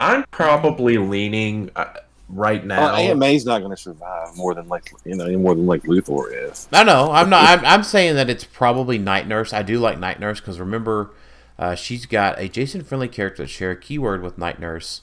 I'm 0.00 0.24
probably 0.32 0.98
leaning. 0.98 1.70
Uh, 1.76 1.92
right 2.28 2.64
now. 2.64 2.80
Well, 2.80 2.96
Aunt 2.96 3.18
May's 3.18 3.44
not 3.44 3.60
going 3.60 3.74
to 3.74 3.80
survive 3.80 4.36
more 4.36 4.54
than 4.54 4.68
like 4.68 4.92
you 5.04 5.14
know 5.14 5.38
more 5.38 5.54
than 5.54 5.66
like 5.66 5.82
Luthor 5.84 6.50
is. 6.50 6.68
I 6.72 6.82
know. 6.82 7.12
I'm 7.12 7.30
not. 7.30 7.44
I'm, 7.44 7.64
I'm 7.64 7.82
saying 7.84 8.16
that 8.16 8.28
it's 8.28 8.44
probably 8.44 8.98
Night 8.98 9.28
Nurse. 9.28 9.52
I 9.52 9.62
do 9.62 9.78
like 9.78 9.98
Night 10.00 10.18
Nurse 10.18 10.40
because 10.40 10.58
remember, 10.58 11.10
uh, 11.58 11.76
she's 11.76 12.06
got 12.06 12.40
a 12.40 12.48
Jason 12.48 12.82
friendly 12.82 13.08
character 13.08 13.44
that 13.44 13.48
share 13.50 13.72
a 13.72 13.76
keyword 13.76 14.22
with 14.22 14.36
Night 14.36 14.58
Nurse, 14.58 15.02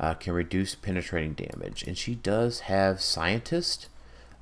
uh, 0.00 0.14
can 0.14 0.32
reduce 0.32 0.74
penetrating 0.74 1.34
damage, 1.34 1.84
and 1.84 1.96
she 1.96 2.16
does 2.16 2.60
have 2.60 3.00
Scientist, 3.00 3.88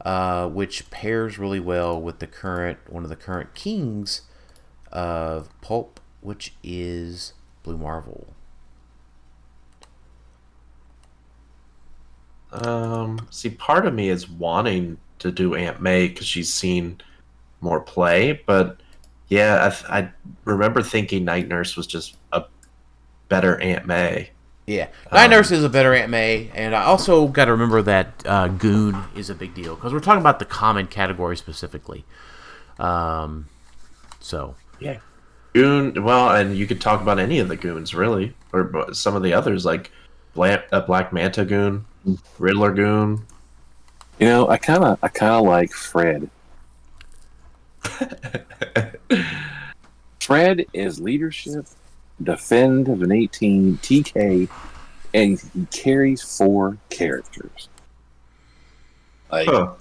uh, 0.06 0.48
which 0.48 0.88
pairs 0.88 1.36
really 1.36 1.58
well 1.58 2.00
with 2.00 2.20
the 2.20 2.28
current 2.28 2.78
one 2.88 3.02
of 3.02 3.08
the 3.08 3.16
current 3.16 3.52
kings 3.56 4.20
of 4.92 5.48
Pulp, 5.60 5.98
which 6.20 6.54
is 6.62 7.32
Blue 7.64 7.76
Marvel? 7.76 8.28
Um, 12.52 13.26
see, 13.30 13.50
part 13.50 13.84
of 13.84 13.94
me 13.94 14.08
is 14.08 14.30
wanting 14.30 14.98
to 15.18 15.32
do 15.32 15.56
Aunt 15.56 15.82
May 15.82 16.06
because 16.06 16.28
she's 16.28 16.54
seen 16.54 17.00
more 17.60 17.80
play, 17.80 18.40
but 18.46 18.80
yeah, 19.26 19.72
I, 19.90 19.98
I 19.98 20.12
remember 20.44 20.84
thinking 20.84 21.24
Night 21.24 21.48
Nurse 21.48 21.76
was 21.76 21.88
just 21.88 22.16
a 22.32 22.44
better 23.28 23.60
Aunt 23.60 23.86
May. 23.86 24.30
Yeah, 24.66 24.88
Night 25.12 25.30
Nurse 25.30 25.52
is 25.52 25.62
a 25.62 25.68
better 25.68 25.94
Aunt 25.94 26.10
May, 26.10 26.50
and 26.52 26.74
I 26.74 26.82
also 26.82 27.28
got 27.28 27.44
to 27.44 27.52
remember 27.52 27.82
that 27.82 28.22
uh, 28.26 28.48
Goon 28.48 28.96
is 29.14 29.30
a 29.30 29.34
big 29.34 29.54
deal 29.54 29.76
because 29.76 29.92
we're 29.92 30.00
talking 30.00 30.20
about 30.20 30.40
the 30.40 30.44
common 30.44 30.88
category 30.88 31.36
specifically. 31.36 32.04
Um, 32.80 33.46
so 34.20 34.56
Yeah. 34.80 34.98
Goon, 35.54 36.02
well, 36.02 36.30
and 36.30 36.56
you 36.56 36.66
could 36.66 36.80
talk 36.80 37.00
about 37.00 37.18
any 37.18 37.38
of 37.38 37.48
the 37.48 37.56
goons, 37.56 37.94
really, 37.94 38.34
or 38.52 38.92
some 38.92 39.16
of 39.16 39.22
the 39.22 39.32
others, 39.32 39.64
like 39.64 39.90
Black, 40.34 40.66
uh, 40.70 40.80
Black 40.80 41.12
Manta 41.14 41.44
Goon, 41.46 41.86
Riddler 42.38 42.72
Goon. 42.74 43.24
You 44.18 44.26
know, 44.26 44.48
I 44.48 44.58
kind 44.58 44.84
of 44.84 44.98
I 45.02 45.08
kind 45.08 45.32
of 45.32 45.44
like 45.44 45.72
Fred. 45.72 46.28
Fred 50.20 50.66
is 50.72 51.00
leadership, 51.00 51.66
defend 52.22 52.88
of 52.88 53.02
an 53.02 53.12
18, 53.12 53.78
TK, 53.78 54.48
and 55.14 55.40
he 55.54 55.66
carries 55.66 56.22
four 56.22 56.78
characters. 56.90 57.68
Like 59.30 59.48
Huh. 59.48 59.72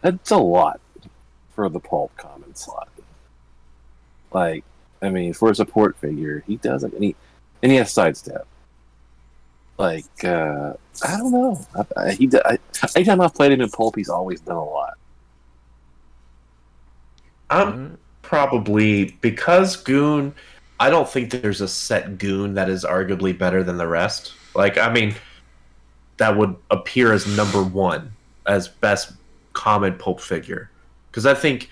that's 0.00 0.30
a 0.30 0.36
lot 0.36 0.80
for 1.54 1.68
the 1.68 1.80
pulp 1.80 2.16
common 2.16 2.54
slot. 2.54 2.88
Like, 4.32 4.64
I 5.02 5.10
mean, 5.10 5.32
for 5.32 5.50
a 5.50 5.54
support 5.54 5.96
figure, 5.96 6.42
he 6.46 6.56
doesn't, 6.56 6.92
and 6.94 7.02
he 7.02 7.16
and 7.62 7.72
he 7.72 7.78
has 7.78 7.90
sidestep. 7.92 8.46
Like, 9.78 10.04
uh, 10.24 10.72
I 11.06 11.16
don't 11.16 11.30
know. 11.32 11.60
I, 11.74 11.84
I, 12.08 12.10
he, 12.12 12.26
d- 12.26 12.40
I, 12.44 12.58
anytime 12.96 13.20
I've 13.20 13.34
played 13.34 13.52
him 13.52 13.60
in 13.60 13.68
pulp, 13.70 13.94
he's 13.96 14.08
always 14.08 14.40
done 14.40 14.56
a 14.56 14.64
lot. 14.64 14.94
I'm 17.50 17.98
probably 18.22 19.16
because 19.20 19.76
Goon. 19.76 20.34
I 20.80 20.90
don't 20.90 21.08
think 21.08 21.30
there's 21.30 21.60
a 21.60 21.68
set 21.68 22.18
Goon 22.18 22.54
that 22.54 22.68
is 22.68 22.84
arguably 22.84 23.36
better 23.36 23.64
than 23.64 23.76
the 23.78 23.88
rest. 23.88 24.34
Like, 24.54 24.78
I 24.78 24.92
mean, 24.92 25.14
that 26.18 26.36
would 26.36 26.56
appear 26.70 27.12
as 27.12 27.26
number 27.36 27.62
one 27.62 28.12
as 28.46 28.68
best 28.68 29.12
common 29.52 29.94
pulp 29.96 30.20
figure. 30.20 30.70
Because 31.10 31.26
I 31.26 31.34
think 31.34 31.70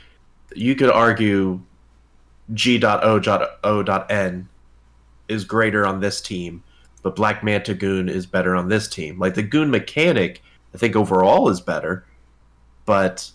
you 0.55 0.75
could 0.75 0.91
argue 0.91 1.61
G.O.O.N 2.55 4.49
is 5.29 5.45
greater 5.45 5.87
on 5.87 6.01
this 6.01 6.21
team, 6.21 6.63
but 7.03 7.17
Black 7.17 7.43
Manta 7.43 7.75
Goon 7.75 8.09
is 8.09 8.27
better 8.27 8.55
on 8.57 8.69
this 8.69 8.89
team. 8.89 9.19
Like 9.19 9.35
the 9.35 9.43
Goon 9.43 9.71
mechanic, 9.71 10.43
I 10.75 10.79
think 10.79 10.97
overall 10.97 11.49
is 11.49 11.61
better, 11.61 12.05
but 12.85 13.31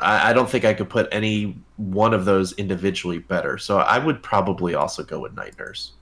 I, 0.00 0.30
I 0.30 0.32
don't 0.32 0.48
think 0.48 0.64
I 0.64 0.74
could 0.74 0.88
put 0.88 1.08
any 1.12 1.56
one 1.76 2.14
of 2.14 2.24
those 2.24 2.52
individually 2.54 3.18
better. 3.18 3.58
So 3.58 3.78
I 3.78 3.98
would 3.98 4.22
probably 4.22 4.74
also 4.74 5.02
go 5.02 5.20
with 5.20 5.34
Night 5.34 5.58
Nurse. 5.58 5.92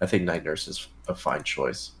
I 0.00 0.06
think 0.06 0.24
Night 0.24 0.44
Nurse 0.44 0.68
is 0.68 0.88
a 1.08 1.14
fine 1.14 1.42
choice. 1.42 1.92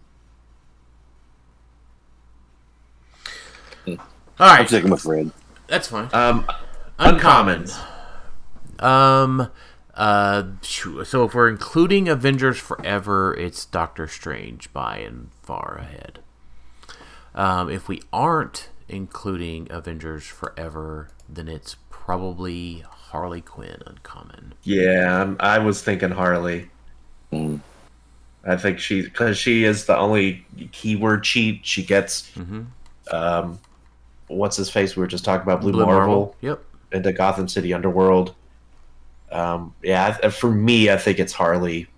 All 3.86 3.94
right. 3.94 4.00
I'm 4.38 4.58
right, 4.58 4.68
sticking 4.68 4.90
with 4.90 5.02
Fred. 5.02 5.30
that's 5.66 5.88
fine. 5.88 6.08
Um, 6.12 6.46
Uncommon. 6.98 7.66
Um. 8.78 9.50
Uh. 9.94 10.44
So 10.62 11.24
if 11.24 11.34
we're 11.34 11.48
including 11.48 12.08
Avengers 12.08 12.58
Forever, 12.58 13.34
it's 13.34 13.64
Doctor 13.64 14.06
Strange 14.06 14.72
by 14.72 14.98
and 14.98 15.30
far 15.42 15.78
ahead. 15.80 16.20
Um. 17.34 17.70
If 17.70 17.88
we 17.88 18.02
aren't 18.12 18.68
including 18.88 19.68
Avengers 19.70 20.24
Forever, 20.24 21.08
then 21.28 21.48
it's 21.48 21.76
probably 21.90 22.84
Harley 22.88 23.40
Quinn 23.40 23.82
uncommon. 23.86 24.54
Yeah, 24.62 25.22
I'm, 25.22 25.36
I 25.40 25.58
was 25.58 25.82
thinking 25.82 26.10
Harley. 26.10 26.70
Mm. 27.32 27.60
I 28.44 28.56
think 28.56 28.78
she 28.78 29.02
because 29.02 29.36
she 29.36 29.64
is 29.64 29.86
the 29.86 29.96
only 29.96 30.46
keyword 30.72 31.24
cheat 31.24 31.60
she 31.66 31.82
gets. 31.82 32.30
Mm-hmm. 32.32 32.62
Um, 33.14 33.58
what's 34.28 34.56
his 34.56 34.70
face? 34.70 34.94
We 34.96 35.00
were 35.00 35.06
just 35.08 35.24
talking 35.24 35.42
about 35.42 35.60
Blue, 35.60 35.72
Marvel, 35.84 36.36
Yep. 36.42 36.62
into 36.92 37.12
Gotham 37.12 37.48
City 37.48 37.72
Underworld. 37.74 38.34
Um, 39.32 39.74
yeah, 39.82 40.16
I- 40.22 40.28
for 40.28 40.50
me, 40.50 40.90
I 40.90 40.96
think 40.96 41.18
it's 41.18 41.32
Harley. 41.32 41.88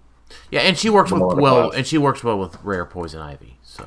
Yeah, 0.51 0.61
and 0.61 0.77
she 0.77 0.89
works 0.91 1.11
with 1.13 1.21
well, 1.21 1.59
above. 1.61 1.75
and 1.75 1.87
she 1.87 1.99
works 1.99 2.23
well 2.25 2.39
with 2.39 2.57
rare 2.63 2.85
poison 2.87 3.21
ivy. 3.21 3.57
So 3.63 3.87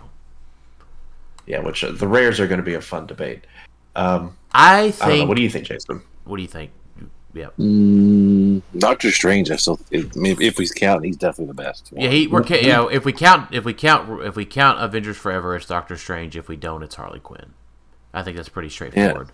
Yeah, 1.48 1.60
which 1.62 1.84
uh, 1.84 1.92
the 1.92 2.08
rares 2.08 2.40
are 2.40 2.48
going 2.48 2.60
to 2.60 2.64
be 2.66 2.74
a 2.76 2.82
fun 2.82 3.06
debate. 3.08 3.46
Um, 3.96 4.38
I 4.54 4.78
I 4.80 4.82
don't 4.82 5.00
know. 5.00 5.06
think. 5.08 5.28
What 5.30 5.38
do 5.38 5.44
you 5.44 5.50
think, 5.50 5.66
Jason? 5.66 6.02
what 6.26 6.38
do 6.38 6.42
you 6.42 6.48
think? 6.48 6.72
Yeah. 7.34 7.48
Mm, 7.58 8.62
Doctor 8.78 9.10
Strange, 9.10 9.52
I 9.52 9.56
still, 9.56 9.80
if, 9.90 10.12
if 10.42 10.58
we 10.58 10.68
count, 10.68 11.06
he's 11.06 11.16
definitely 11.16 11.46
the 11.48 11.54
best. 11.64 11.90
Yeah, 11.96 12.10
he, 12.10 12.28
we're 12.28 12.44
ca- 12.44 12.60
you 12.62 12.68
know, 12.68 12.90
if 12.90 13.06
we 13.06 13.14
count 13.14 13.54
if 13.54 13.64
we 13.64 13.74
count 13.74 14.22
if 14.26 14.36
we 14.36 14.44
count 14.46 14.82
Avengers 14.82 15.16
Forever, 15.18 15.56
it's 15.56 15.66
Doctor 15.66 15.96
Strange. 15.96 16.36
If 16.36 16.50
we 16.50 16.58
don't, 16.58 16.84
it's 16.84 16.96
Harley 16.96 17.22
Quinn. 17.22 17.54
I 18.14 18.22
think 18.24 18.36
that's 18.36 18.50
pretty 18.50 18.68
straightforward. 18.68 19.30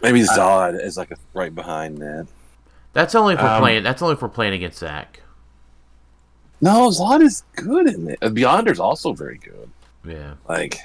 Maybe 0.00 0.20
Zod 0.22 0.80
is 0.80 0.96
like 0.96 1.10
a, 1.10 1.16
right 1.32 1.52
behind 1.52 1.98
that. 1.98 2.28
That's 2.92 3.16
only 3.16 3.34
if 3.34 3.42
we're 3.42 3.48
Um, 3.48 3.60
playing. 3.60 3.82
That's 3.82 4.00
only 4.02 4.12
if 4.14 4.22
we're 4.22 4.28
playing 4.28 4.52
against 4.54 4.78
Zach. 4.78 5.20
No, 6.60 6.88
Zod 6.90 7.20
is 7.20 7.42
good 7.56 7.88
in 7.88 8.10
it. 8.10 8.18
Uh, 8.22 8.28
Beyonder's 8.28 8.78
also 8.78 9.12
very 9.12 9.38
good. 9.38 9.68
Yeah. 10.06 10.34
Like, 10.48 10.78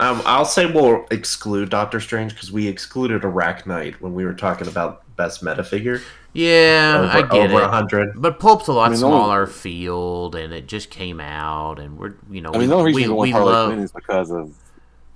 Um, 0.00 0.22
I'll 0.24 0.46
say 0.46 0.64
we'll 0.64 1.04
exclude 1.10 1.68
Doctor 1.68 2.00
Strange 2.00 2.32
because 2.32 2.50
we 2.50 2.66
excluded 2.66 3.20
Arachknight 3.20 4.00
when 4.00 4.14
we 4.14 4.24
were 4.24 4.32
talking 4.32 4.66
about 4.66 5.02
best 5.16 5.42
meta 5.42 5.62
figure. 5.62 6.00
Yeah, 6.32 7.00
over, 7.02 7.12
I 7.12 7.22
get 7.22 7.50
over 7.50 7.62
it. 7.62 7.68
hundred. 7.68 8.20
But 8.20 8.40
Pulp's 8.40 8.68
a 8.68 8.72
lot 8.72 8.86
I 8.86 8.90
mean, 8.92 9.00
the 9.00 9.06
only- 9.06 9.18
smaller 9.18 9.46
field, 9.46 10.34
and 10.34 10.54
it 10.54 10.66
just 10.66 10.90
came 10.90 11.20
out, 11.20 11.78
and 11.78 11.98
we're 11.98 12.14
you 12.30 12.40
know 12.40 12.50
I 12.54 12.58
mean, 12.58 12.70
the 12.70 12.76
only 12.76 12.94
reason 12.94 13.10
we, 13.10 13.14
we, 13.14 13.14
want 13.14 13.32
Harley 13.32 13.52
love 13.52 13.68
Quinn 13.68 13.80
is 13.80 13.92
because 13.92 14.30
of 14.30 14.54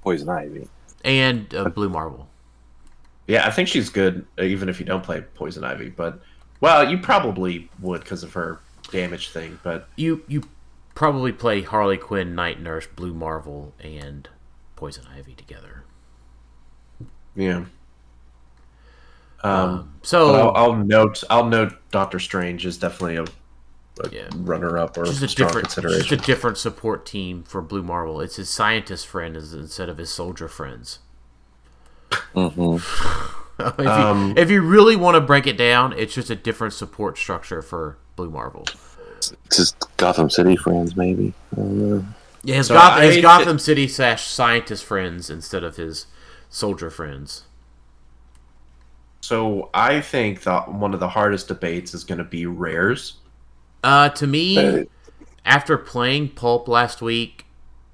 Poison 0.03 0.29
Ivy. 0.29 0.69
and 1.05 1.55
uh, 1.55 1.71
Blue 1.71 1.89
Marvel. 1.89 2.29
Yeah, 3.27 3.47
I 3.47 3.51
think 3.51 3.69
she's 3.69 3.89
good, 3.89 4.27
uh, 4.39 4.43
even 4.43 4.69
if 4.69 4.79
you 4.79 4.85
don't 4.85 5.03
play 5.03 5.23
Poison 5.35 5.65
Ivy. 5.65 5.89
But 5.89 6.21
well, 6.61 6.91
you 6.91 6.99
probably 6.99 7.71
would 7.81 8.03
because 8.03 8.23
of 8.23 8.35
her 8.35 8.61
damage 8.91 9.31
thing. 9.31 9.59
But 9.63 9.89
You 9.97 10.23
you 10.29 10.43
probably 10.95 11.33
play 11.33 11.63
Harley 11.63 11.97
Quinn, 11.97 12.35
Night 12.35 12.61
Nurse, 12.61 12.87
Blue 12.87 13.15
Marvel, 13.15 13.73
and 13.81 14.29
Poison 14.77 15.05
Ivy 15.17 15.35
together. 15.35 15.85
yeah. 17.35 17.65
Um, 19.43 19.53
Um, 19.53 19.95
so 20.03 20.35
I'll, 20.35 20.53
I'll 20.73 20.77
note. 20.77 21.23
I'll 21.31 21.47
note 21.47 21.75
Doctor 21.91 22.19
Strange 22.19 22.65
is 22.65 22.79
definitely 22.79 23.17
a, 23.17 23.25
a 23.25 24.11
Yeah. 24.11 24.29
runner-up 24.37 24.97
or 24.97 25.05
just 25.05 25.23
a 25.23 25.27
different, 25.37 25.69
just 25.71 26.13
a 26.13 26.17
different 26.17 26.57
support 26.59 27.05
team 27.05 27.43
for 27.45 27.61
Blue 27.61 27.83
Marvel. 27.83 28.21
It's 28.21 28.37
his 28.37 28.49
scientist 28.49 29.07
friend 29.07 29.37
instead 29.37 29.89
of 29.89 29.99
his 29.99 30.11
soldier 30.11 30.49
friends. 30.49 31.01
Mm-hmm. 32.35 32.77
if, 33.61 33.79
you, 33.79 33.89
Um, 33.89 34.35
if 34.37 34.51
you 34.51 34.63
really 34.63 34.97
want 34.97 35.15
to 35.17 35.21
break 35.21 35.47
it 35.47 35.57
down, 35.59 35.93
it's 35.93 36.15
just 36.15 36.31
a 36.31 36.35
different 36.37 36.73
support 36.73 37.19
structure 37.19 37.61
for 37.63 37.99
Blue 38.17 38.31
Marvel. 38.31 38.65
It's 39.45 39.57
just 39.57 39.77
Gotham 39.99 40.31
City 40.31 40.57
friends, 40.57 40.97
maybe. 40.97 41.33
I 41.53 41.57
don't 41.57 41.79
know. 41.91 42.05
Yeah, 42.45 42.57
his, 42.57 42.67
So 42.69 42.75
Goth- 42.75 43.01
his 43.03 43.17
thi- 43.17 43.23
Gotham 43.23 43.59
City 43.59 43.89
slash 43.89 44.27
scientist 44.27 44.85
friends 44.85 45.31
instead 45.31 45.65
of 45.65 45.77
his 45.77 46.07
soldier 46.51 46.91
friends. 46.91 47.45
So 49.21 49.71
I 49.73 50.01
think 50.01 50.43
that 50.43 50.71
one 50.73 50.93
of 50.93 51.01
the 51.01 51.09
hardest 51.09 51.49
debates 51.49 51.95
is 51.95 52.05
going 52.05 52.19
to 52.19 52.25
be 52.25 52.45
rares. 52.47 53.15
Uh, 53.83 54.11
to 54.11 54.27
me, 54.27 54.59
Uh, 54.59 54.85
after 55.47 55.79
playing 55.79 56.29
Pulp 56.31 56.69
last 56.69 57.01
week, 57.01 57.47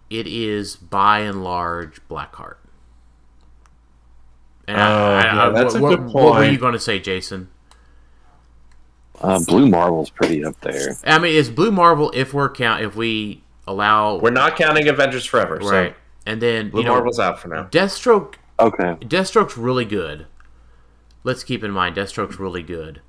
it 0.09 0.27
is 0.27 0.74
by 0.74 1.20
and 1.20 1.44
large 1.44 2.01
Blackheart. 2.09 2.56
And 4.66 4.81
I- 4.81 4.90
Oh, 4.90 5.14
I- 5.14 5.22
yeah, 5.22 5.47
I- 5.47 5.51
that's 5.51 5.74
a 5.74 5.81
what, 5.81 5.89
good 5.90 6.12
what 6.12 6.35
were 6.35 6.44
you 6.44 6.59
going 6.59 6.72
to 6.72 6.78
say, 6.81 6.98
Jason? 6.98 7.48
Uh, 9.20 9.39
Blue 9.47 9.68
Marvel's 9.68 10.10
pretty 10.10 10.44
up 10.44 10.59
there. 10.62 10.97
I 11.05 11.18
mean, 11.18 11.35
is 11.35 11.51
Blue 11.51 11.70
Marvel 11.70 12.10
if 12.14 12.32
we're 12.32 12.48
count 12.48 12.82
if 12.82 12.97
we 12.97 13.43
allow 13.70 14.18
We're 14.18 14.30
not 14.30 14.56
counting 14.56 14.88
Avengers 14.88 15.24
Forever, 15.24 15.56
right, 15.56 15.92
so 15.92 15.94
and 16.26 16.40
then 16.42 16.70
Blue 16.70 16.80
you 16.80 16.86
know 16.86 16.94
Marvel's 16.94 17.18
out 17.18 17.38
for 17.40 17.48
now. 17.48 17.64
Deathstroke. 17.64 18.34
Okay. 18.59 18.97
Deathstroke's 19.06 19.56
really 19.56 19.84
good. 19.84 20.26
Let's 21.24 21.44
keep 21.44 21.62
in 21.64 21.70
mind 21.70 21.97
Deathstroke's 21.97 22.38
really 22.38 22.62
good, 22.62 23.01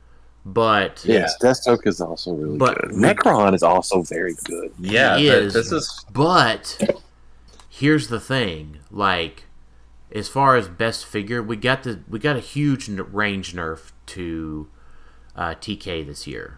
but 0.46 1.04
Yes, 1.06 1.36
Deathstroke 1.42 1.86
is 1.88 2.00
also 2.02 2.34
really 2.34 2.58
But- 2.58 2.78
good. 2.82 2.92
Nekron 2.92 3.54
is 3.54 3.64
also 3.64 4.02
very 4.02 4.36
good. 4.46 4.72
Yeah, 4.80 5.18
He 5.18 5.28
is. 5.28 5.54
this 5.54 5.72
is 5.72 6.06
But 6.12 6.80
here's 7.70 8.08
the 8.10 8.20
thing: 8.20 8.80
like, 8.92 9.46
as 10.14 10.28
far 10.28 10.56
as 10.58 10.68
best 10.68 11.06
figure, 11.06 11.42
we 11.42 11.56
got 11.56 11.84
the 11.84 12.02
we 12.10 12.20
got 12.20 12.36
a 12.36 12.40
huge 12.42 12.88
range 12.90 13.54
nerf 13.54 13.92
to 14.08 14.68
uh, 15.36 15.56
TK 15.56 16.06
this 16.06 16.28
year. 16.28 16.58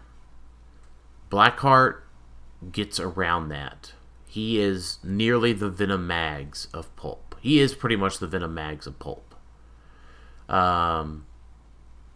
Blackheart 1.30 1.96
gets 2.72 2.98
around 3.00 3.48
that. 3.48 3.92
He 4.26 4.60
is 4.60 4.98
nearly 5.02 5.52
the 5.52 5.70
Venom 5.70 6.06
Mags 6.06 6.68
of 6.74 6.94
Pulp. 6.96 7.36
He 7.40 7.60
is 7.60 7.74
pretty 7.74 7.96
much 7.96 8.18
the 8.18 8.26
Venom 8.26 8.54
Mags 8.54 8.86
of 8.86 8.98
Pulp. 8.98 9.34
Um, 10.48 11.26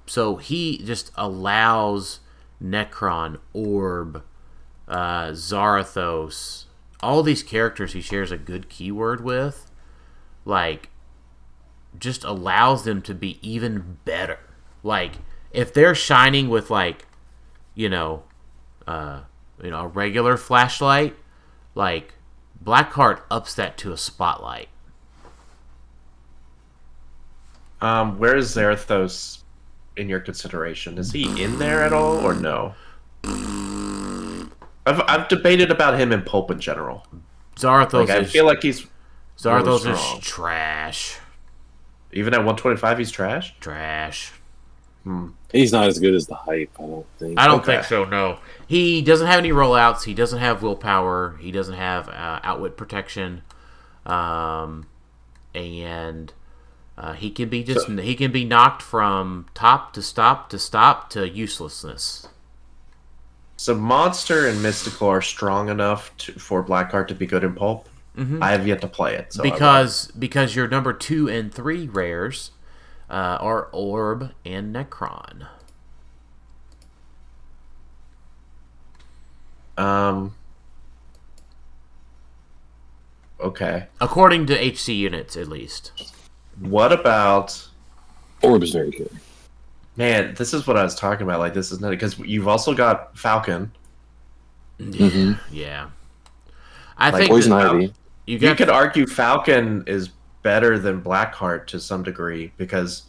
so 0.06 0.36
he 0.36 0.78
just 0.78 1.12
allows 1.16 2.20
Nekron, 2.62 3.38
Orb, 3.52 4.24
uh, 4.88 5.28
Zarathos, 5.28 6.64
all 7.00 7.22
these 7.22 7.42
characters 7.42 7.92
he 7.92 8.00
shares 8.00 8.32
a 8.32 8.38
good 8.38 8.68
keyword 8.68 9.22
with, 9.22 9.70
like, 10.44 10.90
just 11.98 12.24
allows 12.24 12.84
them 12.84 13.02
to 13.02 13.14
be 13.14 13.38
even 13.42 13.98
better. 14.04 14.40
Like, 14.82 15.18
if 15.52 15.72
they're 15.72 15.94
shining 15.94 16.48
with 16.48 16.70
like, 16.70 17.06
you 17.74 17.88
know, 17.88 18.24
uh, 18.86 19.22
you 19.62 19.70
know, 19.70 19.80
a 19.80 19.86
regular 19.86 20.36
flashlight, 20.36 21.16
like 21.74 22.14
Blackheart 22.62 23.20
ups 23.30 23.54
that 23.54 23.76
to 23.78 23.92
a 23.92 23.96
spotlight. 23.96 24.68
Um, 27.80 28.18
where 28.18 28.36
is 28.36 28.54
Zarathos 28.54 29.38
in 29.96 30.08
your 30.08 30.20
consideration? 30.20 30.98
Is 30.98 31.12
he 31.12 31.42
in 31.42 31.58
there 31.58 31.82
at 31.82 31.92
all 31.92 32.18
or 32.18 32.34
no? 32.34 32.74
I've, 33.24 35.00
I've 35.06 35.28
debated 35.28 35.70
about 35.70 35.98
him 35.98 36.12
in 36.12 36.22
pulp 36.22 36.50
in 36.50 36.60
general. 36.60 37.06
Zarathos 37.56 37.92
Like, 38.08 38.10
I 38.10 38.18
is 38.20 38.32
feel 38.32 38.46
like 38.46 38.62
he's 38.62 38.86
Zarathos 39.36 39.84
really 39.84 39.92
is 39.98 40.24
trash, 40.24 41.18
even 42.12 42.34
at 42.34 42.38
125 42.38 42.98
he's 42.98 43.10
trash. 43.10 43.54
trash. 43.60 44.32
He's 45.52 45.72
not 45.72 45.88
as 45.88 45.98
good 45.98 46.14
as 46.14 46.26
the 46.26 46.34
hype. 46.34 46.70
I 46.78 46.82
don't 46.82 47.06
think. 47.18 47.38
I 47.40 47.46
don't 47.46 47.60
Okay. 47.60 47.76
think 47.76 47.84
so. 47.84 48.04
No, 48.04 48.38
he 48.66 49.00
doesn't 49.02 49.26
have 49.26 49.38
any 49.38 49.50
rollouts. 49.50 50.04
He 50.04 50.14
doesn't 50.14 50.38
have 50.38 50.62
willpower. 50.62 51.36
He 51.40 51.50
doesn't 51.50 51.74
have 51.74 52.08
uh, 52.08 52.40
outwit 52.42 52.76
protection, 52.76 53.42
um, 54.04 54.86
and 55.54 56.32
uh, 56.98 57.14
he 57.14 57.30
can 57.30 57.48
be 57.48 57.64
just 57.64 57.88
he 57.88 58.14
can 58.14 58.30
be 58.30 58.44
knocked 58.44 58.82
from 58.82 59.46
top 59.54 59.92
to 59.94 60.02
stop 60.02 60.50
to 60.50 60.58
stop 60.58 61.08
to 61.10 61.28
uselessness. 61.28 62.28
So 63.56 63.74
monster 63.74 64.46
and 64.46 64.62
mystical 64.62 65.08
are 65.08 65.22
strong 65.22 65.68
enough 65.68 66.16
to, 66.18 66.32
for 66.32 66.62
Blackheart 66.62 67.08
to 67.08 67.14
be 67.14 67.26
good 67.26 67.42
in 67.42 67.54
pulp. 67.54 67.88
I 68.40 68.50
have 68.50 68.66
yet 68.66 68.80
to 68.80 68.88
play 68.88 69.14
it, 69.14 69.32
so 69.32 69.42
because 69.44 70.08
because 70.18 70.56
your 70.56 70.66
number 70.66 70.92
two 70.92 71.28
and 71.28 71.54
three 71.54 71.86
rares 71.86 72.50
uh, 73.10 73.38
are 73.40 73.68
Orb 73.72 74.32
and 74.44 74.74
Nekron. 74.74 75.46
um. 79.76 80.34
Okay. 83.40 83.86
According 84.00 84.46
to 84.46 84.54
HC 84.54 84.88
units, 84.88 85.36
at 85.36 85.46
least. 85.46 85.92
What 86.58 86.92
about 86.92 87.68
Orb 88.42 88.64
is 88.64 88.72
very 88.72 88.90
good. 88.90 89.10
man? 89.96 90.34
This 90.34 90.52
is 90.52 90.66
what 90.66 90.76
I 90.76 90.82
was 90.82 90.96
talking 90.96 91.22
about. 91.22 91.38
Like 91.38 91.54
this 91.54 91.70
is 91.70 91.80
not 91.80 91.90
because 91.90 92.18
you've 92.18 92.48
also 92.48 92.74
got 92.74 93.16
Falcon. 93.16 93.70
Yeah. 94.80 95.90
I 96.96 97.10
Like 97.10 97.20
think 97.20 97.30
Poison 97.30 97.52
Ivy. 97.52 97.92
you 98.26 98.38
You 98.38 98.54
could 98.56 98.68
argue 98.70 99.06
Falcon 99.06 99.84
is 99.86 100.10
better 100.48 100.78
than 100.78 101.02
Blackheart 101.02 101.66
to 101.66 101.78
some 101.78 102.02
degree 102.02 102.50
because 102.56 103.02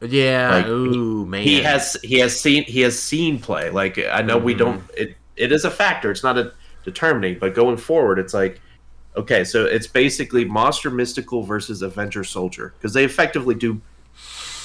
yeah. 0.00 0.50
like, 0.50 0.66
ooh 0.66 1.24
man. 1.24 1.44
he 1.44 1.62
has 1.62 1.96
he 2.02 2.18
has 2.18 2.38
seen 2.40 2.64
he 2.64 2.80
has 2.80 3.00
seen 3.00 3.38
play. 3.38 3.70
Like 3.70 3.96
I 3.98 4.20
know 4.20 4.36
we 4.36 4.52
mm-hmm. 4.52 4.64
don't 4.64 4.82
it 4.96 5.16
it 5.36 5.52
is 5.52 5.64
a 5.64 5.70
factor. 5.70 6.10
It's 6.10 6.24
not 6.24 6.36
a 6.36 6.52
determining, 6.82 7.38
but 7.38 7.54
going 7.54 7.76
forward, 7.76 8.18
it's 8.18 8.34
like 8.34 8.60
okay, 9.16 9.44
so 9.44 9.64
it's 9.64 9.86
basically 9.86 10.44
Monster 10.44 10.90
Mystical 10.90 11.44
versus 11.44 11.82
Avenger 11.82 12.24
Soldier 12.24 12.74
because 12.76 12.92
they 12.94 13.04
effectively 13.04 13.54
do 13.54 13.80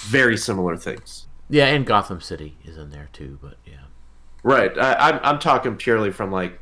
very 0.05 0.37
similar 0.37 0.75
things. 0.77 1.27
yeah, 1.51 1.67
and 1.67 1.85
Gotham 1.85 2.19
City 2.19 2.57
is 2.65 2.79
in 2.79 2.89
there 2.89 3.09
too. 3.13 3.37
But 3.43 3.57
yeah. 3.63 3.85
Right. 4.41 4.75
I, 4.75 4.95
I'm 4.95 5.19
I'm 5.21 5.39
talking 5.39 5.75
purely 5.75 6.09
from 6.09 6.31
like 6.31 6.59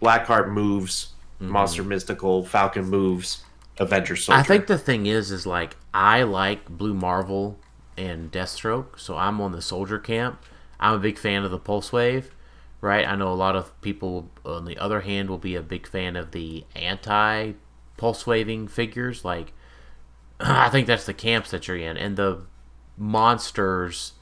Blackheart 0.00 0.48
moves, 0.48 1.12
mm-hmm. 1.42 1.52
Monster 1.52 1.84
Mystical, 1.84 2.46
Falcon 2.46 2.86
moves, 2.86 3.44
Avenger 3.78 4.16
Soldier. 4.16 4.40
I 4.40 4.42
think 4.42 4.66
the 4.66 4.78
thing 4.78 5.06
is, 5.06 5.30
is 5.30 5.46
like 5.46 5.76
I 5.94 6.22
like 6.22 6.68
Blue 6.68 6.94
Marvel 6.94 7.58
and 7.96 8.30
Deathstroke, 8.30 8.98
so 8.98 9.16
I'm 9.16 9.40
on 9.40 9.52
the 9.52 9.62
soldier 9.62 9.98
camp. 9.98 10.42
I'm 10.80 10.94
a 10.94 10.98
big 10.98 11.18
fan 11.18 11.44
of 11.44 11.50
the 11.50 11.58
Pulse 11.58 11.92
Wave, 11.92 12.34
right? 12.80 13.06
I 13.06 13.16
know 13.16 13.32
a 13.32 13.34
lot 13.34 13.56
of 13.56 13.78
people, 13.80 14.30
on 14.44 14.64
the 14.64 14.78
other 14.78 15.00
hand, 15.00 15.28
will 15.28 15.38
be 15.38 15.54
a 15.54 15.62
big 15.62 15.86
fan 15.86 16.16
of 16.16 16.30
the 16.30 16.64
anti 16.76 17.52
Pulse 17.96 18.26
Waving 18.26 18.68
figures. 18.68 19.24
Like, 19.24 19.52
I 20.40 20.68
think 20.68 20.86
that's 20.86 21.06
the 21.06 21.14
camps 21.14 21.50
that 21.50 21.66
you're 21.68 21.76
in, 21.76 21.96
and 21.96 22.16
the 22.16 22.42
monsters 22.96 24.12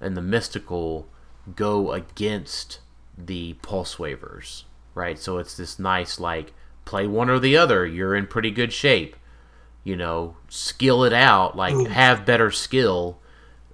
and 0.00 0.16
the 0.16 0.22
mystical 0.22 1.08
go 1.56 1.92
against 1.92 2.80
the 3.16 3.54
Pulse 3.54 3.98
Wavers, 3.98 4.64
right? 4.94 5.18
So 5.18 5.38
it's 5.38 5.56
this 5.56 5.78
nice 5.78 6.18
like 6.18 6.52
play 6.84 7.06
one 7.06 7.28
or 7.30 7.38
the 7.38 7.56
other. 7.56 7.86
You're 7.86 8.14
in 8.14 8.26
pretty 8.26 8.50
good 8.50 8.72
shape 8.72 9.16
you 9.86 9.94
know, 9.96 10.34
skill 10.48 11.04
it 11.04 11.12
out, 11.12 11.54
like 11.54 11.74
have 11.88 12.24
better 12.24 12.50
skill 12.50 13.18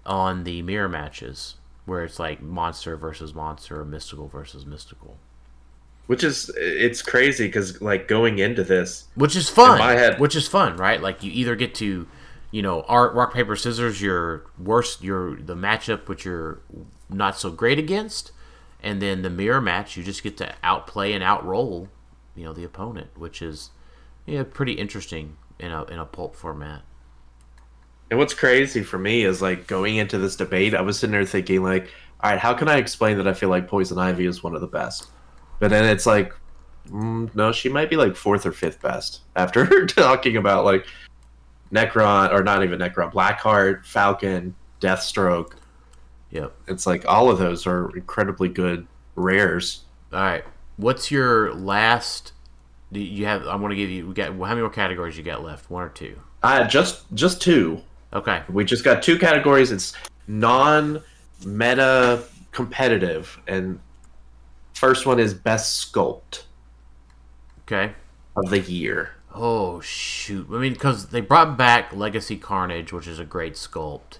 on 0.04 0.42
the 0.42 0.60
mirror 0.60 0.88
matches 0.88 1.54
where 1.84 2.02
it's 2.02 2.18
like 2.18 2.42
monster 2.42 2.96
versus 2.96 3.32
monster 3.32 3.80
or 3.80 3.84
mystical 3.84 4.26
versus 4.26 4.66
mystical. 4.66 5.16
which 6.08 6.24
is 6.24 6.50
it's 6.56 7.00
crazy 7.00 7.46
because 7.46 7.80
like 7.80 8.08
going 8.08 8.40
into 8.40 8.64
this, 8.64 9.06
Which 9.14 9.36
is 9.36 9.48
fun. 9.48 9.78
my 9.78 9.92
head- 9.92 10.18
Which 10.18 10.34
is 10.34 10.48
fun, 10.48 10.76
right? 10.76 11.00
Like 11.00 11.22
you 11.22 11.30
either 11.30 11.54
get 11.54 11.76
to, 11.76 12.08
you 12.50 12.60
know, 12.62 12.82
art 12.88 13.14
rock 13.14 13.32
paper 13.32 13.54
scissors 13.54 14.02
your 14.02 14.42
worst 14.58 15.04
your 15.04 15.36
the 15.36 15.54
matchup 15.54 16.08
which 16.08 16.24
you're 16.24 16.58
not 17.08 17.38
so 17.38 17.50
great 17.52 17.78
against, 17.78 18.32
and 18.82 19.00
then 19.00 19.22
the 19.22 19.30
mirror 19.30 19.60
match 19.60 19.96
you 19.96 20.02
just 20.02 20.24
get 20.24 20.36
to 20.38 20.52
outplay 20.64 21.12
and 21.12 21.22
outroll, 21.22 21.86
you 22.34 22.44
know, 22.44 22.52
the 22.52 22.64
opponent, 22.64 23.10
which 23.16 23.42
is 23.42 23.70
yeah, 24.26 24.44
pretty 24.44 24.72
interesting 24.72 25.36
in 25.58 25.72
a 25.72 25.84
in 25.84 25.98
a 25.98 26.04
pulp 26.04 26.36
format. 26.36 26.82
And 28.10 28.18
what's 28.18 28.34
crazy 28.34 28.82
for 28.82 28.98
me 28.98 29.22
is 29.22 29.40
like 29.40 29.66
going 29.66 29.96
into 29.96 30.18
this 30.18 30.36
debate, 30.36 30.74
I 30.74 30.80
was 30.80 30.98
sitting 30.98 31.12
there 31.12 31.24
thinking 31.24 31.62
like, 31.62 31.92
all 32.20 32.30
right, 32.30 32.40
how 32.40 32.54
can 32.54 32.68
I 32.68 32.76
explain 32.76 33.16
that 33.18 33.28
I 33.28 33.32
feel 33.32 33.48
like 33.48 33.68
Poison 33.68 33.98
Ivy 33.98 34.26
is 34.26 34.42
one 34.42 34.54
of 34.54 34.60
the 34.60 34.66
best? 34.66 35.06
But 35.60 35.70
then 35.70 35.84
it's 35.84 36.06
like, 36.06 36.34
mm, 36.88 37.32
no, 37.34 37.52
she 37.52 37.68
might 37.68 37.88
be 37.88 37.96
like 37.96 38.16
fourth 38.16 38.46
or 38.46 38.52
fifth 38.52 38.82
best 38.82 39.20
after 39.36 39.86
talking 39.86 40.36
about 40.36 40.64
like 40.64 40.86
Nekron 41.72 42.32
or 42.32 42.42
not 42.42 42.64
even 42.64 42.80
Nekron, 42.80 43.12
Blackheart, 43.12 43.84
Falcon, 43.86 44.54
Deathstroke. 44.80 45.52
Yep. 46.30 46.52
It's 46.68 46.86
like 46.86 47.04
all 47.06 47.30
of 47.30 47.38
those 47.38 47.66
are 47.66 47.94
incredibly 47.96 48.48
good 48.48 48.86
rares. 49.14 49.82
All 50.12 50.20
right. 50.20 50.44
What's 50.80 51.10
your 51.10 51.52
last? 51.54 52.32
Do 52.90 53.00
you 53.00 53.26
have? 53.26 53.46
I'm 53.46 53.60
going 53.60 53.70
to 53.70 53.76
give 53.76 53.90
you. 53.90 54.06
We 54.06 54.14
got 54.14 54.28
how 54.32 54.34
many 54.34 54.62
more 54.62 54.70
categories 54.70 55.16
you 55.18 55.22
got 55.22 55.44
left? 55.44 55.70
One 55.70 55.82
or 55.82 55.90
two? 55.90 56.18
Uh, 56.42 56.66
just 56.66 57.04
just 57.14 57.42
two. 57.42 57.82
Okay. 58.14 58.42
We 58.48 58.64
just 58.64 58.82
got 58.82 59.02
two 59.02 59.18
categories. 59.18 59.72
It's 59.72 59.92
non 60.26 61.02
meta 61.44 62.24
competitive, 62.50 63.38
and 63.46 63.78
first 64.72 65.04
one 65.04 65.20
is 65.20 65.34
best 65.34 65.92
sculpt 65.92 66.44
Okay. 67.62 67.92
of 68.36 68.48
the 68.50 68.60
year. 68.60 69.10
Oh 69.34 69.80
shoot! 69.80 70.46
I 70.50 70.58
mean, 70.58 70.72
because 70.72 71.08
they 71.08 71.20
brought 71.20 71.58
back 71.58 71.94
Legacy 71.94 72.36
Carnage, 72.38 72.90
which 72.92 73.06
is 73.06 73.18
a 73.18 73.24
great 73.26 73.54
sculpt. 73.54 74.18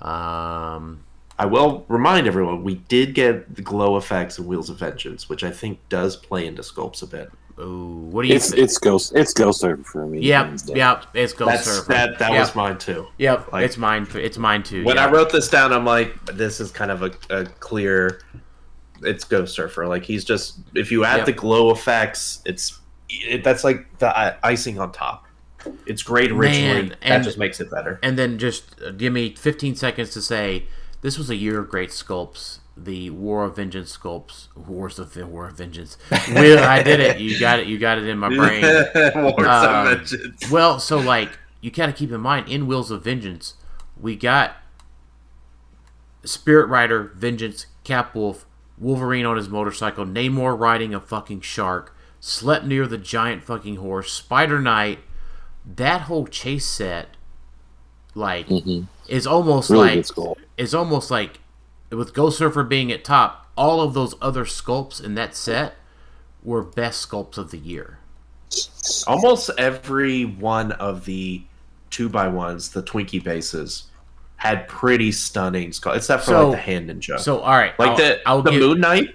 Um. 0.00 1.04
I 1.40 1.46
will 1.46 1.86
remind 1.88 2.26
everyone 2.26 2.62
we 2.62 2.74
did 2.74 3.14
get 3.14 3.54
the 3.56 3.62
glow 3.62 3.96
effects 3.96 4.38
in 4.38 4.46
Wheels 4.46 4.68
of 4.68 4.78
Vengeance, 4.78 5.26
which 5.30 5.42
I 5.42 5.50
think 5.50 5.78
does 5.88 6.14
play 6.14 6.46
into 6.46 6.60
sculpts 6.60 7.02
a 7.02 7.06
bit. 7.06 7.30
Ooh, 7.58 8.08
what 8.10 8.22
do 8.22 8.28
you? 8.28 8.34
It's 8.34 8.50
think? 8.50 8.62
it's 8.62 8.76
Ghost 8.76 9.12
it's 9.14 9.32
Ghost 9.32 9.60
Surfer 9.60 9.82
for 9.82 10.06
me. 10.06 10.20
Yep. 10.20 10.44
hands. 10.46 10.68
Yep. 10.68 11.06
It's 11.14 11.32
Ghost 11.32 11.50
That's 11.50 11.64
Surfer. 11.64 11.92
that. 11.92 12.18
That 12.18 12.32
yep. 12.32 12.40
was 12.40 12.54
mine 12.54 12.76
too. 12.76 13.06
Yep. 13.16 13.52
like- 13.52 13.64
it's 13.64 13.78
mine. 13.78 14.06
It's 14.14 14.36
mine 14.36 14.62
too. 14.62 14.84
When 14.84 14.96
yeah. 14.96 15.06
I 15.06 15.10
wrote 15.10 15.32
this 15.32 15.48
down, 15.48 15.72
I'm 15.72 15.86
like, 15.86 16.14
this 16.26 16.60
is 16.60 16.70
kind 16.70 16.90
of 16.90 17.02
a, 17.02 17.10
a 17.30 17.46
clear. 17.46 18.20
It's 19.02 19.24
Ghost 19.24 19.54
Surfer. 19.54 19.86
Like 19.86 20.04
he's 20.04 20.24
just 20.26 20.58
if 20.74 20.92
you 20.92 21.06
add 21.06 21.18
Yep. 21.18 21.26
the 21.26 21.32
glow 21.32 21.70
effects, 21.70 22.42
it's 22.44 22.78
it, 23.08 23.42
that's 23.44 23.64
like 23.64 23.86
the 23.98 24.14
i- 24.14 24.36
icing 24.42 24.78
on 24.78 24.92
top. 24.92 25.24
It's 25.86 26.02
great 26.02 26.32
originally. 26.32 26.82
Man, 26.82 26.88
that 26.90 26.98
and- 27.02 27.24
just 27.24 27.38
makes 27.38 27.60
it 27.60 27.70
better. 27.70 27.98
and 28.02 28.18
then 28.18 28.36
just 28.38 28.80
uh, 28.82 28.90
give 28.90 29.12
me 29.14 29.34
15 29.34 29.74
seconds 29.74 30.10
to 30.10 30.20
say 30.22 30.66
this 31.02 31.16
was 31.18 31.30
a 31.30 31.36
year 31.36 31.58
of 31.60 31.68
great 31.68 31.90
sculpts. 31.90 32.58
The 32.76 33.10
War 33.10 33.44
of 33.44 33.56
Vengeance 33.56 33.96
sculpts. 33.96 34.48
Wars 34.56 34.98
of 34.98 35.12
the 35.14 35.26
War 35.26 35.48
of 35.48 35.56
Vengeance. 35.56 35.98
Will 36.30 36.58
I 36.64 36.82
did 36.82 37.00
it? 37.00 37.18
You 37.18 37.38
got 37.38 37.58
it. 37.58 37.66
You 37.66 37.78
got 37.78 37.98
it 37.98 38.06
in 38.06 38.18
my 38.18 38.28
brain. 38.34 38.62
Wars 38.62 39.46
Um, 39.46 39.86
of 39.86 39.98
Vengeance. 39.98 40.50
Well, 40.50 40.78
so 40.80 40.98
like 40.98 41.30
you 41.60 41.70
got 41.70 41.86
to 41.86 41.92
keep 41.92 42.10
in 42.10 42.20
mind 42.20 42.48
in 42.48 42.66
Wheels 42.66 42.90
of 42.90 43.04
Vengeance, 43.04 43.54
we 44.00 44.16
got 44.16 44.56
Spirit 46.24 46.66
Rider, 46.66 47.12
Vengeance, 47.16 47.66
Capwolf, 47.84 48.44
Wolverine 48.78 49.26
on 49.26 49.36
his 49.36 49.48
motorcycle, 49.48 50.04
Namor 50.06 50.58
riding 50.58 50.94
a 50.94 51.00
fucking 51.00 51.40
shark, 51.42 51.94
Sleipnir 52.20 52.88
the 52.88 52.98
giant 52.98 53.42
fucking 53.44 53.76
horse, 53.76 54.12
Spider 54.12 54.58
Knight. 54.60 55.00
That 55.66 56.02
whole 56.02 56.26
chase 56.26 56.66
set, 56.66 57.08
like, 58.14 58.46
is 59.08 59.26
almost 59.26 59.70
Mm-hmm. 59.70 59.74
Really 59.80 59.96
like 59.96 60.06
good 60.06 60.14
sculpt. 60.14 60.34
is 60.56 60.74
almost 60.74 61.10
like 61.10 61.40
with 61.90 62.14
Ghost 62.14 62.38
Surfer 62.38 62.62
being 62.64 62.90
at 62.92 63.04
top. 63.04 63.46
All 63.56 63.80
of 63.80 63.94
those 63.94 64.14
other 64.22 64.44
sculpts 64.44 65.02
in 65.02 65.14
that 65.16 65.34
set 65.34 65.74
were 66.42 66.62
best 66.62 67.08
sculpts 67.08 67.36
of 67.36 67.50
the 67.50 67.58
year. 67.58 67.98
Almost 69.06 69.50
every 69.58 70.24
one 70.24 70.72
of 70.72 71.04
the 71.04 71.42
two 71.90 72.08
by 72.08 72.28
ones, 72.28 72.70
the 72.70 72.82
Twinkie 72.82 73.22
bases, 73.22 73.84
had 74.36 74.66
pretty 74.68 75.12
stunning 75.12 75.72
skull. 75.72 75.92
Except 75.94 76.24
for 76.24 76.30
So- 76.30 76.48
like 76.48 76.56
the 76.58 76.62
hand 76.62 76.90
ninja. 76.90 77.18
So, 77.18 77.40
all 77.40 77.50
right, 77.52 77.78
like 77.78 77.90
I'll- 77.90 77.96
the 77.96 78.20
I'll 78.28 78.42
the 78.42 78.50
give- 78.52 78.60
Moon 78.60 78.80
Knight. 78.80 79.14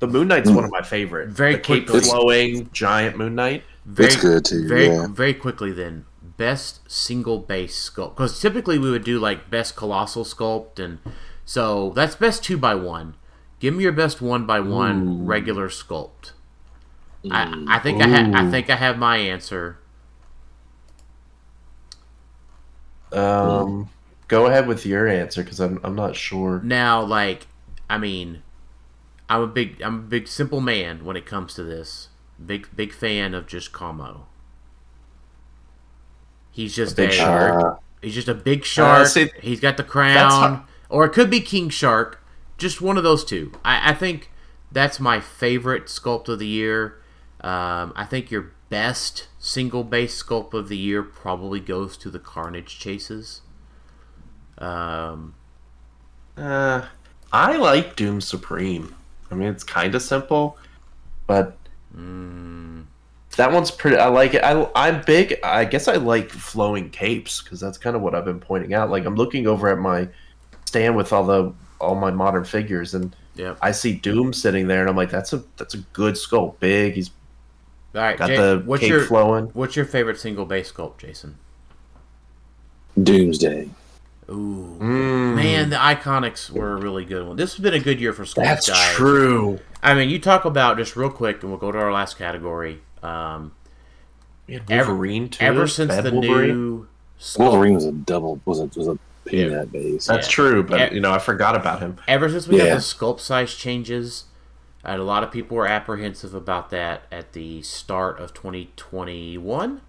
The 0.00 0.06
Moon 0.08 0.28
Knight's 0.28 0.50
one 0.50 0.64
of 0.64 0.70
my 0.70 0.82
favorite. 0.82 1.28
Very 1.28 1.52
the 1.54 1.60
cape 1.60 1.86
quickly- 1.86 2.08
flowing 2.10 2.68
giant 2.72 3.16
Moon 3.16 3.34
Knight. 3.34 3.62
very, 3.86 4.06
It's 4.08 4.16
good, 4.16 4.44
too, 4.44 4.66
Very, 4.66 4.86
yeah. 4.88 5.06
very 5.10 5.32
quickly 5.34 5.70
then, 5.70 6.04
best 6.36 6.80
single 6.90 7.38
base 7.38 7.90
sculpt 7.90 8.16
because 8.16 8.40
typically 8.40 8.78
we 8.78 8.90
would 8.90 9.04
do 9.04 9.18
like 9.18 9.50
best 9.50 9.76
colossal 9.76 10.24
sculpt, 10.24 10.78
and 10.78 10.98
so 11.44 11.90
that's 11.90 12.16
best 12.16 12.42
two 12.44 12.56
by 12.56 12.74
one. 12.74 13.14
Give 13.60 13.74
me 13.74 13.84
your 13.84 13.92
best 13.92 14.20
one 14.20 14.46
by 14.46 14.60
one 14.60 15.26
regular 15.26 15.68
sculpt. 15.68 16.32
I, 17.30 17.64
I 17.68 17.78
think 17.78 18.02
I 18.02 18.08
ha- 18.08 18.30
I 18.34 18.50
think 18.50 18.68
I 18.68 18.76
have 18.76 18.98
my 18.98 19.16
answer. 19.16 19.78
Um, 23.12 23.88
go 24.28 24.46
ahead 24.46 24.66
with 24.66 24.84
your 24.84 25.06
answer 25.08 25.42
because 25.42 25.60
I'm 25.60 25.80
I'm 25.82 25.94
not 25.94 26.16
sure. 26.16 26.60
Now, 26.62 27.02
like, 27.02 27.46
I 27.88 27.96
mean, 27.96 28.42
I'm 29.28 29.40
a 29.40 29.46
big 29.46 29.80
I'm 29.80 29.94
a 29.94 30.02
big 30.02 30.28
simple 30.28 30.60
man 30.60 31.04
when 31.04 31.16
it 31.16 31.24
comes 31.24 31.54
to 31.54 31.62
this. 31.62 32.08
Big 32.44 32.68
big 32.74 32.92
fan 32.92 33.32
of 33.34 33.46
just 33.46 33.72
Como. 33.72 34.26
He's 36.54 36.74
just 36.76 36.92
a 36.92 36.96
big 36.96 37.10
a, 37.10 37.12
shark. 37.12 37.64
Uh, 37.64 37.80
He's 38.00 38.14
just 38.14 38.28
a 38.28 38.34
big 38.34 38.64
shark. 38.64 39.08
see, 39.08 39.30
He's 39.42 39.58
got 39.58 39.76
the 39.76 39.82
crown, 39.82 40.64
or 40.88 41.04
it 41.04 41.10
could 41.10 41.28
be 41.30 41.40
King 41.40 41.68
Shark. 41.68 42.24
Just 42.56 42.80
one 42.80 42.96
of 42.96 43.02
those 43.02 43.24
two. 43.24 43.50
I, 43.64 43.90
I 43.90 43.94
think 43.94 44.30
that's 44.70 45.00
my 45.00 45.18
favorite 45.18 45.86
sculpt 45.86 46.28
of 46.28 46.38
the 46.38 46.46
year. 46.46 47.00
Um, 47.40 47.92
I 47.96 48.04
think 48.08 48.30
your 48.30 48.52
best 48.70 49.26
single 49.40 49.82
base 49.82 50.22
sculpt 50.22 50.54
of 50.54 50.68
the 50.68 50.76
year 50.76 51.02
probably 51.02 51.58
goes 51.58 51.96
to 51.98 52.10
the 52.10 52.20
Carnage 52.20 52.78
chases. 52.78 53.40
Um, 54.58 55.34
Uh, 56.36 56.86
I 57.32 57.56
like 57.56 57.96
Doom 57.96 58.20
Supreme. 58.20 58.94
I 59.30 59.34
mean, 59.34 59.48
it's 59.48 59.64
kind 59.64 59.94
of 59.94 60.02
simple, 60.02 60.56
but 61.26 61.56
that 63.36 63.50
one's 63.52 63.70
pretty. 63.70 63.96
I 63.96 64.08
like 64.08 64.34
it. 64.34 64.42
I, 64.44 64.68
I'm 64.74 65.02
big. 65.02 65.38
I 65.42 65.64
guess 65.64 65.88
I 65.88 65.94
like 65.94 66.30
flowing 66.30 66.90
capes 66.90 67.42
because 67.42 67.60
that's 67.60 67.78
kind 67.78 67.96
of 67.96 68.02
what 68.02 68.14
I've 68.14 68.24
been 68.24 68.40
pointing 68.40 68.74
out. 68.74 68.90
Like 68.90 69.04
I'm 69.06 69.14
looking 69.16 69.46
over 69.46 69.68
at 69.68 69.78
my 69.78 70.08
stand 70.66 70.96
with 70.96 71.12
all 71.12 71.24
the 71.24 71.52
all 71.80 71.94
my 71.94 72.10
modern 72.10 72.44
figures, 72.44 72.94
and 72.94 73.14
yeah. 73.34 73.56
I 73.60 73.72
see 73.72 73.94
Doom 73.94 74.32
sitting 74.32 74.68
there, 74.68 74.80
and 74.80 74.88
I'm 74.90 74.96
like, 74.96 75.10
that's 75.10 75.32
a 75.32 75.42
that's 75.56 75.74
a 75.74 75.78
good 75.92 76.14
sculpt. 76.14 76.60
Big. 76.60 76.94
He's 76.94 77.10
All 77.94 78.00
right. 78.02 78.16
got 78.16 78.28
Jay, 78.28 78.36
the 78.36 78.62
what's 78.64 78.80
cape 78.80 78.90
your 78.90 79.04
flowing. 79.06 79.46
what's 79.54 79.74
your 79.76 79.84
favorite 79.84 80.18
single 80.20 80.44
base 80.44 80.70
sculpt, 80.72 80.98
Jason? 80.98 81.36
Doomsday. 83.02 83.68
Ooh, 84.30 84.76
Mm, 84.80 85.34
man, 85.34 85.68
the 85.70 85.76
Iconics 85.76 86.48
were 86.50 86.72
a 86.72 86.76
really 86.76 87.04
good 87.04 87.26
one. 87.26 87.36
This 87.36 87.54
has 87.54 87.60
been 87.62 87.74
a 87.74 87.80
good 87.80 88.00
year 88.00 88.12
for 88.14 88.24
sculpt 88.24 88.44
that's 88.44 88.68
guys. 88.70 88.94
true. 88.94 89.60
I 89.82 89.92
mean, 89.94 90.08
you 90.08 90.18
talk 90.18 90.46
about 90.46 90.78
just 90.78 90.96
real 90.96 91.10
quick, 91.10 91.42
and 91.42 91.50
we'll 91.50 91.58
go 91.60 91.70
to 91.70 91.76
our 91.78 91.92
last 91.92 92.16
category. 92.16 92.80
Um, 93.04 93.52
We 94.46 94.54
had 94.54 94.70
Ever- 94.70 95.06
too. 95.28 95.30
ever 95.40 95.66
since 95.66 95.88
Bad 95.88 96.04
the 96.04 96.12
Wolverine. 96.12 96.48
new 96.48 96.86
sculpt, 97.18 97.38
Wolverine 97.38 97.74
was 97.76 97.86
a 97.86 97.92
double 97.92 98.40
was 98.44 98.60
a 98.60 98.66
was 98.76 98.88
a 98.88 98.98
peanut 99.24 99.72
base. 99.72 100.06
That's 100.06 100.26
Yeah. 100.26 100.32
true, 100.32 100.62
but 100.62 100.78
Yeah. 100.80 100.92
you 100.92 101.00
know 101.00 101.12
I 101.12 101.18
forgot 101.18 101.56
about 101.56 101.80
him. 101.80 101.96
ever 102.06 102.28
since 102.28 102.46
we 102.46 102.58
Yeah. 102.58 102.64
got 102.68 102.74
the 102.74 102.80
sculpt 102.80 103.20
size 103.20 103.54
changes, 103.54 104.24
and 104.84 105.00
a 105.00 105.04
lot 105.04 105.22
of 105.22 105.30
people 105.30 105.56
were 105.56 105.66
apprehensive 105.66 106.34
about 106.34 106.68
that 106.70 107.04
at 107.10 107.32
the 107.32 107.62
start 107.62 108.20
of 108.20 108.34
2021. 108.34 109.80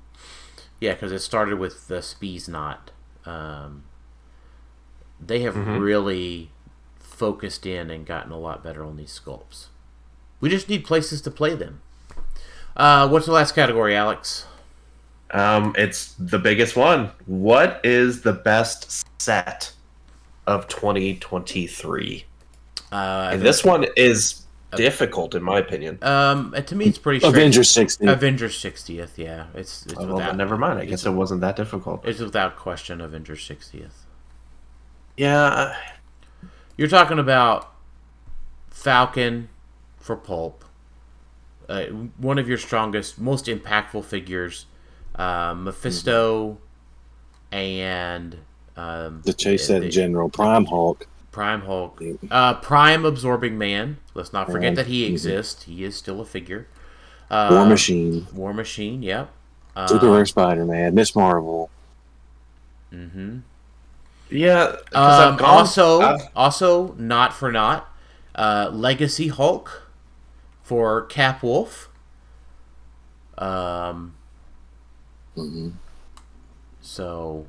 Yeah, 0.80 0.94
because 0.94 1.12
it 1.12 1.20
started 1.20 1.60
with 1.60 1.90
the 1.90 1.96
Spees 2.02 2.48
Knot. 2.48 2.92
Um, 3.26 3.84
they 5.20 5.40
have 5.42 5.56
really 5.58 6.52
focused 7.00 7.66
in 7.66 7.90
and 7.90 8.06
gotten 8.06 8.32
a 8.32 8.40
lot 8.40 8.64
better 8.64 8.84
on 8.86 8.96
these 8.96 9.20
sculpts. 9.20 9.68
We 10.40 10.50
just 10.50 10.70
need 10.70 10.86
places 10.86 11.22
to 11.24 11.32
play 11.32 11.56
them. 11.56 11.82
Uh, 12.76 13.08
what's 13.08 13.26
the 13.26 13.32
last 13.32 13.56
category, 13.56 13.96
Alex? 13.96 14.46
Um, 15.32 15.74
it's 15.78 16.14
the 16.20 16.40
biggest 16.40 16.76
one. 16.76 17.12
What 17.26 17.82
is 17.84 18.22
the 18.22 18.34
best 18.34 19.06
set 19.22 19.74
of 20.48 20.68
2023? 20.68 22.26
Uh, 22.92 23.30
And 23.34 23.42
this 23.42 23.64
one 23.64 23.86
is 23.96 24.46
difficult, 24.76 25.36
in 25.36 25.42
my 25.44 25.60
opinion. 25.60 25.98
um, 26.04 26.54
to 26.68 26.76
me, 26.76 26.86
it's 26.86 26.98
pretty 26.98 27.20
straight. 27.20 27.34
Avengers 27.34 27.70
sixty. 27.70 28.06
Avengers 28.08 28.62
60th, 28.62 29.18
yeah. 29.18 29.46
It's, 29.54 29.86
it's 29.86 29.96
Oh, 29.98 30.02
without, 30.14 30.28
then 30.28 30.38
never 30.38 30.58
mind. 30.58 30.80
I 30.80 30.86
guess 30.86 31.06
it 31.06 31.12
wasn't 31.12 31.42
that 31.42 31.56
difficult. 31.56 32.06
It's 32.06 32.20
without 32.20 32.58
question 32.58 33.00
Avengers 33.02 33.40
60th. 33.48 33.90
Yeah, 35.18 35.76
You're 36.78 36.90
talking 36.90 37.20
about 37.20 37.74
Falcon 38.70 39.48
for 39.98 40.18
Pulp, 40.18 40.66
uh, 41.70 41.84
one 42.18 42.38
of 42.40 42.48
your 42.48 42.58
strongest, 42.58 43.20
most 43.20 43.46
impactful 43.46 44.06
figures, 44.06 44.66
uh, 45.16 45.54
Mephisto, 45.56 46.58
and 47.52 48.38
um, 48.78 49.22
the 49.26 49.34
chase 49.34 49.62
the- 49.68 49.74
set 49.74 49.84
in 49.84 49.92
general. 49.92 50.30
Prime 50.30 50.66
Hulk. 50.66 51.08
Prime 51.32 51.62
Hulk, 51.64 52.02
uh, 52.32 52.54
Prime 52.56 53.04
Absorbing 53.06 53.58
Man. 53.58 53.98
Let's 54.14 54.32
not 54.32 54.50
forget 54.50 54.70
Right. 54.70 54.76
that 54.78 54.88
he 54.88 55.06
Mhm. 55.06 55.12
exists. 55.12 55.64
He 55.64 55.84
is 55.84 55.96
still 55.98 56.22
a 56.22 56.26
figure. 56.26 56.66
Uh, 57.30 57.50
War 57.52 57.66
Machine. 57.66 58.26
War 58.34 58.54
Machine. 58.54 59.04
Yep. 59.04 59.30
Uh, 59.76 59.88
Super 59.88 60.12
Rare 60.12 60.26
Spider 60.26 60.64
Man. 60.64 60.96
Miss 60.96 61.14
Marvel. 61.14 61.70
Mm 62.94 63.12
hmm 63.12 63.38
Yeah. 64.30 64.78
Um, 64.94 65.36
gone- 65.36 65.42
also, 65.42 66.02
I've- 66.02 66.24
also 66.38 66.94
not 66.98 67.34
for 67.34 67.52
not, 67.52 67.94
uh, 68.36 68.70
Legacy 68.72 69.28
Hulk 69.28 69.85
for 70.66 71.04
Cap 71.06 71.42
Wolf. 71.44 71.88
Um, 73.38 74.16
hmm 75.36 75.70
so 76.82 77.46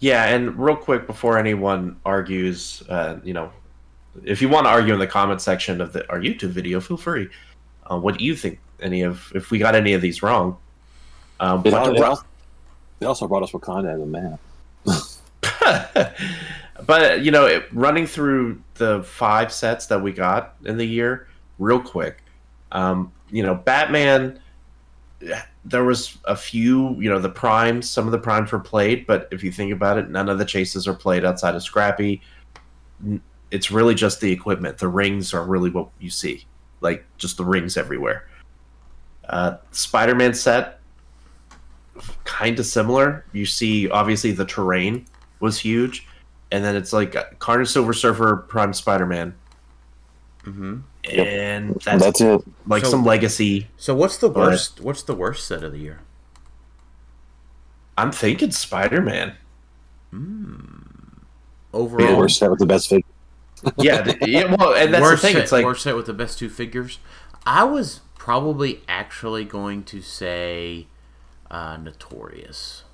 yeah, 0.00 0.24
and 0.26 0.58
real 0.58 0.76
quick 0.76 1.06
before 1.06 1.38
anyone 1.38 1.96
argues, 2.04 2.82
uh, 2.88 3.16
you 3.24 3.32
know, 3.32 3.50
if 4.24 4.42
you 4.42 4.48
want 4.48 4.66
to 4.66 4.70
argue 4.70 4.92
in 4.92 4.98
the 4.98 5.06
comment 5.06 5.40
section 5.40 5.80
of 5.80 5.92
the 5.92 6.08
our 6.10 6.18
YouTube 6.18 6.50
video, 6.50 6.80
feel 6.80 6.96
free. 6.96 7.28
Uh, 7.90 7.98
what 7.98 8.18
do 8.18 8.24
you 8.24 8.34
think? 8.36 8.58
Any 8.80 9.02
of 9.02 9.30
if 9.34 9.50
we 9.50 9.58
got 9.58 9.74
any 9.74 9.92
of 9.94 10.02
these 10.02 10.22
wrong? 10.22 10.56
Um, 11.40 11.62
It, 11.64 11.72
what- 11.72 11.82
al- 11.82 11.94
it 11.94 11.98
what- 12.00 12.08
al- 12.08 12.24
they 12.98 13.06
also 13.06 13.26
brought 13.28 13.42
us 13.42 13.52
Wakanda 13.52 13.94
as 13.94 14.00
a 14.00 14.06
map. 14.06 14.40
but 16.86 17.24
you 17.24 17.30
know, 17.30 17.46
it, 17.46 17.64
running 17.72 18.06
through 18.06 18.60
the 18.74 19.02
five 19.04 19.52
sets 19.52 19.86
that 19.86 20.02
we 20.02 20.12
got 20.12 20.56
in 20.64 20.76
the 20.76 20.84
year, 20.86 21.28
real 21.58 21.80
quick. 21.80 22.22
Um, 22.72 23.12
you 23.30 23.42
know, 23.42 23.54
Batman. 23.54 24.40
There 25.64 25.84
was 25.84 26.18
a 26.26 26.36
few, 26.36 27.00
you 27.00 27.08
know, 27.08 27.18
the 27.18 27.30
primes. 27.30 27.88
Some 27.88 28.04
of 28.04 28.12
the 28.12 28.18
primes 28.18 28.52
were 28.52 28.58
played, 28.58 29.06
but 29.06 29.28
if 29.30 29.42
you 29.42 29.50
think 29.50 29.72
about 29.72 29.96
it, 29.96 30.10
none 30.10 30.28
of 30.28 30.36
the 30.38 30.44
chases 30.44 30.86
are 30.86 30.92
played 30.92 31.24
outside 31.24 31.54
of 31.54 31.62
Scrappy. 31.62 32.20
It's 33.50 33.70
really 33.70 33.94
just 33.94 34.20
the 34.20 34.30
equipment. 34.30 34.76
The 34.76 34.88
rings 34.88 35.32
are 35.32 35.42
really 35.42 35.70
what 35.70 35.88
you 35.98 36.10
see, 36.10 36.44
like 36.82 37.06
just 37.16 37.38
the 37.38 37.44
rings 37.44 37.78
everywhere. 37.78 38.28
Uh, 39.26 39.56
Spider-Man 39.70 40.34
set, 40.34 40.80
kind 42.24 42.58
of 42.58 42.66
similar. 42.66 43.24
You 43.32 43.46
see, 43.46 43.88
obviously, 43.88 44.32
the 44.32 44.44
terrain 44.44 45.06
was 45.40 45.58
huge, 45.58 46.06
and 46.52 46.62
then 46.62 46.76
it's 46.76 46.92
like 46.92 47.38
Carnage, 47.38 47.68
Silver 47.68 47.94
Surfer, 47.94 48.36
Prime 48.36 48.74
Spider-Man, 48.74 49.34
hmm 51.04 51.20
and 51.20 51.74
that's, 51.84 52.02
That's 52.02 52.20
it. 52.20 52.40
like 52.66 52.84
So- 52.84 52.90
some 52.92 53.04
legacy. 53.04 53.68
So 53.76 53.94
what's 53.94 54.16
the 54.16 54.28
But- 54.28 54.40
worst? 54.50 54.80
What's 54.80 55.02
the 55.02 55.14
worst 55.14 55.46
set 55.46 55.62
of 55.62 55.72
the 55.72 55.78
year? 55.78 56.00
I'm 57.96 58.10
thinking 58.10 58.50
Spider-Man. 58.50 59.34
Overall, 61.72 62.06
Yeah, 62.10 62.16
we're 62.18 62.28
set 62.28 62.50
with 62.50 62.58
the 62.60 62.66
best 62.66 62.88
figure. 62.88 63.08
Yeah, 63.78 64.02
th- 64.02 64.18
yeah. 64.26 64.54
Well, 64.54 64.74
and 64.74 64.92
that's 64.92 65.02
worst 65.02 65.22
the 65.22 65.28
thing. 65.28 65.34
Set, 65.36 65.42
It's 65.44 65.52
like 65.52 65.64
worst 65.64 65.82
set 65.82 65.96
with 65.96 66.06
the 66.06 66.12
best 66.12 66.38
two 66.38 66.48
figures. 66.48 66.98
I 67.46 67.64
was 67.64 68.00
probably 68.18 68.82
actually 68.88 69.44
going 69.44 69.84
to 69.84 70.00
say 70.02 70.86
uh, 71.50 71.76
Notorious. 71.76 72.84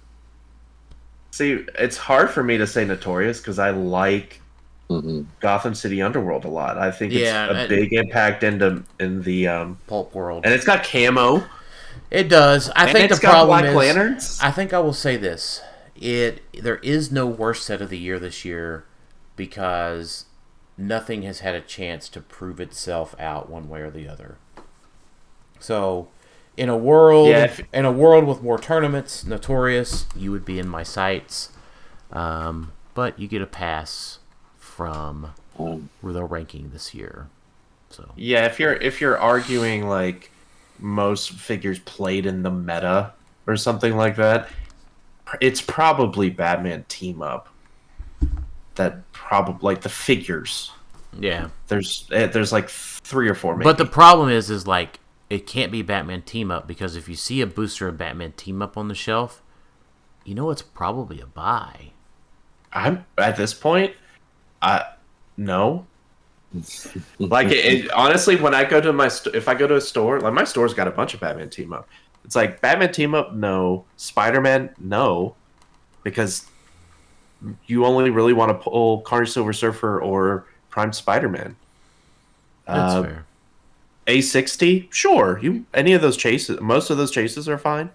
See, 1.31 1.65
it's 1.79 1.97
hard 1.97 2.31
for 2.31 2.43
me 2.43 2.57
to 2.59 2.67
say 2.67 2.85
Notorious 2.85 3.39
because 3.41 3.59
I 3.59 3.71
like 3.71 4.41
Mhm. 4.91 5.27
Gotham 5.39 5.75
City 5.75 6.03
Underworld 6.03 6.45
a 6.45 6.49
lot. 6.49 6.77
I 6.77 6.91
think 6.91 7.13
Yeah, 7.13 7.47
it's 7.51 7.67
a 7.67 7.69
big 7.69 7.93
impact 7.93 8.43
into 8.43 8.83
in 8.99 9.23
the 9.23 9.47
um, 9.49 9.79
Pulp 9.87 10.15
World. 10.15 10.45
and 10.45 10.53
it's 10.53 10.65
got 10.65 10.83
camo. 10.85 11.45
It 12.11 12.29
does. 12.29 12.71
I 12.75 12.85
and 12.85 12.93
think 12.93 13.11
it's 13.11 13.21
the 13.21 13.29
problem 13.29 13.65
is. 13.67 13.75
Lanterns. 13.75 14.39
I 14.43 14.51
think 14.51 14.73
I 14.73 14.81
will 14.81 14.93
say 14.93 15.17
this: 15.17 15.63
it 15.95 16.43
there 16.61 16.79
is 16.79 17.13
no 17.13 17.27
worst 17.27 17.65
set 17.65 17.81
of 17.81 17.89
the 17.89 17.99
year 17.99 18.19
this 18.19 18.45
year 18.45 18.85
because 19.37 20.25
nothing 20.77 21.23
has 21.23 21.41
had 21.41 21.55
a 21.55 21.61
chance 21.61 22.09
to 22.09 22.21
prove 22.21 22.59
itself 22.59 23.15
out 23.21 23.49
one 23.49 23.69
way 23.69 23.81
or 23.81 23.91
the 23.91 24.09
other. 24.09 24.37
So, 25.61 26.09
in 26.57 26.69
a 26.69 26.77
world 26.77 27.29
Yeah, 27.29 27.45
if- 27.45 27.61
in 27.73 27.85
a 27.85 27.93
world 27.93 28.25
with 28.25 28.43
more 28.43 28.59
tournaments, 28.59 29.25
notorious, 29.25 30.07
you 30.17 30.33
would 30.33 30.45
be 30.45 30.59
in 30.59 30.69
my 30.69 30.83
sights. 30.83 31.51
Um, 32.13 32.73
but 32.95 33.19
you 33.19 33.29
get 33.29 33.43
a 33.43 33.47
pass 33.47 34.19
from 34.81 35.35
the 36.03 36.25
ranking 36.25 36.71
this 36.73 36.95
year. 36.95 37.29
So 37.91 38.11
Yeah, 38.17 38.47
if 38.47 38.59
you're 38.59 38.73
if 38.73 39.03
you're 39.03 39.19
arguing 39.19 39.87
like 39.87 40.31
most 40.79 41.33
figures 41.33 41.79
played 41.81 42.25
in 42.25 42.43
the 42.43 42.51
meta 42.51 43.13
or 43.47 43.59
something 43.59 43.95
like 43.95 44.17
that, 44.17 44.49
it's 45.39 45.61
probably 45.61 46.31
Batman 46.31 46.87
team 46.89 47.21
up. 47.21 47.51
That 48.77 49.13
probably 49.13 49.61
like 49.61 49.83
the 49.83 49.91
figures. 49.91 50.73
yeah. 51.19 51.51
There's 51.69 52.09
eh, 52.11 52.29
there's 52.29 52.53
like 52.53 52.71
three 52.71 53.29
or 53.29 53.35
four. 53.35 53.57
Maybe. 53.57 53.65
But 53.65 53.77
the 53.77 53.85
problem 53.85 54.31
is, 54.31 54.49
is 54.49 54.67
like 54.67 54.99
it 55.29 55.47
can't 55.47 55.71
be 55.71 55.83
Batman 55.83 56.23
team 56.23 56.51
up 56.51 56.67
because 56.67 56.97
if 56.97 57.07
you 57.07 57.17
see 57.17 57.43
a 57.43 57.47
booster 57.47 57.87
of 57.87 57.99
Batman 57.99 58.33
team 58.33 58.63
up 58.63 58.79
on 58.79 58.89
the 58.89 58.95
shelf, 58.95 59.43
you 60.25 60.35
know 60.35 60.49
it's 60.49 60.63
probably 60.63 61.21
a 61.21 61.27
buy. 61.27 61.91
I'm 62.73 63.05
at 63.19 63.37
this 63.37 63.53
point, 63.53 63.95
I 64.63 64.85
no. 65.37 65.87
like 67.19 67.47
it, 67.49 67.65
it- 67.85 67.91
honestly, 67.93 68.37
when 68.37 68.55
I 68.55 68.65
go 68.65 68.81
to 68.81 68.93
my 68.93 69.09
st- 69.09 69.35
if 69.35 69.49
I 69.49 69.55
go 69.55 69.67
to 69.67 69.77
a 69.77 69.81
store, 69.81 70.21
like 70.21 70.33
my 70.35 70.45
store's 70.45 70.75
got 70.75 70.89
a 70.89 70.91
bunch 70.91 71.15
of 71.15 71.21
Batman 71.21 71.49
team 71.51 71.73
up. 71.73 71.89
It's 72.25 72.37
like 72.37 72.61
Batman 72.61 72.93
team 72.93 73.15
up, 73.15 73.35
no. 73.35 73.85
Spider 73.97 74.41
Man, 74.41 74.71
no, 74.79 75.35
because 76.03 76.47
you 77.67 77.85
only 77.87 78.11
really 78.11 78.33
want 78.35 78.51
to 78.51 78.55
pull 78.55 79.01
Carnage 79.03 79.31
Silver 79.31 79.53
Surfer 79.53 80.01
or 80.03 80.47
Prime 80.69 80.93
Spider 80.93 81.29
Man. 81.29 81.57
That's 82.67 82.93
Uh, 82.95 83.03
fair. 83.03 83.27
A 84.07 84.21
sixty, 84.21 84.89
sure. 84.93 85.39
You 85.41 85.65
any 85.73 85.93
of 85.93 86.03
those 86.03 86.17
chases, 86.17 86.61
most 86.61 86.91
of 86.91 86.97
those 86.99 87.11
chases 87.13 87.49
are 87.49 87.59
fine. 87.59 87.91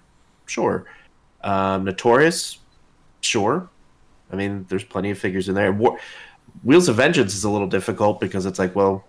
Sure. 0.46 0.86
Um, 1.44 1.84
Notorious, 1.84 2.60
sure. 3.22 3.70
I 4.32 4.36
mean, 4.36 4.66
there's 4.70 4.84
plenty 4.84 5.12
of 5.12 5.18
figures 5.20 5.50
in 5.50 5.56
there. 5.56 5.72
War- 5.72 6.00
Wheels 6.66 6.90
of 6.90 6.98
Vengeance 6.98 7.34
is 7.34 7.46
a 7.46 7.50
little 7.50 7.68
difficult 7.68 8.20
because 8.20 8.46
it's 8.46 8.60
like, 8.60 8.76
well, 8.76 9.06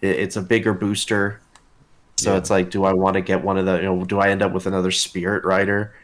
it, 0.00 0.18
it's 0.18 0.36
a 0.36 0.42
bigger 0.42 0.72
booster, 0.72 1.40
so 2.16 2.32
Yeah. 2.32 2.38
it's 2.38 2.48
like, 2.48 2.70
do 2.70 2.84
I 2.84 2.94
want 2.94 3.14
to 3.14 3.20
get 3.20 3.42
one 3.44 3.58
of 3.58 3.66
the? 3.66 3.76
You 3.76 3.82
know, 3.82 4.04
do 4.04 4.18
I 4.20 4.30
end 4.30 4.40
up 4.42 4.52
with 4.52 4.66
another 4.66 4.90
Spirit 4.90 5.44
Rider? 5.44 5.94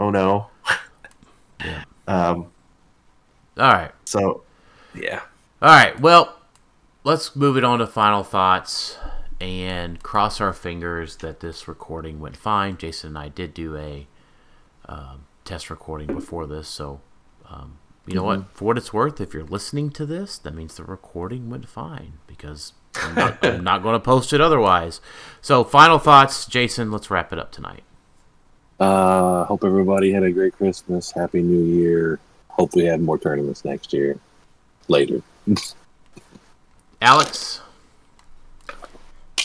Oh 0.00 0.08
no. 0.10 0.46
Yeah. 1.64 1.84
Um. 2.06 2.46
All 3.58 3.72
right, 3.72 3.90
So, 4.04 4.42
yeah. 4.94 5.22
all 5.62 5.70
right. 5.70 5.98
Well, 5.98 6.36
let's 7.04 7.34
move 7.34 7.56
it 7.56 7.64
on 7.64 7.78
to 7.78 7.86
final 7.86 8.22
thoughts 8.22 8.98
and 9.40 10.02
cross 10.02 10.38
our 10.38 10.52
fingers 10.52 11.16
that 11.16 11.40
this 11.40 11.66
recording 11.66 12.20
went 12.20 12.36
fine. 12.36 12.76
Jason 12.76 13.08
and 13.08 13.18
I 13.18 13.28
did 13.28 13.54
do 13.54 13.74
a 13.76 14.06
um, 14.86 15.24
test 15.44 15.70
recording 15.70 16.08
before 16.08 16.46
this, 16.46 16.68
so 16.68 17.00
um, 17.48 17.78
you 18.06 18.14
know 18.14 18.22
what? 18.24 18.44
For 18.52 18.64
what 18.66 18.78
it's 18.78 18.92
worth, 18.92 19.20
if 19.20 19.34
you're 19.34 19.44
listening 19.44 19.90
to 19.90 20.06
this, 20.06 20.38
that 20.38 20.54
means 20.54 20.76
the 20.76 20.84
recording 20.84 21.50
went 21.50 21.68
fine 21.68 22.14
because 22.26 22.72
I'm 22.94 23.14
not, 23.14 23.38
I'm 23.44 23.64
not 23.64 23.82
going 23.82 23.94
to 23.94 24.00
post 24.00 24.32
it 24.32 24.40
otherwise. 24.40 25.00
So, 25.40 25.64
final 25.64 25.98
thoughts, 25.98 26.46
Jason. 26.46 26.90
Let's 26.90 27.10
wrap 27.10 27.32
it 27.32 27.38
up 27.38 27.52
tonight. 27.52 27.82
Uh, 28.78 29.44
hope 29.44 29.64
everybody 29.64 30.12
had 30.12 30.22
a 30.22 30.30
great 30.30 30.52
Christmas. 30.56 31.10
Happy 31.10 31.42
New 31.42 31.64
Year. 31.64 32.20
Hope 32.48 32.74
we 32.74 32.84
have 32.84 33.00
more 33.00 33.18
tournaments 33.18 33.64
next 33.64 33.92
year. 33.92 34.18
Later. 34.88 35.22
Alex, 37.02 37.60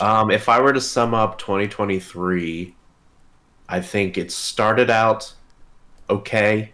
Um, 0.00 0.30
if 0.30 0.48
I 0.48 0.60
were 0.60 0.72
to 0.72 0.80
sum 0.80 1.14
up 1.14 1.38
2023, 1.38 2.74
I 3.68 3.80
think 3.80 4.18
it 4.18 4.32
started 4.32 4.90
out 4.90 5.32
okay. 6.10 6.72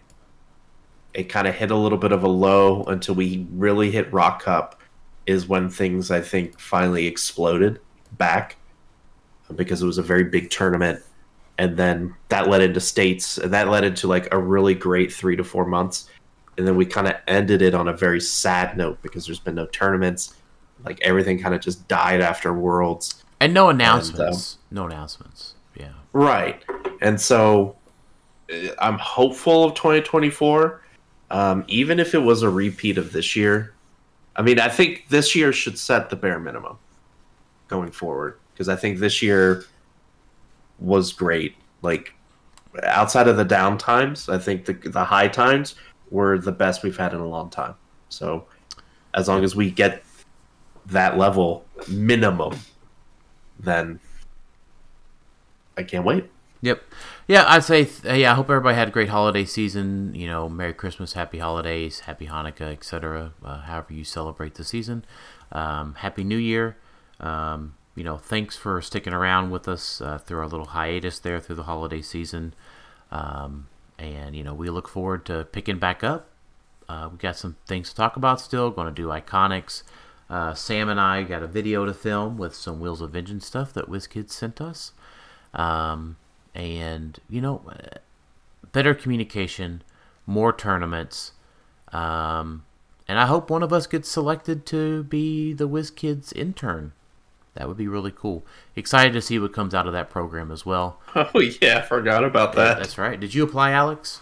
It 1.13 1.23
kind 1.23 1.47
of 1.47 1.55
hit 1.55 1.71
a 1.71 1.75
little 1.75 1.97
bit 1.97 2.11
of 2.11 2.23
a 2.23 2.27
low 2.27 2.83
until 2.83 3.15
we 3.15 3.47
really 3.51 3.91
hit 3.91 4.11
Rock 4.13 4.43
Cup, 4.43 4.79
is 5.25 5.47
when 5.47 5.69
things 5.69 6.11
I 6.11 6.21
think 6.21 6.59
finally 6.59 7.07
exploded 7.07 7.79
back 8.17 8.57
because 9.55 9.81
it 9.81 9.85
was 9.85 9.97
a 9.97 10.03
very 10.03 10.23
big 10.23 10.49
tournament. 10.49 11.01
And 11.57 11.75
then 11.75 12.15
that 12.29 12.47
led 12.47 12.61
into 12.61 12.79
states, 12.79 13.37
and 13.37 13.51
that 13.53 13.67
led 13.67 13.83
into 13.83 14.07
like 14.07 14.31
a 14.33 14.37
really 14.37 14.73
great 14.73 15.11
three 15.11 15.35
to 15.35 15.43
four 15.43 15.65
months. 15.65 16.09
And 16.57 16.67
then 16.67 16.75
we 16.75 16.85
kind 16.85 17.07
of 17.07 17.15
ended 17.27 17.61
it 17.61 17.73
on 17.73 17.87
a 17.87 17.93
very 17.93 18.21
sad 18.21 18.77
note 18.77 19.01
because 19.01 19.25
there's 19.25 19.39
been 19.39 19.55
no 19.55 19.65
tournaments. 19.67 20.35
Like 20.85 20.99
everything 21.01 21.39
kind 21.39 21.53
of 21.53 21.61
just 21.61 21.87
died 21.87 22.21
after 22.21 22.53
Worlds. 22.53 23.23
and 23.41 23.53
no 23.53 23.69
announcements. 23.69 24.57
no 24.71 24.85
announcements. 24.85 25.55
Yeah. 25.75 25.91
Right. 26.13 26.63
And 27.01 27.19
so 27.19 27.75
uh, 28.53 28.69
I'm 28.79 28.97
hopeful 28.97 29.65
of 29.65 29.73
2024. 29.75 30.81
Um, 31.31 31.63
even 31.67 31.99
if 31.99 32.13
it 32.13 32.19
was 32.19 32.41
a 32.41 32.49
repeat 32.49 32.97
of 32.97 33.11
this 33.11 33.35
year, 33.35 33.73
I 34.35 34.41
mean, 34.41 34.59
I 34.59 34.69
think 34.69 35.05
this 35.09 35.35
year 35.35 35.53
should 35.53 35.77
set 35.77 36.09
the 36.09 36.15
bare 36.15 36.39
minimum 36.39 36.77
going 37.67 37.91
forward 37.91 38.39
because 38.53 38.69
I 38.69 38.75
think 38.75 38.99
this 38.99 39.21
year 39.21 39.63
was 40.79 41.13
great. 41.13 41.55
Like 41.81 42.13
outside 42.83 43.27
of 43.27 43.37
the 43.37 43.45
down 43.45 43.77
times, 43.77 44.29
I 44.29 44.37
think 44.37 44.65
the 44.65 44.73
the 44.73 45.03
high 45.03 45.27
times 45.27 45.75
were 46.09 46.37
the 46.37 46.51
best 46.51 46.83
we've 46.83 46.97
had 46.97 47.13
in 47.13 47.19
a 47.19 47.27
long 47.27 47.49
time. 47.49 47.75
So 48.09 48.45
as 49.13 49.27
long 49.27 49.43
as 49.43 49.55
we 49.55 49.71
get 49.71 50.03
that 50.87 51.17
level 51.17 51.65
minimum, 51.87 52.57
then 53.59 53.99
I 55.77 55.83
can't 55.83 56.05
wait. 56.05 56.29
Yep. 56.61 56.81
Yeah, 57.29 57.45
I'd 57.47 57.63
say, 57.63 57.87
yeah, 58.05 58.31
I 58.31 58.33
hope 58.33 58.49
everybody 58.49 58.75
had 58.75 58.87
a 58.87 58.91
great 58.91 59.09
holiday 59.09 59.45
season. 59.45 60.15
You 60.15 60.25
know, 60.25 60.49
Merry 60.49 60.73
Christmas, 60.73 61.13
Happy 61.13 61.37
Holidays, 61.37 61.99
Happy 61.99 62.25
Hanukkah, 62.25 62.71
etc. 62.71 63.33
Uh, 63.45 63.61
however 63.61 63.93
you 63.93 64.03
celebrate 64.03 64.55
the 64.55 64.63
season. 64.63 65.05
Um, 65.51 65.93
Happy 65.99 66.23
New 66.23 66.37
Year. 66.37 66.77
Um, 67.19 67.75
you 67.93 68.03
know, 68.03 68.17
thanks 68.17 68.57
for 68.57 68.81
sticking 68.81 69.13
around 69.13 69.51
with 69.51 69.67
us 69.67 70.01
uh, 70.01 70.17
through 70.17 70.39
our 70.39 70.47
little 70.47 70.65
hiatus 70.65 71.19
there 71.19 71.39
through 71.39 71.57
the 71.57 71.63
holiday 71.63 72.01
season. 72.01 72.55
Um, 73.11 73.67
and, 73.99 74.35
you 74.35 74.43
know, 74.43 74.55
we 74.55 74.71
look 74.71 74.87
forward 74.87 75.23
to 75.27 75.43
picking 75.51 75.77
back 75.77 76.03
up. 76.03 76.29
Uh, 76.87 77.09
we 77.11 77.19
got 77.19 77.37
some 77.37 77.57
things 77.67 77.91
to 77.91 77.95
talk 77.95 78.15
about 78.15 78.41
still. 78.41 78.71
Going 78.71 78.87
to 78.87 78.91
do 78.91 79.09
iconics. 79.09 79.83
Uh, 80.31 80.55
Sam 80.55 80.89
and 80.89 80.99
I 80.99 81.21
got 81.21 81.43
a 81.43 81.47
video 81.47 81.85
to 81.85 81.93
film 81.93 82.39
with 82.39 82.55
some 82.55 82.79
Wheels 82.79 83.01
of 83.01 83.11
Vengeance 83.11 83.45
stuff 83.45 83.71
that 83.73 83.87
WizKids 83.87 84.31
sent 84.31 84.59
us. 84.59 84.93
Um, 85.53 86.17
and 86.59 87.19
you 87.29 87.41
know, 87.41 87.61
uh, 87.69 87.97
better 88.71 88.93
communication, 88.93 89.81
more 90.25 90.53
tournaments, 90.53 91.31
um, 91.91 92.63
and 93.07 93.19
I 93.19 93.25
hope 93.25 93.49
one 93.49 93.63
of 93.63 93.73
us 93.73 93.87
gets 93.87 94.09
selected 94.09 94.65
to 94.67 95.03
be 95.03 95.53
the 95.53 95.67
WizKids 95.67 96.35
intern. 96.35 96.93
That 97.55 97.67
would 97.67 97.77
be 97.77 97.87
really 97.87 98.11
cool. 98.15 98.45
Excited 98.75 99.11
to 99.13 99.21
see 99.21 99.39
what 99.39 99.51
comes 99.53 99.73
out 99.73 99.87
of 99.87 99.93
that 99.93 100.09
program 100.09 100.51
as 100.51 100.65
well. 100.65 100.99
Oh 101.15 101.39
yeah, 101.61 101.81
forgot 101.81 102.23
about 102.23 102.53
that. 102.53 102.77
That's 102.77 102.97
right. 102.97 103.19
Did 103.19 103.33
you 103.33 103.43
apply, 103.43 103.71
Alex? 103.71 104.21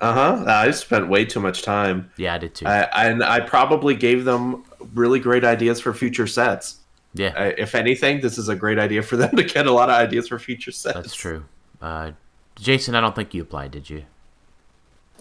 Uh 0.00 0.12
huh. 0.12 0.44
I 0.46 0.70
spent 0.70 1.08
way 1.08 1.24
too 1.24 1.40
much 1.40 1.62
time. 1.62 2.10
Yeah, 2.16 2.34
I 2.34 2.38
did 2.38 2.54
too. 2.54 2.66
I, 2.66 2.82
and 3.08 3.22
I 3.24 3.40
probably 3.40 3.94
gave 3.94 4.24
them 4.24 4.64
really 4.94 5.18
great 5.18 5.44
ideas 5.44 5.80
for 5.80 5.92
future 5.92 6.26
sets. 6.26 6.78
yeah, 7.14 7.32
I, 7.36 7.44
if 7.58 7.74
anything, 7.74 8.20
this 8.20 8.38
is 8.38 8.48
a 8.48 8.54
great 8.56 8.78
idea 8.78 9.02
for 9.02 9.16
them 9.16 9.30
to 9.36 9.42
get 9.42 9.66
a 9.66 9.72
lot 9.72 9.88
of 9.90 9.96
ideas 9.96 10.28
for 10.28 10.38
future 10.38 10.70
sets. 10.72 10.94
that's 10.94 11.14
true. 11.14 11.44
Uh, 11.80 12.12
Jason, 12.56 12.94
I 12.94 13.00
don't 13.00 13.14
think 13.14 13.34
you 13.34 13.42
applied, 13.42 13.70
did 13.70 13.88
you? 13.88 14.04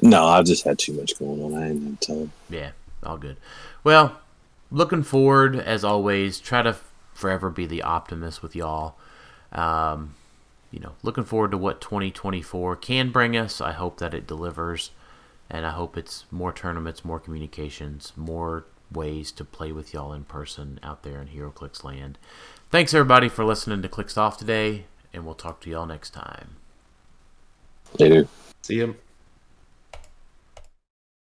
No, 0.02 0.26
I've 0.26 0.46
just 0.46 0.64
had 0.64 0.80
too 0.80 0.94
much 0.94 1.18
going 1.20 1.42
on. 1.42 1.54
I 1.62 1.70
ain't 1.70 1.84
had 1.84 2.02
time. 2.02 2.32
Yeah, 2.50 2.72
all 3.04 3.18
good. 3.18 3.38
Well, 3.84 4.20
looking 4.72 5.04
forward 5.04 5.56
as 5.56 5.84
always. 5.84 6.40
Try 6.40 6.62
to 6.62 6.76
forever 7.14 7.50
be 7.50 7.66
the 7.66 7.82
optimist 7.82 8.42
with 8.42 8.56
y'all. 8.56 8.96
Um, 9.52 10.16
you 10.72 10.80
know, 10.80 10.94
looking 11.04 11.24
forward 11.24 11.52
to 11.52 11.58
what 11.58 11.82
2024 11.82 12.76
can 12.78 13.12
bring 13.12 13.36
us. 13.36 13.60
I 13.60 13.74
hope 13.74 13.98
that 14.00 14.14
it 14.14 14.28
delivers, 14.28 14.92
and 15.50 15.66
I 15.66 15.72
hope 15.72 15.98
it's 15.98 16.26
more 16.32 16.54
tournaments, 16.54 17.04
more 17.04 17.20
communications, 17.20 18.14
more 18.16 18.66
ways 18.92 19.32
to 19.34 19.44
play 19.44 19.72
with 19.72 19.94
y'all 19.94 20.14
in 20.14 20.24
person 20.24 20.80
out 20.84 21.04
there 21.04 21.22
in 21.22 21.30
HeroClix 21.30 21.84
land. 21.84 22.18
Thanks 22.72 22.94
everybody 22.94 23.30
for 23.30 23.44
listening 23.44 23.82
to 23.82 23.90
Clixed 23.90 24.18
Off 24.18 24.38
today, 24.38 24.86
and 25.14 25.26
we'll 25.26 25.36
talk 25.36 25.62
to 25.62 25.70
y'all 25.70 25.86
next 25.86 26.12
time. 26.12 26.56
Later. 27.98 28.28
See 28.62 28.76
you. 28.76 28.96